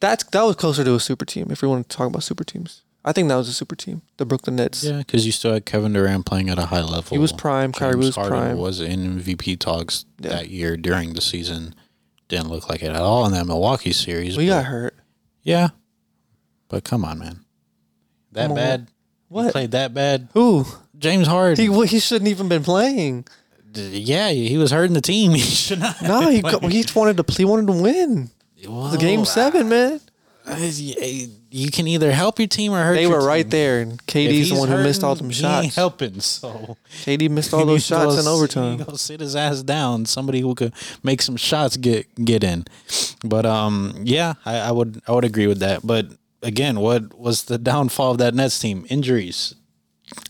That's 0.00 0.24
that 0.24 0.42
was 0.42 0.56
closer 0.56 0.84
to 0.84 0.94
a 0.94 1.00
super 1.00 1.24
team. 1.24 1.48
If 1.50 1.62
we 1.62 1.68
want 1.68 1.88
to 1.88 1.96
talk 1.96 2.08
about 2.08 2.22
super 2.22 2.44
teams, 2.44 2.82
I 3.04 3.12
think 3.12 3.28
that 3.28 3.36
was 3.36 3.48
a 3.48 3.52
super 3.52 3.74
team. 3.74 4.02
The 4.16 4.24
Brooklyn 4.24 4.56
Nets. 4.56 4.84
Yeah, 4.84 4.98
because 4.98 5.26
you 5.26 5.32
still 5.32 5.52
had 5.54 5.66
Kevin 5.66 5.92
Durant 5.92 6.24
playing 6.24 6.48
at 6.50 6.58
a 6.58 6.66
high 6.66 6.82
level. 6.82 7.10
He 7.10 7.18
was 7.18 7.32
prime, 7.32 7.72
Kyrie 7.72 7.96
was 7.96 8.14
Harden 8.14 8.38
prime. 8.38 8.58
Was 8.58 8.80
in 8.80 9.18
MVP 9.20 9.58
talks 9.58 10.04
Yeah. 10.20 10.30
that 10.30 10.50
year 10.50 10.76
during 10.76 11.14
the 11.14 11.20
season. 11.20 11.74
Didn't 12.28 12.48
look 12.48 12.68
like 12.68 12.82
it 12.82 12.90
at 12.90 12.96
all 13.02 13.26
in 13.26 13.32
that 13.32 13.46
Milwaukee 13.46 13.92
series. 13.92 14.36
we 14.36 14.46
got 14.46 14.64
hurt. 14.66 14.94
yeah, 15.42 15.70
but 16.68 16.84
come 16.84 17.04
on, 17.04 17.18
man, 17.18 17.40
that 18.32 18.42
Come 18.44 18.52
on. 18.52 18.56
bad? 18.56 18.80
He 19.28 19.34
What? 19.34 19.52
played 19.52 19.70
that 19.72 19.92
bad? 19.92 20.28
Who? 20.34 20.64
James 20.96 21.26
Harden. 21.26 21.60
He 21.62 21.68
well, 21.68 21.82
he 21.82 21.98
shouldn't 21.98 22.28
even 22.28 22.48
been 22.48 22.62
playing. 22.62 23.26
Yeah, 23.74 24.30
he 24.30 24.56
was 24.58 24.70
hurting 24.70 24.94
the 24.94 25.00
team. 25.00 25.32
He 25.34 25.40
should 25.40 25.80
not. 25.80 25.96
have 25.96 26.08
No, 26.08 26.20
he 26.30 26.36
he 26.36 26.84
wanted 26.94 27.16
to 27.26 27.32
he 27.34 27.44
wanted 27.44 27.66
to 27.66 27.72
win. 27.72 28.30
The 28.62 28.96
game 29.00 29.24
seven, 29.24 29.68
man. 29.68 30.00
You 30.44 31.70
can 31.70 31.86
either 31.86 32.10
help 32.10 32.38
your 32.38 32.48
team 32.48 32.72
or 32.72 32.82
hurt. 32.82 32.94
They 32.94 33.06
were 33.06 33.24
right 33.24 33.42
team. 33.42 33.50
there, 33.50 33.80
and 33.80 34.06
KD's 34.06 34.50
the 34.50 34.56
one 34.56 34.68
who 34.68 34.82
missed 34.82 35.04
all 35.04 35.14
them 35.14 35.30
he 35.30 35.44
ain't 35.44 35.64
shots. 35.66 35.76
helping. 35.76 36.20
So 36.20 36.76
KD 37.04 37.30
missed 37.30 37.52
all 37.54 37.64
those 37.64 37.84
shots 37.84 38.14
go 38.14 38.20
in 38.20 38.26
overtime. 38.26 38.78
Go 38.78 38.96
sit 38.96 39.20
his 39.20 39.36
ass 39.36 39.62
down. 39.62 40.06
Somebody 40.06 40.40
who 40.40 40.54
could 40.54 40.74
make 41.02 41.22
some 41.22 41.36
shots 41.36 41.76
get 41.76 42.12
get 42.24 42.42
in. 42.42 42.64
But 43.24 43.46
um, 43.46 43.94
yeah, 44.02 44.34
I, 44.44 44.58
I 44.58 44.70
would 44.72 45.00
I 45.06 45.12
would 45.12 45.24
agree 45.24 45.46
with 45.46 45.60
that. 45.60 45.86
But 45.86 46.06
again, 46.42 46.80
what 46.80 47.16
was 47.18 47.44
the 47.44 47.58
downfall 47.58 48.12
of 48.12 48.18
that 48.18 48.34
Nets 48.34 48.58
team? 48.58 48.86
Injuries. 48.88 49.54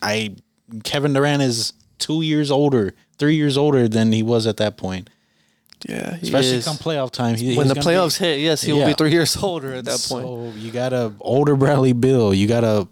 I 0.02 0.36
Kevin 0.84 1.12
Durant 1.12 1.42
is 1.42 1.72
two 1.98 2.22
years 2.22 2.50
older, 2.50 2.94
three 3.18 3.36
years 3.36 3.56
older 3.56 3.88
than 3.88 4.12
he 4.12 4.22
was 4.22 4.46
at 4.46 4.56
that 4.58 4.76
point. 4.76 5.08
Yeah, 5.88 6.16
Especially 6.22 6.56
is. 6.56 6.64
come 6.64 6.76
playoff 6.76 7.10
time. 7.10 7.34
He, 7.36 7.56
when 7.56 7.68
the 7.68 7.74
gonna 7.74 7.84
be- 7.86 7.92
playoffs 7.92 8.18
hit, 8.18 8.40
yes, 8.40 8.62
he 8.62 8.72
will 8.72 8.80
Yeah. 8.80 8.86
be 8.88 8.94
three 8.94 9.10
years 9.10 9.36
older 9.36 9.74
at 9.74 9.84
that 9.86 10.04
point. 10.08 10.24
so 10.26 10.52
you 10.56 10.70
got 10.70 10.92
a 10.92 11.12
older 11.20 11.56
Bradley 11.56 11.92
Beal. 11.92 12.32
You 12.32 12.46
got 12.46 12.64
a 12.64 12.86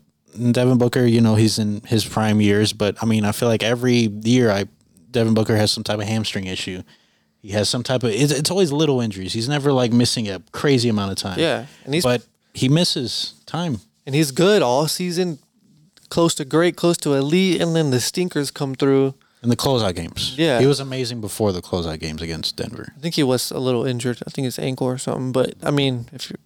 Devin 0.53 0.79
Booker. 0.79 1.05
You 1.07 1.21
know 1.21 1.35
he's 1.37 1.59
in 1.59 1.83
his 1.87 2.05
prime 2.05 2.41
years, 2.41 2.73
but 2.73 2.97
I 3.03 3.07
mean 3.07 3.25
I 3.25 3.33
feel 3.33 3.49
like 3.49 3.63
every 3.63 4.09
year 4.25 4.51
I 4.51 4.67
Devin 5.11 5.35
Booker 5.35 5.57
has 5.57 5.71
some 5.73 5.85
type 5.85 5.99
of 5.99 6.05
hamstring 6.07 6.47
issue. 6.47 6.83
He 7.43 7.51
has 7.53 7.69
some 7.71 7.83
type 7.83 8.03
of. 8.03 8.11
It's, 8.11 8.33
it's 8.33 8.51
always 8.51 8.71
little 8.71 9.01
injuries. 9.01 9.33
He's 9.33 9.49
never 9.49 9.73
like 9.73 9.93
missing 9.93 10.29
a 10.29 10.43
crazy 10.53 10.89
amount 10.89 11.13
of 11.13 11.17
time. 11.19 11.39
Yeah, 11.39 11.67
and 11.85 11.95
he's 11.95 12.03
but 12.05 12.23
he 12.55 12.69
misses 12.69 13.35
time. 13.47 13.81
and 14.05 14.15
he's 14.15 14.31
good 14.31 14.61
all 14.63 14.87
season, 14.89 15.39
close 16.11 16.35
to 16.35 16.45
great, 16.45 16.77
close 16.77 16.97
to 16.99 17.15
elite, 17.15 17.61
and 17.63 17.75
then 17.75 17.91
the 17.93 18.01
stinkers 18.01 18.51
come 18.51 18.75
through. 18.75 19.15
In 19.43 19.49
the 19.49 19.57
closeout 19.57 19.95
games, 19.95 20.35
Yeah. 20.37 20.61
he 20.61 20.67
was 20.67 20.81
amazing 20.81 21.21
before 21.23 21.51
the 21.53 21.63
closeout 21.63 21.99
games 21.99 22.21
against 22.21 22.57
Denver. 22.57 22.93
I 22.97 23.01
think 23.01 23.15
he 23.15 23.23
was 23.23 23.51
a 23.51 23.59
little 23.59 23.87
injured. 23.87 24.19
I 24.27 24.31
think 24.31 24.45
his 24.45 24.59
ankle 24.59 24.87
or 24.87 24.99
something. 24.99 25.33
But 25.33 25.55
I 25.63 25.71
mean, 25.71 26.09
if 26.13 26.31
you 26.31 26.37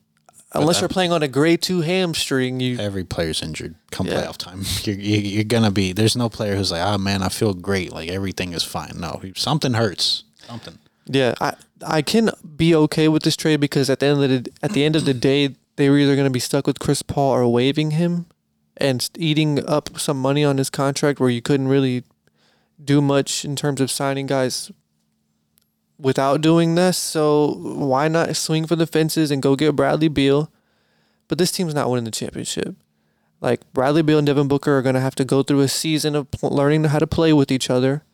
unless 0.52 0.80
you're 0.80 0.88
playing 0.88 1.10
on 1.10 1.20
a 1.22 1.26
grade 1.28 1.60
two 1.60 1.80
hamstring, 1.80 2.60
you 2.60 2.78
Every 2.78 3.02
player's 3.02 3.42
injured 3.42 3.74
come 3.90 4.06
Yeah. 4.06 4.22
playoff 4.22 4.36
time. 4.36 4.62
You're, 4.84 4.96
you- 4.96 5.28
you're 5.34 5.44
gonna 5.44 5.72
be. 5.72 5.92
There's 5.92 6.14
no 6.16 6.28
player 6.28 6.54
who's 6.54 6.70
like, 6.70 6.82
oh 6.86 6.96
man, 6.98 7.22
I 7.22 7.28
feel 7.30 7.52
great. 7.54 7.92
Like 7.92 8.08
everything 8.10 8.52
is 8.52 8.62
fine. 8.62 8.92
No, 8.96 9.20
something 9.34 9.74
hurts. 9.74 10.22
Something. 10.46 10.78
Yeah, 11.06 11.34
I 11.40 11.54
I 11.84 12.00
can 12.02 12.30
be 12.56 12.74
okay 12.76 13.08
with 13.08 13.24
this 13.24 13.36
trade 13.36 13.58
because 13.60 13.90
at 13.90 13.98
the 13.98 14.06
end 14.06 14.22
of 14.22 14.30
the 14.30 14.50
at 14.62 14.72
the 14.72 14.84
end 14.84 14.94
of 14.94 15.04
the 15.04 15.14
day, 15.30 15.56
they 15.76 15.90
were 15.90 15.98
either 15.98 16.14
going 16.14 16.26
to 16.26 16.30
be 16.30 16.38
stuck 16.40 16.66
with 16.68 16.78
Chris 16.78 17.02
Paul 17.02 17.32
or 17.34 17.48
waiving 17.52 17.90
him, 17.90 18.26
and 18.76 19.10
eating 19.18 19.66
up 19.66 19.98
some 19.98 20.20
money 20.22 20.44
on 20.44 20.58
his 20.58 20.70
contract 20.70 21.18
where 21.18 21.28
you 21.30 21.42
couldn't 21.42 21.66
really 21.66 22.04
do 22.82 23.00
much 23.00 23.44
in 23.44 23.56
terms 23.56 23.80
of 23.80 23.90
signing 23.90 24.26
guys 24.26 24.70
without 25.98 26.40
doing 26.40 26.74
this. 26.74 26.98
So 26.98 27.54
why 27.58 28.08
not 28.08 28.36
swing 28.36 28.66
for 28.66 28.76
the 28.76 28.86
fences 28.86 29.30
and 29.30 29.42
go 29.42 29.56
get 29.56 29.76
Bradley 29.76 30.08
Beal? 30.08 30.50
But 31.28 31.38
this 31.38 31.52
team's 31.52 31.74
not 31.74 31.90
winning 31.90 32.04
the 32.04 32.10
championship. 32.10 32.76
Like 33.40 33.60
Bradley 33.72 34.02
Beal 34.02 34.18
and 34.18 34.26
Devin 34.26 34.48
Booker 34.48 34.78
are 34.78 34.82
going 34.82 34.94
to 34.94 35.00
have 35.00 35.14
to 35.16 35.24
go 35.24 35.42
through 35.42 35.60
a 35.60 35.68
season 35.68 36.14
of 36.14 36.28
learning 36.42 36.84
how 36.84 36.98
to 36.98 37.06
play 37.06 37.32
with 37.32 37.50
each 37.50 37.70
other. 37.70 38.04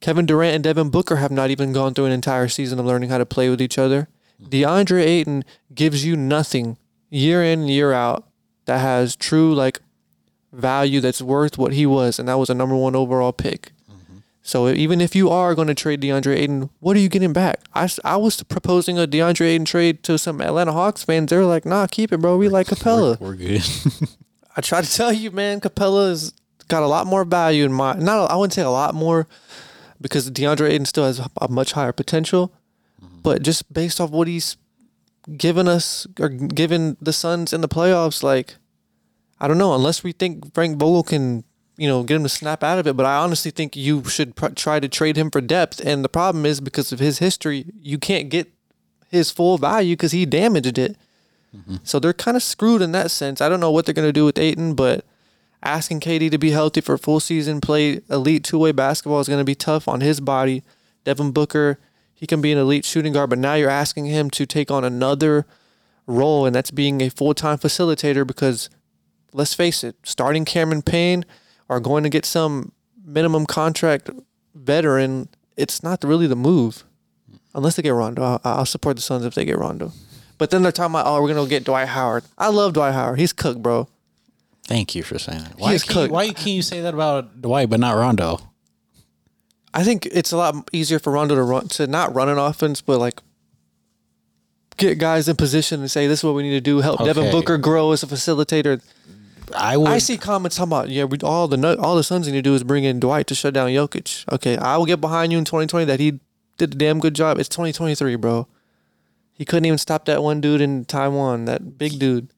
Kevin 0.00 0.26
Durant 0.26 0.54
and 0.54 0.64
Devin 0.64 0.90
Booker 0.90 1.16
have 1.16 1.32
not 1.32 1.50
even 1.50 1.72
gone 1.72 1.94
through 1.94 2.04
an 2.04 2.12
entire 2.12 2.48
season 2.48 2.78
of 2.78 2.86
learning 2.86 3.10
how 3.10 3.18
to 3.18 3.26
play 3.26 3.50
with 3.50 3.60
each 3.60 3.78
other. 3.78 4.08
Mm-hmm. 4.40 4.50
DeAndre 4.50 5.04
Ayton 5.04 5.44
gives 5.74 6.04
you 6.04 6.16
nothing 6.16 6.76
year 7.10 7.42
in 7.42 7.66
year 7.66 7.92
out 7.92 8.28
that 8.66 8.78
has 8.78 9.16
true 9.16 9.54
like 9.54 9.80
value 10.52 11.00
that's 11.00 11.22
worth 11.22 11.58
what 11.58 11.72
he 11.72 11.86
was, 11.86 12.18
and 12.18 12.28
that 12.28 12.38
was 12.38 12.50
a 12.50 12.54
number 12.54 12.76
one 12.76 12.94
overall 12.94 13.32
pick. 13.32 13.72
So 14.42 14.68
even 14.68 15.00
if 15.00 15.14
you 15.14 15.28
are 15.28 15.54
going 15.54 15.68
to 15.68 15.74
trade 15.74 16.00
DeAndre 16.00 16.36
Ayton, 16.36 16.70
what 16.80 16.96
are 16.96 17.00
you 17.00 17.08
getting 17.08 17.32
back? 17.32 17.60
I, 17.74 17.88
I 18.04 18.16
was 18.16 18.42
proposing 18.42 18.98
a 18.98 19.06
DeAndre 19.06 19.46
Ayton 19.46 19.64
trade 19.66 20.02
to 20.04 20.16
some 20.16 20.40
Atlanta 20.40 20.72
Hawks 20.72 21.04
fans. 21.04 21.30
They're 21.30 21.44
like, 21.44 21.66
nah, 21.66 21.86
keep 21.86 22.12
it, 22.12 22.18
bro. 22.18 22.36
We 22.36 22.48
like 22.48 22.66
Capela. 22.68 23.20
We're, 23.20 23.28
we're 23.28 23.36
good. 23.36 23.62
I 24.56 24.60
try 24.60 24.80
to 24.80 24.90
tell 24.90 25.12
you, 25.12 25.30
man, 25.30 25.60
Capela's 25.60 26.32
got 26.68 26.82
a 26.82 26.86
lot 26.86 27.06
more 27.06 27.24
value 27.24 27.64
in 27.64 27.72
my. 27.72 27.94
Not, 27.94 28.30
I 28.30 28.36
wouldn't 28.36 28.54
say 28.54 28.62
a 28.62 28.70
lot 28.70 28.94
more, 28.94 29.26
because 30.00 30.30
DeAndre 30.30 30.70
Ayton 30.70 30.86
still 30.86 31.04
has 31.04 31.20
a 31.40 31.48
much 31.48 31.72
higher 31.72 31.92
potential, 31.92 32.52
mm-hmm. 33.02 33.20
but 33.22 33.42
just 33.42 33.72
based 33.72 34.00
off 34.00 34.10
what 34.10 34.28
he's 34.28 34.56
given 35.36 35.68
us 35.68 36.06
or 36.18 36.28
given 36.28 36.96
the 37.00 37.12
Suns 37.12 37.52
in 37.52 37.60
the 37.60 37.68
playoffs, 37.68 38.22
like 38.22 38.56
I 39.40 39.48
don't 39.48 39.58
know. 39.58 39.74
Unless 39.74 40.02
we 40.02 40.12
think 40.12 40.52
Frank 40.54 40.78
Vogel 40.78 41.02
can, 41.02 41.44
you 41.78 41.86
know, 41.86 42.02
get 42.02 42.16
him 42.16 42.24
to 42.24 42.28
snap 42.28 42.64
out 42.64 42.80
of 42.80 42.88
it, 42.88 42.96
but 42.96 43.06
I 43.06 43.16
honestly 43.16 43.52
think 43.52 43.76
you 43.76 44.04
should 44.04 44.34
pr- 44.34 44.48
try 44.48 44.80
to 44.80 44.88
trade 44.88 45.16
him 45.16 45.30
for 45.30 45.40
depth. 45.40 45.80
And 45.80 46.04
the 46.04 46.08
problem 46.08 46.44
is 46.44 46.60
because 46.60 46.90
of 46.90 46.98
his 46.98 47.20
history, 47.20 47.66
you 47.80 47.98
can't 47.98 48.28
get 48.28 48.52
his 49.08 49.30
full 49.30 49.58
value 49.58 49.94
because 49.94 50.10
he 50.10 50.26
damaged 50.26 50.76
it. 50.76 50.96
Mm-hmm. 51.56 51.76
So 51.84 52.00
they're 52.00 52.12
kind 52.12 52.36
of 52.36 52.42
screwed 52.42 52.82
in 52.82 52.90
that 52.92 53.12
sense. 53.12 53.40
I 53.40 53.48
don't 53.48 53.60
know 53.60 53.70
what 53.70 53.86
they're 53.86 53.94
going 53.94 54.08
to 54.08 54.12
do 54.12 54.24
with 54.24 54.40
Ayton, 54.40 54.74
but 54.74 55.04
asking 55.62 56.00
KD 56.00 56.32
to 56.32 56.38
be 56.38 56.50
healthy 56.50 56.80
for 56.80 56.94
a 56.94 56.98
full 56.98 57.20
season, 57.20 57.60
play 57.60 58.00
elite 58.10 58.42
two 58.42 58.58
way 58.58 58.72
basketball 58.72 59.20
is 59.20 59.28
going 59.28 59.40
to 59.40 59.44
be 59.44 59.54
tough 59.54 59.86
on 59.86 60.00
his 60.00 60.18
body. 60.20 60.64
Devin 61.04 61.30
Booker, 61.30 61.78
he 62.12 62.26
can 62.26 62.40
be 62.40 62.50
an 62.50 62.58
elite 62.58 62.84
shooting 62.84 63.12
guard, 63.12 63.30
but 63.30 63.38
now 63.38 63.54
you're 63.54 63.70
asking 63.70 64.06
him 64.06 64.30
to 64.30 64.46
take 64.46 64.72
on 64.72 64.84
another 64.84 65.46
role, 66.08 66.44
and 66.44 66.56
that's 66.56 66.72
being 66.72 67.00
a 67.00 67.08
full 67.08 67.34
time 67.34 67.56
facilitator 67.56 68.26
because 68.26 68.68
let's 69.32 69.54
face 69.54 69.84
it, 69.84 69.94
starting 70.02 70.44
Cameron 70.44 70.82
Payne 70.82 71.24
or 71.68 71.80
going 71.80 72.02
to 72.04 72.08
get 72.08 72.24
some 72.24 72.72
minimum 73.04 73.46
contract 73.46 74.10
veteran, 74.54 75.28
it's 75.56 75.82
not 75.82 76.02
really 76.04 76.26
the 76.26 76.36
move. 76.36 76.84
Unless 77.54 77.76
they 77.76 77.82
get 77.82 77.90
Rondo. 77.90 78.22
I'll, 78.22 78.40
I'll 78.44 78.66
support 78.66 78.96
the 78.96 79.02
Suns 79.02 79.24
if 79.24 79.34
they 79.34 79.44
get 79.44 79.58
Rondo. 79.58 79.92
But 80.36 80.50
then 80.50 80.62
they're 80.62 80.70
talking 80.70 80.92
about, 80.92 81.06
oh, 81.06 81.20
we're 81.20 81.32
going 81.32 81.44
to 81.44 81.50
get 81.50 81.64
Dwight 81.64 81.88
Howard. 81.88 82.24
I 82.36 82.48
love 82.48 82.74
Dwight 82.74 82.94
Howard. 82.94 83.18
He's 83.18 83.32
cooked, 83.32 83.62
bro. 83.62 83.88
Thank 84.64 84.94
you 84.94 85.02
for 85.02 85.18
saying 85.18 85.42
that. 85.42 85.58
Why, 85.58 85.72
is 85.72 85.82
can't 85.82 85.88
you, 85.88 86.02
cooked. 86.02 86.12
why 86.12 86.26
can't 86.26 86.46
you 86.46 86.62
say 86.62 86.82
that 86.82 86.94
about 86.94 87.40
Dwight 87.40 87.70
but 87.70 87.80
not 87.80 87.96
Rondo? 87.96 88.38
I 89.72 89.82
think 89.82 90.06
it's 90.06 90.30
a 90.30 90.36
lot 90.36 90.68
easier 90.72 90.98
for 90.98 91.12
Rondo 91.12 91.34
to 91.34 91.42
run 91.42 91.68
to 91.68 91.86
not 91.86 92.14
run 92.14 92.28
an 92.28 92.38
offense, 92.38 92.80
but 92.80 92.98
like 92.98 93.20
get 94.76 94.98
guys 94.98 95.28
in 95.28 95.36
position 95.36 95.80
and 95.80 95.90
say 95.90 96.06
this 96.06 96.20
is 96.20 96.24
what 96.24 96.34
we 96.34 96.42
need 96.42 96.50
to 96.50 96.60
do. 96.60 96.80
Help 96.80 97.04
Devin 97.04 97.30
Booker 97.30 97.58
grow 97.58 97.92
as 97.92 98.02
a 98.02 98.06
facilitator. 98.06 98.82
I 99.54 99.76
would. 99.76 99.88
I 99.88 99.98
see 99.98 100.16
comments 100.16 100.56
talking 100.56 100.72
about 100.72 100.88
yeah, 100.90 101.04
we, 101.04 101.18
all 101.22 101.48
the 101.48 101.78
all 101.78 101.96
the 101.96 102.02
Suns 102.02 102.26
need 102.26 102.34
to 102.34 102.42
do 102.42 102.54
is 102.54 102.64
bring 102.64 102.84
in 102.84 103.00
Dwight 103.00 103.26
to 103.28 103.34
shut 103.34 103.54
down 103.54 103.68
Jokic. 103.70 104.24
Okay, 104.32 104.56
I 104.56 104.76
will 104.76 104.86
get 104.86 105.00
behind 105.00 105.32
you 105.32 105.38
in 105.38 105.44
2020 105.44 105.84
that 105.86 106.00
he 106.00 106.20
did 106.56 106.74
a 106.74 106.78
damn 106.78 106.98
good 106.98 107.14
job. 107.14 107.38
It's 107.38 107.48
2023, 107.48 108.16
bro. 108.16 108.46
He 109.32 109.44
couldn't 109.44 109.66
even 109.66 109.78
stop 109.78 110.04
that 110.06 110.22
one 110.22 110.40
dude 110.40 110.60
in 110.60 110.84
Taiwan, 110.84 111.44
that 111.44 111.78
big 111.78 111.98
dude. 111.98 112.28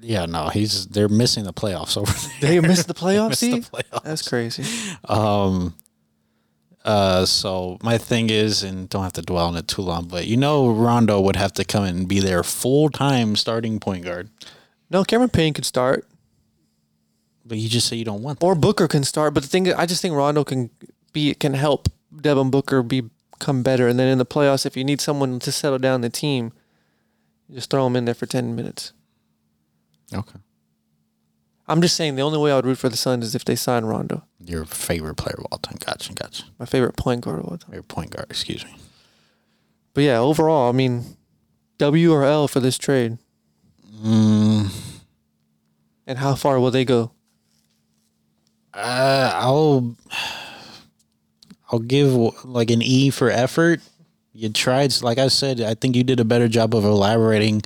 Yeah, 0.00 0.26
no, 0.26 0.48
he's 0.48 0.86
they're 0.86 1.08
missing 1.08 1.44
the 1.44 1.52
playoffs 1.52 1.96
over 1.96 2.12
there. 2.40 2.50
They 2.60 2.66
missed 2.66 2.88
the 2.88 2.94
playoffs. 2.94 3.42
Missed 3.42 3.72
the 3.72 3.78
playoffs. 3.78 4.02
That's 4.02 4.28
crazy. 4.28 4.64
Um. 5.08 5.74
Uh. 6.84 7.24
So 7.26 7.78
my 7.82 7.98
thing 7.98 8.30
is, 8.30 8.62
and 8.62 8.88
don't 8.88 9.02
have 9.02 9.14
to 9.14 9.22
dwell 9.22 9.46
on 9.46 9.56
it 9.56 9.66
too 9.66 9.82
long, 9.82 10.06
but 10.06 10.26
you 10.26 10.36
know, 10.36 10.70
Rondo 10.70 11.20
would 11.20 11.36
have 11.36 11.52
to 11.54 11.64
come 11.64 11.84
in 11.84 11.96
and 11.96 12.08
be 12.08 12.20
their 12.20 12.42
full 12.42 12.88
time 12.90 13.34
starting 13.36 13.80
point 13.80 14.04
guard. 14.04 14.30
No, 14.90 15.02
Cameron 15.02 15.30
Payne 15.30 15.54
could 15.54 15.64
start. 15.64 16.06
But 17.44 17.58
you 17.58 17.68
just 17.68 17.86
say 17.88 17.96
you 17.96 18.04
don't 18.04 18.22
want 18.22 18.40
that. 18.40 18.46
or 18.46 18.54
Booker 18.54 18.88
can 18.88 19.04
start. 19.04 19.34
But 19.34 19.42
the 19.42 19.48
thing, 19.48 19.72
I 19.72 19.84
just 19.86 20.00
think 20.00 20.14
Rondo 20.14 20.44
can 20.44 20.70
be 21.12 21.34
can 21.34 21.54
help 21.54 21.88
Devin 22.20 22.50
Booker 22.50 22.82
become 22.82 23.62
better. 23.62 23.86
And 23.88 23.98
then 23.98 24.08
in 24.08 24.18
the 24.18 24.26
playoffs, 24.26 24.64
if 24.64 24.76
you 24.76 24.84
need 24.84 25.00
someone 25.00 25.38
to 25.40 25.52
settle 25.52 25.78
down 25.78 26.00
the 26.00 26.08
team, 26.10 26.52
just 27.52 27.68
throw 27.70 27.86
him 27.86 27.96
in 27.96 28.06
there 28.06 28.14
for 28.14 28.26
ten 28.26 28.56
minutes. 28.56 28.92
Okay. 30.12 30.38
I'm 31.66 31.80
just 31.80 31.96
saying 31.96 32.16
the 32.16 32.22
only 32.22 32.38
way 32.38 32.52
I 32.52 32.56
would 32.56 32.66
root 32.66 32.76
for 32.78 32.90
the 32.90 32.96
Suns 32.96 33.24
is 33.24 33.34
if 33.34 33.44
they 33.44 33.56
sign 33.56 33.86
Rondo, 33.86 34.24
Your 34.38 34.66
favorite 34.66 35.14
player 35.16 35.36
of 35.38 35.46
all 35.50 35.58
time. 35.58 35.78
Gotcha. 35.84 36.12
Gotcha. 36.12 36.44
my 36.58 36.66
favorite 36.66 36.96
point 36.96 37.22
guard 37.22 37.38
of 37.40 37.46
all 37.46 37.56
time. 37.56 37.72
Your 37.72 37.82
point 37.82 38.10
guard. 38.10 38.26
Excuse 38.28 38.64
me. 38.66 38.76
But 39.94 40.04
yeah, 40.04 40.18
overall, 40.18 40.68
I 40.68 40.72
mean, 40.72 41.16
W 41.78 42.12
or 42.12 42.24
L 42.24 42.48
for 42.48 42.60
this 42.60 42.76
trade, 42.78 43.18
Mm, 44.04 44.68
and 46.06 46.18
how 46.18 46.34
far 46.34 46.60
will 46.60 46.70
they 46.70 46.84
go? 46.84 47.12
Uh, 48.74 49.30
I'll 49.34 49.96
I'll 51.70 51.78
give 51.78 52.12
like 52.44 52.70
an 52.70 52.82
E 52.82 53.10
for 53.10 53.30
effort. 53.30 53.80
You 54.32 54.48
tried, 54.48 55.00
like 55.02 55.18
I 55.18 55.28
said, 55.28 55.60
I 55.60 55.74
think 55.74 55.94
you 55.94 56.02
did 56.02 56.18
a 56.20 56.24
better 56.24 56.48
job 56.48 56.74
of 56.74 56.84
elaborating. 56.84 57.62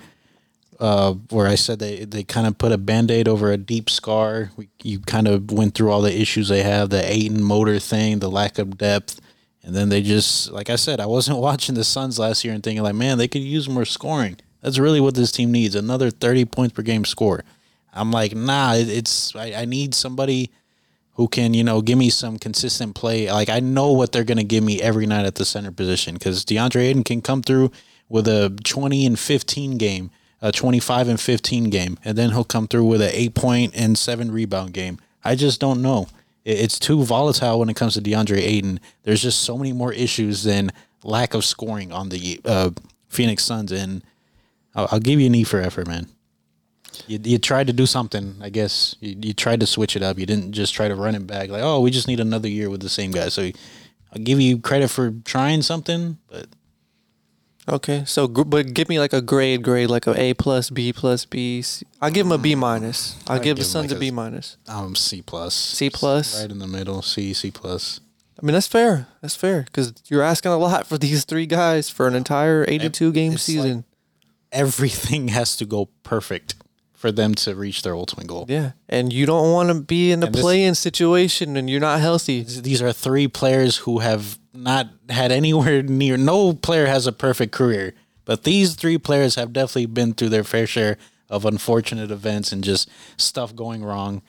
Uh, 0.80 1.14
where 1.30 1.48
I 1.48 1.56
said 1.56 1.80
they 1.80 2.04
they 2.04 2.22
kind 2.22 2.46
of 2.46 2.56
put 2.56 2.70
a 2.70 2.78
band 2.78 3.11
aid 3.11 3.26
over 3.26 3.50
a 3.50 3.56
deep 3.56 3.90
scar. 3.90 4.52
We, 4.56 4.68
you 4.84 5.00
kind 5.00 5.26
of 5.26 5.50
went 5.50 5.74
through 5.74 5.90
all 5.90 6.02
the 6.02 6.20
issues 6.20 6.48
they 6.48 6.62
have, 6.62 6.90
the 6.90 7.02
Ayton 7.12 7.42
motor 7.42 7.80
thing, 7.80 8.20
the 8.20 8.30
lack 8.30 8.59
of 8.61 8.78
depth, 8.78 9.20
and 9.64 9.74
then 9.74 9.88
they 9.88 10.02
just, 10.02 10.52
like 10.52 10.70
I 10.70 10.76
said, 10.76 11.00
I 11.00 11.06
wasn't 11.06 11.38
watching 11.48 11.74
the 11.74 11.82
Suns 11.82 12.16
last 12.20 12.44
year 12.44 12.54
and 12.54 12.62
thinking 12.62 12.84
like, 12.84 12.94
man, 12.94 13.18
they 13.18 13.26
could 13.26 13.42
use 13.42 13.68
more 13.68 13.84
scoring. 13.84 14.36
That's 14.61 14.78
really 14.78 15.00
what 15.00 15.16
this 15.16 15.32
team 15.32 15.50
needs, 15.50 15.74
another 15.74 16.11
thirty 16.12 16.44
points 16.44 16.74
per 16.74 16.82
game 16.82 17.04
score. 17.04 17.42
I'm 17.92 18.12
like, 18.12 18.36
nah, 18.36 18.74
it- 18.74 18.88
it's 18.88 19.34
I, 19.34 19.54
I 19.54 19.64
need 19.64 19.94
somebody 19.96 20.52
who 21.18 21.26
can, 21.26 21.52
you 21.52 21.64
know, 21.64 21.82
give 21.82 21.98
me 21.98 22.10
some 22.10 22.38
consistent 22.38 22.94
play. 22.94 23.30
Like 23.30 23.48
I 23.48 23.58
know 23.58 23.92
what 23.92 24.12
they're 24.12 24.22
going 24.22 24.38
to 24.38 24.44
give 24.44 24.62
me 24.62 24.80
every 24.80 25.04
night 25.04 25.26
at 25.26 25.34
the 25.34 25.44
center 25.44 25.72
position 25.72 26.14
because 26.14 26.44
DeAndre 26.44 26.82
Ayton 26.82 27.02
can 27.02 27.20
come 27.20 27.42
through 27.42 27.72
with 28.08 28.28
a 28.28 28.56
20 28.62 29.04
and 29.04 29.18
15 29.18 29.78
game, 29.78 30.12
a 30.40 30.52
25 30.52 31.08
and 31.08 31.20
15 31.20 31.70
game, 31.70 31.98
and 32.04 32.16
then 32.16 32.30
he'll 32.30 32.44
come 32.44 32.68
through 32.68 32.84
with 32.84 33.02
an 33.02 33.10
eight 33.12 33.34
point 33.34 33.74
and 33.74 33.98
seven 33.98 34.30
rebound 34.30 34.72
game. 34.72 35.00
I 35.24 35.34
just 35.34 35.60
don't 35.60 35.82
know. 35.82 36.06
It's 36.44 36.78
too 36.78 37.02
volatile 37.02 37.58
when 37.58 37.68
it 37.68 37.74
comes 37.74 37.94
to 37.94 38.00
DeAndre 38.00 38.38
Ayton. 38.38 38.78
There's 39.02 39.20
just 39.20 39.40
so 39.40 39.58
many 39.58 39.72
more 39.72 39.92
issues 39.92 40.44
than 40.44 40.70
lack 41.02 41.34
of 41.34 41.44
scoring 41.44 41.90
on 41.90 42.10
the 42.10 42.40
uh, 42.44 42.70
Phoenix 43.08 43.42
Suns, 43.42 43.72
and 43.72 44.04
I'll, 44.76 44.86
I'll 44.92 45.00
give 45.00 45.18
you 45.18 45.26
an 45.26 45.34
E 45.34 45.42
for 45.42 45.60
effort, 45.60 45.88
man. 45.88 46.06
You, 47.07 47.18
you 47.22 47.38
tried 47.38 47.66
to 47.68 47.72
do 47.72 47.86
something, 47.86 48.36
I 48.40 48.51
guess. 48.51 48.96
You, 49.01 49.16
you 49.20 49.32
tried 49.32 49.61
to 49.61 49.66
switch 49.66 49.96
it 49.96 50.03
up. 50.03 50.18
You 50.18 50.26
didn't 50.26 50.53
just 50.53 50.74
try 50.74 50.88
to 50.88 50.94
run 50.94 51.14
it 51.14 51.26
back 51.26 51.51
like, 51.51 51.62
oh, 51.62 51.80
we 51.80 51.90
just 51.90 52.09
need 52.09 52.20
another 52.20 52.49
year 52.49 52.70
with 52.70 52.80
the 52.80 52.88
same 52.88 53.11
guy. 53.12 53.28
So 53.28 53.51
I'll 54.12 54.22
give 54.22 54.40
you 54.40 54.59
credit 54.59 54.88
for 54.88 55.12
trying 55.24 55.62
something, 55.62 56.18
but 56.28 56.46
Okay, 57.70 58.05
so 58.07 58.26
but 58.26 58.72
give 58.72 58.88
me 58.88 58.99
like 58.99 59.12
a 59.12 59.20
grade, 59.20 59.62
grade 59.62 59.90
like 59.90 60.07
a 60.07 60.18
A 60.18 60.32
plus, 60.32 60.70
B 60.70 60.90
plus, 60.90 61.26
B. 61.26 61.61
C. 61.61 61.86
I'll 62.01 62.11
give 62.11 62.24
him 62.24 62.32
a 62.32 62.38
B 62.38 62.55
minus. 62.55 63.18
I'll 63.26 63.36
I'd 63.36 63.42
give 63.42 63.59
the 63.59 63.64
Suns 63.64 63.90
like 63.90 63.96
a 63.99 64.01
B 64.01 64.11
minus. 64.11 64.57
um, 64.68 64.94
C 64.94 65.20
plus, 65.20 65.55
C 65.55 65.90
plus? 65.90 66.40
right 66.40 66.51
in 66.51 66.61
the 66.61 66.66
middle. 66.66 67.03
C, 67.03 67.34
C 67.34 67.51
plus. 67.51 68.01
I 68.40 68.46
mean, 68.46 68.55
that's 68.55 68.66
fair. 68.68 69.09
That's 69.20 69.36
fair 69.36 69.62
because 69.64 69.92
you're 70.07 70.22
asking 70.22 70.53
a 70.53 70.57
lot 70.57 70.86
for 70.86 70.96
these 70.96 71.26
three 71.26 71.44
guys 71.44 71.90
for 71.90 72.09
an 72.09 72.14
entire 72.14 72.64
82 72.66 73.12
game 73.12 73.32
It's 73.32 73.42
season. 73.42 73.84
Everything 74.51 75.28
has 75.28 75.55
to 75.59 75.66
go 75.66 75.90
perfect 76.05 76.55
for 76.99 77.12
them 77.12 77.32
to 77.32 77.55
reach 77.55 77.82
their 77.82 77.94
ultimate 77.94 78.26
goal. 78.26 78.44
yeah, 78.49 78.72
and 78.88 79.12
you 79.12 79.24
don't 79.24 79.53
want 79.53 79.68
to 79.68 79.80
be 79.80 80.11
in 80.11 80.20
a 80.24 80.30
play-in 80.30 80.74
situation 80.74 81.57
and 81.57 81.70
you're 81.70 81.80
not 81.80 82.01
healthy. 82.01 82.42
These 82.42 82.82
are 82.82 82.92
three 82.92 83.28
players 83.28 83.76
who 83.76 84.01
have 84.01 84.36
not 84.53 84.88
had 85.09 85.30
anywhere 85.30 85.82
near. 85.82 86.16
No 86.16 86.53
player 86.55 86.86
has 86.86 87.07
a 87.07 87.12
perfect 87.12 87.53
career, 87.53 87.94
but 88.24 88.42
these 88.42 88.74
three 88.74 88.99
players 88.99 89.36
have 89.36 89.53
definitely 89.53 89.86
been 89.86 90.12
through 90.12 90.30
their 90.30 90.42
fair 90.42 90.66
share 90.66 90.99
of 91.30 91.44
unfortunate 91.44 92.11
events 92.11 92.51
and 92.51 92.64
just 92.64 92.90
stuff 93.16 93.55
going 93.55 93.84
wrong. 93.84 94.20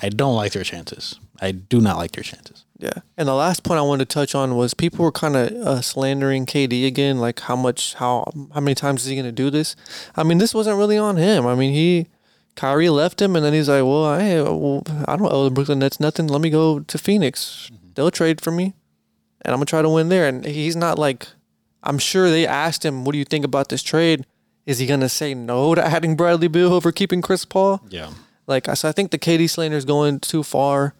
I 0.00 0.08
don't 0.08 0.34
like 0.36 0.52
their 0.52 0.64
chances. 0.64 1.18
I 1.40 1.52
do 1.52 1.80
not 1.80 1.96
like 1.96 2.12
their 2.12 2.24
chances. 2.24 2.64
Yeah. 2.78 2.92
And 3.16 3.28
the 3.28 3.34
last 3.34 3.64
point 3.64 3.78
I 3.78 3.82
wanted 3.82 4.08
to 4.08 4.14
touch 4.14 4.34
on 4.34 4.56
was 4.56 4.74
people 4.74 5.04
were 5.04 5.12
kind 5.12 5.36
of 5.36 5.50
uh, 5.50 5.80
slandering 5.80 6.46
KD 6.46 6.86
again, 6.86 7.18
like 7.18 7.40
how 7.40 7.56
much, 7.56 7.94
how, 7.94 8.30
how 8.54 8.60
many 8.60 8.74
times 8.74 9.02
is 9.02 9.08
he 9.08 9.16
going 9.16 9.24
to 9.24 9.32
do 9.32 9.50
this? 9.50 9.74
I 10.14 10.22
mean, 10.22 10.38
this 10.38 10.54
wasn't 10.54 10.78
really 10.78 10.98
on 10.98 11.16
him. 11.16 11.46
I 11.46 11.54
mean, 11.56 11.72
he, 11.72 12.06
Kyrie 12.58 12.88
left 12.88 13.22
him, 13.22 13.36
and 13.36 13.44
then 13.44 13.52
he's 13.52 13.68
like, 13.68 13.84
well, 13.84 14.04
I, 14.04 14.42
well, 14.42 14.82
I 15.06 15.16
don't 15.16 15.32
owe 15.32 15.44
the 15.44 15.50
Brooklyn 15.50 15.78
Nets 15.78 16.00
nothing. 16.00 16.26
Let 16.26 16.40
me 16.40 16.50
go 16.50 16.80
to 16.80 16.98
Phoenix. 16.98 17.70
They'll 17.94 18.10
trade 18.10 18.40
for 18.40 18.50
me, 18.50 18.74
and 19.42 19.52
I'm 19.52 19.58
gonna 19.58 19.66
try 19.66 19.80
to 19.80 19.88
win 19.88 20.08
there. 20.08 20.26
And 20.26 20.44
he's 20.44 20.74
not 20.74 20.98
like, 20.98 21.28
I'm 21.84 21.98
sure 21.98 22.28
they 22.28 22.46
asked 22.48 22.84
him, 22.84 23.04
what 23.04 23.12
do 23.12 23.18
you 23.18 23.24
think 23.24 23.44
about 23.44 23.68
this 23.68 23.82
trade? 23.84 24.26
Is 24.66 24.80
he 24.80 24.86
gonna 24.86 25.08
say 25.08 25.34
no 25.34 25.76
to 25.76 25.84
adding 25.84 26.16
Bradley 26.16 26.48
Beal 26.48 26.74
over 26.74 26.90
keeping 26.90 27.22
Chris 27.22 27.44
Paul? 27.44 27.80
Yeah. 27.88 28.10
Like, 28.48 28.68
I 28.68 28.74
so 28.74 28.88
I 28.88 28.92
think 28.92 29.12
the 29.12 29.18
KD 29.18 29.48
slander 29.48 29.76
is 29.76 29.84
going 29.84 30.18
too 30.20 30.42
far. 30.42 30.94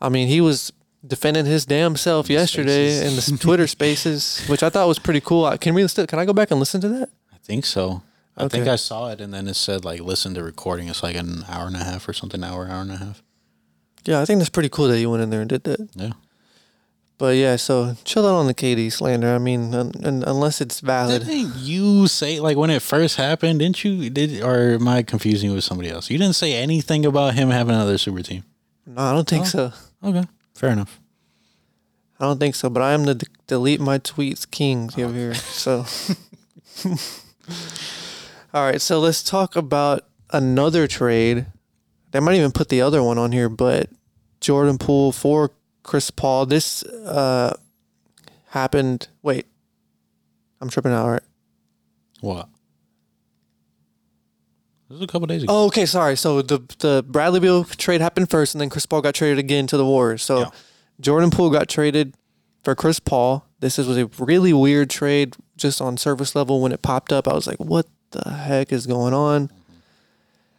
I 0.00 0.08
mean, 0.08 0.28
he 0.28 0.40
was 0.40 0.72
defending 1.04 1.46
his 1.46 1.64
damn 1.66 1.96
self 1.96 2.28
yesterday 2.30 2.90
Spaces. 3.00 3.28
in 3.28 3.34
the 3.36 3.42
Twitter 3.42 3.66
Spaces, 3.66 4.44
which 4.46 4.62
I 4.62 4.70
thought 4.70 4.86
was 4.86 4.98
pretty 5.00 5.20
cool. 5.20 5.46
I- 5.46 5.56
Can 5.56 5.74
we 5.74 5.82
listen? 5.82 6.06
Can 6.06 6.18
I 6.18 6.24
go 6.24 6.32
back 6.32 6.50
and 6.52 6.60
listen 6.60 6.80
to 6.82 6.88
that? 6.90 7.08
I 7.32 7.38
think 7.42 7.64
so. 7.64 8.02
I 8.36 8.48
think 8.48 8.68
I 8.68 8.76
saw 8.76 9.08
it, 9.10 9.20
and 9.22 9.32
then 9.32 9.48
it 9.48 9.54
said 9.54 9.84
like 9.86 10.00
listen 10.00 10.34
to 10.34 10.42
recording. 10.42 10.88
It's 10.88 11.02
like 11.02 11.16
an 11.16 11.44
hour 11.48 11.66
and 11.66 11.74
a 11.74 11.82
half 11.82 12.06
or 12.06 12.12
something. 12.12 12.44
Hour, 12.44 12.68
hour 12.68 12.82
and 12.82 12.92
a 12.92 12.96
half. 12.98 13.22
Yeah, 14.04 14.20
I 14.20 14.26
think 14.26 14.38
that's 14.40 14.50
pretty 14.50 14.68
cool 14.68 14.88
that 14.88 15.00
you 15.00 15.08
went 15.10 15.22
in 15.22 15.30
there 15.30 15.40
and 15.40 15.48
did 15.48 15.64
that. 15.64 15.88
Yeah. 15.94 16.10
But 17.18 17.36
yeah, 17.36 17.56
so 17.56 17.96
chill 18.04 18.26
out 18.26 18.34
on 18.34 18.46
the 18.46 18.52
KD 18.54 18.92
slander. 18.92 19.34
I 19.34 19.38
mean, 19.38 19.74
un- 19.74 19.92
un- 20.04 20.22
unless 20.26 20.60
it's 20.60 20.80
valid. 20.80 21.24
Didn't 21.24 21.56
you 21.56 22.06
say 22.08 22.40
like 22.40 22.58
when 22.58 22.68
it 22.68 22.82
first 22.82 23.16
happened? 23.16 23.60
Didn't 23.60 23.82
you? 23.84 24.10
Did 24.10 24.42
or 24.42 24.74
am 24.74 24.86
I 24.86 25.02
confusing 25.02 25.48
you 25.50 25.54
with 25.54 25.64
somebody 25.64 25.88
else? 25.88 26.10
You 26.10 26.18
didn't 26.18 26.36
say 26.36 26.52
anything 26.54 27.06
about 27.06 27.32
him 27.34 27.48
having 27.48 27.74
another 27.74 27.96
super 27.96 28.22
team. 28.22 28.44
No, 28.86 29.00
I 29.02 29.12
don't 29.12 29.26
think 29.28 29.44
Oh. 29.46 29.48
so. 29.48 29.72
Okay, 30.04 30.24
fair 30.54 30.70
enough. 30.70 31.00
I 32.20 32.24
don't 32.24 32.38
think 32.38 32.54
so. 32.54 32.68
But 32.68 32.82
I 32.82 32.92
am 32.92 33.04
the 33.04 33.14
d- 33.14 33.26
delete 33.46 33.80
my 33.80 33.98
tweets 33.98 34.50
king 34.50 34.90
over 34.98 35.12
here. 35.14 35.34
So, 35.34 35.86
all 38.54 38.64
right. 38.64 38.80
So 38.80 39.00
let's 39.00 39.22
talk 39.22 39.56
about 39.56 40.02
another 40.32 40.86
trade. 40.86 41.46
They 42.12 42.20
might 42.20 42.36
even 42.36 42.52
put 42.52 42.68
the 42.68 42.80
other 42.82 43.02
one 43.02 43.18
on 43.18 43.32
here, 43.32 43.48
but 43.48 43.88
Jordan 44.40 44.78
Poole 44.78 45.12
for 45.12 45.50
Chris 45.86 46.10
Paul. 46.10 46.46
This 46.46 46.82
uh 46.82 47.56
happened. 48.48 49.06
Wait, 49.22 49.46
I'm 50.60 50.68
tripping 50.68 50.92
out. 50.92 51.08
Right? 51.08 51.22
What? 52.20 52.48
This 54.88 54.98
was 54.98 55.02
a 55.02 55.06
couple 55.06 55.26
days 55.28 55.44
ago. 55.44 55.52
Oh, 55.52 55.66
okay. 55.66 55.86
Sorry. 55.86 56.16
So 56.16 56.42
the 56.42 56.58
the 56.80 57.04
Bradley 57.06 57.38
Beal 57.38 57.62
trade 57.64 58.00
happened 58.00 58.28
first, 58.28 58.54
and 58.54 58.60
then 58.60 58.68
Chris 58.68 58.84
Paul 58.84 59.00
got 59.00 59.14
traded 59.14 59.38
again 59.38 59.68
to 59.68 59.76
the 59.76 59.86
Warriors. 59.86 60.24
So 60.24 60.40
Yeah. 60.40 60.50
Jordan 61.00 61.30
Poole 61.30 61.50
got 61.50 61.68
traded 61.68 62.14
for 62.64 62.74
Chris 62.74 62.98
Paul. 62.98 63.46
This 63.60 63.78
is, 63.78 63.86
was 63.86 63.96
a 63.96 64.06
really 64.18 64.52
weird 64.52 64.90
trade, 64.90 65.36
just 65.56 65.80
on 65.80 65.96
surface 65.96 66.34
level. 66.34 66.60
When 66.60 66.72
it 66.72 66.82
popped 66.82 67.12
up, 67.12 67.28
I 67.28 67.34
was 67.34 67.46
like, 67.46 67.58
"What 67.58 67.86
the 68.10 68.28
heck 68.28 68.72
is 68.72 68.86
going 68.86 69.14
on?" 69.14 69.50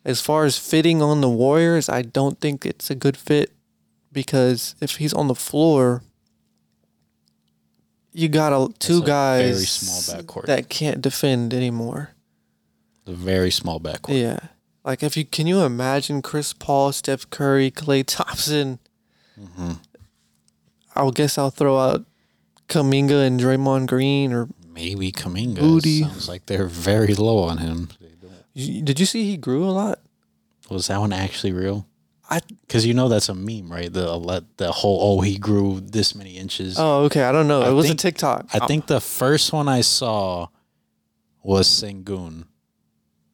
As 0.06 0.22
far 0.22 0.46
as 0.46 0.58
fitting 0.58 1.02
on 1.02 1.20
the 1.20 1.30
Warriors, 1.30 1.90
I 1.90 2.02
don't 2.02 2.40
think 2.40 2.66
it's 2.66 2.90
a 2.90 2.96
good 2.96 3.18
fit 3.18 3.52
because 4.18 4.74
if 4.82 4.96
he's 4.96 5.14
on 5.14 5.28
the 5.28 5.36
floor, 5.36 6.02
you 8.14 8.28
got 8.28 8.52
a, 8.52 8.74
two 8.80 9.04
guys 9.04 9.58
very 9.58 9.66
small 9.66 10.24
backcourt. 10.24 10.46
that 10.48 10.70
can't 10.70 11.04
defend 11.04 11.54
anymore. 11.54 12.16
The 13.06 13.14
very 13.14 13.52
small 13.52 13.80
backcourt. 13.80 14.20
Yeah. 14.20 14.40
Like 14.84 15.04
if 15.04 15.16
you 15.18 15.24
can 15.24 15.46
you 15.46 15.60
imagine 15.60 16.24
Chris 16.24 16.52
Paul, 16.52 16.92
Steph 16.94 17.30
Curry, 17.30 17.70
Klay 17.70 18.04
Thompson? 18.08 18.80
Mm-hmm. 19.40 19.74
I 20.96 21.12
guess 21.12 21.38
I'll 21.38 21.52
throw 21.52 21.78
out 21.78 22.06
Kuminga 22.68 23.24
and 23.24 23.40
Draymond 23.40 23.86
Green 23.86 24.34
or 24.34 24.48
Maybe 24.68 25.12
Kuminga. 25.12 25.60
Booty. 25.60 26.02
Sounds 26.02 26.28
like 26.28 26.48
they're 26.48 26.66
very 26.66 27.14
low 27.14 27.44
on 27.44 27.60
him. 27.60 27.90
Did 28.56 29.00
you 29.00 29.06
see 29.06 29.26
he 29.30 29.38
grew 29.38 29.64
a 29.64 29.70
lot? 29.70 30.00
Was 30.72 30.88
that 30.88 31.00
one 31.00 31.14
actually 31.14 31.54
real? 31.54 31.86
I 32.30 32.40
Because 32.62 32.86
you 32.86 32.94
know 32.94 33.08
that's 33.10 33.30
a 33.30 33.36
meme, 33.36 33.72
right? 33.72 33.92
The 33.92 34.44
the 34.58 34.72
whole 34.72 35.00
oh 35.02 35.22
he 35.22 35.38
grew 35.38 35.80
this 35.80 36.14
many 36.16 36.38
inches. 36.38 36.76
oh 36.78 37.04
okay 37.06 37.24
I 37.24 37.32
don't 37.32 37.48
know 37.48 37.62
I 37.62 37.70
it 37.70 37.74
was 37.74 37.88
think- 37.88 38.00
a 38.00 38.02
TikTok. 38.02 38.48
I 38.54 38.66
think 38.68 38.88
the 38.88 39.00
first 39.02 39.54
one 39.54 39.68
I 39.68 39.82
saw 39.82 40.48
was 41.44 41.68
Sengun. 41.68 42.46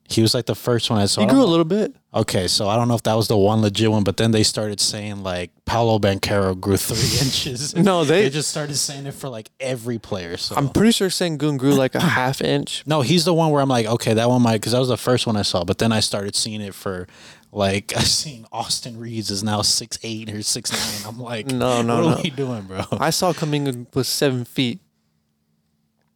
He 0.10 0.22
was 0.22 0.36
like 0.36 0.46
the 0.46 0.54
first 0.54 0.92
one 0.92 1.00
I 1.00 1.06
saw. 1.06 1.22
he 1.22 1.28
grew 1.28 1.42
a 1.42 1.46
little 1.48 1.66
bit. 1.66 1.96
Okay, 2.14 2.48
so 2.48 2.68
I 2.70 2.76
don't 2.76 2.88
know 2.88 2.94
if 2.94 3.02
that 3.04 3.16
was 3.16 3.28
the 3.30 3.38
one 3.38 3.62
legit 3.64 3.90
one, 3.90 4.04
but 4.04 4.18
then 4.18 4.30
they 4.30 4.44
started 4.44 4.80
saying 4.80 5.24
like 5.24 5.50
Paolo 5.66 5.98
Banchero 5.98 6.60
grew 6.60 6.78
three 6.78 6.98
inches. 7.26 7.74
No, 7.76 8.04
they- 8.04 8.24
they 8.24 8.30
just 8.30 8.50
started 8.50 8.76
saying 8.76 9.08
it 9.08 9.16
for 9.16 9.30
like 9.30 9.50
every 9.60 9.98
player. 9.98 10.38
So 10.38 10.56
I'm 10.56 10.70
pretty 10.70 10.92
sure 10.92 11.08
Sengun 11.08 11.58
grew 11.58 11.74
like 11.74 11.96
a 11.96 12.00
half 12.20 12.42
inch. 12.42 12.84
no, 12.86 13.02
he's 13.02 13.26
the 13.26 13.34
one 13.34 13.50
where 13.50 13.62
I'm 13.62 13.70
like, 13.70 13.88
okay, 13.88 14.14
that 14.14 14.30
one 14.30 14.44
might 14.44 14.58
because 14.58 14.74
that 14.74 14.80
was 14.80 14.90
the 14.90 14.98
first 14.98 15.26
one 15.26 15.36
I 15.36 15.42
saw, 15.42 15.64
but 15.64 15.80
then 15.80 15.92
I 15.92 16.02
started 16.02 16.36
seeing 16.36 16.62
it 16.62 16.76
for 16.76 17.08
like 17.54 17.94
I've 17.96 18.08
seen 18.08 18.46
Austin 18.52 18.98
Reaves 19.00 19.30
is 19.30 19.44
now 19.44 19.62
six 19.62 19.98
eight 20.04 20.30
or 20.34 20.42
six 20.42 20.72
nine. 20.72 21.10
I'm 21.14 21.20
like, 21.22 21.46
No, 21.48 21.82
no, 21.82 21.96
what 21.98 22.10
no. 22.10 22.16
are 22.18 22.22
we 22.24 22.30
doing, 22.30 22.64
bro? 22.64 22.84
I 22.94 23.10
saw 23.12 23.32
Kuminga 23.34 23.94
was 23.96 24.08
seven 24.08 24.44
feet, 24.46 24.80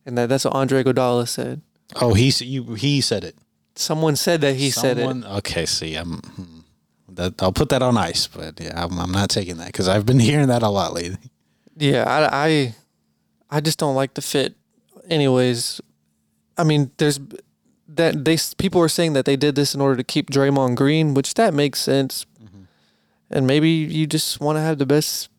and 0.06 0.18
that, 0.18 0.30
that's 0.30 0.46
what 0.46 0.54
Andre 0.56 0.84
Iguodala 0.84 1.28
said. 1.28 1.62
Oh, 2.02 2.14
he 2.14 2.30
you 2.44 2.74
he 2.76 3.02
said 3.02 3.24
it. 3.24 3.36
Someone 3.76 4.16
said 4.16 4.42
that 4.42 4.56
he 4.56 4.72
said 4.72 4.98
it. 4.98 5.06
Okay, 5.26 5.66
see, 5.66 5.96
I'm. 5.96 6.18
hmm, 6.20 6.60
That 7.10 7.42
I'll 7.42 7.54
put 7.54 7.70
that 7.70 7.82
on 7.82 7.96
ice, 7.98 8.28
but 8.28 8.60
yeah, 8.60 8.74
I'm, 8.86 9.00
I'm 9.00 9.12
not 9.12 9.30
taking 9.30 9.58
that 9.58 9.68
because 9.68 9.88
I've 9.88 10.06
been 10.06 10.20
hearing 10.30 10.48
that 10.48 10.64
a 10.64 10.70
lot 10.70 10.94
lately. 10.94 11.30
Yeah, 11.78 12.04
I, 12.04 12.48
I, 12.50 12.76
I 13.50 13.62
just 13.62 13.78
don't 13.80 13.96
like 13.96 14.16
the 14.16 14.22
fit. 14.22 14.56
Anyways, 15.10 15.80
I 16.58 16.64
mean, 16.64 16.90
there's 16.98 17.20
that 17.88 18.26
they 18.26 18.38
people 18.58 18.82
were 18.82 18.90
saying 18.90 19.14
that 19.14 19.26
they 19.26 19.36
did 19.36 19.56
this 19.56 19.74
in 19.74 19.82
order 19.82 19.96
to 19.96 20.04
keep 20.04 20.30
Draymond 20.30 20.76
Green, 20.76 21.14
which 21.14 21.34
that 21.36 21.54
makes 21.54 21.80
sense. 21.80 22.26
And 23.30 23.46
maybe 23.46 23.70
you 23.70 24.08
just 24.08 24.40
want 24.40 24.56
to 24.58 24.62
have 24.62 24.78
the 24.78 24.86
best 24.86 25.30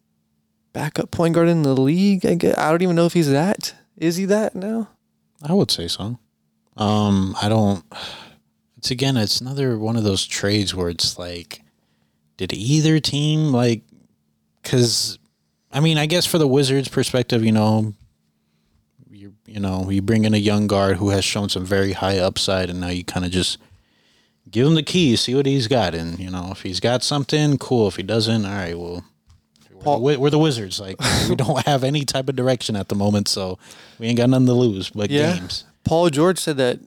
backup 0.72 1.11
point 1.11 1.34
guard 1.34 1.49
in 1.49 1.62
the 1.62 1.74
league. 1.74 2.26
I 2.26 2.34
guess. 2.34 2.57
I 2.59 2.70
don't 2.70 2.82
even 2.82 2.96
know 2.96 3.07
if 3.07 3.14
he's 3.14 3.30
that. 3.30 3.74
Is 3.96 4.16
he 4.16 4.26
that 4.26 4.55
now? 4.55 4.88
I 5.42 5.55
would 5.55 5.70
say 5.70 5.88
so. 5.88 6.18
Um, 6.76 7.34
I 7.40 7.49
don't. 7.49 7.84
It's 8.76 8.90
again, 8.90 9.16
it's 9.16 9.40
another 9.40 9.78
one 9.78 9.96
of 9.96 10.05
those 10.05 10.26
trades 10.26 10.74
where 10.74 10.88
it's 10.88 11.18
like, 11.18 11.62
did 12.36 12.53
either 12.53 13.01
team 13.01 13.53
like? 13.53 13.82
Because, 14.62 15.18
I 15.72 15.80
mean, 15.80 15.99
I 15.99 16.07
guess 16.07 16.26
for 16.26 16.38
the 16.38 16.46
Wizards' 16.46 16.88
perspective, 16.88 17.44
you 17.44 17.53
know, 17.53 17.94
you 19.49 19.61
know, 19.61 19.88
you 19.90 20.03
bring 20.03 20.24
in 20.24 20.34
a 20.34 20.38
young 20.38 20.66
guard 20.66 20.96
who 20.99 21.11
has 21.11 21.24
shown 21.24 21.49
some 21.49 21.64
very 21.64 21.92
high 21.92 22.18
upside, 22.18 22.70
and 22.70 22.80
now 22.80 22.88
you 22.88 23.05
kind 23.05 23.24
of 23.26 23.32
just 23.32 23.59
give 24.51 24.66
him 24.66 24.74
the 24.74 24.82
keys, 24.82 25.22
see 25.22 25.34
what 25.34 25.46
he's 25.46 25.66
got, 25.68 25.94
and 25.94 26.18
you 26.18 26.30
know, 26.30 26.49
if 26.53 26.62
he's 26.62 26.80
got 26.80 27.03
something, 27.03 27.59
cool. 27.59 27.88
If 27.88 27.96
he 27.96 28.03
doesn't, 28.03 28.44
all 28.44 28.53
right, 28.53 28.78
well. 28.78 29.05
We're, 29.72 29.82
Paul- 29.84 30.01
the, 30.05 30.18
we're 30.18 30.30
the 30.30 30.38
Wizards. 30.38 30.80
Like 30.80 30.96
we 31.28 31.36
don't 31.36 31.64
have 31.66 31.84
any 31.84 32.05
type 32.05 32.28
of 32.28 32.36
direction 32.36 32.74
at 32.76 32.88
the 32.88 32.94
moment, 32.96 33.28
so 33.28 33.59
we 33.99 34.07
ain't 34.09 34.16
got 34.18 34.28
nothing 34.30 34.46
to 34.46 34.53
lose 34.55 34.90
but 34.90 35.11
Yeah. 35.11 35.34
games. 35.34 35.64
Paul 35.84 36.11
George 36.11 36.38
said 36.38 36.57
that 36.59 36.80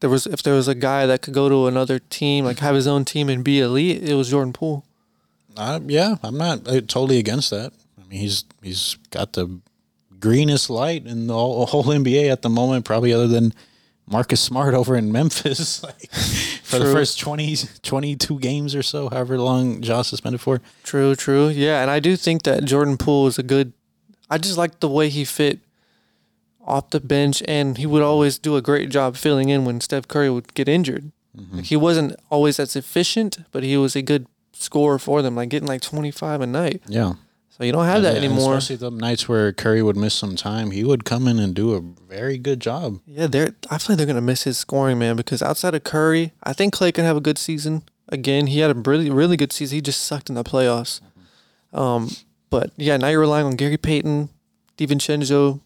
there 0.00 0.10
was 0.10 0.26
if 0.26 0.42
there 0.42 0.54
was 0.54 0.68
a 0.68 0.74
guy 0.74 1.06
that 1.06 1.22
could 1.22 1.32
go 1.34 1.48
to 1.48 1.66
another 1.66 1.98
team, 1.98 2.44
like 2.44 2.58
have 2.60 2.74
his 2.74 2.86
own 2.86 3.04
team 3.06 3.28
and 3.30 3.42
be 3.42 3.60
elite, 3.60 4.02
it 4.06 4.14
was 4.14 4.30
Jordan 4.30 4.52
Poole. 4.52 4.84
Uh, 5.56 5.80
yeah, 5.86 6.16
I'm 6.22 6.36
not 6.36 6.68
uh, 6.68 6.82
totally 6.82 7.18
against 7.18 7.48
that. 7.50 7.72
I 7.98 8.06
mean, 8.06 8.20
he's 8.20 8.44
he's 8.62 8.96
got 9.10 9.32
the 9.32 9.58
greenest 10.20 10.70
light 10.70 11.06
in 11.06 11.26
the 11.26 11.34
whole, 11.34 11.66
whole 11.66 11.84
NBA 11.84 12.30
at 12.30 12.42
the 12.42 12.48
moment, 12.48 12.84
probably 12.84 13.12
other 13.12 13.28
than 13.28 13.52
Marcus 14.08 14.40
Smart 14.40 14.74
over 14.74 14.96
in 14.96 15.10
Memphis, 15.10 15.82
like 15.82 16.10
for 16.12 16.78
the 16.78 16.92
first 16.92 17.18
20, 17.18 17.56
22 17.82 18.38
games 18.38 18.74
or 18.74 18.82
so, 18.82 19.08
however 19.08 19.38
long 19.38 19.80
Josh 19.80 20.08
suspended 20.08 20.40
for. 20.40 20.60
True, 20.84 21.14
true. 21.14 21.48
Yeah, 21.48 21.82
and 21.82 21.90
I 21.90 22.00
do 22.00 22.16
think 22.16 22.44
that 22.44 22.64
Jordan 22.64 22.96
Poole 22.96 23.26
is 23.26 23.38
a 23.38 23.42
good. 23.42 23.72
I 24.30 24.38
just 24.38 24.58
like 24.58 24.80
the 24.80 24.88
way 24.88 25.08
he 25.08 25.24
fit 25.24 25.60
off 26.64 26.90
the 26.90 27.00
bench, 27.00 27.42
and 27.46 27.78
he 27.78 27.86
would 27.86 28.02
always 28.02 28.38
do 28.38 28.56
a 28.56 28.62
great 28.62 28.90
job 28.90 29.16
filling 29.16 29.48
in 29.48 29.64
when 29.64 29.80
Steph 29.80 30.08
Curry 30.08 30.30
would 30.30 30.54
get 30.54 30.68
injured. 30.68 31.12
Mm-hmm. 31.36 31.56
Like, 31.56 31.66
he 31.66 31.76
wasn't 31.76 32.16
always 32.30 32.58
as 32.58 32.74
efficient, 32.76 33.38
but 33.52 33.62
he 33.62 33.76
was 33.76 33.94
a 33.94 34.02
good 34.02 34.26
scorer 34.52 34.98
for 34.98 35.22
them, 35.22 35.36
like 35.36 35.48
getting 35.48 35.68
like 35.68 35.80
twenty 35.82 36.10
five 36.10 36.40
a 36.40 36.46
night. 36.46 36.82
Yeah, 36.86 37.14
So 37.56 37.64
you 37.64 37.72
don't 37.72 37.86
have 37.86 38.02
that 38.02 38.16
And 38.16 38.24
anymore. 38.24 38.56
Especially 38.56 38.76
the 38.76 38.90
nights 38.90 39.30
where 39.30 39.50
Curry 39.50 39.82
would 39.82 39.96
miss 39.96 40.12
some 40.12 40.36
time, 40.36 40.72
he 40.72 40.84
would 40.84 41.06
come 41.06 41.26
in 41.26 41.38
and 41.38 41.54
do 41.54 41.72
a 41.72 41.80
very 41.80 42.36
good 42.36 42.60
job. 42.60 43.00
Yeah, 43.06 43.28
they're. 43.28 43.54
I 43.70 43.78
feel 43.78 43.94
like 43.94 43.96
they're 43.96 44.06
gonna 44.06 44.20
miss 44.20 44.42
his 44.42 44.58
scoring, 44.58 44.98
man. 44.98 45.16
Because 45.16 45.40
outside 45.40 45.74
of 45.74 45.82
Curry, 45.82 46.32
I 46.42 46.52
think 46.52 46.74
Klay 46.74 46.92
can 46.92 47.06
have 47.06 47.16
a 47.16 47.20
good 47.20 47.38
season. 47.38 47.84
Again, 48.10 48.48
he 48.48 48.58
had 48.58 48.70
a 48.70 48.74
really, 48.74 49.08
really 49.08 49.38
good 49.38 49.54
season. 49.54 49.76
He 49.76 49.80
just 49.80 50.02
sucked 50.02 50.28
in 50.28 50.34
the 50.34 50.44
playoffs. 50.44 51.00
Um, 51.72 52.10
but 52.50 52.72
yeah, 52.76 52.98
now 52.98 53.08
you're 53.08 53.20
relying 53.20 53.46
on 53.46 53.56
Gary 53.56 53.78
Payton, 53.78 54.28
DiVincenzo, 54.76 55.60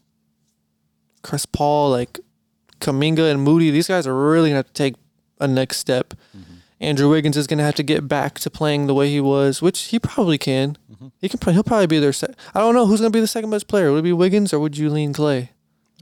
Chris 1.23 1.45
Paul, 1.45 1.91
like 1.91 2.21
Kuminga 2.79 3.29
and 3.29 3.41
Moody. 3.41 3.69
These 3.69 3.89
guys 3.89 4.07
are 4.07 4.15
really 4.15 4.49
gonna 4.49 4.59
have 4.59 4.67
to 4.67 4.73
take 4.73 4.95
a 5.41 5.47
next 5.47 5.77
step. 5.77 6.13
Andrew 6.81 7.09
Wiggins 7.09 7.37
is 7.37 7.47
gonna 7.47 7.63
have 7.63 7.75
to 7.75 7.83
get 7.83 8.07
back 8.09 8.39
to 8.39 8.49
playing 8.49 8.87
the 8.87 8.93
way 8.93 9.09
he 9.09 9.21
was, 9.21 9.61
which 9.61 9.79
he 9.83 9.99
probably 9.99 10.37
can. 10.37 10.77
Mm-hmm. 10.91 11.07
He 11.21 11.29
can. 11.29 11.53
He'll 11.53 11.63
probably 11.63 11.87
be 11.87 11.99
their. 11.99 12.11
Se- 12.11 12.33
I 12.53 12.59
don't 12.59 12.73
know 12.73 12.87
who's 12.87 12.99
gonna 12.99 13.11
be 13.11 13.19
the 13.21 13.27
second 13.27 13.51
best 13.51 13.67
player. 13.67 13.91
Would 13.91 13.99
it 13.99 14.03
be 14.03 14.13
Wiggins 14.13 14.51
or 14.51 14.59
would 14.59 14.77
you 14.77 14.89
lean 14.89 15.13
Klay 15.13 15.49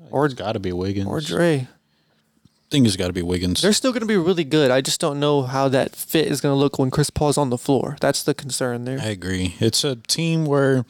or 0.09 0.25
It's 0.25 0.33
got 0.33 0.53
to 0.53 0.59
be 0.59 0.71
Wiggins. 0.73 1.07
or 1.07 1.21
Dre? 1.21 1.67
I 1.67 2.71
think 2.71 2.85
it's 2.87 2.95
got 2.95 3.07
to 3.07 3.13
be 3.13 3.21
Wiggins. 3.23 3.61
They're 3.63 3.73
still 3.73 3.91
going 3.91 4.01
to 4.01 4.05
be 4.07 4.15
really 4.17 4.43
good. 4.43 4.69
I 4.69 4.79
just 4.81 4.99
don't 5.01 5.19
know 5.19 5.41
how 5.41 5.69
that 5.69 5.95
fit 5.95 6.27
is 6.27 6.39
going 6.39 6.53
to 6.53 6.59
look 6.59 6.77
when 6.77 6.91
Chris 6.91 7.09
Paul's 7.09 7.35
on 7.37 7.49
the 7.49 7.57
floor. 7.57 7.97
That's 7.99 8.21
the 8.21 8.35
concern 8.35 8.85
there. 8.85 8.99
I 9.01 9.05
agree. 9.07 9.55
It's 9.59 9.83
a 9.83 9.95
team 9.95 10.45
where 10.45 10.85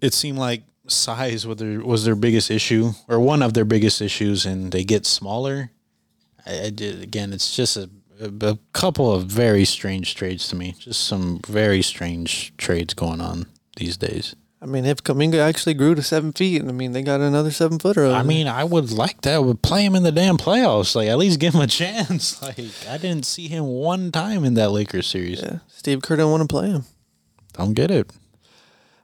it 0.00 0.14
seemed 0.14 0.38
like 0.38 0.62
size 0.86 1.46
was 1.46 1.58
their, 1.58 1.80
was 1.80 2.06
their 2.06 2.14
biggest 2.16 2.50
issue, 2.50 2.92
or 3.06 3.20
one 3.20 3.42
of 3.42 3.52
their 3.52 3.66
biggest 3.66 4.00
issues, 4.00 4.46
and 4.46 4.72
they 4.72 4.82
get 4.82 5.04
smaller. 5.04 5.70
I, 6.46 6.64
I 6.66 6.70
did, 6.70 7.02
again, 7.02 7.34
it's 7.34 7.54
just 7.54 7.76
a, 7.76 7.90
a, 8.22 8.58
couple 8.72 9.12
of 9.12 9.26
very 9.26 9.64
strange 9.64 10.14
trades 10.14 10.48
to 10.48 10.56
me. 10.56 10.74
Just 10.78 11.04
some 11.06 11.40
very 11.46 11.82
strange 11.82 12.52
trades 12.56 12.94
going 12.94 13.20
on 13.20 13.46
these 13.76 13.96
days. 13.96 14.34
I 14.60 14.66
mean, 14.66 14.84
if 14.84 15.02
Kuminga 15.02 15.38
actually 15.40 15.74
grew 15.74 15.96
to 15.96 16.02
seven 16.02 16.32
feet, 16.32 16.62
I 16.62 16.70
mean, 16.70 16.92
they 16.92 17.02
got 17.02 17.20
another 17.20 17.50
seven 17.50 17.80
footer. 17.80 18.06
I 18.06 18.22
mean, 18.22 18.46
I 18.46 18.62
would 18.62 18.92
like 18.92 19.22
that. 19.22 19.42
Would 19.42 19.60
play 19.60 19.84
him 19.84 19.96
in 19.96 20.04
the 20.04 20.12
damn 20.12 20.36
playoffs. 20.36 20.94
Like 20.94 21.08
at 21.08 21.18
least 21.18 21.40
give 21.40 21.54
him 21.54 21.62
a 21.62 21.66
chance. 21.82 22.40
Like 22.40 22.58
I 22.88 22.96
didn't 22.96 23.26
see 23.26 23.48
him 23.48 23.64
one 23.66 24.12
time 24.12 24.44
in 24.44 24.54
that 24.54 24.70
Lakers 24.70 25.08
series. 25.08 25.42
yeah, 25.42 25.58
Steve 25.66 26.02
Kerr 26.02 26.14
didn't 26.16 26.30
want 26.30 26.42
to 26.42 26.48
play 26.48 26.68
him. 26.68 26.84
Don't 27.54 27.74
get 27.74 27.90
it. 27.90 28.08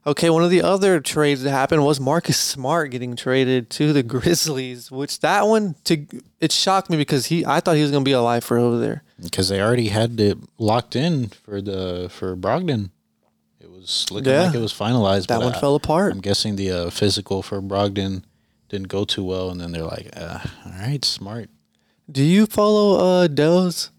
Okay, 0.09 0.31
one 0.31 0.43
of 0.43 0.49
the 0.51 0.63
other 0.63 1.01
trades 1.01 1.43
that 1.43 1.51
happened 1.51 1.85
was 1.85 2.01
Marcus 2.01 2.39
Smart 2.39 2.91
getting 2.91 3.15
traded 3.15 3.69
to 3.71 3.93
the 3.93 4.03
Grizzlies, 4.03 4.91
which 4.91 5.21
that 5.21 5.47
one 5.47 5.75
to 5.85 6.07
it 6.41 6.51
shocked 6.51 6.89
me 6.89 6.97
because 6.97 7.27
he 7.27 7.45
I 7.45 7.61
thought 7.61 7.77
he 7.77 7.83
was 7.83 7.91
gonna 7.91 8.05
be 8.05 8.13
a 8.13 8.23
lifer 8.23 8.57
over 8.57 8.79
there. 8.79 9.03
Because 9.23 9.49
they 9.51 9.61
already 9.61 9.89
had 9.89 10.19
it 10.19 10.39
locked 10.59 10.97
in 10.97 11.29
for 11.29 11.61
the 11.61 12.09
for 12.11 12.35
Brogdon. 12.37 12.91
It 13.61 13.71
was 13.71 14.07
looking 14.11 14.33
Yeah. 14.33 14.45
like 14.45 14.55
it 14.55 14.61
was 14.61 14.73
finalized. 14.73 15.27
That 15.27 15.41
one 15.43 15.55
I- 15.55 15.61
fell 15.61 15.75
apart. 15.75 16.13
I'm 16.15 16.21
guessing 16.21 16.57
the 16.57 16.71
uh, 16.71 16.91
physical 16.91 17.43
for 17.43 17.61
Brogdon 17.61 18.23
didn't 18.71 18.89
go 18.89 19.05
too 19.05 19.25
well, 19.25 19.51
and 19.51 19.61
then 19.61 19.73
they're 19.73 19.85
like, 19.85 20.09
uh, 20.17 20.39
"All 20.65 20.73
right, 20.73 21.05
smart." 21.05 21.51
Do 22.11 22.23
you 22.25 22.47
follow 22.47 22.99
uh 22.99 23.27
Dell's? 23.27 23.91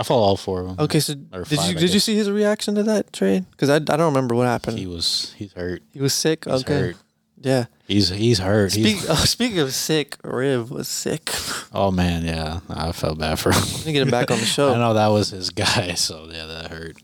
I 0.00 0.02
follow 0.02 0.22
all 0.22 0.36
four 0.36 0.60
of 0.62 0.66
them. 0.68 0.76
Okay, 0.80 0.98
so 0.98 1.12
Or 1.32 1.44
did 1.44 1.58
five, 1.58 1.66
you 1.70 1.76
I 1.76 1.80
did 1.80 1.82
you 1.82 1.88
guess. 1.94 2.04
see 2.04 2.14
his 2.16 2.30
reaction 2.30 2.74
to 2.76 2.82
that 2.84 3.12
trade? 3.12 3.44
Because 3.50 3.68
I, 3.68 3.76
I 3.76 3.78
don't 3.80 4.00
remember 4.14 4.34
what 4.34 4.46
happened. 4.46 4.78
He 4.78 4.84
He, 4.84 4.86
was 4.86 5.34
he's 5.36 5.52
hurt. 5.52 5.82
He 5.92 6.00
was 6.00 6.14
sick. 6.14 6.46
He's 6.46 6.62
okay, 6.62 6.80
hurt. 6.80 6.96
yeah. 7.38 7.66
He's 7.86 8.08
he's 8.08 8.38
hurt. 8.38 8.72
Speak, 8.72 8.86
He's, 8.86 9.06
oh, 9.10 9.14
speaking 9.16 9.58
of 9.58 9.74
sick, 9.74 10.16
Riv 10.24 10.70
was 10.70 10.88
sick. 10.88 11.30
oh 11.74 11.90
man, 11.90 12.24
yeah, 12.24 12.60
I 12.70 12.92
felt 12.92 13.18
bad 13.18 13.38
for 13.38 13.52
him. 13.52 13.60
Let 13.60 13.84
me 13.86 13.92
get 13.92 14.02
him 14.02 14.10
back 14.10 14.30
on 14.30 14.38
the 14.38 14.44
show. 14.56 14.70
I 14.70 14.74
show. 14.74 14.78
know 14.78 14.94
that 14.94 15.08
was 15.08 15.30
his 15.30 15.50
guy, 15.50 15.92
so 15.94 16.26
yeah, 16.32 16.46
that 16.46 16.70
hurt. 16.70 16.96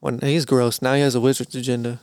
When 0.00 0.18
he's 0.20 0.46
gross. 0.46 0.80
Now 0.80 0.94
he 0.94 1.02
has 1.02 1.14
a 1.14 1.20
Wizards 1.20 1.54
agenda 1.54 2.00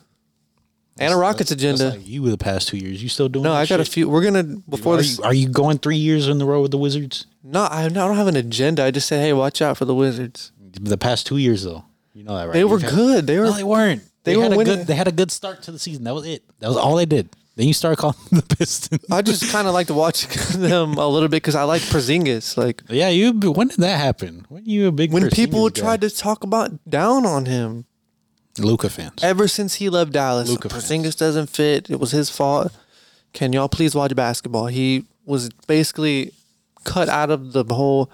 and 1.00 1.14
a 1.14 1.18
Rockets 1.18 1.50
That's 1.50 1.62
agenda. 1.64 1.90
like 1.98 2.08
you 2.08 2.30
the 2.30 2.38
past 2.38 2.68
two 2.68 2.78
years. 2.78 3.02
You 3.02 3.10
still 3.10 3.28
doing? 3.30 3.44
no, 3.44 3.54
that 3.54 3.60
I 3.62 3.66
got 3.66 3.80
a 3.80 3.86
shit? 3.86 3.94
few. 3.94 4.10
We're 4.10 4.24
gonna 4.24 4.44
before 4.70 4.96
Are 4.96 4.98
this. 4.98 5.18
you, 5.18 5.24
are 5.24 5.34
you 5.34 5.48
going 5.50 5.78
three 5.80 5.98
years 5.98 6.28
in 6.28 6.40
a 6.42 6.46
row 6.46 6.62
with 6.62 6.72
the 6.72 6.78
Wizards? 6.78 7.26
No, 7.50 7.68
I, 7.72 7.88
don't 7.90 8.16
have 8.18 8.28
an 8.28 8.36
agenda. 8.36 8.84
I 8.84 8.92
just 8.92 9.08
said, 9.08 9.22
hey, 9.22 9.32
watch 9.34 9.62
out 9.62 9.78
for 9.78 9.86
the 9.86 9.96
Wizards. 9.96 10.52
The 10.80 10.98
past 10.98 11.26
two 11.26 11.38
years, 11.38 11.64
though, 11.64 11.86
you 12.14 12.24
know 12.24 12.36
that, 12.36 12.46
right? 12.48 12.54
They 12.54 12.64
were 12.66 12.80
You've 12.80 12.90
good. 12.92 13.28
They 13.28 13.40
were. 13.40 13.46
No, 13.46 13.52
they 13.54 13.64
weren't. 13.64 14.04
They 14.24 14.34
They, 14.34 14.38
were 14.38 14.44
had 14.44 14.54
a 14.54 14.58
winning. 14.58 14.76
good. 14.80 14.88
They 14.88 14.96
had 14.96 15.08
a 15.08 15.12
good 15.12 15.32
start 15.32 15.64
to 15.64 15.72
the 15.72 15.80
season. 15.80 16.04
That 16.04 16.14
was 16.14 16.26
it. 16.28 16.44
That 16.60 16.68
was 16.68 16.78
all 16.78 16.96
they 16.98 17.06
did. 17.06 17.30
Then 17.56 17.68
you 17.68 17.74
start 17.74 17.98
calling 17.98 18.18
the 18.32 18.44
Pistons. 18.44 19.04
I 19.10 19.22
just 19.24 19.50
kind 19.52 19.68
of 19.68 19.74
like 19.74 19.88
to 19.88 19.94
watch 19.96 20.28
them 20.54 20.94
a 20.96 21.08
little 21.08 21.30
bit 21.30 21.38
because 21.38 21.56
I 21.56 21.64
like 21.64 21.82
Porzingis. 21.84 22.56
Like 22.58 22.84
yeah, 22.90 23.10
you. 23.10 23.32
When 23.34 23.70
did 23.70 23.78
that 23.80 23.98
happen? 24.00 24.46
When 24.50 24.66
you 24.66 24.88
a 24.90 24.92
big 24.92 25.12
when 25.14 25.30
people 25.30 25.70
guy? 25.70 25.82
tried 25.82 26.02
to 26.02 26.10
talk 26.12 26.44
about 26.44 26.72
down 26.88 27.26
on 27.26 27.46
him, 27.48 27.86
Luka 28.60 28.90
fans. 28.90 29.24
ever 29.24 29.48
since 29.48 29.76
he 29.76 29.90
left 29.90 30.12
Dallas, 30.12 30.50
Luka 30.50 30.68
Porzingis 30.70 31.18
doesn't 31.18 31.48
fit. 31.48 31.90
It 31.90 32.00
was 32.00 32.12
his 32.12 32.30
fault. 32.30 32.72
Can 33.34 33.54
y'all 33.54 33.70
please 33.70 33.96
watch 33.96 34.14
basketball? 34.16 34.68
He 34.68 35.06
was 35.26 35.50
basically 35.66 36.34
cut 36.88 37.10
out 37.10 37.30
of 37.30 37.54
the 37.54 37.64
whole 37.66 38.10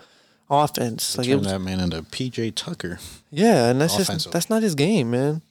offense. 0.49 1.17
Like 1.17 1.28
Turn 1.28 1.39
was, 1.39 1.47
that 1.47 1.59
man 1.59 1.80
into 1.80 2.01
PJ 2.01 2.55
Tucker. 2.55 2.99
yeah, 3.32 3.69
and 3.69 3.80
that's 3.80 3.93
Offensive. 3.93 4.15
just 4.15 4.32
that's 4.32 4.49
not 4.49 4.63
his 4.63 4.76
game, 4.76 5.11
man. 5.11 5.41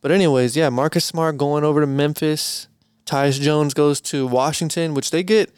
But 0.00 0.10
anyways, 0.10 0.56
yeah, 0.56 0.68
Marcus 0.68 1.04
Smart 1.04 1.36
going 1.38 1.62
over 1.62 1.80
to 1.80 1.86
Memphis. 1.86 2.66
Tyus 3.06 3.40
Jones 3.40 3.74
goes 3.74 4.00
to 4.00 4.26
Washington, 4.26 4.94
which 4.94 5.10
they 5.10 5.22
get 5.22 5.50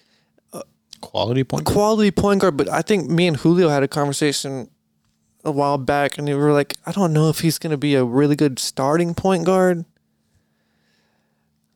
Quality 1.01 1.45
point. 1.45 1.65
guard. 1.65 1.75
quality 1.75 2.11
point 2.11 2.41
guard, 2.41 2.57
but 2.57 2.69
I 2.69 2.81
think 2.83 3.11
me 3.11 3.27
and 3.27 3.37
Julio 3.37 3.69
had 3.69 3.83
a 3.83 3.89
conversation 3.89 4.71
a 5.45 5.51
while 5.53 5.77
back, 5.77 6.17
and 6.17 6.27
we 6.27 6.35
were 6.35 6.53
like, 6.53 6.75
I 6.87 6.93
don't 6.93 7.13
know 7.13 7.29
if 7.29 7.41
he's 7.41 7.59
going 7.59 7.73
to 7.73 7.77
be 7.77 7.95
a 7.95 8.03
really 8.05 8.37
good 8.37 8.59
starting 8.59 9.13
point 9.15 9.45
guard. 9.45 9.85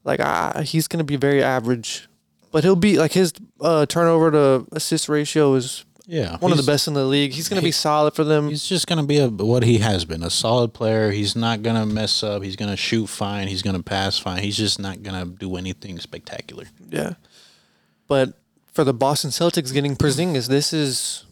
Like, 0.04 0.20
ah, 0.20 0.62
he's 0.64 0.88
going 0.88 0.98
to 0.98 1.04
be 1.04 1.16
very 1.16 1.42
average, 1.42 2.07
but 2.52 2.64
he'll 2.64 2.76
be 2.76 2.98
like 2.98 3.12
his 3.12 3.32
uh, 3.60 3.86
turnover 3.86 4.30
to 4.30 4.66
assist 4.72 5.08
ratio 5.08 5.54
is 5.54 5.84
Yeah, 6.06 6.38
one 6.38 6.50
of 6.52 6.58
the 6.58 6.64
best 6.64 6.88
in 6.88 6.94
the 6.94 7.04
league. 7.04 7.32
He's 7.32 7.48
going 7.48 7.60
to 7.60 7.64
be 7.64 7.72
solid 7.72 8.14
for 8.14 8.24
them. 8.24 8.48
He's 8.48 8.64
just 8.66 8.86
gonna 8.86 9.02
be 9.04 9.18
a 9.18 9.28
what 9.28 9.62
he 9.62 9.78
has 9.78 10.04
been, 10.06 10.22
a 10.22 10.30
solid 10.30 10.72
player. 10.72 11.10
He's 11.10 11.36
not 11.36 11.62
gonna 11.62 11.84
mess 11.86 12.22
up. 12.22 12.42
He's 12.42 12.56
gonna 12.56 12.76
shoot 12.76 13.08
fine. 13.08 13.48
He's 13.48 13.62
gonna 13.62 13.82
pass 13.82 14.18
fine. 14.18 14.42
He's 14.42 14.56
just 14.56 14.78
not 14.78 15.02
gonna 15.02 15.26
do 15.26 15.56
anything 15.56 15.98
spectacular. 15.98 16.64
Yeah, 16.88 17.14
but 18.06 18.34
for 18.72 18.84
the 18.84 18.94
Boston 18.94 19.30
Celtics 19.30 19.72
getting 19.72 19.96
Porzingis, 19.96 20.48
this 20.48 20.72
is 20.72 21.24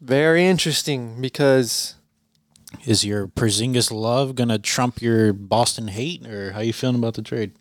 very 0.00 0.46
interesting 0.46 1.20
because 1.20 1.96
Is 2.86 3.04
your 3.04 3.26
Porzingis 3.28 3.90
love 3.90 4.34
gonna 4.36 4.58
trump 4.58 5.02
your 5.02 5.32
Boston 5.32 5.88
hate, 5.88 6.26
or 6.26 6.52
how 6.52 6.60
you 6.60 6.72
feeling 6.72 6.96
about 6.96 7.14
the 7.14 7.22
trade? 7.22 7.52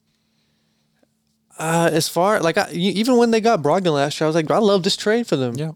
Uh, 1.60 1.90
as 1.92 2.10
far 2.10 2.40
like 2.40 2.58
I, 2.58 2.70
even 2.72 3.18
when 3.18 3.32
they 3.32 3.42
got 3.42 3.62
Brogdon 3.62 3.94
last 3.94 4.20
year, 4.20 4.26
I 4.26 4.30
was 4.30 4.36
like, 4.36 4.50
I 4.50 4.58
love 4.58 4.84
this 4.84 4.96
trade 4.96 5.28
for 5.28 5.36
them. 5.36 5.56
Yeah, 5.56 5.72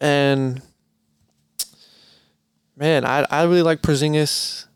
And 0.00 0.62
man, 2.76 3.04
I 3.04 3.26
I 3.30 3.42
really 3.44 3.62
like 3.62 3.82
Porzingis. 3.82 4.66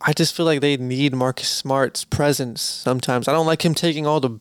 I 0.00 0.12
just 0.12 0.34
feel 0.36 0.46
like 0.46 0.60
they 0.60 0.76
need 0.76 1.12
Marcus 1.14 1.48
Smart's 1.48 2.04
presence 2.04 2.62
sometimes. 2.62 3.26
I 3.26 3.32
don't 3.32 3.46
like 3.46 3.64
him 3.64 3.74
taking 3.74 4.06
all 4.06 4.20
the 4.20 4.38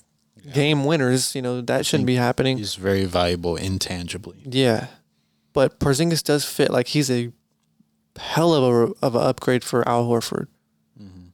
game 0.53 0.85
winners. 0.85 1.33
You 1.35 1.41
know 1.41 1.61
that 1.61 1.85
shouldn't 1.85 2.05
be 2.07 2.15
happening. 2.15 2.57
he's 2.57 2.75
very 2.75 3.05
valuable 3.05 3.55
intangibly. 3.55 4.37
Yeah, 4.45 4.87
but 5.53 5.79
Porzingis 5.79 6.23
does 6.23 6.45
fit. 6.45 6.69
Like 6.69 6.87
he's 6.89 7.09
a 7.09 7.31
hell 8.17 8.53
of 8.53 8.63
a 8.63 8.93
of 9.05 9.15
an 9.15 9.21
upgrade 9.21 9.63
for 9.63 9.87
Al 9.87 10.05
Horford. 10.07 10.47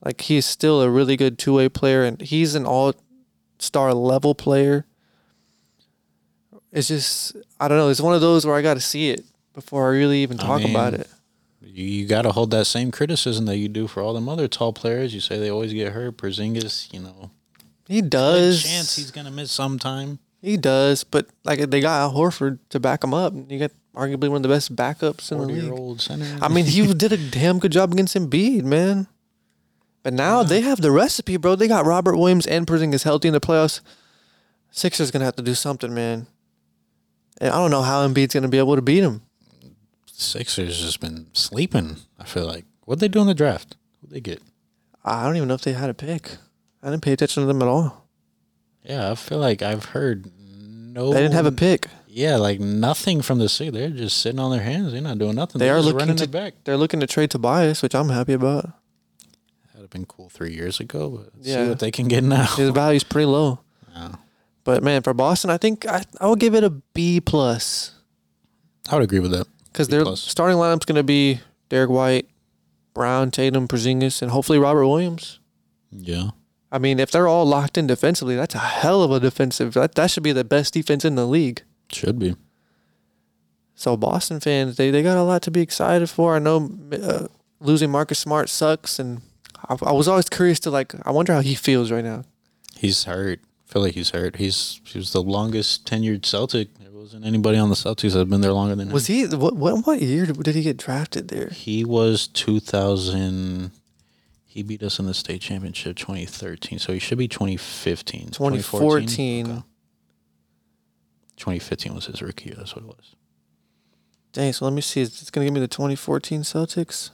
Like 0.06 0.20
he's 0.20 0.46
still 0.46 0.82
a 0.82 0.90
really 0.90 1.16
good 1.16 1.40
two 1.40 1.54
way 1.54 1.70
player, 1.70 2.04
and 2.04 2.20
he's 2.22 2.56
an 2.56 2.66
all 2.66 2.94
star 3.64 3.94
level 3.94 4.36
player. 4.36 4.86
It's 6.72 6.88
just 6.88 7.36
I 7.60 7.68
don't 7.68 7.78
know. 7.78 7.90
It's 7.90 8.02
one 8.02 8.16
of 8.16 8.22
those 8.22 8.46
where 8.46 8.56
I 8.56 8.62
got 8.62 8.76
to 8.76 8.82
see 8.82 9.10
it 9.10 9.24
before 9.54 9.88
I 9.92 9.96
really 9.98 10.24
even 10.24 10.40
I 10.40 10.44
talk 10.44 10.64
about 10.64 10.94
it. 10.94 11.08
You, 11.62 11.86
you 11.86 12.08
got 12.08 12.24
to 12.24 12.32
hold 12.32 12.52
that 12.52 12.66
same 12.66 12.92
criticism 12.92 13.46
that 13.46 13.58
you 13.58 13.68
do 13.70 13.88
for 13.88 14.02
all 14.02 14.14
them 14.14 14.28
other 14.30 14.48
tall 14.48 14.74
players. 14.74 15.14
You 15.14 15.22
say 15.22 15.38
they 15.40 15.50
always 15.50 15.74
get 15.74 15.94
hurt. 15.94 16.18
Porzingis, 16.18 16.92
you 16.94 17.00
know, 17.00 17.32
He 17.88 18.02
does. 18.02 18.64
chance 18.64 18.96
he's 18.96 19.12
gonna 19.12 19.32
miss 19.32 19.52
sometime. 19.52 20.20
He 20.42 20.58
does, 20.58 21.04
but 21.04 21.28
like 21.46 21.70
they 21.70 21.80
got 21.80 22.02
Al 22.02 22.14
Horford 22.14 22.60
to 22.70 22.80
back 22.80 23.04
him 23.04 23.14
up. 23.14 23.34
You 23.50 23.60
got 23.60 23.72
arguably 23.96 24.28
one 24.30 24.38
of 24.38 24.44
the 24.44 24.50
best 24.50 24.76
backups 24.76 25.32
in 25.32 25.38
the 25.38 25.46
league. 25.46 25.64
year 25.64 25.74
old 25.74 26.02
center. 26.02 26.38
I 26.42 26.48
mean, 26.50 26.66
he 26.66 26.92
did 26.94 27.14
a 27.14 27.18
damn 27.18 27.60
good 27.60 27.72
job 27.72 27.94
against 27.94 28.16
Embiid, 28.16 28.64
man. 28.64 29.08
But 30.04 30.14
now 30.14 30.44
they 30.44 30.62
have 30.62 30.82
the 30.82 30.92
recipe, 30.92 31.38
bro. 31.38 31.56
They 31.56 31.70
got 31.70 31.86
Robert 31.86 32.18
Williams 32.18 32.46
and 32.46 32.68
Porzingis 32.68 33.04
healthy 33.04 33.30
in 33.30 33.34
the 33.34 33.40
playoffs. 33.40 33.80
Sixers 34.70 35.12
gonna 35.12 35.26
have 35.26 35.38
to 35.38 35.44
do 35.44 35.56
something, 35.56 35.94
man. 35.94 36.28
And 37.40 37.52
I 37.52 37.58
don't 37.58 37.72
know 37.72 37.82
how 37.82 38.06
Embiid's 38.06 38.34
gonna 38.34 38.50
be 38.50 38.58
able 38.58 38.76
to 38.76 38.82
beat 38.82 39.04
him. 39.04 39.22
Sixers 40.12 40.80
just 40.82 41.00
been 41.00 41.28
sleeping. 41.34 41.98
I 42.20 42.26
feel 42.26 42.46
like 42.46 42.66
what 42.86 43.00
they 43.00 43.08
do 43.08 43.22
in 43.22 43.28
the 43.28 43.34
draft? 43.34 43.78
What 44.02 44.12
they 44.12 44.20
get? 44.20 44.42
I 45.06 45.26
don't 45.26 45.38
even 45.38 45.48
know 45.48 45.54
if 45.56 45.62
they 45.62 45.74
had 45.74 45.90
a 45.90 45.94
pick. 45.94 46.38
I 46.82 46.90
didn't 46.90 47.04
pay 47.04 47.14
attention 47.14 47.42
to 47.44 47.48
them 47.48 47.62
at 47.62 47.68
all. 47.68 48.08
Yeah, 48.84 49.12
I 49.12 49.16
feel 49.16 49.38
like 49.38 49.62
I've 49.62 49.86
heard 49.86 50.30
no. 50.38 51.14
They 51.14 51.22
didn't 51.22 51.34
have 51.34 51.46
a 51.46 51.52
pick. 51.52 51.88
Yeah, 52.08 52.36
like 52.36 52.60
nothing 52.60 53.22
from 53.22 53.40
the 53.40 53.48
Sixers. 53.48 53.74
They're 53.74 53.90
just 53.90 54.18
sitting 54.18 54.40
on 54.40 54.52
their 54.52 54.62
hands. 54.62 54.92
They're 54.92 55.02
not 55.02 55.18
doing 55.18 55.36
nothing. 55.36 55.60
They 55.60 55.66
They're 55.66 55.76
are 55.76 55.80
just 55.80 55.86
looking 55.88 56.00
running 56.00 56.18
to 56.18 56.24
it 56.26 56.32
back. 56.32 56.54
They're 56.66 56.78
looking 56.78 57.00
to 57.00 57.08
trade 57.08 57.32
Tobias, 57.32 57.82
which 57.82 57.96
I'm 57.96 58.10
happy 58.10 58.34
about. 58.34 58.70
Been 59.94 60.06
cool 60.06 60.28
three 60.30 60.54
years 60.54 60.80
ago, 60.80 61.08
but 61.10 61.30
Yeah. 61.42 61.64
see 61.64 61.70
what 61.70 61.80
they 61.80 61.92
can 61.92 62.08
get 62.08 62.24
now. 62.24 62.48
The 62.56 62.72
value's 62.82 63.04
pretty 63.04 63.28
low. 63.28 63.60
Yeah. 63.96 64.16
But 64.64 64.82
man, 64.84 65.04
for 65.04 65.14
Boston, 65.14 65.50
I 65.52 65.58
think 65.58 65.86
I 65.88 66.04
I 66.20 66.28
would 66.28 66.40
give 66.40 66.56
it 66.56 66.64
a 66.64 66.72
B 66.72 67.22
plus. 67.22 67.92
I 68.90 68.96
would 68.96 69.04
agree 69.04 69.20
with 69.20 69.32
that. 69.32 69.48
because 69.66 69.88
their 69.90 70.04
plus. 70.04 70.20
starting 70.22 70.58
lineup's 70.58 70.86
going 70.86 70.96
to 70.96 71.04
be 71.04 71.42
Derrick 71.70 71.90
White, 71.92 72.28
Brown, 72.94 73.30
Tatum, 73.32 73.68
Porzingis, 73.68 74.22
and 74.22 74.32
hopefully 74.32 74.58
Robert 74.60 74.88
Williams. 74.88 75.40
Yeah. 75.92 76.32
I 76.72 76.80
mean, 76.80 77.00
if 77.00 77.12
they're 77.12 77.28
all 77.28 77.46
locked 77.46 77.78
in 77.78 77.86
defensively, 77.86 78.36
that's 78.36 78.56
a 78.56 78.60
hell 78.60 79.04
of 79.04 79.12
a 79.12 79.20
defensive. 79.20 79.74
That 79.76 79.94
that 79.96 80.10
should 80.10 80.24
be 80.24 80.32
the 80.34 80.44
best 80.44 80.74
defense 80.74 81.06
in 81.06 81.14
the 81.16 81.28
league. 81.28 81.62
Should 81.92 82.18
be. 82.18 82.36
So 83.76 83.96
Boston 83.98 84.40
fans, 84.40 84.78
they, 84.78 84.90
they 84.92 85.04
got 85.04 85.18
a 85.18 85.24
lot 85.24 85.42
to 85.44 85.52
be 85.52 85.62
excited 85.62 86.10
for. 86.10 86.36
I 86.36 86.40
know 86.40 86.72
uh, 86.92 87.28
losing 87.60 87.92
Marcus 87.92 88.18
Smart 88.20 88.50
sucks, 88.50 88.98
and 89.00 89.22
I, 89.70 89.78
I 89.84 89.92
was 89.92 90.08
always 90.08 90.30
curious 90.30 90.60
to 90.62 90.72
like. 90.72 90.94
I 91.06 91.12
wonder 91.12 91.34
how 91.34 91.42
he 91.42 91.56
feels 91.56 91.92
right 91.92 92.04
now. 92.04 92.24
He's 92.76 93.06
hurt. 93.06 93.40
I 93.70 93.74
feel 93.74 93.82
like 93.82 93.94
he's 93.94 94.12
hurt. 94.12 94.38
He's 94.38 94.82
he 94.86 94.98
was 95.00 95.14
the 95.14 95.22
longest 95.22 95.86
tenured 95.86 96.26
Celtic. 96.26 96.74
There 96.80 96.92
wasn't 96.92 97.26
anybody 97.26 97.58
on 97.58 97.70
the 97.70 97.76
Celtics 97.76 98.14
that 98.14 98.20
had 98.20 98.30
been 98.30 98.42
there 98.42 98.54
longer 98.54 98.76
than 98.76 98.88
him. 98.88 98.94
Was 98.94 99.08
he? 99.08 99.26
What 99.26 99.56
what, 99.56 99.86
what 99.86 100.02
year 100.02 100.26
did 100.26 100.56
he 100.56 100.64
get 100.64 100.78
drafted 100.78 101.30
there? 101.30 101.50
He 101.50 101.84
was 101.84 102.28
2000. 102.28 103.72
He 104.46 104.62
beat 104.62 104.84
us 104.84 105.00
in 105.00 105.08
the 105.08 105.16
state 105.16 105.42
championship 105.42 105.96
2013, 105.96 106.78
so 106.78 106.94
he 106.94 107.00
should 107.00 107.18
be 107.18 107.28
2015. 107.28 108.28
2014. 108.28 109.46
Okay. 109.46 109.64
2015 111.38 111.96
was 111.96 112.06
his 112.06 112.22
rookie 112.22 112.50
year. 112.50 112.56
That's 112.58 112.76
what 112.76 112.86
it 112.86 112.88
was. 112.88 113.16
Dang. 114.32 114.54
So 114.54 114.66
let 114.66 114.74
me 114.74 114.82
see. 114.82 115.02
Is 115.02 115.22
it's 115.22 115.32
going 115.32 115.46
to 115.46 115.48
give 115.48 115.54
me 115.56 115.60
the 115.60 115.68
2014 115.68 116.42
Celtics. 116.42 117.10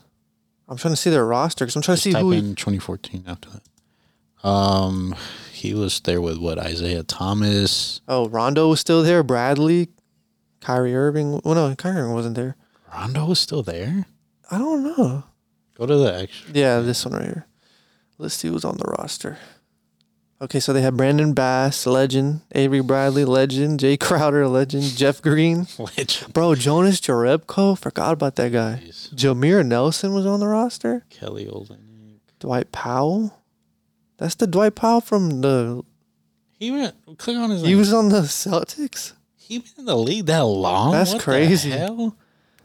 I'm 0.70 0.76
trying 0.76 0.92
to 0.92 0.96
see 0.96 1.10
their 1.10 1.26
roster 1.26 1.64
because 1.64 1.74
I'm 1.76 1.82
trying 1.82 1.96
Just 1.96 2.04
to 2.04 2.10
see 2.10 2.12
type 2.14 2.22
who. 2.22 2.30
He, 2.30 2.38
in 2.38 2.54
2014 2.54 3.24
after 3.26 3.48
that. 3.50 4.48
Um, 4.48 5.14
he 5.52 5.74
was 5.74 6.00
there 6.00 6.20
with 6.20 6.38
what 6.38 6.58
Isaiah 6.58 7.02
Thomas. 7.02 8.00
Oh, 8.08 8.28
Rondo 8.28 8.68
was 8.68 8.80
still 8.80 9.02
there. 9.02 9.22
Bradley, 9.22 9.88
Kyrie 10.60 10.94
Irving. 10.94 11.40
Well, 11.44 11.54
no, 11.54 11.74
Kyrie 11.74 12.00
Irving 12.00 12.14
wasn't 12.14 12.36
there. 12.36 12.56
Rondo 12.94 13.26
was 13.26 13.40
still 13.40 13.62
there. 13.62 14.06
I 14.50 14.58
don't 14.58 14.84
know. 14.84 15.24
Go 15.76 15.86
to 15.86 15.96
the 15.96 16.14
extra. 16.14 16.52
Yeah, 16.54 16.78
this 16.80 17.04
one 17.04 17.14
right 17.14 17.24
here. 17.24 17.46
Let's 18.18 18.34
see 18.34 18.48
who's 18.48 18.64
on 18.64 18.76
the 18.76 18.94
roster. 18.98 19.38
Okay, 20.42 20.58
so 20.58 20.72
they 20.72 20.80
have 20.80 20.96
Brandon 20.96 21.34
Bass, 21.34 21.86
legend. 21.86 22.40
Avery 22.52 22.80
Bradley, 22.80 23.26
legend. 23.26 23.80
Jae 23.80 24.00
Crowder, 24.00 24.48
legend. 24.48 24.84
Jeff 24.96 25.20
Green. 25.20 25.66
Legend. 25.78 26.32
Bro, 26.32 26.54
Jonas 26.54 26.98
Jerebko. 26.98 27.76
Forgot 27.78 28.14
about 28.14 28.36
that 28.36 28.50
guy. 28.50 28.82
Jameer 29.14 29.66
Nelson 29.66 30.14
was 30.14 30.24
on 30.24 30.40
the 30.40 30.46
roster. 30.46 31.04
Kelly 31.10 31.44
Olynyk. 31.44 32.20
Dwight 32.38 32.72
Powell. 32.72 33.36
That's 34.16 34.34
the 34.34 34.46
Dwight 34.46 34.74
Powell 34.74 35.02
from 35.02 35.42
the. 35.42 35.82
He 36.58 36.70
went. 36.70 36.94
Click 37.18 37.36
on 37.36 37.50
his. 37.50 37.60
He 37.62 37.74
was 37.74 37.92
on 37.92 38.08
the 38.08 38.22
Celtics. 38.22 39.12
He 39.36 39.58
been 39.58 39.68
in 39.78 39.84
the 39.84 39.96
league 39.96 40.26
that 40.26 40.44
long. 40.44 40.92
That's 40.92 41.12
What 41.12 41.18
the 41.18 41.24
crazy. 41.24 41.70
hell? 41.70 42.16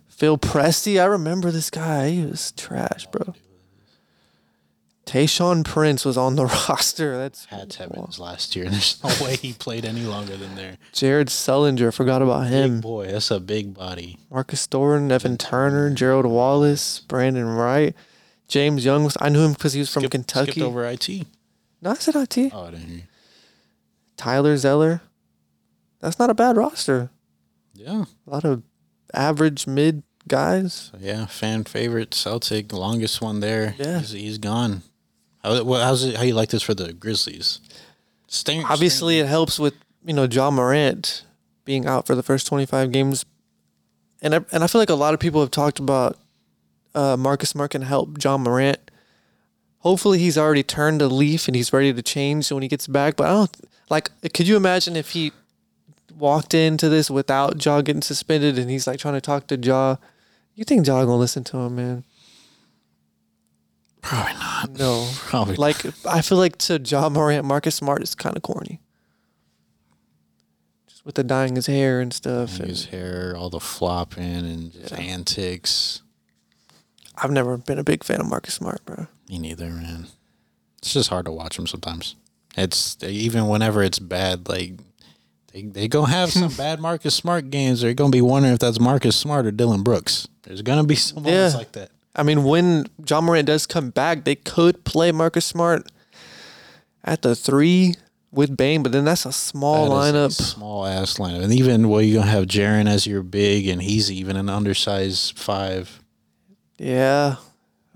Phil 0.07 0.37
Pressey. 0.37 1.01
I 1.01 1.05
remember 1.05 1.51
this 1.51 1.69
guy. 1.69 2.09
He 2.11 2.25
was 2.25 2.53
trash, 2.53 3.05
bro. 3.07 3.33
Tayshaun 5.05 5.63
Prince 5.63 6.03
was 6.03 6.17
on 6.17 6.35
the 6.35 6.45
roster. 6.69 7.17
That's 7.17 7.45
Had 7.45 7.69
to 7.71 7.83
have 7.83 8.19
last 8.19 8.55
year. 8.55 8.69
There's 8.69 9.01
no 9.03 9.09
way 9.25 9.35
he 9.35 9.53
played 9.53 9.85
any 9.85 10.01
longer 10.01 10.35
than 10.35 10.55
there. 10.55 10.77
Jared 10.93 11.27
Sullinger. 11.27 11.93
Forgot 11.93 12.21
about 12.23 12.47
him. 12.47 12.75
Big 12.75 12.81
boy, 12.81 13.07
that's 13.11 13.29
a 13.31 13.39
big 13.39 13.73
body. 13.73 14.17
Marcus 14.31 14.65
Thornton, 14.65 15.11
Evan 15.11 15.37
Turner, 15.37 15.91
Gerald 15.91 16.25
Wallace, 16.25 16.99
Brandon 17.01 17.45
Wright, 17.47 17.95
James 18.47 18.83
Young. 18.83 19.03
Was, 19.03 19.15
I 19.21 19.29
knew 19.29 19.45
him 19.45 19.53
because 19.53 19.73
he 19.73 19.79
was 19.79 19.93
from 19.93 20.01
Skip- 20.01 20.11
Kentucky. 20.11 20.51
Skipped 20.51 20.65
over 20.65 20.83
IT. 20.85 21.07
No, 21.81 21.91
I 21.91 21.93
said 21.95 22.15
IT. 22.15 22.51
Oh, 22.53 22.63
I 22.65 22.71
didn't 22.71 22.87
hear. 22.87 22.97
you. 22.97 23.03
Tyler 24.17 24.57
Zeller. 24.57 25.01
That's 25.99 26.17
not 26.19 26.29
a 26.29 26.33
bad 26.35 26.57
roster. 26.57 27.09
Yeah. 27.73 28.05
A 28.25 28.29
lot 28.29 28.43
of 28.45 28.63
average 29.13 29.67
mid 29.67 30.03
guys. 30.27 30.89
So, 30.91 30.97
yeah, 30.99 31.25
fan 31.27 31.63
favorite 31.63 32.13
Celtic, 32.13 32.73
longest 32.73 33.21
one 33.21 33.39
there. 33.39 33.75
Yeah. 33.77 33.99
he's, 33.99 34.11
he's 34.11 34.37
gone. 34.39 34.81
How, 35.45 35.63
what, 35.63 35.83
how's 35.83 36.03
it? 36.03 36.15
How 36.15 36.23
you 36.23 36.33
like 36.33 36.49
this 36.49 36.63
for 36.63 36.73
the 36.73 36.91
Grizzlies? 36.91 37.59
Staying, 38.27 38.65
Obviously, 38.65 39.19
it 39.19 39.27
helps 39.27 39.59
with 39.59 39.75
you 40.03 40.13
know 40.13 40.23
Ja 40.23 40.49
Morant 40.49 41.23
being 41.65 41.85
out 41.85 42.07
for 42.07 42.15
the 42.15 42.23
first 42.23 42.47
twenty 42.47 42.65
five 42.65 42.91
games, 42.91 43.25
and 44.23 44.33
I, 44.33 44.39
and 44.51 44.63
I 44.63 44.67
feel 44.67 44.81
like 44.81 44.89
a 44.89 44.95
lot 44.95 45.13
of 45.13 45.19
people 45.19 45.41
have 45.41 45.51
talked 45.51 45.77
about 45.77 46.17
uh, 46.95 47.15
Marcus 47.15 47.49
Smart 47.49 47.71
can 47.71 47.83
help 47.83 48.23
Ja 48.23 48.37
Morant. 48.37 48.79
Hopefully, 49.79 50.17
he's 50.17 50.37
already 50.37 50.63
turned 50.63 51.01
a 51.03 51.07
leaf 51.07 51.47
and 51.47 51.55
he's 51.55 51.71
ready 51.71 51.93
to 51.93 52.01
change 52.01 52.51
when 52.51 52.63
he 52.63 52.67
gets 52.67 52.87
back. 52.87 53.15
But 53.15 53.27
I 53.27 53.33
don't 53.33 53.57
like. 53.89 54.09
Could 54.33 54.47
you 54.47 54.57
imagine 54.57 54.95
if 54.95 55.11
he 55.11 55.31
walked 56.17 56.55
into 56.55 56.89
this 56.89 57.11
without 57.11 57.63
Ja 57.63 57.81
getting 57.81 58.01
suspended 58.01 58.57
and 58.57 58.71
he's 58.71 58.87
like 58.87 58.97
trying 58.99 59.13
to 59.13 59.21
talk 59.21 59.45
to 59.47 59.57
Ja? 59.57 59.97
You 60.55 60.63
think 60.63 60.87
Ja 60.87 61.01
gonna 61.05 61.17
listen 61.17 61.43
to 61.43 61.57
him, 61.57 61.75
man? 61.75 62.03
Probably 64.05 64.33
not. 64.33 64.71
No. 64.77 65.09
Probably 65.15 65.55
Like 65.55 65.83
I 66.05 66.21
feel 66.21 66.37
like 66.37 66.57
to 66.59 66.79
Ja 66.79 67.09
Morant, 67.09 67.45
Marcus 67.45 67.75
Smart 67.75 68.01
is 68.03 68.13
kind 68.15 68.35
of 68.37 68.43
corny. 68.43 68.79
Just 70.87 71.05
with 71.05 71.15
the 71.15 71.23
dyeing 71.23 71.55
his 71.55 71.67
hair 71.67 71.99
and 72.01 72.13
stuff. 72.13 72.59
and- 72.59 72.69
his 72.69 72.85
hair, 72.85 73.35
all 73.37 73.49
the 73.49 73.59
flopping 73.59 74.23
and 74.23 74.71
just 74.73 74.91
Yeah. 74.91 74.97
antics. 74.99 76.01
I've 77.17 77.31
never 77.31 77.57
been 77.57 77.79
a 77.79 77.83
big 77.83 78.03
fan 78.03 78.19
of 78.19 78.27
Marcus 78.27 78.53
Smart, 78.55 78.85
bro. 78.85 79.07
Me 79.29 79.39
neither, 79.39 79.69
man. 79.69 80.07
It's 80.79 80.93
just 80.93 81.09
hard 81.09 81.25
to 81.25 81.31
watch 81.31 81.57
him 81.57 81.65
sometimes. 81.67 82.15
It's 82.57 82.97
even 83.03 83.47
whenever 83.47 83.81
it's 83.81 83.99
bad, 83.99 84.47
like 84.47 84.73
they 85.51 85.63
they 85.63 85.87
gonna 85.87 86.11
have 86.11 86.31
some 86.31 86.51
bad 86.57 86.79
Marcus 86.79 87.15
Smart 87.15 87.49
games. 87.49 87.81
They're 87.81 87.93
gonna 87.93 88.09
be 88.11 88.21
wondering 88.21 88.53
if 88.53 88.59
that's 88.59 88.79
Marcus 88.79 89.15
Smart 89.15 89.45
or 89.45 89.51
Dillon 89.51 89.81
Brooks. 89.83 90.27
There's 90.43 90.61
gonna 90.61 90.83
be 90.83 90.95
some 90.95 91.23
moments 91.23 91.53
Yeah. 91.53 91.57
like 91.57 91.71
that. 91.73 91.91
I 92.15 92.23
mean, 92.23 92.43
when 92.43 92.85
Ja 93.07 93.21
Morant 93.21 93.47
does 93.47 93.65
come 93.65 93.89
back, 93.89 94.23
they 94.23 94.35
could 94.35 94.83
play 94.85 95.11
Marcus 95.11 95.45
Smart 95.45 95.91
at 97.03 97.21
the 97.21 97.35
three 97.35 97.95
with 98.31 98.55
Bane, 98.55 98.83
but 98.83 98.91
then 98.91 99.05
that's 99.05 99.25
a 99.25 99.31
small 99.31 99.89
lineup. 99.89 100.31
small 100.31 100.85
ass 100.85 101.17
lineup, 101.17 101.43
and 101.43 101.53
even 101.53 101.89
well, 101.89 102.01
you're 102.01 102.19
gonna 102.21 102.31
have 102.31 102.45
Jaren 102.45 102.87
as 102.87 103.07
your 103.07 103.23
big, 103.23 103.67
and 103.67 103.81
he's 103.81 104.11
even 104.11 104.35
an 104.35 104.49
undersized 104.49 105.37
five. 105.37 106.01
Yeah. 106.77 107.37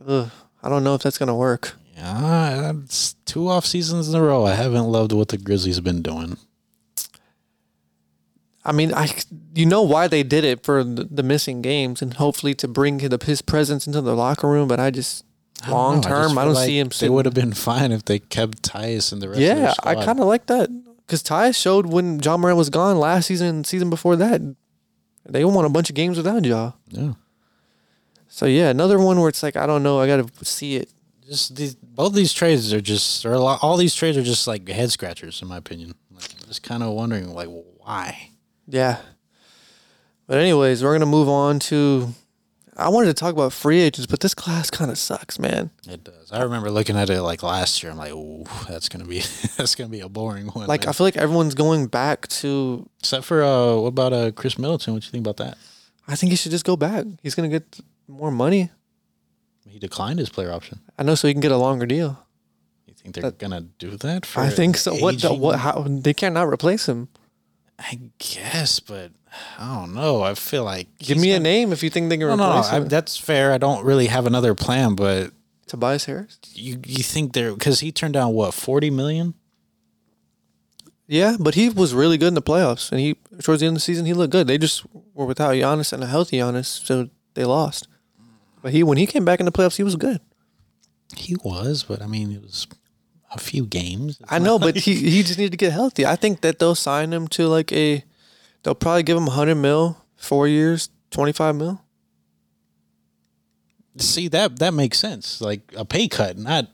Ugh. 0.07 0.29
I 0.61 0.69
don't 0.69 0.83
know 0.83 0.95
if 0.95 1.01
that's 1.03 1.17
gonna 1.17 1.35
work. 1.35 1.73
Yeah, 1.95 2.71
it's 2.83 3.15
two 3.25 3.49
off 3.49 3.65
seasons 3.65 4.07
in 4.07 4.15
a 4.15 4.21
row. 4.21 4.45
I 4.45 4.53
haven't 4.53 4.85
loved 4.85 5.11
what 5.11 5.27
the 5.29 5.37
Grizzlies 5.37 5.75
have 5.75 5.83
been 5.83 6.01
doing. 6.01 6.37
I 8.69 8.71
mean, 8.71 8.93
I 8.93 9.09
you 9.55 9.65
know 9.65 9.81
why 9.81 10.07
they 10.07 10.21
did 10.21 10.43
it 10.43 10.63
for 10.63 10.83
the, 10.83 11.03
the 11.09 11.23
missing 11.23 11.63
games 11.63 12.03
and 12.03 12.13
hopefully 12.13 12.53
to 12.53 12.67
bring 12.67 12.99
the, 12.99 13.17
his 13.25 13.41
presence 13.41 13.87
into 13.87 13.99
the 13.99 14.15
locker 14.15 14.47
room, 14.47 14.67
but 14.67 14.79
I 14.79 14.91
just 14.91 15.25
long 15.67 16.03
term, 16.03 16.37
I, 16.37 16.43
feel 16.43 16.45
don't 16.45 16.53
like 16.53 16.67
see 16.67 16.77
him. 16.77 16.89
They 16.99 17.09
would 17.09 17.25
have 17.25 17.33
been 17.33 17.53
fine 17.53 17.91
if 17.91 18.05
they 18.05 18.19
kept 18.19 18.61
Tyus 18.61 19.11
and 19.11 19.23
the 19.23 19.29
rest. 19.29 19.41
of 19.41 19.47
Yeah, 19.47 19.73
I 19.81 19.95
kind 19.95 20.19
of 20.19 20.27
like 20.27 20.45
that 20.45 20.69
because 20.99 21.23
Ty 21.23 21.49
showed 21.49 21.87
when 21.87 22.19
Ja 22.19 22.37
Morant 22.37 22.57
was 22.59 22.69
gone 22.69 22.99
last 22.99 23.25
season 23.25 23.47
and 23.47 23.65
season 23.65 23.89
before 23.89 24.15
that, 24.17 24.39
they 25.27 25.43
won 25.43 25.65
a 25.65 25.69
bunch 25.69 25.89
of 25.89 25.95
games 25.95 26.17
without 26.17 26.45
Ja. 26.45 26.73
yeah. 26.89 27.13
So 28.27 28.45
yeah, 28.45 28.69
another 28.69 28.99
one 28.99 29.19
where 29.19 29.29
it's 29.29 29.41
like 29.41 29.55
I 29.55 29.65
don't 29.65 29.81
know, 29.81 29.99
I 29.99 30.05
got 30.05 30.17
to 30.31 30.45
see 30.45 30.75
it. 30.75 30.91
Just 31.27 31.55
these, 31.55 31.73
both 31.73 32.13
these 32.13 32.33
trades 32.33 32.71
are 32.71 32.81
just, 32.81 33.25
or 33.25 33.33
a 33.33 33.39
lot, 33.39 33.59
all 33.63 33.77
these 33.77 33.95
trades 33.95 34.15
are 34.15 34.23
just 34.23 34.45
like 34.45 34.67
head 34.69 34.91
scratchers, 34.91 35.41
in 35.41 35.47
my 35.47 35.57
opinion. 35.57 35.95
Like, 36.11 36.47
just 36.47 36.61
kind 36.61 36.83
of 36.83 36.93
wondering, 36.93 37.33
like, 37.33 37.49
why? 37.77 38.29
Yeah. 38.69 38.97
But 40.27 40.37
anyways, 40.37 40.83
we're 40.83 40.93
gonna 40.93 41.05
move 41.05 41.27
on 41.29 41.59
to. 41.59 42.09
I 42.77 42.87
wanted 42.89 43.07
to 43.07 43.13
talk 43.13 43.33
about 43.33 43.51
free 43.51 43.81
agents, 43.81 44.07
but 44.07 44.21
this 44.21 44.33
class 44.33 44.69
kind 44.71 44.89
of 44.89 44.97
sucks, 44.97 45.37
man. 45.37 45.69
It 45.85 46.03
does. 46.05 46.31
I 46.31 46.43
remember 46.43 46.71
looking 46.71 46.95
at 46.95 47.09
it 47.09 47.21
like 47.21 47.43
last 47.43 47.83
year. 47.83 47.91
I'm 47.91 47.97
like, 47.97 48.13
oh, 48.13 48.45
that's 48.69 48.87
gonna 48.87 49.05
be 49.05 49.19
that's 49.57 49.75
gonna 49.75 49.89
be 49.89 49.99
a 50.01 50.07
boring 50.09 50.47
one. 50.47 50.67
Like 50.67 50.81
man. 50.81 50.89
I 50.89 50.91
feel 50.93 51.05
like 51.07 51.17
everyone's 51.17 51.55
going 51.55 51.87
back 51.87 52.27
to. 52.27 52.87
except 52.99 53.25
for 53.25 53.43
uh, 53.43 53.75
what 53.75 53.87
about 53.87 54.13
uh 54.13 54.31
Khris 54.31 54.57
Middleton? 54.57 54.93
What 54.93 55.01
do 55.01 55.07
you 55.07 55.11
think 55.11 55.25
about 55.27 55.37
that? 55.37 55.57
I 56.07 56.15
think 56.15 56.31
he 56.31 56.35
should 56.35 56.51
just 56.51 56.65
go 56.65 56.77
back. 56.77 57.05
He's 57.23 57.35
gonna 57.35 57.49
get 57.49 57.79
more 58.07 58.31
money. 58.31 58.69
He 59.67 59.77
declined 59.79 60.19
his 60.19 60.29
player 60.29 60.51
option. 60.51 60.79
I 60.97 61.03
know, 61.03 61.15
so 61.15 61.27
he 61.27 61.33
can 61.33 61.41
get 61.41 61.51
a 61.51 61.57
longer 61.57 61.85
deal. 61.85 62.17
You 62.87 62.93
think 62.95 63.13
they're 63.15 63.23
That- 63.23 63.37
gonna 63.39 63.61
do 63.77 63.97
that? 63.97 64.25
For 64.25 64.41
I 64.41 64.49
think 64.49 64.77
so. 64.77 64.95
What? 64.95 65.19
The, 65.21 65.33
what? 65.33 65.59
How? 65.59 65.85
They 65.87 66.13
cannot 66.13 66.47
replace 66.47 66.87
him. 66.87 67.09
I 67.79 67.99
guess, 68.19 68.79
but 68.81 69.11
I 69.57 69.79
don't 69.79 69.93
know. 69.93 70.21
I 70.21 70.33
feel 70.35 70.63
like 70.65 70.87
Give 70.99 71.15
he's 71.15 71.21
me 71.23 71.31
a 71.31 71.35
gonna- 71.35 71.43
name 71.43 71.71
if 71.71 71.81
you 71.81 71.89
think 71.89 72.09
they 72.09 72.17
can 72.17 72.27
No, 72.27 72.35
no, 72.35 72.43
no. 72.43 72.49
replace 72.59 72.71
I, 72.73 72.77
him. 72.77 72.87
that's 72.89 73.15
fair. 73.17 73.51
I 73.53 73.57
don't 73.57 73.85
really 73.85 74.07
have 74.07 74.25
another 74.25 74.53
plan, 74.53 74.95
but 74.95 75.31
Tobias 75.67 76.05
Harris. 76.05 76.37
you 76.53 76.79
you 76.85 77.03
think 77.03 77.33
they're 77.33 77.53
because 77.53 77.79
he 77.79 77.91
turned 77.91 78.13
down 78.15 78.33
what 78.33 78.53
forty 78.53 78.89
million? 78.89 79.33
Yeah, 81.07 81.37
but 81.39 81.55
he 81.55 81.69
was 81.69 81.93
really 81.93 82.17
good 82.17 82.27
in 82.27 82.33
the 82.35 82.41
playoffs, 82.41 82.91
and 82.91 82.99
he 82.99 83.15
towards 83.41 83.61
the 83.61 83.67
end 83.67 83.75
of 83.75 83.81
the 83.81 83.85
season 83.85 84.05
he 84.05 84.13
looked 84.13 84.31
good. 84.31 84.45
They 84.47 84.57
just 84.57 84.83
were 85.13 85.25
without 85.25 85.53
Giannis 85.55 85.91
and 85.93 86.03
a 86.03 86.07
healthy 86.07 86.37
Giannis, 86.37 86.85
so 86.85 87.09
they 87.33 87.45
lost. 87.45 87.87
But 88.61 88.73
he 88.73 88.83
when 88.83 88.97
he 88.97 89.07
came 89.07 89.25
back 89.25 89.39
in 89.39 89.45
the 89.45 89.51
playoffs, 89.51 89.77
he 89.77 89.83
was 89.83 89.95
good. 89.95 90.19
He 91.15 91.35
was, 91.43 91.83
but 91.83 92.01
I 92.01 92.07
mean, 92.07 92.31
it 92.31 92.41
was 92.43 92.67
a 93.31 93.39
few 93.39 93.65
games. 93.65 94.19
It's 94.19 94.31
I 94.31 94.39
know, 94.39 94.57
but 94.59 94.75
he 94.75 94.95
he 94.95 95.23
just 95.23 95.37
needed 95.37 95.51
to 95.51 95.57
get 95.57 95.71
healthy. 95.71 96.05
I 96.05 96.15
think 96.15 96.41
that 96.41 96.59
they'll 96.59 96.75
sign 96.75 97.11
him 97.13 97.27
to 97.29 97.47
like 97.47 97.71
a, 97.71 98.03
they'll 98.63 98.75
probably 98.75 99.03
give 99.03 99.17
him 99.17 99.27
hundred 99.27 99.55
mil, 99.55 99.97
four 100.15 100.47
years, 100.47 100.89
twenty 101.11 101.31
five 101.31 101.55
mil. 101.55 101.81
see 103.97 104.27
that 104.29 104.59
that 104.59 104.73
makes 104.73 104.97
sense. 104.99 105.41
Like 105.41 105.61
a 105.75 105.85
pay 105.85 106.07
cut, 106.07 106.37
not. 106.37 106.67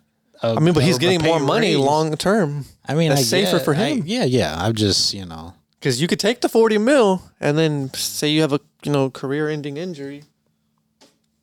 I 0.44 0.52
I 0.54 0.60
mean, 0.60 0.74
but 0.74 0.84
he's 0.84 0.98
getting 0.98 1.22
more 1.24 1.40
money 1.40 1.76
long 1.76 2.16
term 2.18 2.66
I 2.88 2.94
mean, 2.94 3.10
that's 3.10 3.22
I 3.22 3.24
safer 3.24 3.58
get- 3.58 3.66
for 3.66 3.74
I- 3.74 3.78
him. 3.78 4.04
yeah, 4.06 4.26
yeah. 4.26 4.56
I'm 4.58 4.74
just 4.76 5.14
you 5.14 5.26
know. 5.26 5.54
because 5.80 6.02
you 6.02 6.08
could 6.08 6.20
take 6.20 6.42
the 6.42 6.50
forty 6.50 6.78
mil 6.78 7.22
and 7.40 7.58
then 7.58 7.94
say 7.94 8.30
you 8.30 8.42
have 8.42 8.54
a 8.54 8.60
you 8.84 8.92
know 8.92 9.10
career 9.10 9.50
ending 9.50 9.78
injury. 9.78 10.24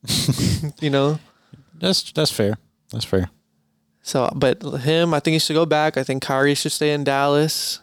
you 0.81 0.91
know, 0.91 1.19
That's 1.79 2.13
that's 2.13 2.31
fair. 2.33 2.59
That's 2.91 3.05
fair. 3.05 3.31
So, 4.03 4.29
but 4.35 4.61
him, 4.63 5.15
I 5.15 5.21
think 5.21 5.35
he 5.35 5.39
should 5.39 5.55
go 5.55 5.65
back. 5.67 5.97
I 5.97 6.03
think 6.03 6.23
Kyrie 6.23 6.55
should 6.55 6.73
stay 6.73 6.93
in 6.93 7.05
Dallas. 7.05 7.79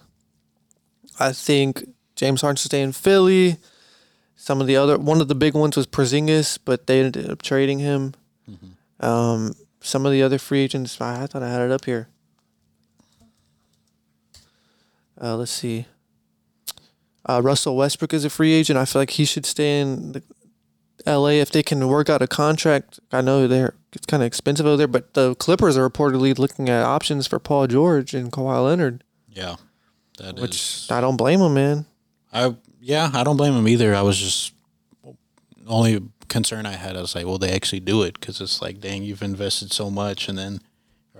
I 1.19 1.31
think 1.31 1.87
James 2.15 2.41
Harden 2.41 2.57
should 2.57 2.71
stay 2.71 2.81
in 2.81 2.91
Philly. 2.91 3.57
Some 4.35 4.61
of 4.61 4.67
the 4.67 4.75
other, 4.75 4.97
one 4.97 5.21
of 5.21 5.27
the 5.27 5.35
big 5.35 5.53
ones 5.53 5.77
was 5.77 5.87
Porzingis, 5.87 6.59
but 6.63 6.87
they 6.87 7.01
ended 7.01 7.29
up 7.29 7.41
trading 7.41 7.79
him. 7.79 8.13
Um, 8.99 9.53
some 9.81 10.05
of 10.05 10.11
the 10.11 10.21
other 10.21 10.37
free 10.37 10.59
agents, 10.59 10.99
I, 10.99 11.23
I 11.23 11.27
thought 11.27 11.43
I 11.43 11.49
had 11.49 11.61
it 11.61 11.71
up 11.71 11.85
here. 11.85 12.09
Uh, 15.21 15.35
let's 15.35 15.51
see. 15.51 15.85
Uh, 17.25 17.41
Russell 17.41 17.75
Westbrook 17.75 18.13
is 18.13 18.25
a 18.25 18.29
free 18.29 18.53
agent. 18.53 18.77
I 18.77 18.85
feel 18.85 19.01
like 19.01 19.11
he 19.11 19.25
should 19.25 19.45
stay 19.45 19.81
in 19.81 20.13
the 20.13 20.23
LA 21.05 21.39
if 21.39 21.51
they 21.51 21.63
can 21.63 21.87
work 21.87 22.09
out 22.09 22.21
a 22.21 22.27
contract. 22.27 22.99
I 23.11 23.21
know 23.21 23.47
they're 23.47 23.73
it's 23.93 24.05
kind 24.05 24.21
of 24.21 24.27
expensive 24.27 24.65
over 24.65 24.77
there, 24.77 24.87
but 24.87 25.13
the 25.15 25.35
Clippers 25.35 25.75
are 25.77 25.89
reportedly 25.89 26.37
looking 26.37 26.69
at 26.69 26.83
options 26.83 27.25
for 27.27 27.39
Paul 27.39 27.65
George 27.67 28.13
and 28.13 28.31
Kawhi 28.31 28.63
Leonard, 28.63 29.03
Yeah, 29.27 29.55
that 30.19 30.35
is. 30.35 30.41
which 30.41 30.91
I 30.91 31.01
don't 31.01 31.17
blame 31.17 31.39
them, 31.39 31.53
man. 31.55 31.85
I 32.31 32.55
yeah, 32.81 33.09
I 33.13 33.23
don't 33.23 33.37
blame 33.37 33.55
them 33.55 33.67
either. 33.67 33.95
I 33.95 34.01
was 34.03 34.17
just 34.19 34.53
only 35.67 36.01
concern 36.27 36.65
I 36.65 36.73
had. 36.73 36.95
I 36.95 37.01
was 37.01 37.15
like, 37.15 37.25
will 37.25 37.37
they 37.39 37.51
actually 37.51 37.79
do 37.79 38.03
it? 38.03 38.19
Because 38.19 38.39
it's 38.41 38.61
like, 38.61 38.79
dang, 38.79 39.03
you've 39.03 39.21
invested 39.23 39.73
so 39.73 39.89
much, 39.89 40.27
and 40.29 40.37
then 40.37 40.61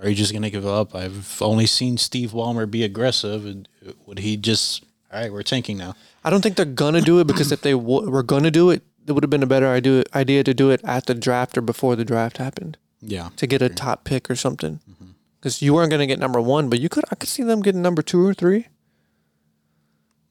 are 0.00 0.08
you 0.08 0.14
just 0.14 0.32
gonna 0.32 0.50
give 0.50 0.66
up? 0.66 0.94
I've 0.94 1.40
only 1.42 1.66
seen 1.66 1.98
Steve 1.98 2.30
Ballmer 2.30 2.70
be 2.70 2.84
aggressive, 2.84 3.44
and 3.46 3.68
would 4.06 4.20
he 4.20 4.36
just? 4.36 4.84
All 5.12 5.20
right, 5.20 5.32
we're 5.32 5.42
tanking 5.42 5.76
now. 5.76 5.94
I 6.22 6.30
don't 6.30 6.40
think 6.40 6.54
they're 6.56 6.64
gonna 6.64 7.00
do 7.00 7.18
it 7.18 7.26
because 7.26 7.50
if 7.50 7.62
they 7.62 7.72
w- 7.72 8.08
were 8.08 8.22
gonna 8.22 8.50
do 8.52 8.70
it, 8.70 8.82
it 9.06 9.12
would 9.12 9.22
have 9.24 9.30
been 9.30 9.42
a 9.42 9.46
better 9.46 9.68
idea 9.68 10.04
idea 10.14 10.44
to 10.44 10.54
do 10.54 10.70
it 10.70 10.80
at 10.84 11.06
the 11.06 11.14
draft 11.14 11.56
or 11.58 11.62
before 11.62 11.96
the 11.96 12.04
draft 12.04 12.36
happened 12.38 12.76
Yeah, 13.00 13.30
to 13.36 13.46
get 13.46 13.62
a 13.62 13.68
top 13.68 14.04
pick 14.04 14.30
or 14.30 14.36
something. 14.36 14.80
Mm-hmm. 14.90 15.10
Because 15.40 15.62
you 15.62 15.72
weren't 15.74 15.90
gonna 15.90 16.06
get 16.06 16.18
number 16.18 16.40
one, 16.40 16.68
but 16.68 16.80
you 16.80 16.88
could. 16.88 17.04
I 17.10 17.14
could 17.14 17.28
see 17.28 17.42
them 17.42 17.62
getting 17.62 17.82
number 17.82 18.02
two 18.02 18.24
or 18.26 18.34
three. 18.34 18.66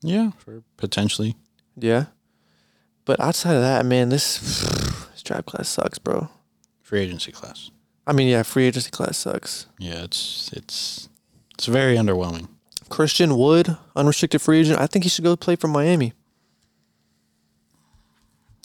yeah, 0.01 0.31
for 0.37 0.63
potentially. 0.77 1.35
Yeah. 1.75 2.05
But 3.05 3.19
outside 3.19 3.55
of 3.55 3.61
that, 3.61 3.85
man, 3.85 4.09
this 4.09 4.39
this 5.11 5.23
draft 5.23 5.47
class 5.47 5.67
sucks, 5.69 5.97
bro. 5.99 6.29
Free 6.83 7.01
agency 7.01 7.31
class. 7.31 7.71
I 8.05 8.13
mean, 8.13 8.27
yeah, 8.27 8.43
free 8.43 8.65
agency 8.65 8.91
class 8.91 9.17
sucks. 9.17 9.65
Yeah, 9.79 10.03
it's 10.03 10.51
it's 10.53 11.09
it's 11.55 11.65
very 11.65 11.95
underwhelming. 11.97 12.47
Christian 12.89 13.37
Wood, 13.37 13.77
unrestricted 13.95 14.41
free 14.41 14.59
agent. 14.61 14.79
I 14.79 14.87
think 14.87 15.03
he 15.05 15.09
should 15.09 15.23
go 15.23 15.35
play 15.35 15.55
for 15.55 15.67
Miami. 15.67 16.13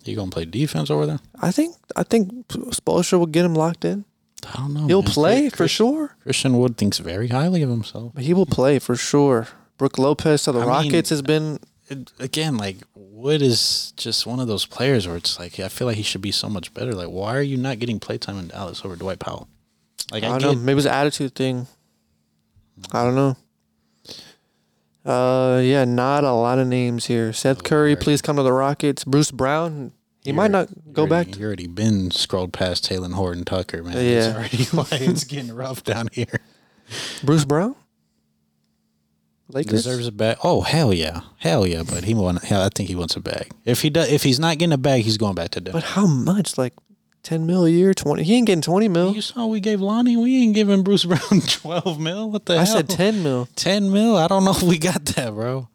You 0.05 0.17
gonna 0.17 0.31
play 0.31 0.45
defense 0.45 0.91
over 0.91 1.07
there? 1.07 1.21
I 1.41 1.51
think 1.51 1.77
I 1.97 2.03
think 2.03 2.49
Spoelstra 2.49 3.19
will 3.19 3.27
get 3.27 3.45
him 3.45 3.55
locked 3.55 3.85
in. 3.85 4.05
I 4.47 4.59
don't 4.59 4.75
know. 4.75 4.87
He'll 4.87 5.03
man. 5.03 5.11
play 5.11 5.49
for 5.49 5.67
sure. 5.67 6.17
Christian 6.23 6.59
Wood 6.59 6.77
thinks 6.77 6.99
very 6.99 7.29
highly 7.29 7.63
of 7.63 7.71
himself. 7.71 8.13
But 8.15 8.25
he 8.25 8.35
will 8.35 8.47
play 8.47 8.79
for 8.79 8.97
sure. 8.97 9.49
Brook 9.79 9.99
Lopez 9.99 10.43
to 10.45 10.53
the 10.53 10.59
I 10.61 10.63
mean- 10.63 10.69
Rockets 10.69 11.11
has 11.11 11.23
been 11.23 11.59
it, 11.89 12.13
again, 12.19 12.57
like 12.57 12.77
Wood 12.95 13.43
is 13.43 13.93
just 13.97 14.27
one 14.27 14.41
of 14.41 14.49
those 14.49 14.67
players 14.67 15.07
where 15.07 15.17
it's 15.17 15.39
like 15.39 15.59
I 15.61 15.69
feel 15.69 15.87
like 15.87 15.97
he 15.97 16.03
should 16.03 16.21
be 16.23 16.33
so 16.33 16.49
much 16.49 16.73
better. 16.75 16.93
Like, 16.93 17.09
why 17.09 17.37
are 17.37 17.43
you 17.43 17.57
not 17.57 17.79
getting 17.79 18.01
playtime 18.01 18.39
in 18.39 18.49
Dallas 18.49 18.85
over 18.85 18.97
Dwight 18.97 19.19
Powell? 19.19 19.49
Like, 20.13 20.23
I 20.23 20.27
I, 20.27 20.31
don't 20.31 20.39
get, 20.41 20.47
know. 20.47 20.55
Maybe 20.57 20.73
it's 20.73 20.77
was 20.77 20.87
an 20.87 20.93
attitude 20.93 21.35
thing. 21.35 21.67
I 22.93 23.05
don't 23.05 23.15
know. 23.15 23.37
Uh, 25.05 25.61
yeah, 25.63 25.85
not 25.85 26.25
a 26.25 26.33
lot 26.33 26.59
of 26.59 26.67
names 26.67 27.07
here. 27.07 27.33
Seth 27.33 27.63
Curry, 27.63 27.91
Lord. 27.91 28.01
please 28.01 28.23
come 28.23 28.37
to 28.37 28.43
the 28.43 28.53
Rockets. 28.53 29.05
Bruce 29.05 29.31
Brown, 29.31 29.93
he 30.23 30.31
you're- 30.31 30.37
might 30.37 30.51
not 30.51 30.69
go 30.93 31.03
you're 31.03 31.09
back. 31.11 31.27
already- 31.27 31.39
You 31.41 31.47
already 31.47 31.67
been 31.67 32.11
scrolled 32.11 32.53
past 32.55 32.89
Talen 32.89 33.13
Horton 33.13 33.45
Tucker, 33.45 33.83
man. 33.83 33.95
Yeah. 33.97 34.47
it's 34.51 34.75
already 34.75 35.05
it's 35.05 35.25
getting 35.25 35.55
rough 35.55 35.85
down 35.85 36.09
here. 36.13 36.41
Bruce 37.23 37.45
Brown, 37.45 37.75
Lakers. 39.49 39.85
Deserves 39.85 40.07
a 40.07 40.13
bag. 40.13 40.39
Oh 40.43 40.63
hell 40.63 40.93
yeah, 40.93 41.21
hell 41.39 41.67
yeah! 41.67 41.83
But 41.83 42.05
he 42.05 42.15
want. 42.15 42.43
Hell, 42.45 42.63
I 42.63 42.69
think 42.75 42.89
he 42.89 42.95
wants 42.95 43.15
a 43.17 43.21
bag. 43.21 43.51
If 43.65 43.83
he 43.83 43.91
does, 43.91 44.11
if 44.11 44.23
he's 44.23 44.39
not 44.41 44.59
getting 44.59 44.73
a 44.73 44.79
bag, 44.79 45.03
he's 45.03 45.19
going 45.19 45.35
back 45.35 45.51
to 45.51 45.61
Denver. 45.61 45.77
But 45.79 45.85
how 45.85 46.07
much? 46.07 46.57
Like 46.59 46.73
ten 47.25 47.45
mil 47.47 47.65
a 47.65 47.71
year? 47.71 47.93
Twenty? 47.93 48.23
He 48.23 48.37
ain't 48.37 48.47
getting 48.47 48.63
twenty 48.63 48.87
mil. 48.87 49.13
you 49.13 49.21
saw 49.21 49.47
we 49.47 49.59
gave 49.59 49.81
Lonnie. 49.81 50.17
We 50.17 50.43
ain't 50.43 50.55
giving 50.55 50.85
Bruce 50.85 51.05
Brown 51.07 51.41
twelve 51.49 51.99
mil. 51.99 52.31
What 52.31 52.47
the 52.47 52.53
I 52.53 52.65
hell? 52.65 52.77
I 52.77 52.81
said 52.81 52.89
ten 52.89 53.23
mil. 53.25 53.49
10 53.57 53.91
mil. 53.91 54.17
I 54.17 54.29
don't 54.29 54.45
know 54.45 54.53
if 54.53 54.63
we 54.63 54.79
got 54.79 55.05
that, 55.07 55.35
bro. 55.35 55.69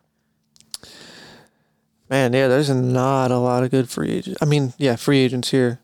Man, 2.10 2.34
yeah, 2.34 2.48
there's 2.48 2.70
not 2.70 3.30
a 3.30 3.38
lot 3.38 3.64
of 3.64 3.70
good 3.70 3.90
free 3.90 4.10
agents. 4.12 4.42
I 4.42 4.46
mean, 4.46 4.74
yeah, 4.78 4.96
free 4.96 5.20
agents 5.20 5.52
here. 5.52 5.80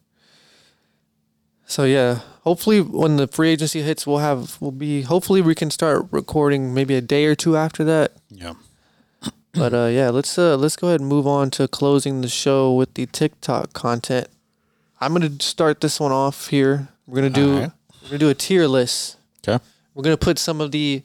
So 1.68 1.84
yeah, 1.84 2.20
hopefully 2.44 2.82
when 2.82 3.18
the 3.18 3.28
free 3.28 3.50
agency 3.50 3.82
hits, 3.82 4.08
we'll 4.08 4.20
have 4.20 4.58
we'll 4.60 4.72
be 4.72 5.02
hopefully 5.02 5.42
we 5.42 5.54
can 5.56 5.70
start 5.70 6.06
recording 6.12 6.74
maybe 6.74 6.96
a 6.96 7.02
day 7.02 7.26
or 7.26 7.36
two 7.36 7.58
after 7.58 7.84
that. 7.84 8.14
Yeah. 8.30 8.54
But 9.54 9.74
uh, 9.74 9.86
yeah, 9.86 10.10
let's 10.10 10.38
uh, 10.38 10.58
let's 10.58 10.76
go 10.76 10.90
ahead 10.90 11.00
and 11.00 11.10
move 11.10 11.26
on 11.26 11.50
to 11.52 11.68
closing 11.68 12.22
the 12.22 12.28
show 12.28 12.74
with 12.74 12.94
the 12.96 13.06
TikTok 13.06 13.74
content. 13.74 14.28
I'm 15.00 15.14
gonna 15.14 15.40
start 15.40 15.82
this 15.82 16.00
one 16.00 16.12
off 16.12 16.48
here. 16.48 16.88
We're 17.06 17.16
gonna 17.16 17.30
do 17.30 17.54
Alright. 17.56 17.72
we're 18.04 18.08
gonna 18.10 18.20
do 18.20 18.30
a 18.30 18.34
tier 18.36 18.68
list. 18.68 19.18
Okay. 19.48 19.64
We're 19.94 20.04
gonna 20.04 20.18
put 20.18 20.40
some 20.40 20.62
of 20.62 20.72
the. 20.72 21.04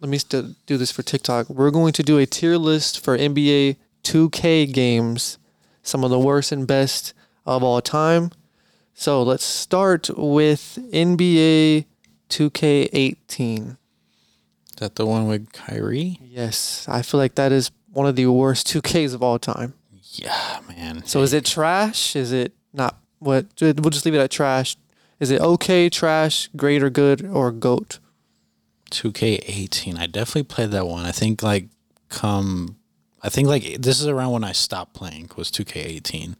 Let 0.00 0.10
me 0.10 0.18
st- 0.18 0.54
do 0.66 0.76
this 0.76 0.90
for 0.90 1.02
TikTok. 1.02 1.48
We're 1.48 1.70
going 1.70 1.92
to 1.94 2.02
do 2.02 2.18
a 2.18 2.26
tier 2.26 2.58
list 2.58 3.02
for 3.02 3.16
NBA 3.16 3.76
2K 4.04 4.72
games, 4.72 5.38
some 5.82 6.04
of 6.04 6.10
the 6.10 6.18
worst 6.18 6.52
and 6.52 6.66
best 6.66 7.14
of 7.46 7.62
all 7.62 7.80
time. 7.80 8.30
So 8.92 9.22
let's 9.22 9.44
start 9.44 10.10
with 10.16 10.78
NBA 10.92 11.86
2K18. 12.28 13.70
Is 13.70 13.76
that 14.78 14.96
the 14.96 15.06
one 15.06 15.26
with 15.28 15.52
Kyrie? 15.52 16.18
Yes, 16.22 16.86
I 16.88 17.02
feel 17.02 17.18
like 17.18 17.34
that 17.36 17.52
is 17.52 17.70
one 17.92 18.06
of 18.06 18.16
the 18.16 18.26
worst 18.26 18.66
2Ks 18.68 19.14
of 19.14 19.22
all 19.22 19.38
time. 19.38 19.74
Yeah, 20.12 20.60
man. 20.68 21.04
So 21.06 21.22
is 21.22 21.32
it 21.32 21.44
trash? 21.46 22.14
Is 22.14 22.32
it 22.32 22.52
not? 22.76 22.98
What? 23.18 23.46
We'll 23.60 23.72
just 23.90 24.04
leave 24.04 24.14
it 24.14 24.20
at 24.20 24.30
trash. 24.30 24.76
Is 25.18 25.30
it 25.30 25.40
okay, 25.40 25.88
trash, 25.88 26.48
great, 26.56 26.82
or 26.82 26.90
good, 26.90 27.24
or 27.26 27.50
goat? 27.50 27.98
2K18. 28.90 29.98
I 29.98 30.06
definitely 30.06 30.44
played 30.44 30.70
that 30.70 30.86
one. 30.86 31.04
I 31.04 31.12
think 31.12 31.42
like 31.42 31.66
come 32.08 32.76
I 33.22 33.28
think 33.28 33.48
like 33.48 33.78
this 33.80 34.00
is 34.00 34.06
around 34.06 34.32
when 34.32 34.44
I 34.44 34.52
stopped 34.52 34.94
playing 34.94 35.30
was 35.36 35.50
2K18. 35.50 36.36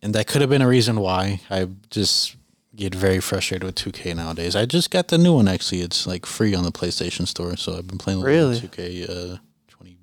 And 0.00 0.14
that 0.14 0.28
could 0.28 0.40
have 0.40 0.50
been 0.50 0.62
a 0.62 0.68
reason 0.68 1.00
why 1.00 1.40
I 1.50 1.68
just 1.90 2.36
get 2.76 2.94
very 2.94 3.18
frustrated 3.18 3.64
with 3.64 3.74
2K 3.74 4.14
nowadays. 4.14 4.54
I 4.54 4.64
just 4.66 4.92
got 4.92 5.08
the 5.08 5.18
new 5.18 5.34
one 5.34 5.48
actually. 5.48 5.80
It's 5.80 6.06
like 6.06 6.26
free 6.26 6.54
on 6.54 6.62
the 6.62 6.70
PlayStation 6.70 7.26
Store, 7.26 7.56
so 7.56 7.76
I've 7.76 7.88
been 7.88 7.98
playing 7.98 8.20
Really? 8.20 8.60
2K 8.60 9.10
uh 9.34 9.38
20 9.68 9.96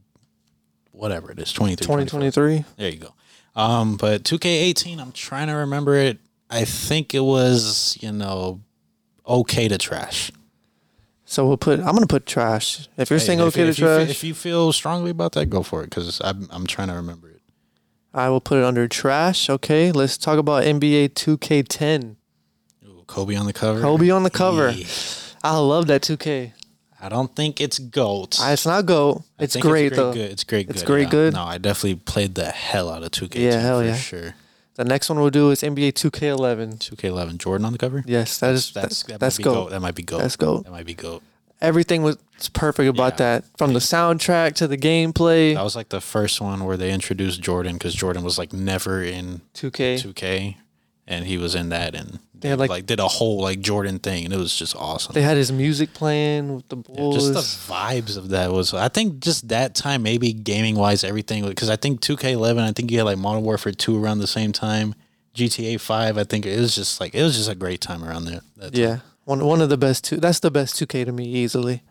whatever 0.92 1.32
it 1.32 1.40
is, 1.40 1.54
23 1.54 1.86
24. 1.86 2.20
2023. 2.20 2.66
There 2.78 2.90
you 2.90 2.98
go. 2.98 3.14
Um, 3.56 3.98
but 3.98 4.24
2K18, 4.24 5.00
I'm 5.00 5.12
trying 5.12 5.48
to 5.48 5.54
remember 5.54 5.96
it. 5.96 6.20
I 6.50 6.66
think 6.66 7.14
it 7.14 7.22
was, 7.22 7.98
you 8.02 8.12
know, 8.12 8.62
okay 9.28 9.68
to 9.68 9.78
trash. 9.78 10.32
So 11.26 11.48
we'll 11.48 11.58
put. 11.58 11.80
I'm 11.80 11.96
gonna 11.96 12.06
put 12.06 12.26
trash. 12.26 12.88
If 12.98 13.10
you're 13.10 13.20
saying 13.20 13.40
Hey, 13.40 13.46
okay 13.46 13.68
if, 13.68 13.76
to 13.78 13.82
You, 13.82 13.88
trash, 13.88 14.10
if 14.10 14.24
you 14.24 14.34
feel 14.36 14.72
strongly 14.72 15.10
about 15.10 15.32
that, 15.34 15.48
go 15.48 15.64
for 15.64 15.82
it 15.82 15.90
because 15.90 16.22
I'm, 16.24 16.48
I'm 16.52 16.68
trying 16.68 16.90
to 16.90 16.94
remember 16.94 17.30
it. 17.30 17.42
I 18.14 18.30
will 18.30 18.42
put 18.42 18.60
it 18.60 18.64
under 18.64 18.88
trash. 18.88 19.50
Okay, 19.50 19.92
let's 19.92 20.18
talk 20.18 20.38
about 20.38 20.64
NBA 20.64 21.10
2K10. 21.10 22.16
Ooh, 22.86 23.04
Kobe 23.08 23.36
on 23.36 23.48
the 23.48 23.54
cover. 23.54 23.82
Kobe 23.82 24.10
on 24.10 24.24
the 24.24 24.30
cover. 24.30 24.70
Yeah. 24.70 24.86
I 25.44 25.58
love 25.58 25.88
that 25.88 26.02
2K. 26.02 26.54
I 27.06 27.10
don't 27.10 27.36
think 27.36 27.62
it's 27.62 27.78
GOAT. 27.78 28.40
I, 28.42 28.54
it's 28.54 28.66
not 28.66 28.88
goat. 28.88 29.22
It's 29.38 29.56
great, 29.56 29.88
it's 29.88 29.96
though. 29.96 30.12
Good. 30.12 30.32
It's 30.32 30.44
great. 30.44 30.68
It's 30.72 30.82
good, 30.82 30.88
great 30.88 31.04
yeah. 31.04 31.10
good. 31.10 31.34
No, 31.34 31.44
I 31.44 31.60
definitely 31.60 31.98
played 31.98 32.34
the 32.34 32.46
hell 32.46 32.90
out 32.90 33.04
of 33.04 33.12
2K. 33.12 33.36
Yeah, 33.36 33.60
hell 33.60 33.82
for 33.82 33.86
yeah. 33.86 33.96
sure. 33.96 34.36
The 34.74 34.86
next 34.86 35.08
one 35.08 35.20
we'll 35.20 35.30
do 35.30 35.52
is 35.52 35.62
NBA 35.62 35.94
2K11. 35.94 36.80
2K11, 36.80 37.38
Jordan 37.38 37.66
on 37.66 37.74
the 37.74 37.78
cover. 37.78 38.04
Yes, 38.08 38.40
that 38.40 38.56
is 38.56 38.72
That's 38.72 39.04
that's 39.04 39.04
that 39.04 39.20
that's 39.20 39.38
might 39.38 39.44
be 39.44 39.44
go. 39.44 39.54
GOAT. 39.54 39.70
That 39.70 39.80
might 39.82 39.96
be 39.96 40.02
GOAT. 40.04 40.18
That's 40.18 40.36
goat. 40.36 40.64
That 40.64 40.72
might 40.72 40.86
be 40.88 40.96
GOAT. 40.96 41.22
Everything 41.62 42.02
was 42.02 42.18
perfect 42.54 42.90
about 42.90 43.14
Yeah. 43.14 43.18
that, 43.40 43.46
from 43.56 43.74
the 43.74 43.80
soundtrack 43.80 44.56
to 44.56 44.68
the 44.68 44.78
gameplay. 44.78 45.54
That 45.54 45.64
was 45.64 45.76
like 45.76 45.90
the 45.90 46.02
first 46.02 46.42
one 46.42 46.66
where 46.66 46.76
they 46.76 46.92
introduced 46.92 47.40
Jordan 47.40 47.74
because 47.74 47.94
Jordan 47.94 48.24
was 48.24 48.40
like 48.40 48.52
never 48.52 49.04
in 49.04 49.42
2K. 49.54 50.02
2K, 50.02 50.56
and 51.08 51.26
he 51.26 51.38
was 51.38 51.56
in 51.56 51.70
that 51.70 51.94
and 51.96 52.20
They 52.34 52.50
had, 52.50 52.60
like, 52.60 52.70
like- 52.70 52.86
did 52.86 53.00
a 53.00 53.08
whole 53.08 53.42
like 53.42 53.60
Jordan 53.62 54.00
thing, 54.00 54.26
and 54.26 54.34
it 54.34 54.38
was 54.38 54.56
just 54.56 54.76
awesome. 54.76 55.14
They 55.14 55.22
had 55.22 55.38
his 55.38 55.52
music 55.52 55.94
playing 55.94 56.56
with 56.56 56.68
the 56.70 56.78
Yeah, 56.90 57.12
just 57.14 57.34
the 57.34 57.74
vibes 57.74 58.18
of 58.18 58.30
that 58.30 58.52
was. 58.52 58.74
I 58.74 58.88
think 58.90 59.20
just 59.20 59.48
that 59.50 59.76
time, 59.76 60.04
maybe 60.04 60.34
gaming 60.34 60.76
wise, 60.76 61.04
everything 61.04 61.46
because 61.48 61.70
I 61.70 61.76
think 61.76 62.02
2K11. 62.02 62.60
I 62.60 62.72
think 62.72 62.92
you 62.92 62.98
had 62.98 63.06
like 63.06 63.18
Modern 63.18 63.44
Warfare 63.44 63.72
2 63.72 64.02
around 64.04 64.20
the 64.20 64.28
same 64.28 64.52
time. 64.52 64.96
GTA 65.36 65.80
5. 65.82 66.18
I 66.18 66.24
think 66.24 66.46
it 66.46 66.58
was 66.60 66.74
just 66.76 67.00
like 67.02 67.14
it 67.14 67.22
was 67.24 67.36
just 67.36 67.50
a 67.50 67.56
great 67.56 67.82
time 67.82 68.04
around 68.04 68.26
there. 68.26 68.42
that 68.58 68.74
time. 68.74 68.82
Yeah, 68.82 68.98
one 69.26 69.44
one 69.46 69.62
of 69.62 69.70
the 69.70 69.78
best 69.78 70.04
two. 70.06 70.18
That's 70.18 70.40
the 70.40 70.50
best 70.52 70.78
two 70.78 70.86
K 70.86 71.04
to 71.04 71.12
me 71.12 71.26
easily. 71.26 71.84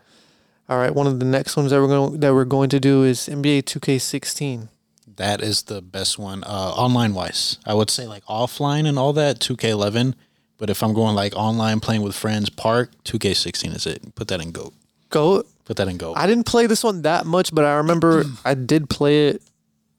All 0.67 0.79
right, 0.79 0.93
one 0.93 1.05
of 1.05 1.19
the 1.19 1.25
next 1.25 1.55
ones 1.55 1.69
that 1.69 1.79
we're 1.79 1.87
going 1.87 2.19
that 2.21 2.33
we're 2.33 2.43
going 2.45 2.69
to 2.71 2.79
do 2.79 3.03
is 3.03 3.29
NBA 3.29 3.65
two 3.65 3.79
K 3.79 3.99
sixteen. 3.99 4.69
That 5.17 5.41
is 5.41 5.63
the 5.63 5.81
best 5.81 6.17
one 6.19 6.43
uh, 6.43 6.47
online 6.75 7.13
wise. 7.13 7.57
I 7.65 7.73
would 7.73 7.89
say 7.89 8.07
like 8.07 8.23
offline 8.25 8.87
and 8.87 8.97
all 8.99 9.13
that 9.13 9.39
2K11. 9.39 10.13
But 10.57 10.69
if 10.69 10.81
I'm 10.81 10.93
going 10.93 11.15
like 11.15 11.35
online 11.35 11.79
playing 11.81 12.01
with 12.01 12.15
friends, 12.15 12.49
Park 12.49 12.91
2K16 13.03 13.75
is 13.75 13.85
it. 13.85 14.15
Put 14.15 14.29
that 14.29 14.41
in 14.41 14.51
Goat. 14.51 14.73
Go. 15.09 15.43
Put 15.65 15.77
that 15.77 15.87
in 15.87 15.97
Goat. 15.97 16.13
I 16.17 16.27
didn't 16.27 16.45
play 16.45 16.65
this 16.67 16.83
one 16.83 17.01
that 17.01 17.25
much, 17.25 17.53
but 17.53 17.65
I 17.65 17.75
remember 17.75 18.23
I 18.45 18.53
did 18.53 18.89
play 18.89 19.29
it 19.29 19.41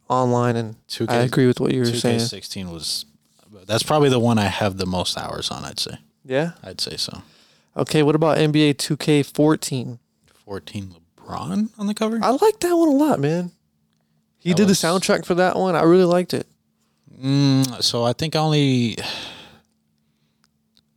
online, 0.09 0.57
and 0.57 0.77
2K 0.89 1.11
I 1.11 1.17
agree 1.17 1.47
with 1.47 1.61
what 1.61 1.73
you 1.75 1.81
were 1.81 1.87
saying. 1.87 2.21
2K16 2.21 2.73
was. 2.73 3.05
That's 3.67 3.83
probably 3.83 4.09
the 4.09 4.21
one 4.21 4.39
I 4.39 4.47
have 4.47 4.77
the 4.77 4.87
most 4.87 5.19
hours 5.19 5.51
on. 5.51 5.65
I'd 5.65 5.81
say. 5.81 5.99
Yeah. 6.25 6.53
I'd 6.63 6.81
say 6.81 6.97
so. 6.97 7.23
Okay. 7.77 8.03
What 8.03 8.15
about 8.15 8.39
NBA 8.39 8.79
two 8.79 8.97
K 8.97 9.23
fourteen? 9.23 9.99
14 10.45 10.95
LeBron 11.19 11.71
on 11.77 11.87
the 11.89 11.95
cover. 11.95 12.21
I 12.23 12.31
like 12.31 12.61
that 12.61 12.77
one 12.77 12.89
a 12.89 12.93
lot, 12.93 13.19
man. 13.19 13.51
He 14.47 14.53
That 14.53 14.59
did 14.59 14.69
was- 14.69 14.81
the 14.81 14.87
soundtrack 14.87 15.25
for 15.25 15.35
that 15.35 15.57
one. 15.57 15.75
I 15.75 15.83
really 15.83 16.05
liked 16.05 16.33
it. 16.33 16.47
Mm, 17.21 17.83
so 17.83 18.05
I 18.05 18.13
think 18.13 18.37
I 18.37 18.39
only 18.39 18.97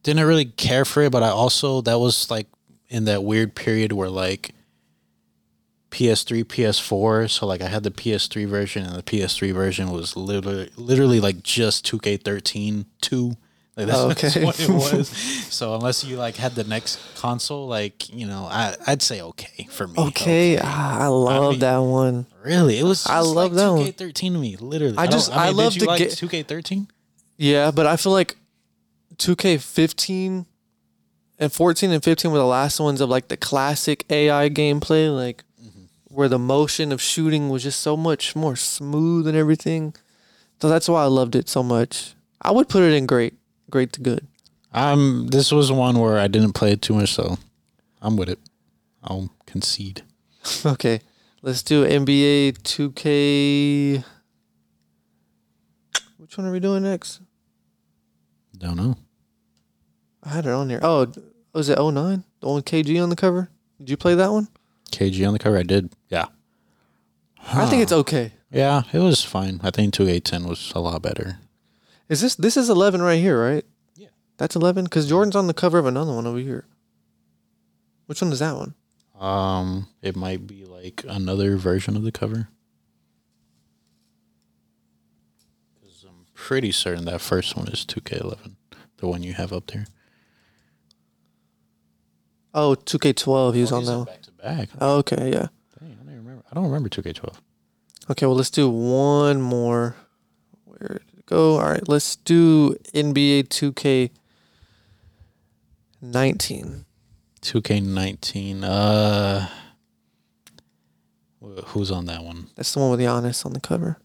didn't 0.04 0.24
really 0.28 0.46
care 0.46 0.86
for 0.86 1.02
it, 1.02 1.12
but 1.12 1.24
I 1.24 1.30
also 1.30 1.82
that 1.82 1.98
was 2.00 2.30
like 2.30 2.46
in 2.90 3.06
that 3.06 3.24
weird 3.24 3.56
period 3.56 3.92
where 3.92 4.10
like 4.10 4.52
PS3, 5.90 6.44
PS4. 6.44 7.28
So 7.30 7.48
like 7.48 7.62
I 7.62 7.68
had 7.70 7.82
the 7.82 7.90
PS3 7.90 8.46
version, 8.48 8.86
and 8.86 8.96
the 8.96 9.02
PS3 9.02 9.52
version 9.52 9.90
was 9.90 10.16
literally 10.16 10.70
literally 10.78 11.20
like 11.20 11.42
just 11.42 11.86
2K13 11.90 12.86
two. 13.02 13.36
Like 13.80 13.88
that's, 13.88 14.00
Oh, 14.00 14.08
that's 14.14 14.36
okay. 14.36 14.46
what 14.46 14.60
it 14.60 14.70
was. 14.70 15.08
so 15.50 15.74
unless 15.76 16.04
you 16.04 16.18
like 16.18 16.36
had 16.36 16.54
the 16.56 16.64
next 16.66 17.00
console, 17.16 17.66
like 17.68 18.14
you 18.14 18.28
know, 18.28 18.44
I 18.52 18.76
I'd 18.86 19.02
say 19.02 19.22
okay 19.22 19.68
for 19.72 19.88
me. 19.88 19.96
Okay, 19.98 20.60
ah, 20.62 21.04
I 21.06 21.08
love 21.08 21.52
mean- 21.52 21.60
that 21.62 21.78
one. 21.80 22.26
Really, 22.44 22.78
it 22.78 22.84
was. 22.84 23.08
I 23.08 23.20
love 23.20 23.36
like 23.36 23.54
that 23.54 23.72
one. 23.72 23.86
2K13 23.88 24.14
to 24.34 24.38
me. 24.38 24.56
Literally, 24.58 24.98
I 24.98 25.08
just- 25.08 25.32
I 25.34 25.48
mean, 25.48 25.58
love 25.58 25.74
did 25.74 25.82
you 25.84 25.88
like 25.88 26.02
2K13. 26.02 26.88
Yeah, 27.38 27.72
but 27.72 27.86
I 27.88 27.96
feel 27.96 28.12
like 28.12 28.36
2K15 29.18 30.46
and 31.40 31.54
14 31.54 31.92
and 31.92 32.04
15 32.04 32.32
were 32.32 32.38
the 32.38 32.46
last 32.46 32.80
ones 32.80 33.00
of 33.02 33.10
like 33.10 33.28
the 33.30 33.38
classic 33.38 34.06
AI 34.10 34.50
gameplay, 34.50 35.14
like 35.14 35.44
where 36.06 36.28
the 36.28 36.40
motion 36.40 36.92
of 36.92 37.02
shooting 37.02 37.50
was 37.50 37.64
just 37.64 37.80
so 37.80 37.96
much 37.96 38.36
more 38.36 38.56
smooth 38.56 39.28
and 39.28 39.38
everything. 39.38 39.94
So 40.62 40.68
that's 40.68 40.90
why 40.90 41.04
I 41.04 41.06
loved 41.08 41.36
it 41.36 41.48
so 41.48 41.62
much. 41.64 42.16
I 42.42 42.52
would 42.52 42.68
put 42.68 42.84
it 42.84 42.94
in 42.94 43.06
great, 43.06 43.36
great 43.70 43.94
to 43.94 44.02
good. 44.02 44.28
Um, 44.74 45.28
this 45.32 45.52
was 45.52 45.72
one 45.72 46.00
where 46.00 46.20
I 46.20 46.28
didn't 46.28 46.54
play 46.54 46.72
it 46.72 46.82
too 46.82 46.94
much, 46.94 47.14
so 47.14 47.38
I'm 48.02 48.18
with 48.18 48.30
it. 48.30 48.40
I'll 49.04 49.30
concede. 49.46 50.04
Okay, 50.66 51.02
let's 51.42 51.62
do 51.62 51.86
NBA 51.86 52.60
2K. 52.64 54.04
Which 56.18 56.38
one 56.38 56.48
are 56.48 56.52
we 56.52 56.60
doing 56.60 56.84
next? 56.84 57.22
Don't 58.58 58.78
know. 58.78 58.98
I 60.24 60.30
had 60.30 60.46
it 60.46 60.52
on 60.52 60.70
here. 60.70 60.80
Oh, 60.82 61.12
was 61.54 61.70
it 61.70 61.78
09? 61.78 62.24
The 62.40 62.48
one 62.48 62.62
KG 62.62 63.02
on 63.02 63.10
the 63.10 63.16
cover? 63.16 63.50
Did 63.80 63.90
you 63.90 63.98
play 63.98 64.16
that 64.16 64.32
one? 64.32 64.48
KG 64.92 65.26
on 65.28 65.34
the 65.34 65.40
cover. 65.40 65.58
I 65.58 65.64
did. 65.64 65.92
Yeah. 66.10 66.26
I 67.52 67.66
think 67.68 67.82
it's 67.84 67.92
okay. 67.92 68.34
Yeah, 68.52 68.84
it 68.92 69.00
was 69.00 69.24
fine. 69.24 69.60
I 69.64 69.72
think 69.72 69.94
2K10 69.94 70.48
was 70.48 70.72
a 70.76 70.80
lot 70.80 71.02
better. 71.02 71.38
Is 72.10 72.22
this 72.22 72.36
this 72.36 72.58
is 72.58 72.70
11 72.70 73.02
right 73.02 73.20
here, 73.20 73.40
right? 73.42 73.66
Yeah. 73.96 74.08
That's 74.38 74.56
11 74.56 74.88
cuz 74.88 75.08
Jordan's 75.08 75.36
on 75.36 75.48
the 75.48 75.54
cover 75.54 75.78
of 75.78 75.86
another 75.86 76.14
one 76.14 76.26
over 76.28 76.40
here. 76.40 76.66
Which 78.08 78.22
one 78.22 78.32
is 78.32 78.40
that 78.40 78.56
one? 78.56 78.74
Um, 79.20 79.88
it 80.02 80.16
might 80.16 80.48
be 80.48 80.66
like 80.66 81.04
another 81.08 81.58
version 81.58 81.96
of 81.96 82.04
the 82.04 82.12
cover. 82.12 82.50
Because 85.80 86.04
I'm 86.06 86.26
pretty 86.34 86.72
certain 86.72 87.06
that 87.06 87.22
first 87.22 87.56
one 87.56 87.68
is 87.68 87.86
2K11, 87.86 88.56
the 88.98 89.08
one 89.08 89.22
you 89.24 89.34
have 89.34 89.52
up 89.54 89.68
there. 89.68 89.86
Oh, 92.54 92.76
2K12 92.76 93.56
he 93.56 93.62
was 93.62 93.72
Oh, 93.72 93.76
on 93.76 93.82
he's 93.82 93.90
that 93.90 93.98
one. 93.98 94.06
back 94.06 94.22
to 94.24 94.32
back. 94.32 94.70
Oh, 94.82 94.98
okay, 95.00 95.32
yeah. 95.32 95.48
Dang, 95.80 95.92
I 96.02 96.04
don't 96.06 96.16
remember. 96.16 96.44
I 96.52 96.56
don't 96.56 96.64
remember 96.66 96.90
2K12. 96.90 97.36
Okay, 98.10 98.26
well 98.26 98.36
let's 98.36 98.50
do 98.50 98.70
one 98.70 99.40
more. 99.42 99.96
Where 101.30 101.38
did 101.38 101.44
it 101.44 101.58
go? 101.58 101.60
All 101.60 101.70
right, 101.72 101.88
let's 101.88 102.16
do 102.18 102.76
NBA 102.94 103.50
2K 103.50 104.12
19. 106.02 106.86
2K19. 107.42 108.64
Uh, 108.64 109.48
who's 111.68 111.92
on 111.92 112.06
that 112.06 112.24
one? 112.24 112.48
That's 112.56 112.74
the 112.74 112.80
one 112.80 112.92
with 112.92 113.00
Giannis 113.00 113.46
on 113.46 113.54
the 113.54 113.60
cover. 113.60 113.98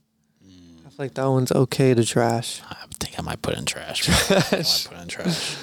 I 0.44 0.88
feel 0.90 0.92
like 0.98 1.14
that 1.14 1.24
one's 1.26 1.50
okay 1.52 1.94
to 1.94 2.04
trash. 2.04 2.62
I 2.70 2.76
think 3.00 3.18
I 3.18 3.22
might 3.22 3.42
put 3.42 3.56
in 3.56 3.64
trash. 3.64 4.06
bro. 4.06 4.36
I 4.38 4.56
might 4.56 4.86
put 4.88 4.98
in 5.00 5.08
trash. 5.08 5.56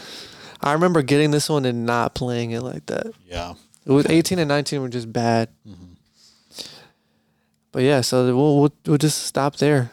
I 0.61 0.73
remember 0.73 1.01
getting 1.01 1.31
this 1.31 1.49
one 1.49 1.65
and 1.65 1.85
not 1.85 2.13
playing 2.13 2.51
it 2.51 2.61
like 2.61 2.85
that. 2.87 3.07
Yeah. 3.25 3.53
It 3.85 3.91
was 3.91 4.05
18 4.07 4.37
and 4.39 4.47
19 4.49 4.81
were 4.81 4.89
just 4.89 5.11
bad. 5.11 5.49
Mhm. 5.67 5.95
But 7.71 7.83
yeah, 7.83 8.01
so 8.01 8.25
we'll, 8.35 8.59
we'll 8.59 8.73
we'll 8.85 8.97
just 8.97 9.23
stop 9.23 9.55
there. 9.55 9.91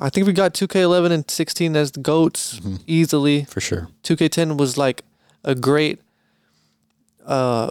I 0.00 0.10
think 0.10 0.26
we 0.26 0.32
got 0.32 0.54
2K11 0.54 1.10
and 1.12 1.30
16 1.30 1.76
as 1.76 1.90
the 1.92 2.00
goats 2.00 2.60
Mhm. 2.60 2.80
easily. 2.86 3.44
For 3.44 3.60
sure. 3.60 3.88
2K10 4.02 4.56
was 4.56 4.76
like 4.76 5.02
a 5.44 5.54
great 5.54 6.00
uh 7.26 7.70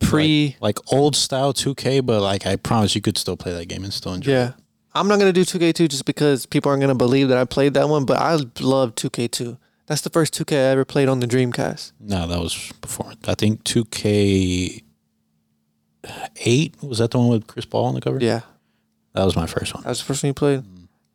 pre 0.00 0.56
Like 0.60 0.78
old 0.92 1.14
style 1.16 1.52
2K, 1.52 2.00
but 2.04 2.20
like 2.22 2.46
I 2.46 2.56
promise 2.56 2.94
you 2.94 3.00
could 3.00 3.16
still 3.18 3.36
play 3.36 3.52
that 3.52 3.66
game 3.66 3.84
and 3.84 3.92
still 3.92 4.14
enjoy 4.14 4.32
yeah. 4.32 4.48
it. 4.48 4.54
I'm 4.94 5.08
not 5.08 5.18
gonna 5.18 5.32
do 5.32 5.44
2K2 5.44 5.88
just 5.88 6.04
because 6.04 6.44
people 6.46 6.70
aren't 6.70 6.80
gonna 6.82 6.94
believe 6.94 7.28
that 7.28 7.38
I 7.38 7.44
played 7.44 7.74
that 7.74 7.88
one, 7.88 8.04
but 8.04 8.18
I 8.18 8.38
love 8.60 8.94
2K2. 8.94 9.56
That's 9.86 10.00
the 10.02 10.10
first 10.10 10.32
2K 10.34 10.56
I 10.56 10.70
ever 10.72 10.84
played 10.84 11.08
on 11.08 11.20
the 11.20 11.26
Dreamcast. 11.26 11.92
No, 12.00 12.26
that 12.26 12.38
was 12.40 12.70
before. 12.80 13.12
I 13.26 13.34
think 13.34 13.64
2K8 13.64 14.82
was 16.82 16.98
that 16.98 17.10
the 17.10 17.18
one 17.18 17.28
with 17.28 17.46
Chris 17.46 17.64
Paul 17.64 17.86
on 17.86 17.94
the 17.94 18.00
cover? 18.00 18.18
Yeah, 18.20 18.40
That 19.14 19.24
was 19.24 19.34
my 19.36 19.46
first 19.46 19.74
one. 19.74 19.82
that 19.82 19.88
was 19.90 19.98
the 19.98 20.04
first 20.04 20.22
one 20.22 20.28
you 20.28 20.34
played. 20.34 20.62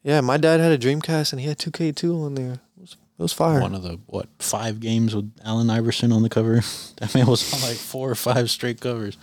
Yeah, 0.07 0.21
my 0.21 0.37
dad 0.37 0.61
had 0.61 0.71
a 0.71 0.77
Dreamcast 0.77 1.33
and 1.33 1.41
he 1.41 1.47
had 1.49 1.57
2K2 1.57 2.23
on 2.27 2.35
there. 2.35 2.53
It 2.53 2.59
was, 2.79 2.93
it 2.93 3.21
was 3.21 3.33
fire. 3.33 3.59
One 3.59 3.75
of 3.75 3.83
the 3.83 3.99
what 4.05 4.29
five 4.39 4.79
games 4.79 5.13
with 5.13 5.29
Allen 5.43 5.69
Iverson 5.69 6.13
on 6.13 6.23
the 6.23 6.29
cover. 6.29 6.61
That 7.01 7.13
man 7.13 7.27
was 7.27 7.53
on 7.53 7.59
like 7.59 7.75
four 7.75 8.09
or 8.09 8.15
five 8.15 8.49
straight 8.49 8.79
covers. 8.79 9.17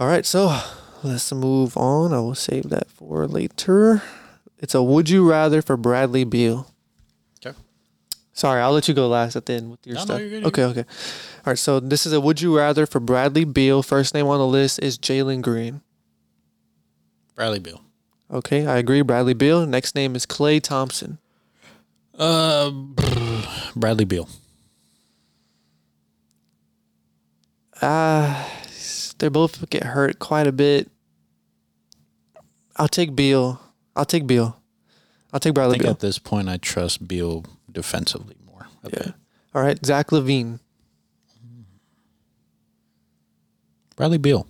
All 0.00 0.08
right, 0.08 0.26
so 0.26 0.60
let's 1.04 1.32
move 1.32 1.76
on. 1.76 2.12
I 2.12 2.18
will 2.18 2.34
save 2.34 2.70
that 2.70 2.90
for 2.90 3.24
later. 3.28 4.02
It's 4.58 4.74
a 4.74 4.82
would 4.82 5.08
you 5.08 5.30
rather 5.30 5.62
for 5.62 5.76
Bradley 5.76 6.24
Beal. 6.24 6.68
Okay. 7.46 7.56
Sorry, 8.32 8.60
I'll 8.60 8.72
let 8.72 8.88
you 8.88 8.94
go 8.94 9.06
last 9.06 9.36
at 9.36 9.46
the 9.46 9.52
end 9.52 9.70
with 9.70 9.86
your 9.86 9.94
No, 9.94 10.00
no, 10.00 10.04
stuff. 10.06 10.20
you're 10.20 10.28
good, 10.28 10.40
you're 10.40 10.48
okay, 10.48 10.64
okay. 10.64 10.80
All 10.80 11.52
right, 11.52 11.58
so 11.58 11.78
this 11.78 12.04
is 12.04 12.12
a 12.12 12.20
would 12.20 12.40
you 12.40 12.56
rather 12.58 12.84
for 12.84 12.98
Bradley 12.98 13.44
Beal. 13.44 13.84
First 13.84 14.12
name 14.12 14.26
on 14.26 14.38
the 14.40 14.46
list 14.46 14.80
is 14.82 14.98
Jalen 14.98 15.40
Green. 15.40 15.82
Bradley 17.36 17.60
Beal. 17.60 17.80
Okay, 18.30 18.66
I 18.66 18.76
agree. 18.76 19.00
Bradley 19.02 19.34
Beal. 19.34 19.66
Next 19.66 19.94
name 19.94 20.14
is 20.14 20.26
Klay 20.26 20.60
Thompson. 20.62 21.18
Uh, 22.18 22.70
Bradley 23.74 24.04
Beal. 24.04 24.28
Ah, 27.80 28.50
they 29.18 29.28
both 29.28 29.68
get 29.70 29.84
hurt 29.84 30.18
quite 30.18 30.46
a 30.46 30.52
bit. 30.52 30.90
I'll 32.76 32.88
take 32.88 33.14
Beal. 33.16 33.60
I'll 33.96 34.04
take 34.04 34.26
Beal. 34.26 34.56
I'll 35.32 35.40
take 35.40 35.52
I 35.52 35.54
Bradley 35.54 35.72
think 35.74 35.82
Beal. 35.84 35.90
at 35.92 36.00
this 36.00 36.18
point 36.18 36.48
I 36.48 36.56
trust 36.56 37.06
Beal 37.06 37.44
defensively 37.70 38.36
more. 38.46 38.66
a 38.84 38.90
Yeah. 38.92 39.12
All 39.54 39.62
right, 39.62 39.84
Zach 39.84 40.08
LaVine. 40.08 40.60
Bradley 43.96 44.18
Beal. 44.18 44.46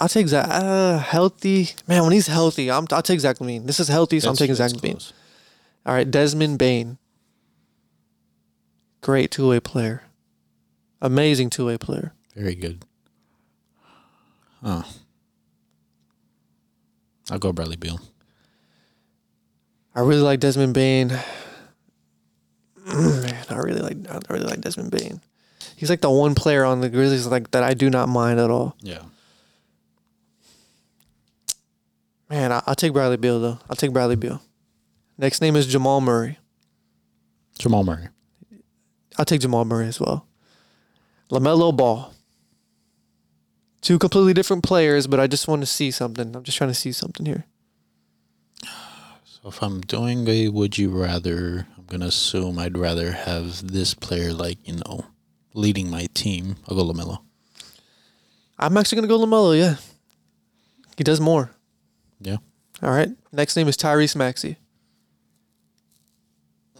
I'll 0.00 0.08
take 0.08 0.28
Zach. 0.28 0.46
Uh, 0.48 0.98
healthy 0.98 1.70
man. 1.86 2.02
When 2.02 2.12
he's 2.12 2.26
healthy, 2.26 2.70
I'm. 2.70 2.86
I'll 2.90 3.02
take 3.02 3.20
Zach 3.20 3.38
LaVine. 3.38 3.66
This 3.66 3.78
is 3.78 3.88
healthy, 3.88 4.18
so 4.18 4.30
I'm 4.30 4.36
taking 4.36 4.54
Zach 4.54 4.70
that's 4.70 4.80
LaVine. 4.82 4.92
close. 4.92 5.12
All 5.84 5.94
right, 5.94 6.10
Desmond 6.10 6.58
Bane. 6.58 6.96
Great 9.02 9.30
two 9.30 9.48
way 9.48 9.60
player. 9.60 10.02
Amazing 11.02 11.50
two 11.50 11.66
way 11.66 11.76
player. 11.78 12.14
Very 12.34 12.54
good. 12.54 12.84
Huh. 14.62 14.82
I'll 17.30 17.38
go 17.38 17.52
Bradley 17.52 17.76
Beal. 17.76 18.00
I 19.94 20.00
really 20.00 20.20
like 20.22 20.40
Desmond 20.40 20.74
Bane. 20.74 21.08
Man, 22.86 23.44
I 23.50 23.54
really 23.56 23.80
like. 23.80 23.96
I 24.10 24.18
really 24.32 24.46
like 24.46 24.60
Desmond 24.62 24.90
Bane. 24.90 25.20
He's 25.76 25.90
like 25.90 26.00
the 26.00 26.10
one 26.10 26.34
player 26.34 26.64
on 26.64 26.80
the 26.80 26.88
Grizzlies 26.88 27.26
like 27.26 27.50
that 27.52 27.62
I 27.62 27.74
do 27.74 27.88
not 27.90 28.08
mind 28.08 28.40
at 28.40 28.50
all. 28.50 28.76
Yeah. 28.80 29.02
Man, 32.30 32.52
I, 32.52 32.62
I'll 32.66 32.74
take 32.74 32.92
Bradley 32.92 33.16
Beal 33.16 33.40
though. 33.40 33.58
I'll 33.68 33.76
take 33.76 33.92
Bradley 33.92 34.16
Beal. 34.16 34.40
Next 35.18 35.40
name 35.40 35.56
is 35.56 35.66
Jamal 35.66 36.00
Murray. 36.00 36.38
Jamal 37.58 37.84
Murray. 37.84 38.08
I'll 39.18 39.24
take 39.24 39.40
Jamal 39.40 39.64
Murray 39.64 39.86
as 39.88 40.00
well. 40.00 40.26
LaMelo 41.30 41.76
Ball. 41.76 42.14
Two 43.82 43.98
completely 43.98 44.32
different 44.32 44.62
players, 44.62 45.06
but 45.06 45.20
I 45.20 45.26
just 45.26 45.48
want 45.48 45.62
to 45.62 45.66
see 45.66 45.90
something. 45.90 46.34
I'm 46.34 46.42
just 46.42 46.56
trying 46.56 46.70
to 46.70 46.74
see 46.74 46.92
something 46.92 47.26
here. 47.26 47.44
So 48.62 49.48
if 49.48 49.62
I'm 49.62 49.80
doing 49.80 50.26
a 50.28 50.48
would 50.48 50.78
you 50.78 50.90
rather, 50.90 51.66
I'm 51.76 51.84
gonna 51.86 52.06
assume 52.06 52.58
I'd 52.58 52.78
rather 52.78 53.12
have 53.12 53.66
this 53.72 53.94
player 53.94 54.32
like, 54.32 54.58
you 54.64 54.76
know, 54.86 55.06
leading 55.54 55.90
my 55.90 56.06
team. 56.14 56.56
I'll 56.68 56.76
go 56.76 56.84
LaMelo. 56.84 57.18
I'm 58.58 58.76
actually 58.76 58.96
going 58.96 59.08
to 59.08 59.14
go 59.14 59.26
LaMelo, 59.26 59.58
yeah. 59.58 59.76
He 60.96 61.04
does 61.04 61.20
more. 61.20 61.50
Yeah. 62.20 62.36
All 62.82 62.90
right. 62.90 63.10
Next 63.32 63.56
name 63.56 63.68
is 63.68 63.76
Tyrese 63.76 64.16
Maxey. 64.16 64.56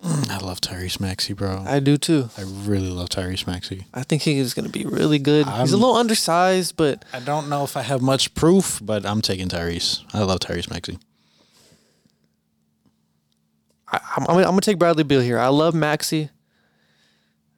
Mm, 0.03 0.31
I 0.31 0.39
love 0.39 0.63
Tyrese 0.63 0.99
Maxey, 0.99 1.35
bro. 1.35 1.63
I 1.67 1.79
do 1.79 1.99
too. 1.99 2.31
I 2.39 2.43
really 2.43 2.89
love 2.89 3.11
Tyrese 3.11 3.47
Maxey. 3.47 3.85
I 3.93 4.03
think 4.03 4.23
he 4.23 4.39
is 4.39 4.55
going 4.55 4.65
to 4.65 4.73
be 4.73 4.87
really 4.87 5.19
good. 5.19 5.45
He's 5.47 5.55
a 5.55 5.57
I'm- 5.57 5.81
little 5.81 5.95
undersized, 5.95 6.77
but 6.77 7.05
I 7.13 7.21
don't 7.21 7.51
know 7.51 7.65
if 7.65 7.77
I 7.77 7.83
have 7.83 8.01
much 8.01 8.35
proof, 8.35 8.81
but 8.83 9.05
I'm 9.05 9.21
taking 9.21 9.49
Tyrese. 9.49 10.03
I 10.15 10.23
love 10.23 10.41
Tyrese 10.41 10.71
Maxey. 10.71 10.99
I, 13.93 14.01
I'm, 14.17 14.25
I'm, 14.29 14.43
gonna 14.43 14.61
take 14.61 14.79
Bradley 14.79 15.03
Beal 15.05 15.21
here. 15.21 15.39
I 15.39 15.49
love 15.49 15.75
Maxey. 15.75 16.31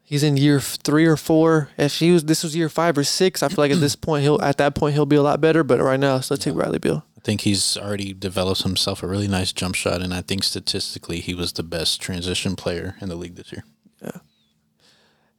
He's 0.02 0.22
in 0.22 0.36
year 0.36 0.60
three 0.60 1.06
or 1.06 1.16
four. 1.16 1.68
If 1.78 1.98
he 1.98 2.10
was, 2.10 2.24
this 2.24 2.42
was 2.42 2.56
year 2.56 2.68
five 2.68 2.98
or 2.98 3.04
six. 3.04 3.42
I 3.42 3.48
feel 3.48 3.56
like 3.58 3.70
at 3.70 3.80
this 3.80 3.96
point 3.96 4.22
he'll, 4.22 4.40
at 4.42 4.58
that 4.58 4.74
point 4.74 4.94
he'll 4.94 5.06
be 5.06 5.16
a 5.16 5.22
lot 5.22 5.40
better. 5.40 5.62
But 5.62 5.80
right 5.80 6.00
now, 6.00 6.20
so 6.20 6.34
let's 6.34 6.44
take 6.44 6.54
Bradley 6.54 6.78
Beal. 6.78 7.04
I 7.22 7.24
think 7.24 7.42
he's 7.42 7.76
already 7.76 8.12
developed 8.12 8.64
himself 8.64 9.00
a 9.00 9.06
really 9.06 9.28
nice 9.28 9.52
jump 9.52 9.76
shot, 9.76 10.02
and 10.02 10.12
I 10.12 10.22
think 10.22 10.42
statistically 10.42 11.20
he 11.20 11.34
was 11.34 11.52
the 11.52 11.62
best 11.62 12.00
transition 12.00 12.56
player 12.56 12.96
in 13.00 13.08
the 13.08 13.14
league 13.14 13.36
this 13.36 13.52
year. 13.52 13.62
Yeah. 14.02 14.18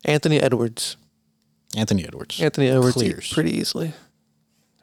Anthony 0.05 0.39
Edwards. 0.39 0.95
Anthony 1.75 2.05
Edwards. 2.05 2.39
Anthony 2.41 2.69
Edwards 2.69 2.93
Clears. 2.93 3.33
pretty 3.33 3.51
easily. 3.57 3.91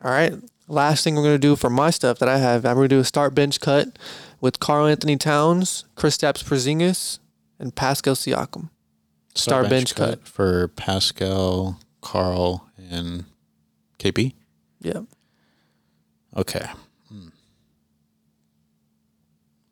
All 0.04 0.10
right. 0.10 0.34
Last 0.68 1.02
thing 1.02 1.14
we're 1.16 1.22
gonna 1.22 1.38
do 1.38 1.56
for 1.56 1.70
my 1.70 1.88
stuff 1.88 2.18
that 2.18 2.28
I 2.28 2.36
have, 2.36 2.66
I'm 2.66 2.76
gonna 2.76 2.88
do 2.88 3.00
a 3.00 3.04
start 3.04 3.34
bench 3.34 3.60
cut 3.60 3.98
with 4.42 4.60
Karl 4.60 4.86
Anthony 4.86 5.16
Towns, 5.16 5.86
Kristaps 5.96 6.44
Porzingis, 6.44 7.18
and 7.58 7.74
Pascal 7.74 8.14
Siakam. 8.14 8.68
Star 9.34 9.66
bench 9.66 9.94
cut. 9.94 10.28
for 10.28 10.68
Pascal, 10.68 11.80
Karl, 12.02 12.68
and 12.90 13.24
KP. 13.98 14.34
Yep. 14.82 15.04
Okay. 16.36 16.66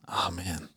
Hmm. 0.09 0.15
Oh 0.17 0.31
man. 0.35 0.69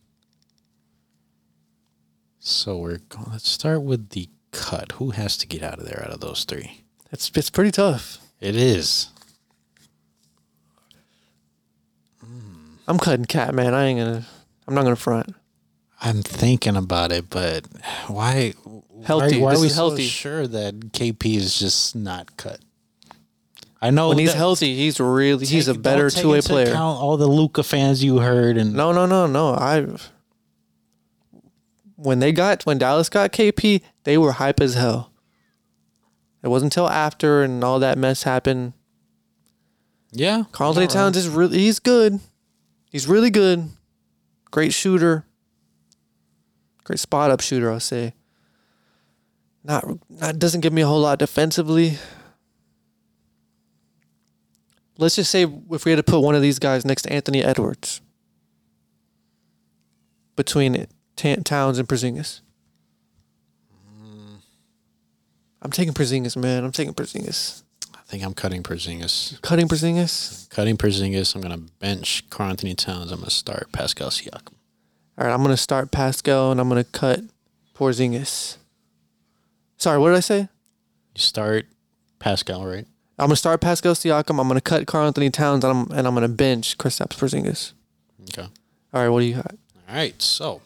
So 2.38 2.76
we're 2.76 2.98
going. 3.08 3.30
Let's 3.32 3.48
start 3.48 3.82
with 3.82 4.10
the 4.10 4.28
cut. 4.50 4.92
Who 4.92 5.10
has 5.10 5.36
to 5.38 5.46
get 5.46 5.62
out 5.62 5.78
of 5.78 5.84
there 5.84 6.02
out 6.04 6.12
of 6.12 6.20
those 6.20 6.44
three? 6.44 6.84
It's 7.10 7.30
it's 7.34 7.50
pretty 7.50 7.70
tough. 7.70 8.18
It 8.40 8.56
is. 8.56 9.08
I'm 12.88 12.98
cutting 12.98 13.26
KAT, 13.26 13.54
man. 13.54 13.74
I 13.74 13.84
ain't 13.86 14.00
gonna. 14.00 14.26
I'm 14.66 14.74
not 14.74 14.82
gonna 14.82 14.96
front. 14.96 15.34
I'm 16.00 16.22
thinking 16.22 16.76
about 16.76 17.12
it, 17.12 17.30
but 17.30 17.66
why? 18.08 18.54
Healthy. 19.04 19.38
Why, 19.38 19.52
why 19.52 19.54
are 19.54 19.60
we 19.60 19.66
is 19.66 19.74
so 19.74 19.88
healthy. 19.88 20.02
sure 20.02 20.46
that 20.48 20.74
KP 20.92 21.36
is 21.36 21.58
just 21.58 21.94
not 21.94 22.36
cut? 22.36 22.60
I 23.84 23.90
know 23.90 24.10
When 24.10 24.18
he's 24.18 24.30
that- 24.30 24.36
healthy, 24.38 24.76
he's 24.76 25.00
really 25.00 25.44
he's 25.44 25.66
a 25.66 25.72
Take- 25.74 25.82
better 25.82 26.02
don't 26.02 26.10
take 26.14 26.22
two 26.22 26.28
way 26.30 26.36
into 26.36 26.48
player. 26.50 26.68
account 26.68 27.00
all 27.00 27.16
the 27.16 27.26
Luka 27.26 27.62
fans 27.64 28.02
you 28.04 28.18
heard, 28.18 28.56
and 28.56 28.72
No, 28.74 28.92
no, 28.92 29.06
no, 29.06 29.26
no. 29.26 29.54
I 29.54 29.86
when 31.96 32.18
they 32.20 32.32
got 32.32 32.64
when 32.64 32.78
Dallas 32.78 33.08
got 33.08 33.32
KP, 33.32 33.82
they 34.04 34.16
were 34.18 34.32
hype 34.32 34.60
as 34.60 34.74
hell. 34.74 35.10
It 36.42 36.48
wasn't 36.48 36.72
until 36.72 36.88
after 36.88 37.42
and 37.42 37.62
all 37.62 37.78
that 37.80 37.98
mess 37.98 38.22
happened. 38.24 38.72
yeah, 40.12 40.44
Karl 40.52 40.70
Anthony. 40.70 40.86
Towns 40.86 41.16
is 41.16 41.28
really 41.28 41.58
he's 41.58 41.78
good. 41.78 42.20
He's 42.90 43.06
really 43.06 43.30
good. 43.30 43.68
Great 44.50 44.72
shooter. 44.72 45.24
Great 46.84 46.98
spot 46.98 47.30
up 47.30 47.40
shooter, 47.40 47.70
I'll 47.70 47.80
say. 47.80 48.14
Not 49.64 49.84
not 50.10 50.38
doesn't 50.38 50.60
give 50.60 50.72
me 50.72 50.82
a 50.82 50.86
whole 50.86 51.00
lot 51.00 51.18
defensively. 51.18 51.98
Let's 54.98 55.16
just 55.16 55.30
say 55.30 55.42
if 55.70 55.84
we 55.84 55.90
had 55.90 55.96
to 55.96 56.02
put 56.02 56.20
one 56.20 56.34
of 56.34 56.42
these 56.42 56.58
guys 56.58 56.84
next 56.84 57.02
to 57.02 57.12
Anthony 57.12 57.42
Edwards 57.42 58.00
between 60.36 60.86
Ta- 61.16 61.36
Towns 61.44 61.78
and 61.78 61.88
Porzingis. 61.88 62.40
Mm. 64.00 64.36
I'm 65.62 65.70
taking 65.70 65.94
Porzingis, 65.94 66.36
man. 66.36 66.64
I'm 66.64 66.72
taking 66.72 66.94
Porzingis. 66.94 67.62
I 67.94 68.00
think 68.04 68.22
I'm 68.24 68.34
cutting 68.34 68.62
Porzingis. 68.62 69.40
Cutting 69.40 69.68
Porzingis. 69.68 70.48
Cutting 70.50 70.76
Porzingis. 70.76 71.34
I'm 71.34 71.40
gonna 71.40 71.62
bench 71.78 72.28
Karl 72.28 72.50
Anthony 72.50 72.74
Towns. 72.74 73.10
I'm 73.10 73.20
gonna 73.20 73.30
start 73.30 73.72
Pascal 73.72 74.10
Siakam. 74.10 74.54
All 75.18 75.26
right, 75.26 75.32
I'm 75.32 75.42
gonna 75.42 75.56
start 75.56 75.90
Pascal 75.90 76.52
and 76.52 76.60
I'm 76.60 76.68
gonna 76.68 76.84
cut 76.84 77.20
Porzingis. 77.74 78.58
Sorry, 79.78 79.98
what 79.98 80.10
did 80.10 80.18
I 80.18 80.20
say? 80.20 80.40
You 80.40 81.20
start 81.20 81.66
Pascal, 82.18 82.66
right? 82.66 82.86
I'm 83.18 83.26
gonna 83.28 83.36
start 83.36 83.60
Pascal 83.60 83.94
Siakam. 83.94 84.40
I'm 84.40 84.48
gonna 84.48 84.60
cut 84.60 84.86
Karl 84.86 85.06
Anthony 85.06 85.30
Towns 85.30 85.64
and 85.64 85.76
I'm 85.90 85.96
and 85.96 86.06
I'm 86.06 86.14
gonna 86.14 86.28
bench 86.28 86.78
Kristaps 86.78 87.16
Porzingis. 87.16 87.72
Okay. 88.30 88.48
All 88.94 89.00
right, 89.02 89.08
what 89.08 89.20
do 89.20 89.26
you 89.26 89.34
got? 89.36 89.54
All 89.88 89.94
right, 89.94 90.20
so 90.20 90.60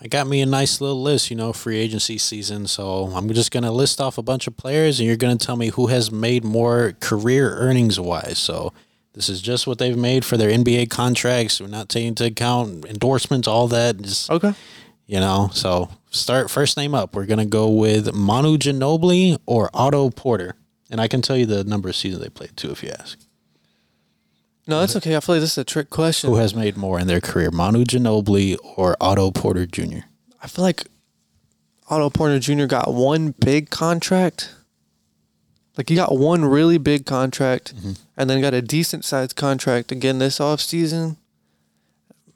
I 0.00 0.06
got 0.06 0.26
me 0.28 0.40
a 0.42 0.46
nice 0.46 0.80
little 0.80 1.02
list, 1.02 1.30
you 1.30 1.36
know, 1.36 1.52
free 1.52 1.78
agency 1.78 2.18
season. 2.18 2.66
So 2.66 3.06
I'm 3.14 3.28
just 3.32 3.50
gonna 3.50 3.72
list 3.72 4.00
off 4.00 4.18
a 4.18 4.22
bunch 4.22 4.46
of 4.46 4.56
players, 4.56 5.00
and 5.00 5.06
you're 5.06 5.16
gonna 5.16 5.36
tell 5.36 5.56
me 5.56 5.68
who 5.68 5.88
has 5.88 6.10
made 6.12 6.44
more 6.44 6.94
career 7.00 7.54
earnings 7.56 7.98
wise. 7.98 8.38
So 8.38 8.72
this 9.14 9.28
is 9.28 9.40
just 9.42 9.66
what 9.66 9.78
they've 9.78 9.96
made 9.96 10.24
for 10.24 10.36
their 10.36 10.50
NBA 10.50 10.86
contracts. 10.90 11.60
We're 11.60 11.66
not 11.68 11.88
taking 11.88 12.08
into 12.08 12.24
account 12.26 12.84
endorsements, 12.84 13.48
all 13.48 13.66
that. 13.68 14.00
Just 14.00 14.30
Okay. 14.30 14.54
you 15.06 15.18
know, 15.18 15.50
so 15.52 15.88
start 16.10 16.50
first 16.50 16.76
name 16.76 16.94
up. 16.94 17.16
We're 17.16 17.26
gonna 17.26 17.46
go 17.46 17.68
with 17.68 18.14
Manu 18.14 18.56
Ginobili 18.58 19.38
or 19.46 19.70
Otto 19.74 20.10
Porter, 20.10 20.54
and 20.90 21.00
I 21.00 21.08
can 21.08 21.22
tell 21.22 21.36
you 21.36 21.46
the 21.46 21.64
number 21.64 21.88
of 21.88 21.96
seasons 21.96 22.22
they 22.22 22.30
played 22.30 22.56
too, 22.56 22.70
if 22.70 22.82
you 22.82 22.90
ask. 22.90 23.18
No, 24.66 24.80
that's 24.80 24.96
okay. 24.96 25.16
I 25.16 25.20
feel 25.20 25.36
like 25.36 25.40
this 25.40 25.52
is 25.52 25.58
a 25.58 25.64
trick 25.64 25.88
question. 25.88 26.28
Who 26.28 26.36
has 26.36 26.54
made 26.54 26.76
more 26.76 27.00
in 27.00 27.06
their 27.06 27.22
career, 27.22 27.50
Manu 27.50 27.84
Ginobili 27.84 28.56
or 28.76 28.96
Otto 29.00 29.30
Porter 29.30 29.64
Jr.? 29.64 30.00
I 30.42 30.46
feel 30.46 30.62
like 30.62 30.86
Otto 31.88 32.10
Porter 32.10 32.38
Jr. 32.38 32.66
got 32.66 32.92
one 32.92 33.34
big 33.40 33.70
contract. 33.70 34.54
Like 35.78 35.88
he 35.88 35.94
got 35.94 36.18
one 36.18 36.44
really 36.44 36.76
big 36.76 37.06
contract 37.06 37.74
mm-hmm. 37.76 37.92
and 38.16 38.28
then 38.28 38.42
got 38.42 38.52
a 38.52 38.60
decent 38.60 39.06
sized 39.06 39.36
contract 39.36 39.90
again 39.90 40.18
this 40.18 40.38
offseason. 40.38 41.16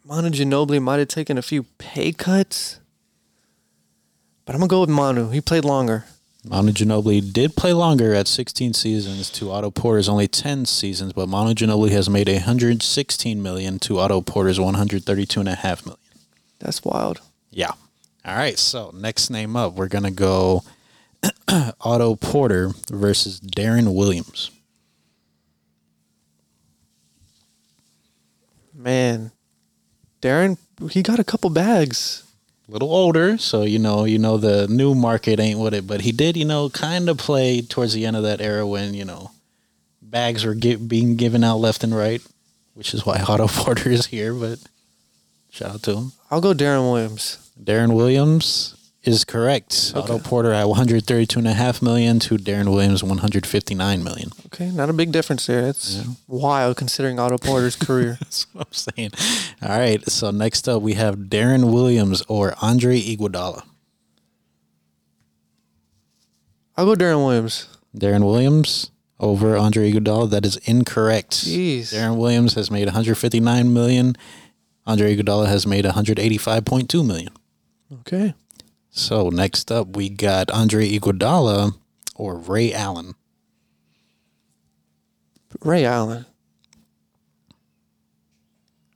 Manu 0.05 0.31
Ginobili 0.31 0.81
might 0.81 1.01
have 1.01 1.09
taken 1.09 1.37
a 1.37 1.43
few 1.43 1.65
pay 1.77 2.12
cuts. 2.12 2.81
But 4.45 4.55
I'm 4.55 4.61
gonna 4.61 4.69
go 4.69 4.81
with 4.81 4.91
Manu. 4.91 5.31
He 5.31 5.41
played 5.41 5.65
longer. 5.65 6.05
Manu 6.44 6.73
Ginobili 6.73 7.32
did 7.32 7.55
play 7.55 7.73
longer 7.73 8.14
at 8.14 8.27
16 8.27 8.74
seasons 8.74 9.31
to 9.31 9.52
Otto 9.52 9.70
Porter's 9.70 10.09
only 10.09 10.27
10 10.27 10.64
seasons, 10.66 11.12
but 11.12 11.28
Manu 11.28 11.55
Ginobili 11.55 11.90
has 11.90 12.10
made 12.10 12.28
116 12.28 13.43
million 13.43 13.78
to 13.78 13.98
Otto 13.98 14.20
Porter's 14.23 14.59
132 14.59 15.39
and 15.39 15.48
a 15.48 15.55
half 15.55 15.86
million. 15.86 16.01
That's 16.59 16.85
wild. 16.85 17.20
Yeah. 17.51 17.73
All 18.24 18.36
right. 18.36 18.59
So 18.59 18.90
next 18.93 19.31
name 19.31 19.55
up, 19.56 19.74
we're 19.74 19.89
gonna 19.89 20.10
go 20.10 20.64
Otto 21.81 22.16
Porter 22.16 22.70
versus 22.89 23.40
Deron 23.40 23.94
Williams. 23.94 24.51
Man. 28.74 29.31
Deron, 30.20 30.59
he 30.90 31.02
got 31.02 31.19
a 31.19 31.24
couple 31.24 31.51
bags. 31.51 32.24
Little 32.73 32.94
older, 32.94 33.36
so 33.36 33.65
you 33.65 33.78
know, 33.78 34.05
you 34.05 34.19
know 34.19 34.39
the 34.39 34.66
new 34.66 34.94
market 34.94 35.39
ain't 35.39 35.61
with 35.61 35.74
it, 35.74 35.86
but 35.86 36.01
he 36.01 36.11
did, 36.11 36.39
you 36.39 36.47
know, 36.47 36.70
kind 36.70 37.11
of 37.11 37.19
play 37.19 37.61
towards 37.61 37.93
the 37.93 38.07
end 38.07 38.16
of 38.16 38.23
that 38.23 38.40
era 38.40 38.66
when 38.66 38.94
you 38.94 39.05
know 39.05 39.31
bags 40.01 40.43
were 40.47 40.55
gi- 40.55 40.77
being 40.77 41.16
given 41.16 41.44
out 41.44 41.59
left 41.59 41.85
and 41.85 41.94
right, 41.94 42.23
which 42.73 42.94
is 42.94 43.05
why 43.05 43.20
Otto 43.28 43.47
Porter 43.47 43.90
is 43.90 44.07
here. 44.07 44.32
But 44.32 44.59
shout 45.51 45.70
out 45.74 45.82
to 45.82 45.97
him. 45.97 46.12
I'll 46.31 46.40
go 46.40 46.55
Deron 46.55 46.90
Williams. 46.90 47.51
Deron 47.62 47.94
Williams 47.94 48.74
is 49.05 49.24
correct. 49.24 49.93
Otto 49.95 50.19
Porter 50.19 50.53
at 50.53 50.69
132 50.69 51.39
and 51.39 51.49
a 51.49 51.53
half 51.53 51.83
million 51.83 52.19
to 52.20 52.37
Deron 52.37 52.70
Williams 52.73 53.03
159 53.03 54.05
million. 54.05 54.31
Okay, 54.47 54.70
not 54.70 54.89
a 54.89 54.93
big 54.93 55.11
difference 55.11 55.47
there. 55.47 55.66
It's 55.69 56.05
wild 56.29 56.77
considering 56.77 57.19
Otto 57.19 57.39
Porter's 57.39 57.77
career. 57.77 58.16
That's 58.20 58.47
what 58.53 58.69
I'm 58.69 58.73
saying. 58.73 59.11
All 59.62 59.79
right. 59.79 60.09
So 60.09 60.31
next 60.31 60.69
up 60.69 60.83
we 60.83 60.95
have 60.95 61.16
Deron 61.16 61.73
Williams 61.73 62.23
or 62.29 62.55
Andre 62.62 63.01
Iguodala. 63.01 63.65
I'll 66.77 66.87
go 66.87 66.95
Deron 66.95 67.24
Williams. 67.24 67.69
Deron 67.97 68.24
Williams 68.24 68.91
over 69.19 69.57
Andre 69.57 69.93
Iguodala. 69.93 70.31
That 70.31 70.47
is 70.47 70.57
incorrect. 70.59 71.33
Jeez. 71.33 71.93
Deron 71.93 72.16
Williams 72.16 72.55
has 72.55 72.70
made 72.70 72.87
159 72.87 73.73
million. 73.73 74.16
Andre 74.87 75.16
Iguodala 75.16 75.47
has 75.47 75.66
made 75.66 75.85
185.2 75.85 77.07
million. 77.07 77.31
Okay. 78.01 78.35
So 78.94 79.31
next 79.31 79.73
up 79.73 79.97
we 79.97 80.09
got 80.10 80.51
Andre 80.51 80.86
Iguodala 80.89 81.74
or 82.14 82.36
Ray 82.36 82.73
Allen. 82.74 83.14
Ray 85.62 85.85
Allen. 85.86 86.27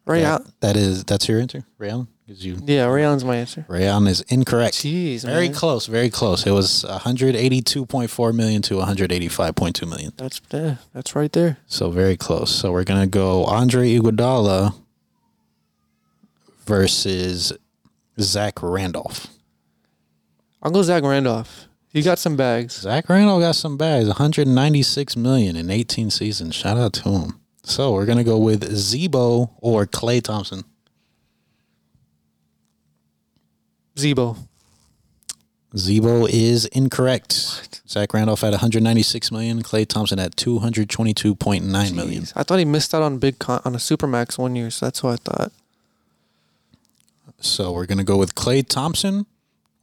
Ray 0.04 0.20
That- 0.20 0.40
Allen. 0.42 0.52
that 0.60 0.76
is 0.76 1.04
that's 1.04 1.26
your 1.28 1.40
answer, 1.40 1.64
Ray 1.78 1.90
Allen. 1.90 2.08
'Cause 2.28 2.44
you 2.44 2.60
Yeah, 2.66 2.84
Ray 2.86 3.04
Allen's 3.04 3.24
my 3.24 3.36
answer. 3.36 3.64
Ray 3.68 3.86
Allen 3.86 4.06
is 4.08 4.20
incorrect. 4.28 4.74
Jeez, 4.76 5.22
very 5.22 5.48
man. 5.48 5.56
close, 5.56 5.86
very 5.86 6.10
close. 6.10 6.44
It 6.46 6.50
was 6.50 6.84
182.4 6.84 8.32
million 8.32 8.62
to 8.62 8.80
185.2 8.80 9.86
million. 9.86 10.12
That's 10.16 10.40
yeah, 10.52 10.76
that's 10.92 11.14
right 11.16 11.32
there. 11.32 11.58
So 11.66 11.90
very 11.90 12.16
close. 12.16 12.50
So 12.54 12.70
we're 12.72 12.84
gonna 12.84 13.06
go 13.06 13.44
Andre 13.44 13.94
Iguodala 13.96 14.74
versus 16.66 17.52
Zach 18.20 18.60
Randolph. 18.62 19.28
I'll 20.66 20.82
Zach 20.82 21.04
Randolph. 21.04 21.68
He 21.92 22.02
got 22.02 22.18
some 22.18 22.34
bags. 22.34 22.80
Zach 22.80 23.08
Randolph 23.08 23.40
got 23.40 23.54
some 23.54 23.76
bags, 23.76 24.08
196 24.08 25.16
million 25.16 25.54
in 25.54 25.70
18 25.70 26.10
seasons. 26.10 26.56
Shout 26.56 26.76
out 26.76 26.92
to 26.94 27.08
him. 27.08 27.40
So 27.62 27.92
we're 27.92 28.04
gonna 28.04 28.24
go 28.24 28.36
with 28.36 28.68
Z-Bo 28.74 29.52
or 29.58 29.86
Klay 29.86 30.20
Thompson. 30.20 30.64
Z-Bo. 33.96 34.36
Z-Bo 35.76 36.26
is 36.26 36.64
incorrect. 36.66 37.88
Zach 37.88 38.12
Randolph 38.12 38.42
at 38.42 38.50
196 38.50 39.30
million. 39.30 39.62
Klay 39.62 39.86
Thompson 39.86 40.18
at 40.18 40.34
222.9 40.34 41.94
million. 41.94 42.24
I 42.34 42.42
thought 42.42 42.58
he 42.58 42.64
missed 42.64 42.92
out 42.92 43.02
on 43.02 43.18
big 43.18 43.38
con- 43.38 43.62
on 43.64 43.76
a 43.76 43.78
supermax 43.78 44.36
one 44.36 44.56
year, 44.56 44.70
so 44.70 44.86
that's 44.86 45.00
what 45.04 45.12
I 45.12 45.30
thought. 45.30 45.52
So 47.38 47.70
we're 47.70 47.86
gonna 47.86 48.02
go 48.02 48.16
with 48.16 48.34
Klay 48.34 48.66
Thompson 48.68 49.26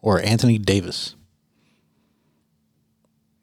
or 0.03 0.19
Anthony 0.21 0.59
Davis. 0.59 1.15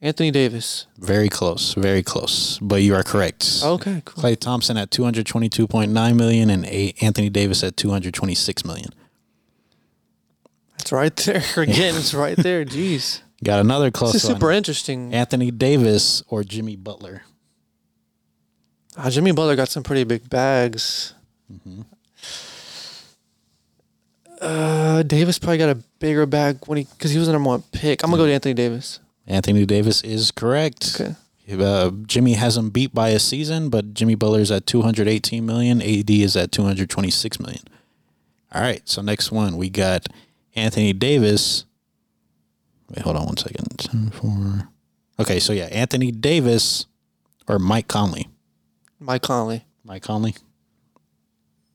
Anthony 0.02 0.30
Davis. 0.30 0.86
Very 0.98 1.28
close, 1.28 1.74
very 1.74 2.02
close, 2.02 2.58
but 2.62 2.76
you 2.82 2.94
are 2.94 3.02
correct. 3.02 3.60
Okay, 3.62 4.00
cool. 4.04 4.22
Klay 4.22 4.38
Thompson 4.38 4.76
at 4.76 4.90
222.9 4.90 6.16
million 6.16 6.48
and 6.48 6.64
A- 6.66 6.94
Anthony 7.02 7.28
Davis 7.28 7.62
at 7.64 7.76
226 7.76 8.64
million. 8.64 8.90
That's 10.78 10.92
right 10.92 11.14
there. 11.16 11.42
Again, 11.56 11.96
it's 11.96 12.14
right 12.14 12.36
there. 12.36 12.64
Jeez. 12.64 13.20
Got 13.44 13.60
another 13.60 13.90
close 13.90 14.12
This 14.12 14.24
is 14.24 14.30
one. 14.30 14.36
super 14.36 14.52
interesting. 14.52 15.12
Anthony 15.14 15.50
Davis 15.50 16.22
or 16.28 16.44
Jimmy 16.44 16.76
Butler. 16.76 17.22
Uh, 18.96 19.08
Jimmy 19.10 19.32
Butler 19.32 19.56
got 19.56 19.68
some 19.70 19.82
pretty 19.82 20.04
big 20.04 20.28
bags. 20.28 21.14
Mm-hmm. 21.50 21.82
Uh, 24.40 25.02
Davis 25.02 25.38
probably 25.38 25.58
got 25.58 25.68
a 25.70 25.74
bigger 25.98 26.24
bag 26.26 26.58
when 26.66 26.78
he 26.78 26.84
because 26.84 27.10
he 27.10 27.18
was 27.18 27.26
the 27.26 27.32
number 27.32 27.48
one 27.48 27.62
pick. 27.72 28.02
I'm 28.02 28.10
gonna 28.10 28.22
go 28.22 28.26
to 28.26 28.32
Anthony 28.32 28.54
Davis. 28.54 29.00
Anthony 29.26 29.66
Davis 29.66 30.02
is 30.02 30.30
correct. 30.30 30.98
Okay. 31.00 31.14
Uh, 31.52 31.90
Jimmy 32.06 32.34
has 32.34 32.56
him 32.56 32.70
beat 32.70 32.94
by 32.94 33.08
a 33.08 33.18
season, 33.18 33.70
but 33.70 33.92
Jimmy 33.92 34.14
Butler's 34.14 34.50
at 34.52 34.66
218 34.66 35.44
million. 35.44 35.82
AD 35.82 36.08
is 36.08 36.36
at 36.36 36.52
226 36.52 37.40
million. 37.40 37.62
All 38.52 38.60
right, 38.62 38.88
so 38.88 39.02
next 39.02 39.30
one 39.32 39.56
we 39.56 39.68
got 39.68 40.06
Anthony 40.54 40.92
Davis. 40.92 41.64
Wait, 42.88 43.02
hold 43.02 43.16
on 43.16 43.26
one 43.26 43.36
second. 43.36 43.78
10, 43.78 44.10
4. 44.10 44.68
Okay, 45.20 45.38
so 45.38 45.52
yeah, 45.52 45.64
Anthony 45.66 46.10
Davis 46.10 46.86
or 47.48 47.58
Mike 47.58 47.88
Conley. 47.88 48.28
Mike 48.98 49.22
Conley. 49.22 49.64
Mike 49.84 50.02
Conley. 50.02 50.34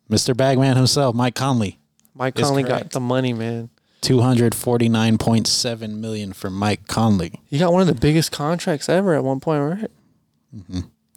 Mr. 0.09 0.35
Bagman 0.35 0.77
himself, 0.77 1.15
Mike 1.15 1.35
Conley. 1.35 1.79
Mike 2.15 2.39
Is 2.39 2.45
Conley 2.47 2.63
correct. 2.63 2.83
got 2.85 2.91
the 2.91 2.99
money, 3.01 3.33
man. 3.33 3.69
249.7 4.01 5.97
million 5.97 6.33
for 6.33 6.49
Mike 6.49 6.87
Conley. 6.87 7.41
He 7.49 7.57
got 7.59 7.73
one 7.73 7.81
of 7.81 7.87
the 7.87 7.95
biggest 7.95 8.31
contracts 8.31 8.87
ever 8.89 9.13
at 9.15 9.23
one 9.23 9.39
point, 9.39 9.61
right? 9.61 9.91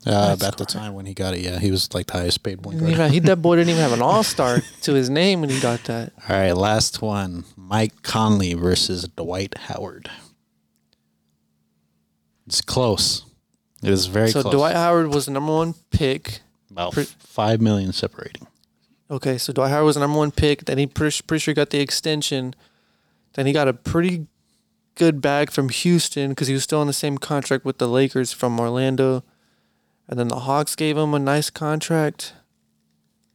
Uh, 0.07 0.35
That's 0.35 0.43
at 0.45 0.53
the 0.57 0.65
correct. 0.65 0.71
time 0.73 0.95
when 0.95 1.07
he 1.07 1.13
got 1.15 1.35
it, 1.35 1.41
yeah, 1.41 1.59
he 1.59 1.71
was 1.71 1.93
like 1.95 2.07
the 2.07 2.15
highest 2.15 2.43
paid 2.43 2.63
point 2.63 2.81
guard. 2.81 3.11
he 3.11 3.19
that 3.21 3.43
boy 3.43 3.57
didn't 3.57 3.71
even 3.71 3.83
have 3.83 3.93
an 3.93 4.01
All 4.03 4.23
Star 4.23 4.61
to 4.83 4.95
his 4.95 5.11
name 5.11 5.41
when 5.43 5.51
he 5.51 5.61
got 5.61 5.85
that. 5.85 6.13
All 6.29 6.37
right, 6.37 6.53
last 6.53 7.03
one. 7.03 7.45
Mike 7.57 8.03
Conley 8.03 8.55
versus 8.55 9.07
Dwight 9.09 9.57
Howard. 9.59 10.11
It's 12.47 12.61
close. 12.63 13.25
It 13.83 13.91
is 13.91 14.07
very 14.07 14.31
so 14.31 14.43
close. 14.43 14.55
Dwight 14.55 14.75
Howard 14.77 15.09
was 15.15 15.27
the 15.27 15.33
number 15.33 15.53
one 15.53 15.75
pick. 15.91 16.41
About 16.71 16.93
Pre- 16.95 17.05
five 17.05 17.61
million 17.61 17.93
separating. 17.93 18.47
Okay, 19.11 19.39
so 19.39 19.53
Dwight 19.53 19.71
Howard 19.71 19.87
was 19.87 19.95
the 19.97 20.01
number 20.01 20.19
one 20.19 20.31
pick. 20.31 20.67
Then 20.67 20.79
he 20.79 20.87
pretty, 20.87 21.23
pretty 21.27 21.41
sure 21.41 21.55
got 21.55 21.71
the 21.71 21.81
extension. 21.81 22.55
Then 23.35 23.47
he 23.47 23.53
got 23.53 23.69
a 23.69 23.73
pretty 23.73 24.27
good 24.97 25.21
bag 25.21 25.51
from 25.51 25.71
Houston 25.71 26.31
because 26.31 26.49
he 26.49 26.55
was 26.55 26.65
still 26.65 26.81
on 26.81 26.87
the 26.87 26.93
same 26.93 27.17
contract 27.17 27.65
with 27.65 27.79
the 27.79 27.89
Lakers 27.89 28.33
from 28.33 28.59
Orlando. 28.61 29.25
And 30.09 30.19
then 30.19 30.29
the 30.29 30.41
Hawks 30.41 30.77
gave 30.77 30.97
him 30.97 31.15
a 31.15 31.19
nice 31.19 31.49
contract. 31.49 32.35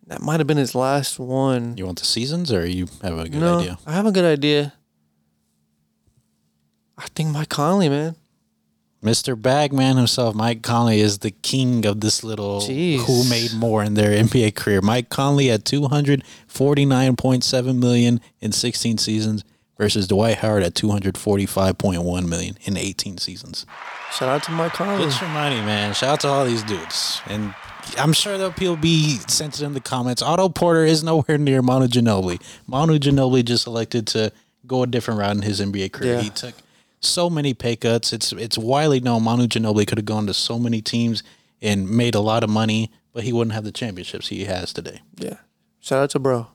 That 0.05 0.21
might 0.21 0.39
have 0.39 0.47
been 0.47 0.57
his 0.57 0.75
last 0.75 1.17
one. 1.17 1.77
You 1.77 1.85
want 1.85 1.99
the 1.99 2.05
seasons, 2.05 2.51
or 2.51 2.65
you 2.65 2.87
have 3.01 3.17
a 3.17 3.29
good 3.29 3.39
no, 3.39 3.59
idea? 3.59 3.77
I 3.85 3.93
have 3.93 4.05
a 4.05 4.11
good 4.11 4.25
idea. 4.25 4.73
I 6.97 7.05
think 7.15 7.29
Mike 7.29 7.49
Conley, 7.49 7.89
man. 7.89 8.15
Mr. 9.03 9.39
Bagman 9.39 9.97
himself, 9.97 10.34
Mike 10.34 10.61
Conley, 10.61 11.01
is 11.01 11.19
the 11.19 11.31
king 11.31 11.85
of 11.85 11.99
this 11.99 12.23
little 12.23 12.61
Jeez. 12.61 13.05
who 13.05 13.30
made 13.30 13.53
more 13.53 13.84
in 13.84 13.95
their 13.95 14.11
NBA 14.11 14.55
career. 14.55 14.80
Mike 14.81 15.09
Conley 15.09 15.51
at 15.51 15.65
249.7 15.65 17.80
million 17.80 18.21
in 18.39 18.53
16 18.53 18.97
seasons 18.97 19.43
versus 19.77 20.07
Dwight 20.07 20.38
Howard 20.38 20.63
at 20.63 20.73
245.1 20.73 22.30
million 22.30 22.57
in 22.63 22.77
18 22.77 23.17
seasons. 23.17 23.65
Shout 24.13 24.30
out 24.30 24.43
to 24.43 24.51
Mike 24.51 24.71
Conley. 24.73 25.09
Get 25.09 25.19
your 25.19 25.31
money, 25.31 25.57
man. 25.57 25.93
Shout 25.93 26.09
out 26.09 26.21
to 26.21 26.30
all 26.30 26.45
these 26.45 26.63
dudes. 26.63 27.19
And 27.27 27.53
I'm 27.97 28.13
sure 28.13 28.38
there'll 28.38 28.53
people 28.53 28.77
be 28.77 29.17
sensitive 29.27 29.67
in 29.67 29.73
the 29.73 29.81
comments. 29.81 30.21
Otto 30.21 30.47
Porter 30.49 30.85
is 30.85 31.03
nowhere 31.03 31.38
near 31.38 31.61
Manu 31.61 31.88
Ginobili. 31.88 32.41
Manu 32.67 32.99
Ginobili 32.99 33.43
just 33.43 33.67
elected 33.67 34.07
to 34.07 34.31
go 34.65 34.84
a 34.84 34.88
different 34.88 35.19
route 35.19 35.35
in 35.35 35.41
his 35.41 35.59
NBA 35.59 35.91
career. 35.91 36.15
Yeah. 36.15 36.21
He 36.21 36.30
took 36.30 36.53
so 37.03 37.30
many 37.30 37.53
pay 37.53 37.75
cuts. 37.75 38.13
It's 38.13 38.31
it's 38.34 38.57
widely 38.57 38.99
known 38.99 39.23
Manu 39.23 39.47
Ginobili 39.47 39.88
could 39.88 39.97
have 39.97 40.05
gone 40.05 40.27
to 40.27 40.34
so 40.34 40.57
many 40.59 40.81
teams 40.81 41.23
and 41.61 41.89
made 41.89 42.15
a 42.15 42.19
lot 42.19 42.43
of 42.43 42.49
money, 42.49 42.91
but 43.13 43.23
he 43.23 43.31
wouldn't 43.34 43.53
have 43.53 43.63
the 43.63 43.71
championships 43.71 44.27
he 44.30 44.45
has 44.45 44.73
today. 44.73 45.01
Yeah. 45.17 45.38
Shout 45.80 46.01
out 46.03 46.09
to 46.11 46.19
bro. 46.19 46.47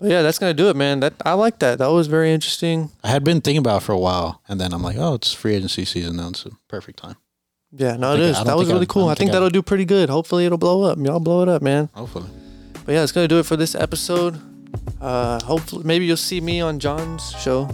But 0.00 0.10
yeah, 0.10 0.22
that's 0.22 0.38
gonna 0.38 0.54
do 0.54 0.68
it, 0.68 0.76
man. 0.76 1.00
That 1.00 1.14
I 1.26 1.32
like 1.32 1.58
that. 1.58 1.78
That 1.78 1.88
was 1.88 2.06
very 2.06 2.32
interesting. 2.32 2.90
I 3.02 3.08
had 3.08 3.24
been 3.24 3.40
thinking 3.40 3.58
about 3.58 3.82
it 3.82 3.84
for 3.84 3.92
a 3.92 3.98
while, 3.98 4.40
and 4.48 4.60
then 4.60 4.72
I'm 4.72 4.82
like, 4.82 4.96
oh, 4.96 5.14
it's 5.14 5.32
free 5.32 5.54
agency 5.56 5.84
season 5.84 6.16
now. 6.16 6.28
It's 6.28 6.46
a 6.46 6.50
perfect 6.68 6.98
time. 7.00 7.16
Yeah, 7.72 7.96
no, 7.96 8.14
it 8.14 8.20
is. 8.20 8.36
I- 8.36 8.42
I 8.42 8.44
That 8.44 8.56
was 8.56 8.68
really 8.68 8.82
I 8.82 8.86
cool. 8.86 9.04
I, 9.06 9.08
think 9.10 9.18
think 9.18 9.32
that'll 9.32 9.50
do 9.50 9.60
pretty 9.62 9.84
good. 9.84 10.08
Hopefully 10.08 10.46
it'll 10.46 10.56
blow 10.56 10.84
up. 10.84 10.98
Y'all 10.98 11.18
blow 11.20 11.42
it 11.42 11.48
up, 11.48 11.62
man. 11.62 11.88
Hopefully. 11.94 12.30
But 12.86 12.92
yeah, 12.92 13.02
it's 13.02 13.12
gonna 13.12 13.28
do 13.28 13.38
it 13.40 13.46
for 13.46 13.56
this 13.56 13.74
episode. 13.74 14.40
Uh 15.00 15.42
hopefully 15.44 15.82
maybe 15.84 16.06
you'll 16.06 16.16
see 16.16 16.40
me 16.40 16.60
on 16.60 16.78
John's 16.78 17.32
show 17.32 17.64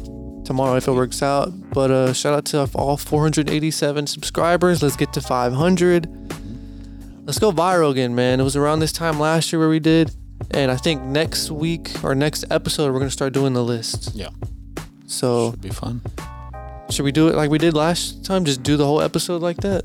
tomorrow 0.44 0.76
if 0.76 0.86
it 0.88 0.92
works 0.92 1.22
out. 1.22 1.48
But 1.70 1.90
uh 1.90 2.12
shout 2.12 2.34
out 2.34 2.44
to 2.46 2.68
all 2.74 2.96
487 2.96 4.06
subscribers. 4.06 4.82
Let's 4.82 4.96
get 4.96 5.12
to 5.14 5.20
500. 5.20 6.08
Let's 7.26 7.38
go 7.38 7.50
viral 7.52 7.90
again, 7.90 8.14
man. 8.14 8.40
It 8.40 8.44
was 8.44 8.54
around 8.56 8.80
this 8.80 8.92
time 8.92 9.18
last 9.18 9.52
year 9.52 9.58
where 9.60 9.68
we 9.70 9.80
did. 9.80 10.14
And 10.50 10.70
I 10.70 10.76
think 10.76 11.02
next 11.02 11.50
week 11.50 11.90
or 12.04 12.14
next 12.14 12.44
episode 12.50 12.92
we're 12.92 12.98
gonna 12.98 13.10
start 13.10 13.32
doing 13.32 13.52
the 13.54 13.64
list. 13.64 14.14
Yeah. 14.14 14.28
So 15.06 15.50
Should 15.52 15.60
be 15.62 15.70
fun. 15.70 16.00
should 16.90 17.04
we 17.04 17.12
do 17.12 17.28
it 17.28 17.34
like 17.34 17.50
we 17.50 17.58
did 17.58 17.74
last 17.74 18.24
time? 18.24 18.44
Just 18.44 18.62
do 18.62 18.76
the 18.76 18.84
whole 18.84 19.00
episode 19.00 19.40
like 19.42 19.58
that? 19.58 19.84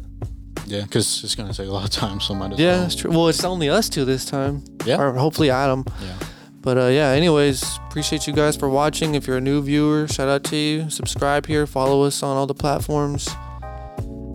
Yeah, 0.65 0.81
because 0.83 1.23
it's 1.23 1.33
gonna 1.35 1.53
take 1.53 1.67
a 1.67 1.71
lot 1.71 1.85
of 1.85 1.89
time. 1.91 2.19
So 2.19 2.35
might 2.35 2.53
as 2.53 2.59
Yeah, 2.59 2.71
well. 2.73 2.81
that's 2.81 2.95
true. 2.95 3.11
Well, 3.11 3.27
it's 3.29 3.43
only 3.43 3.69
us 3.69 3.89
two 3.89 4.05
this 4.05 4.25
time. 4.25 4.63
Yeah. 4.85 4.99
Or 5.01 5.13
hopefully 5.13 5.49
Adam. 5.49 5.85
Yeah. 6.01 6.13
But 6.61 6.77
uh, 6.77 6.87
yeah, 6.87 7.09
anyways, 7.11 7.79
appreciate 7.87 8.27
you 8.27 8.33
guys 8.33 8.57
for 8.57 8.67
watching. 8.69 9.15
If 9.15 9.27
you're 9.27 9.37
a 9.37 9.41
new 9.41 9.61
viewer, 9.61 10.07
shout 10.07 10.27
out 10.27 10.43
to 10.45 10.55
you. 10.57 10.89
Subscribe 10.89 11.45
here, 11.45 11.65
follow 11.65 12.03
us 12.03 12.21
on 12.21 12.35
all 12.35 12.47
the 12.47 12.53
platforms, 12.53 13.29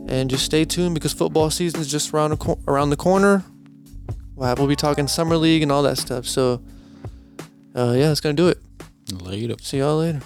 and 0.08 0.30
just 0.30 0.44
stay 0.44 0.64
tuned 0.64 0.94
because 0.94 1.12
football 1.12 1.50
season 1.50 1.80
is 1.80 1.90
just 1.90 2.14
around 2.14 2.30
the 2.30 2.36
cor- 2.38 2.58
around 2.66 2.90
the 2.90 2.96
corner. 2.96 3.44
We'll, 4.34 4.48
have- 4.48 4.58
we'll 4.58 4.68
be 4.68 4.74
talking 4.76 5.06
summer 5.06 5.36
league 5.36 5.62
and 5.62 5.70
all 5.70 5.82
that 5.82 5.98
stuff. 5.98 6.26
So, 6.26 6.62
uh, 7.76 7.92
yeah, 7.96 8.08
that's 8.08 8.20
gonna 8.20 8.32
do 8.34 8.48
it. 8.48 8.58
Later. 9.12 9.54
See 9.60 9.78
y'all 9.78 9.98
later. 9.98 10.22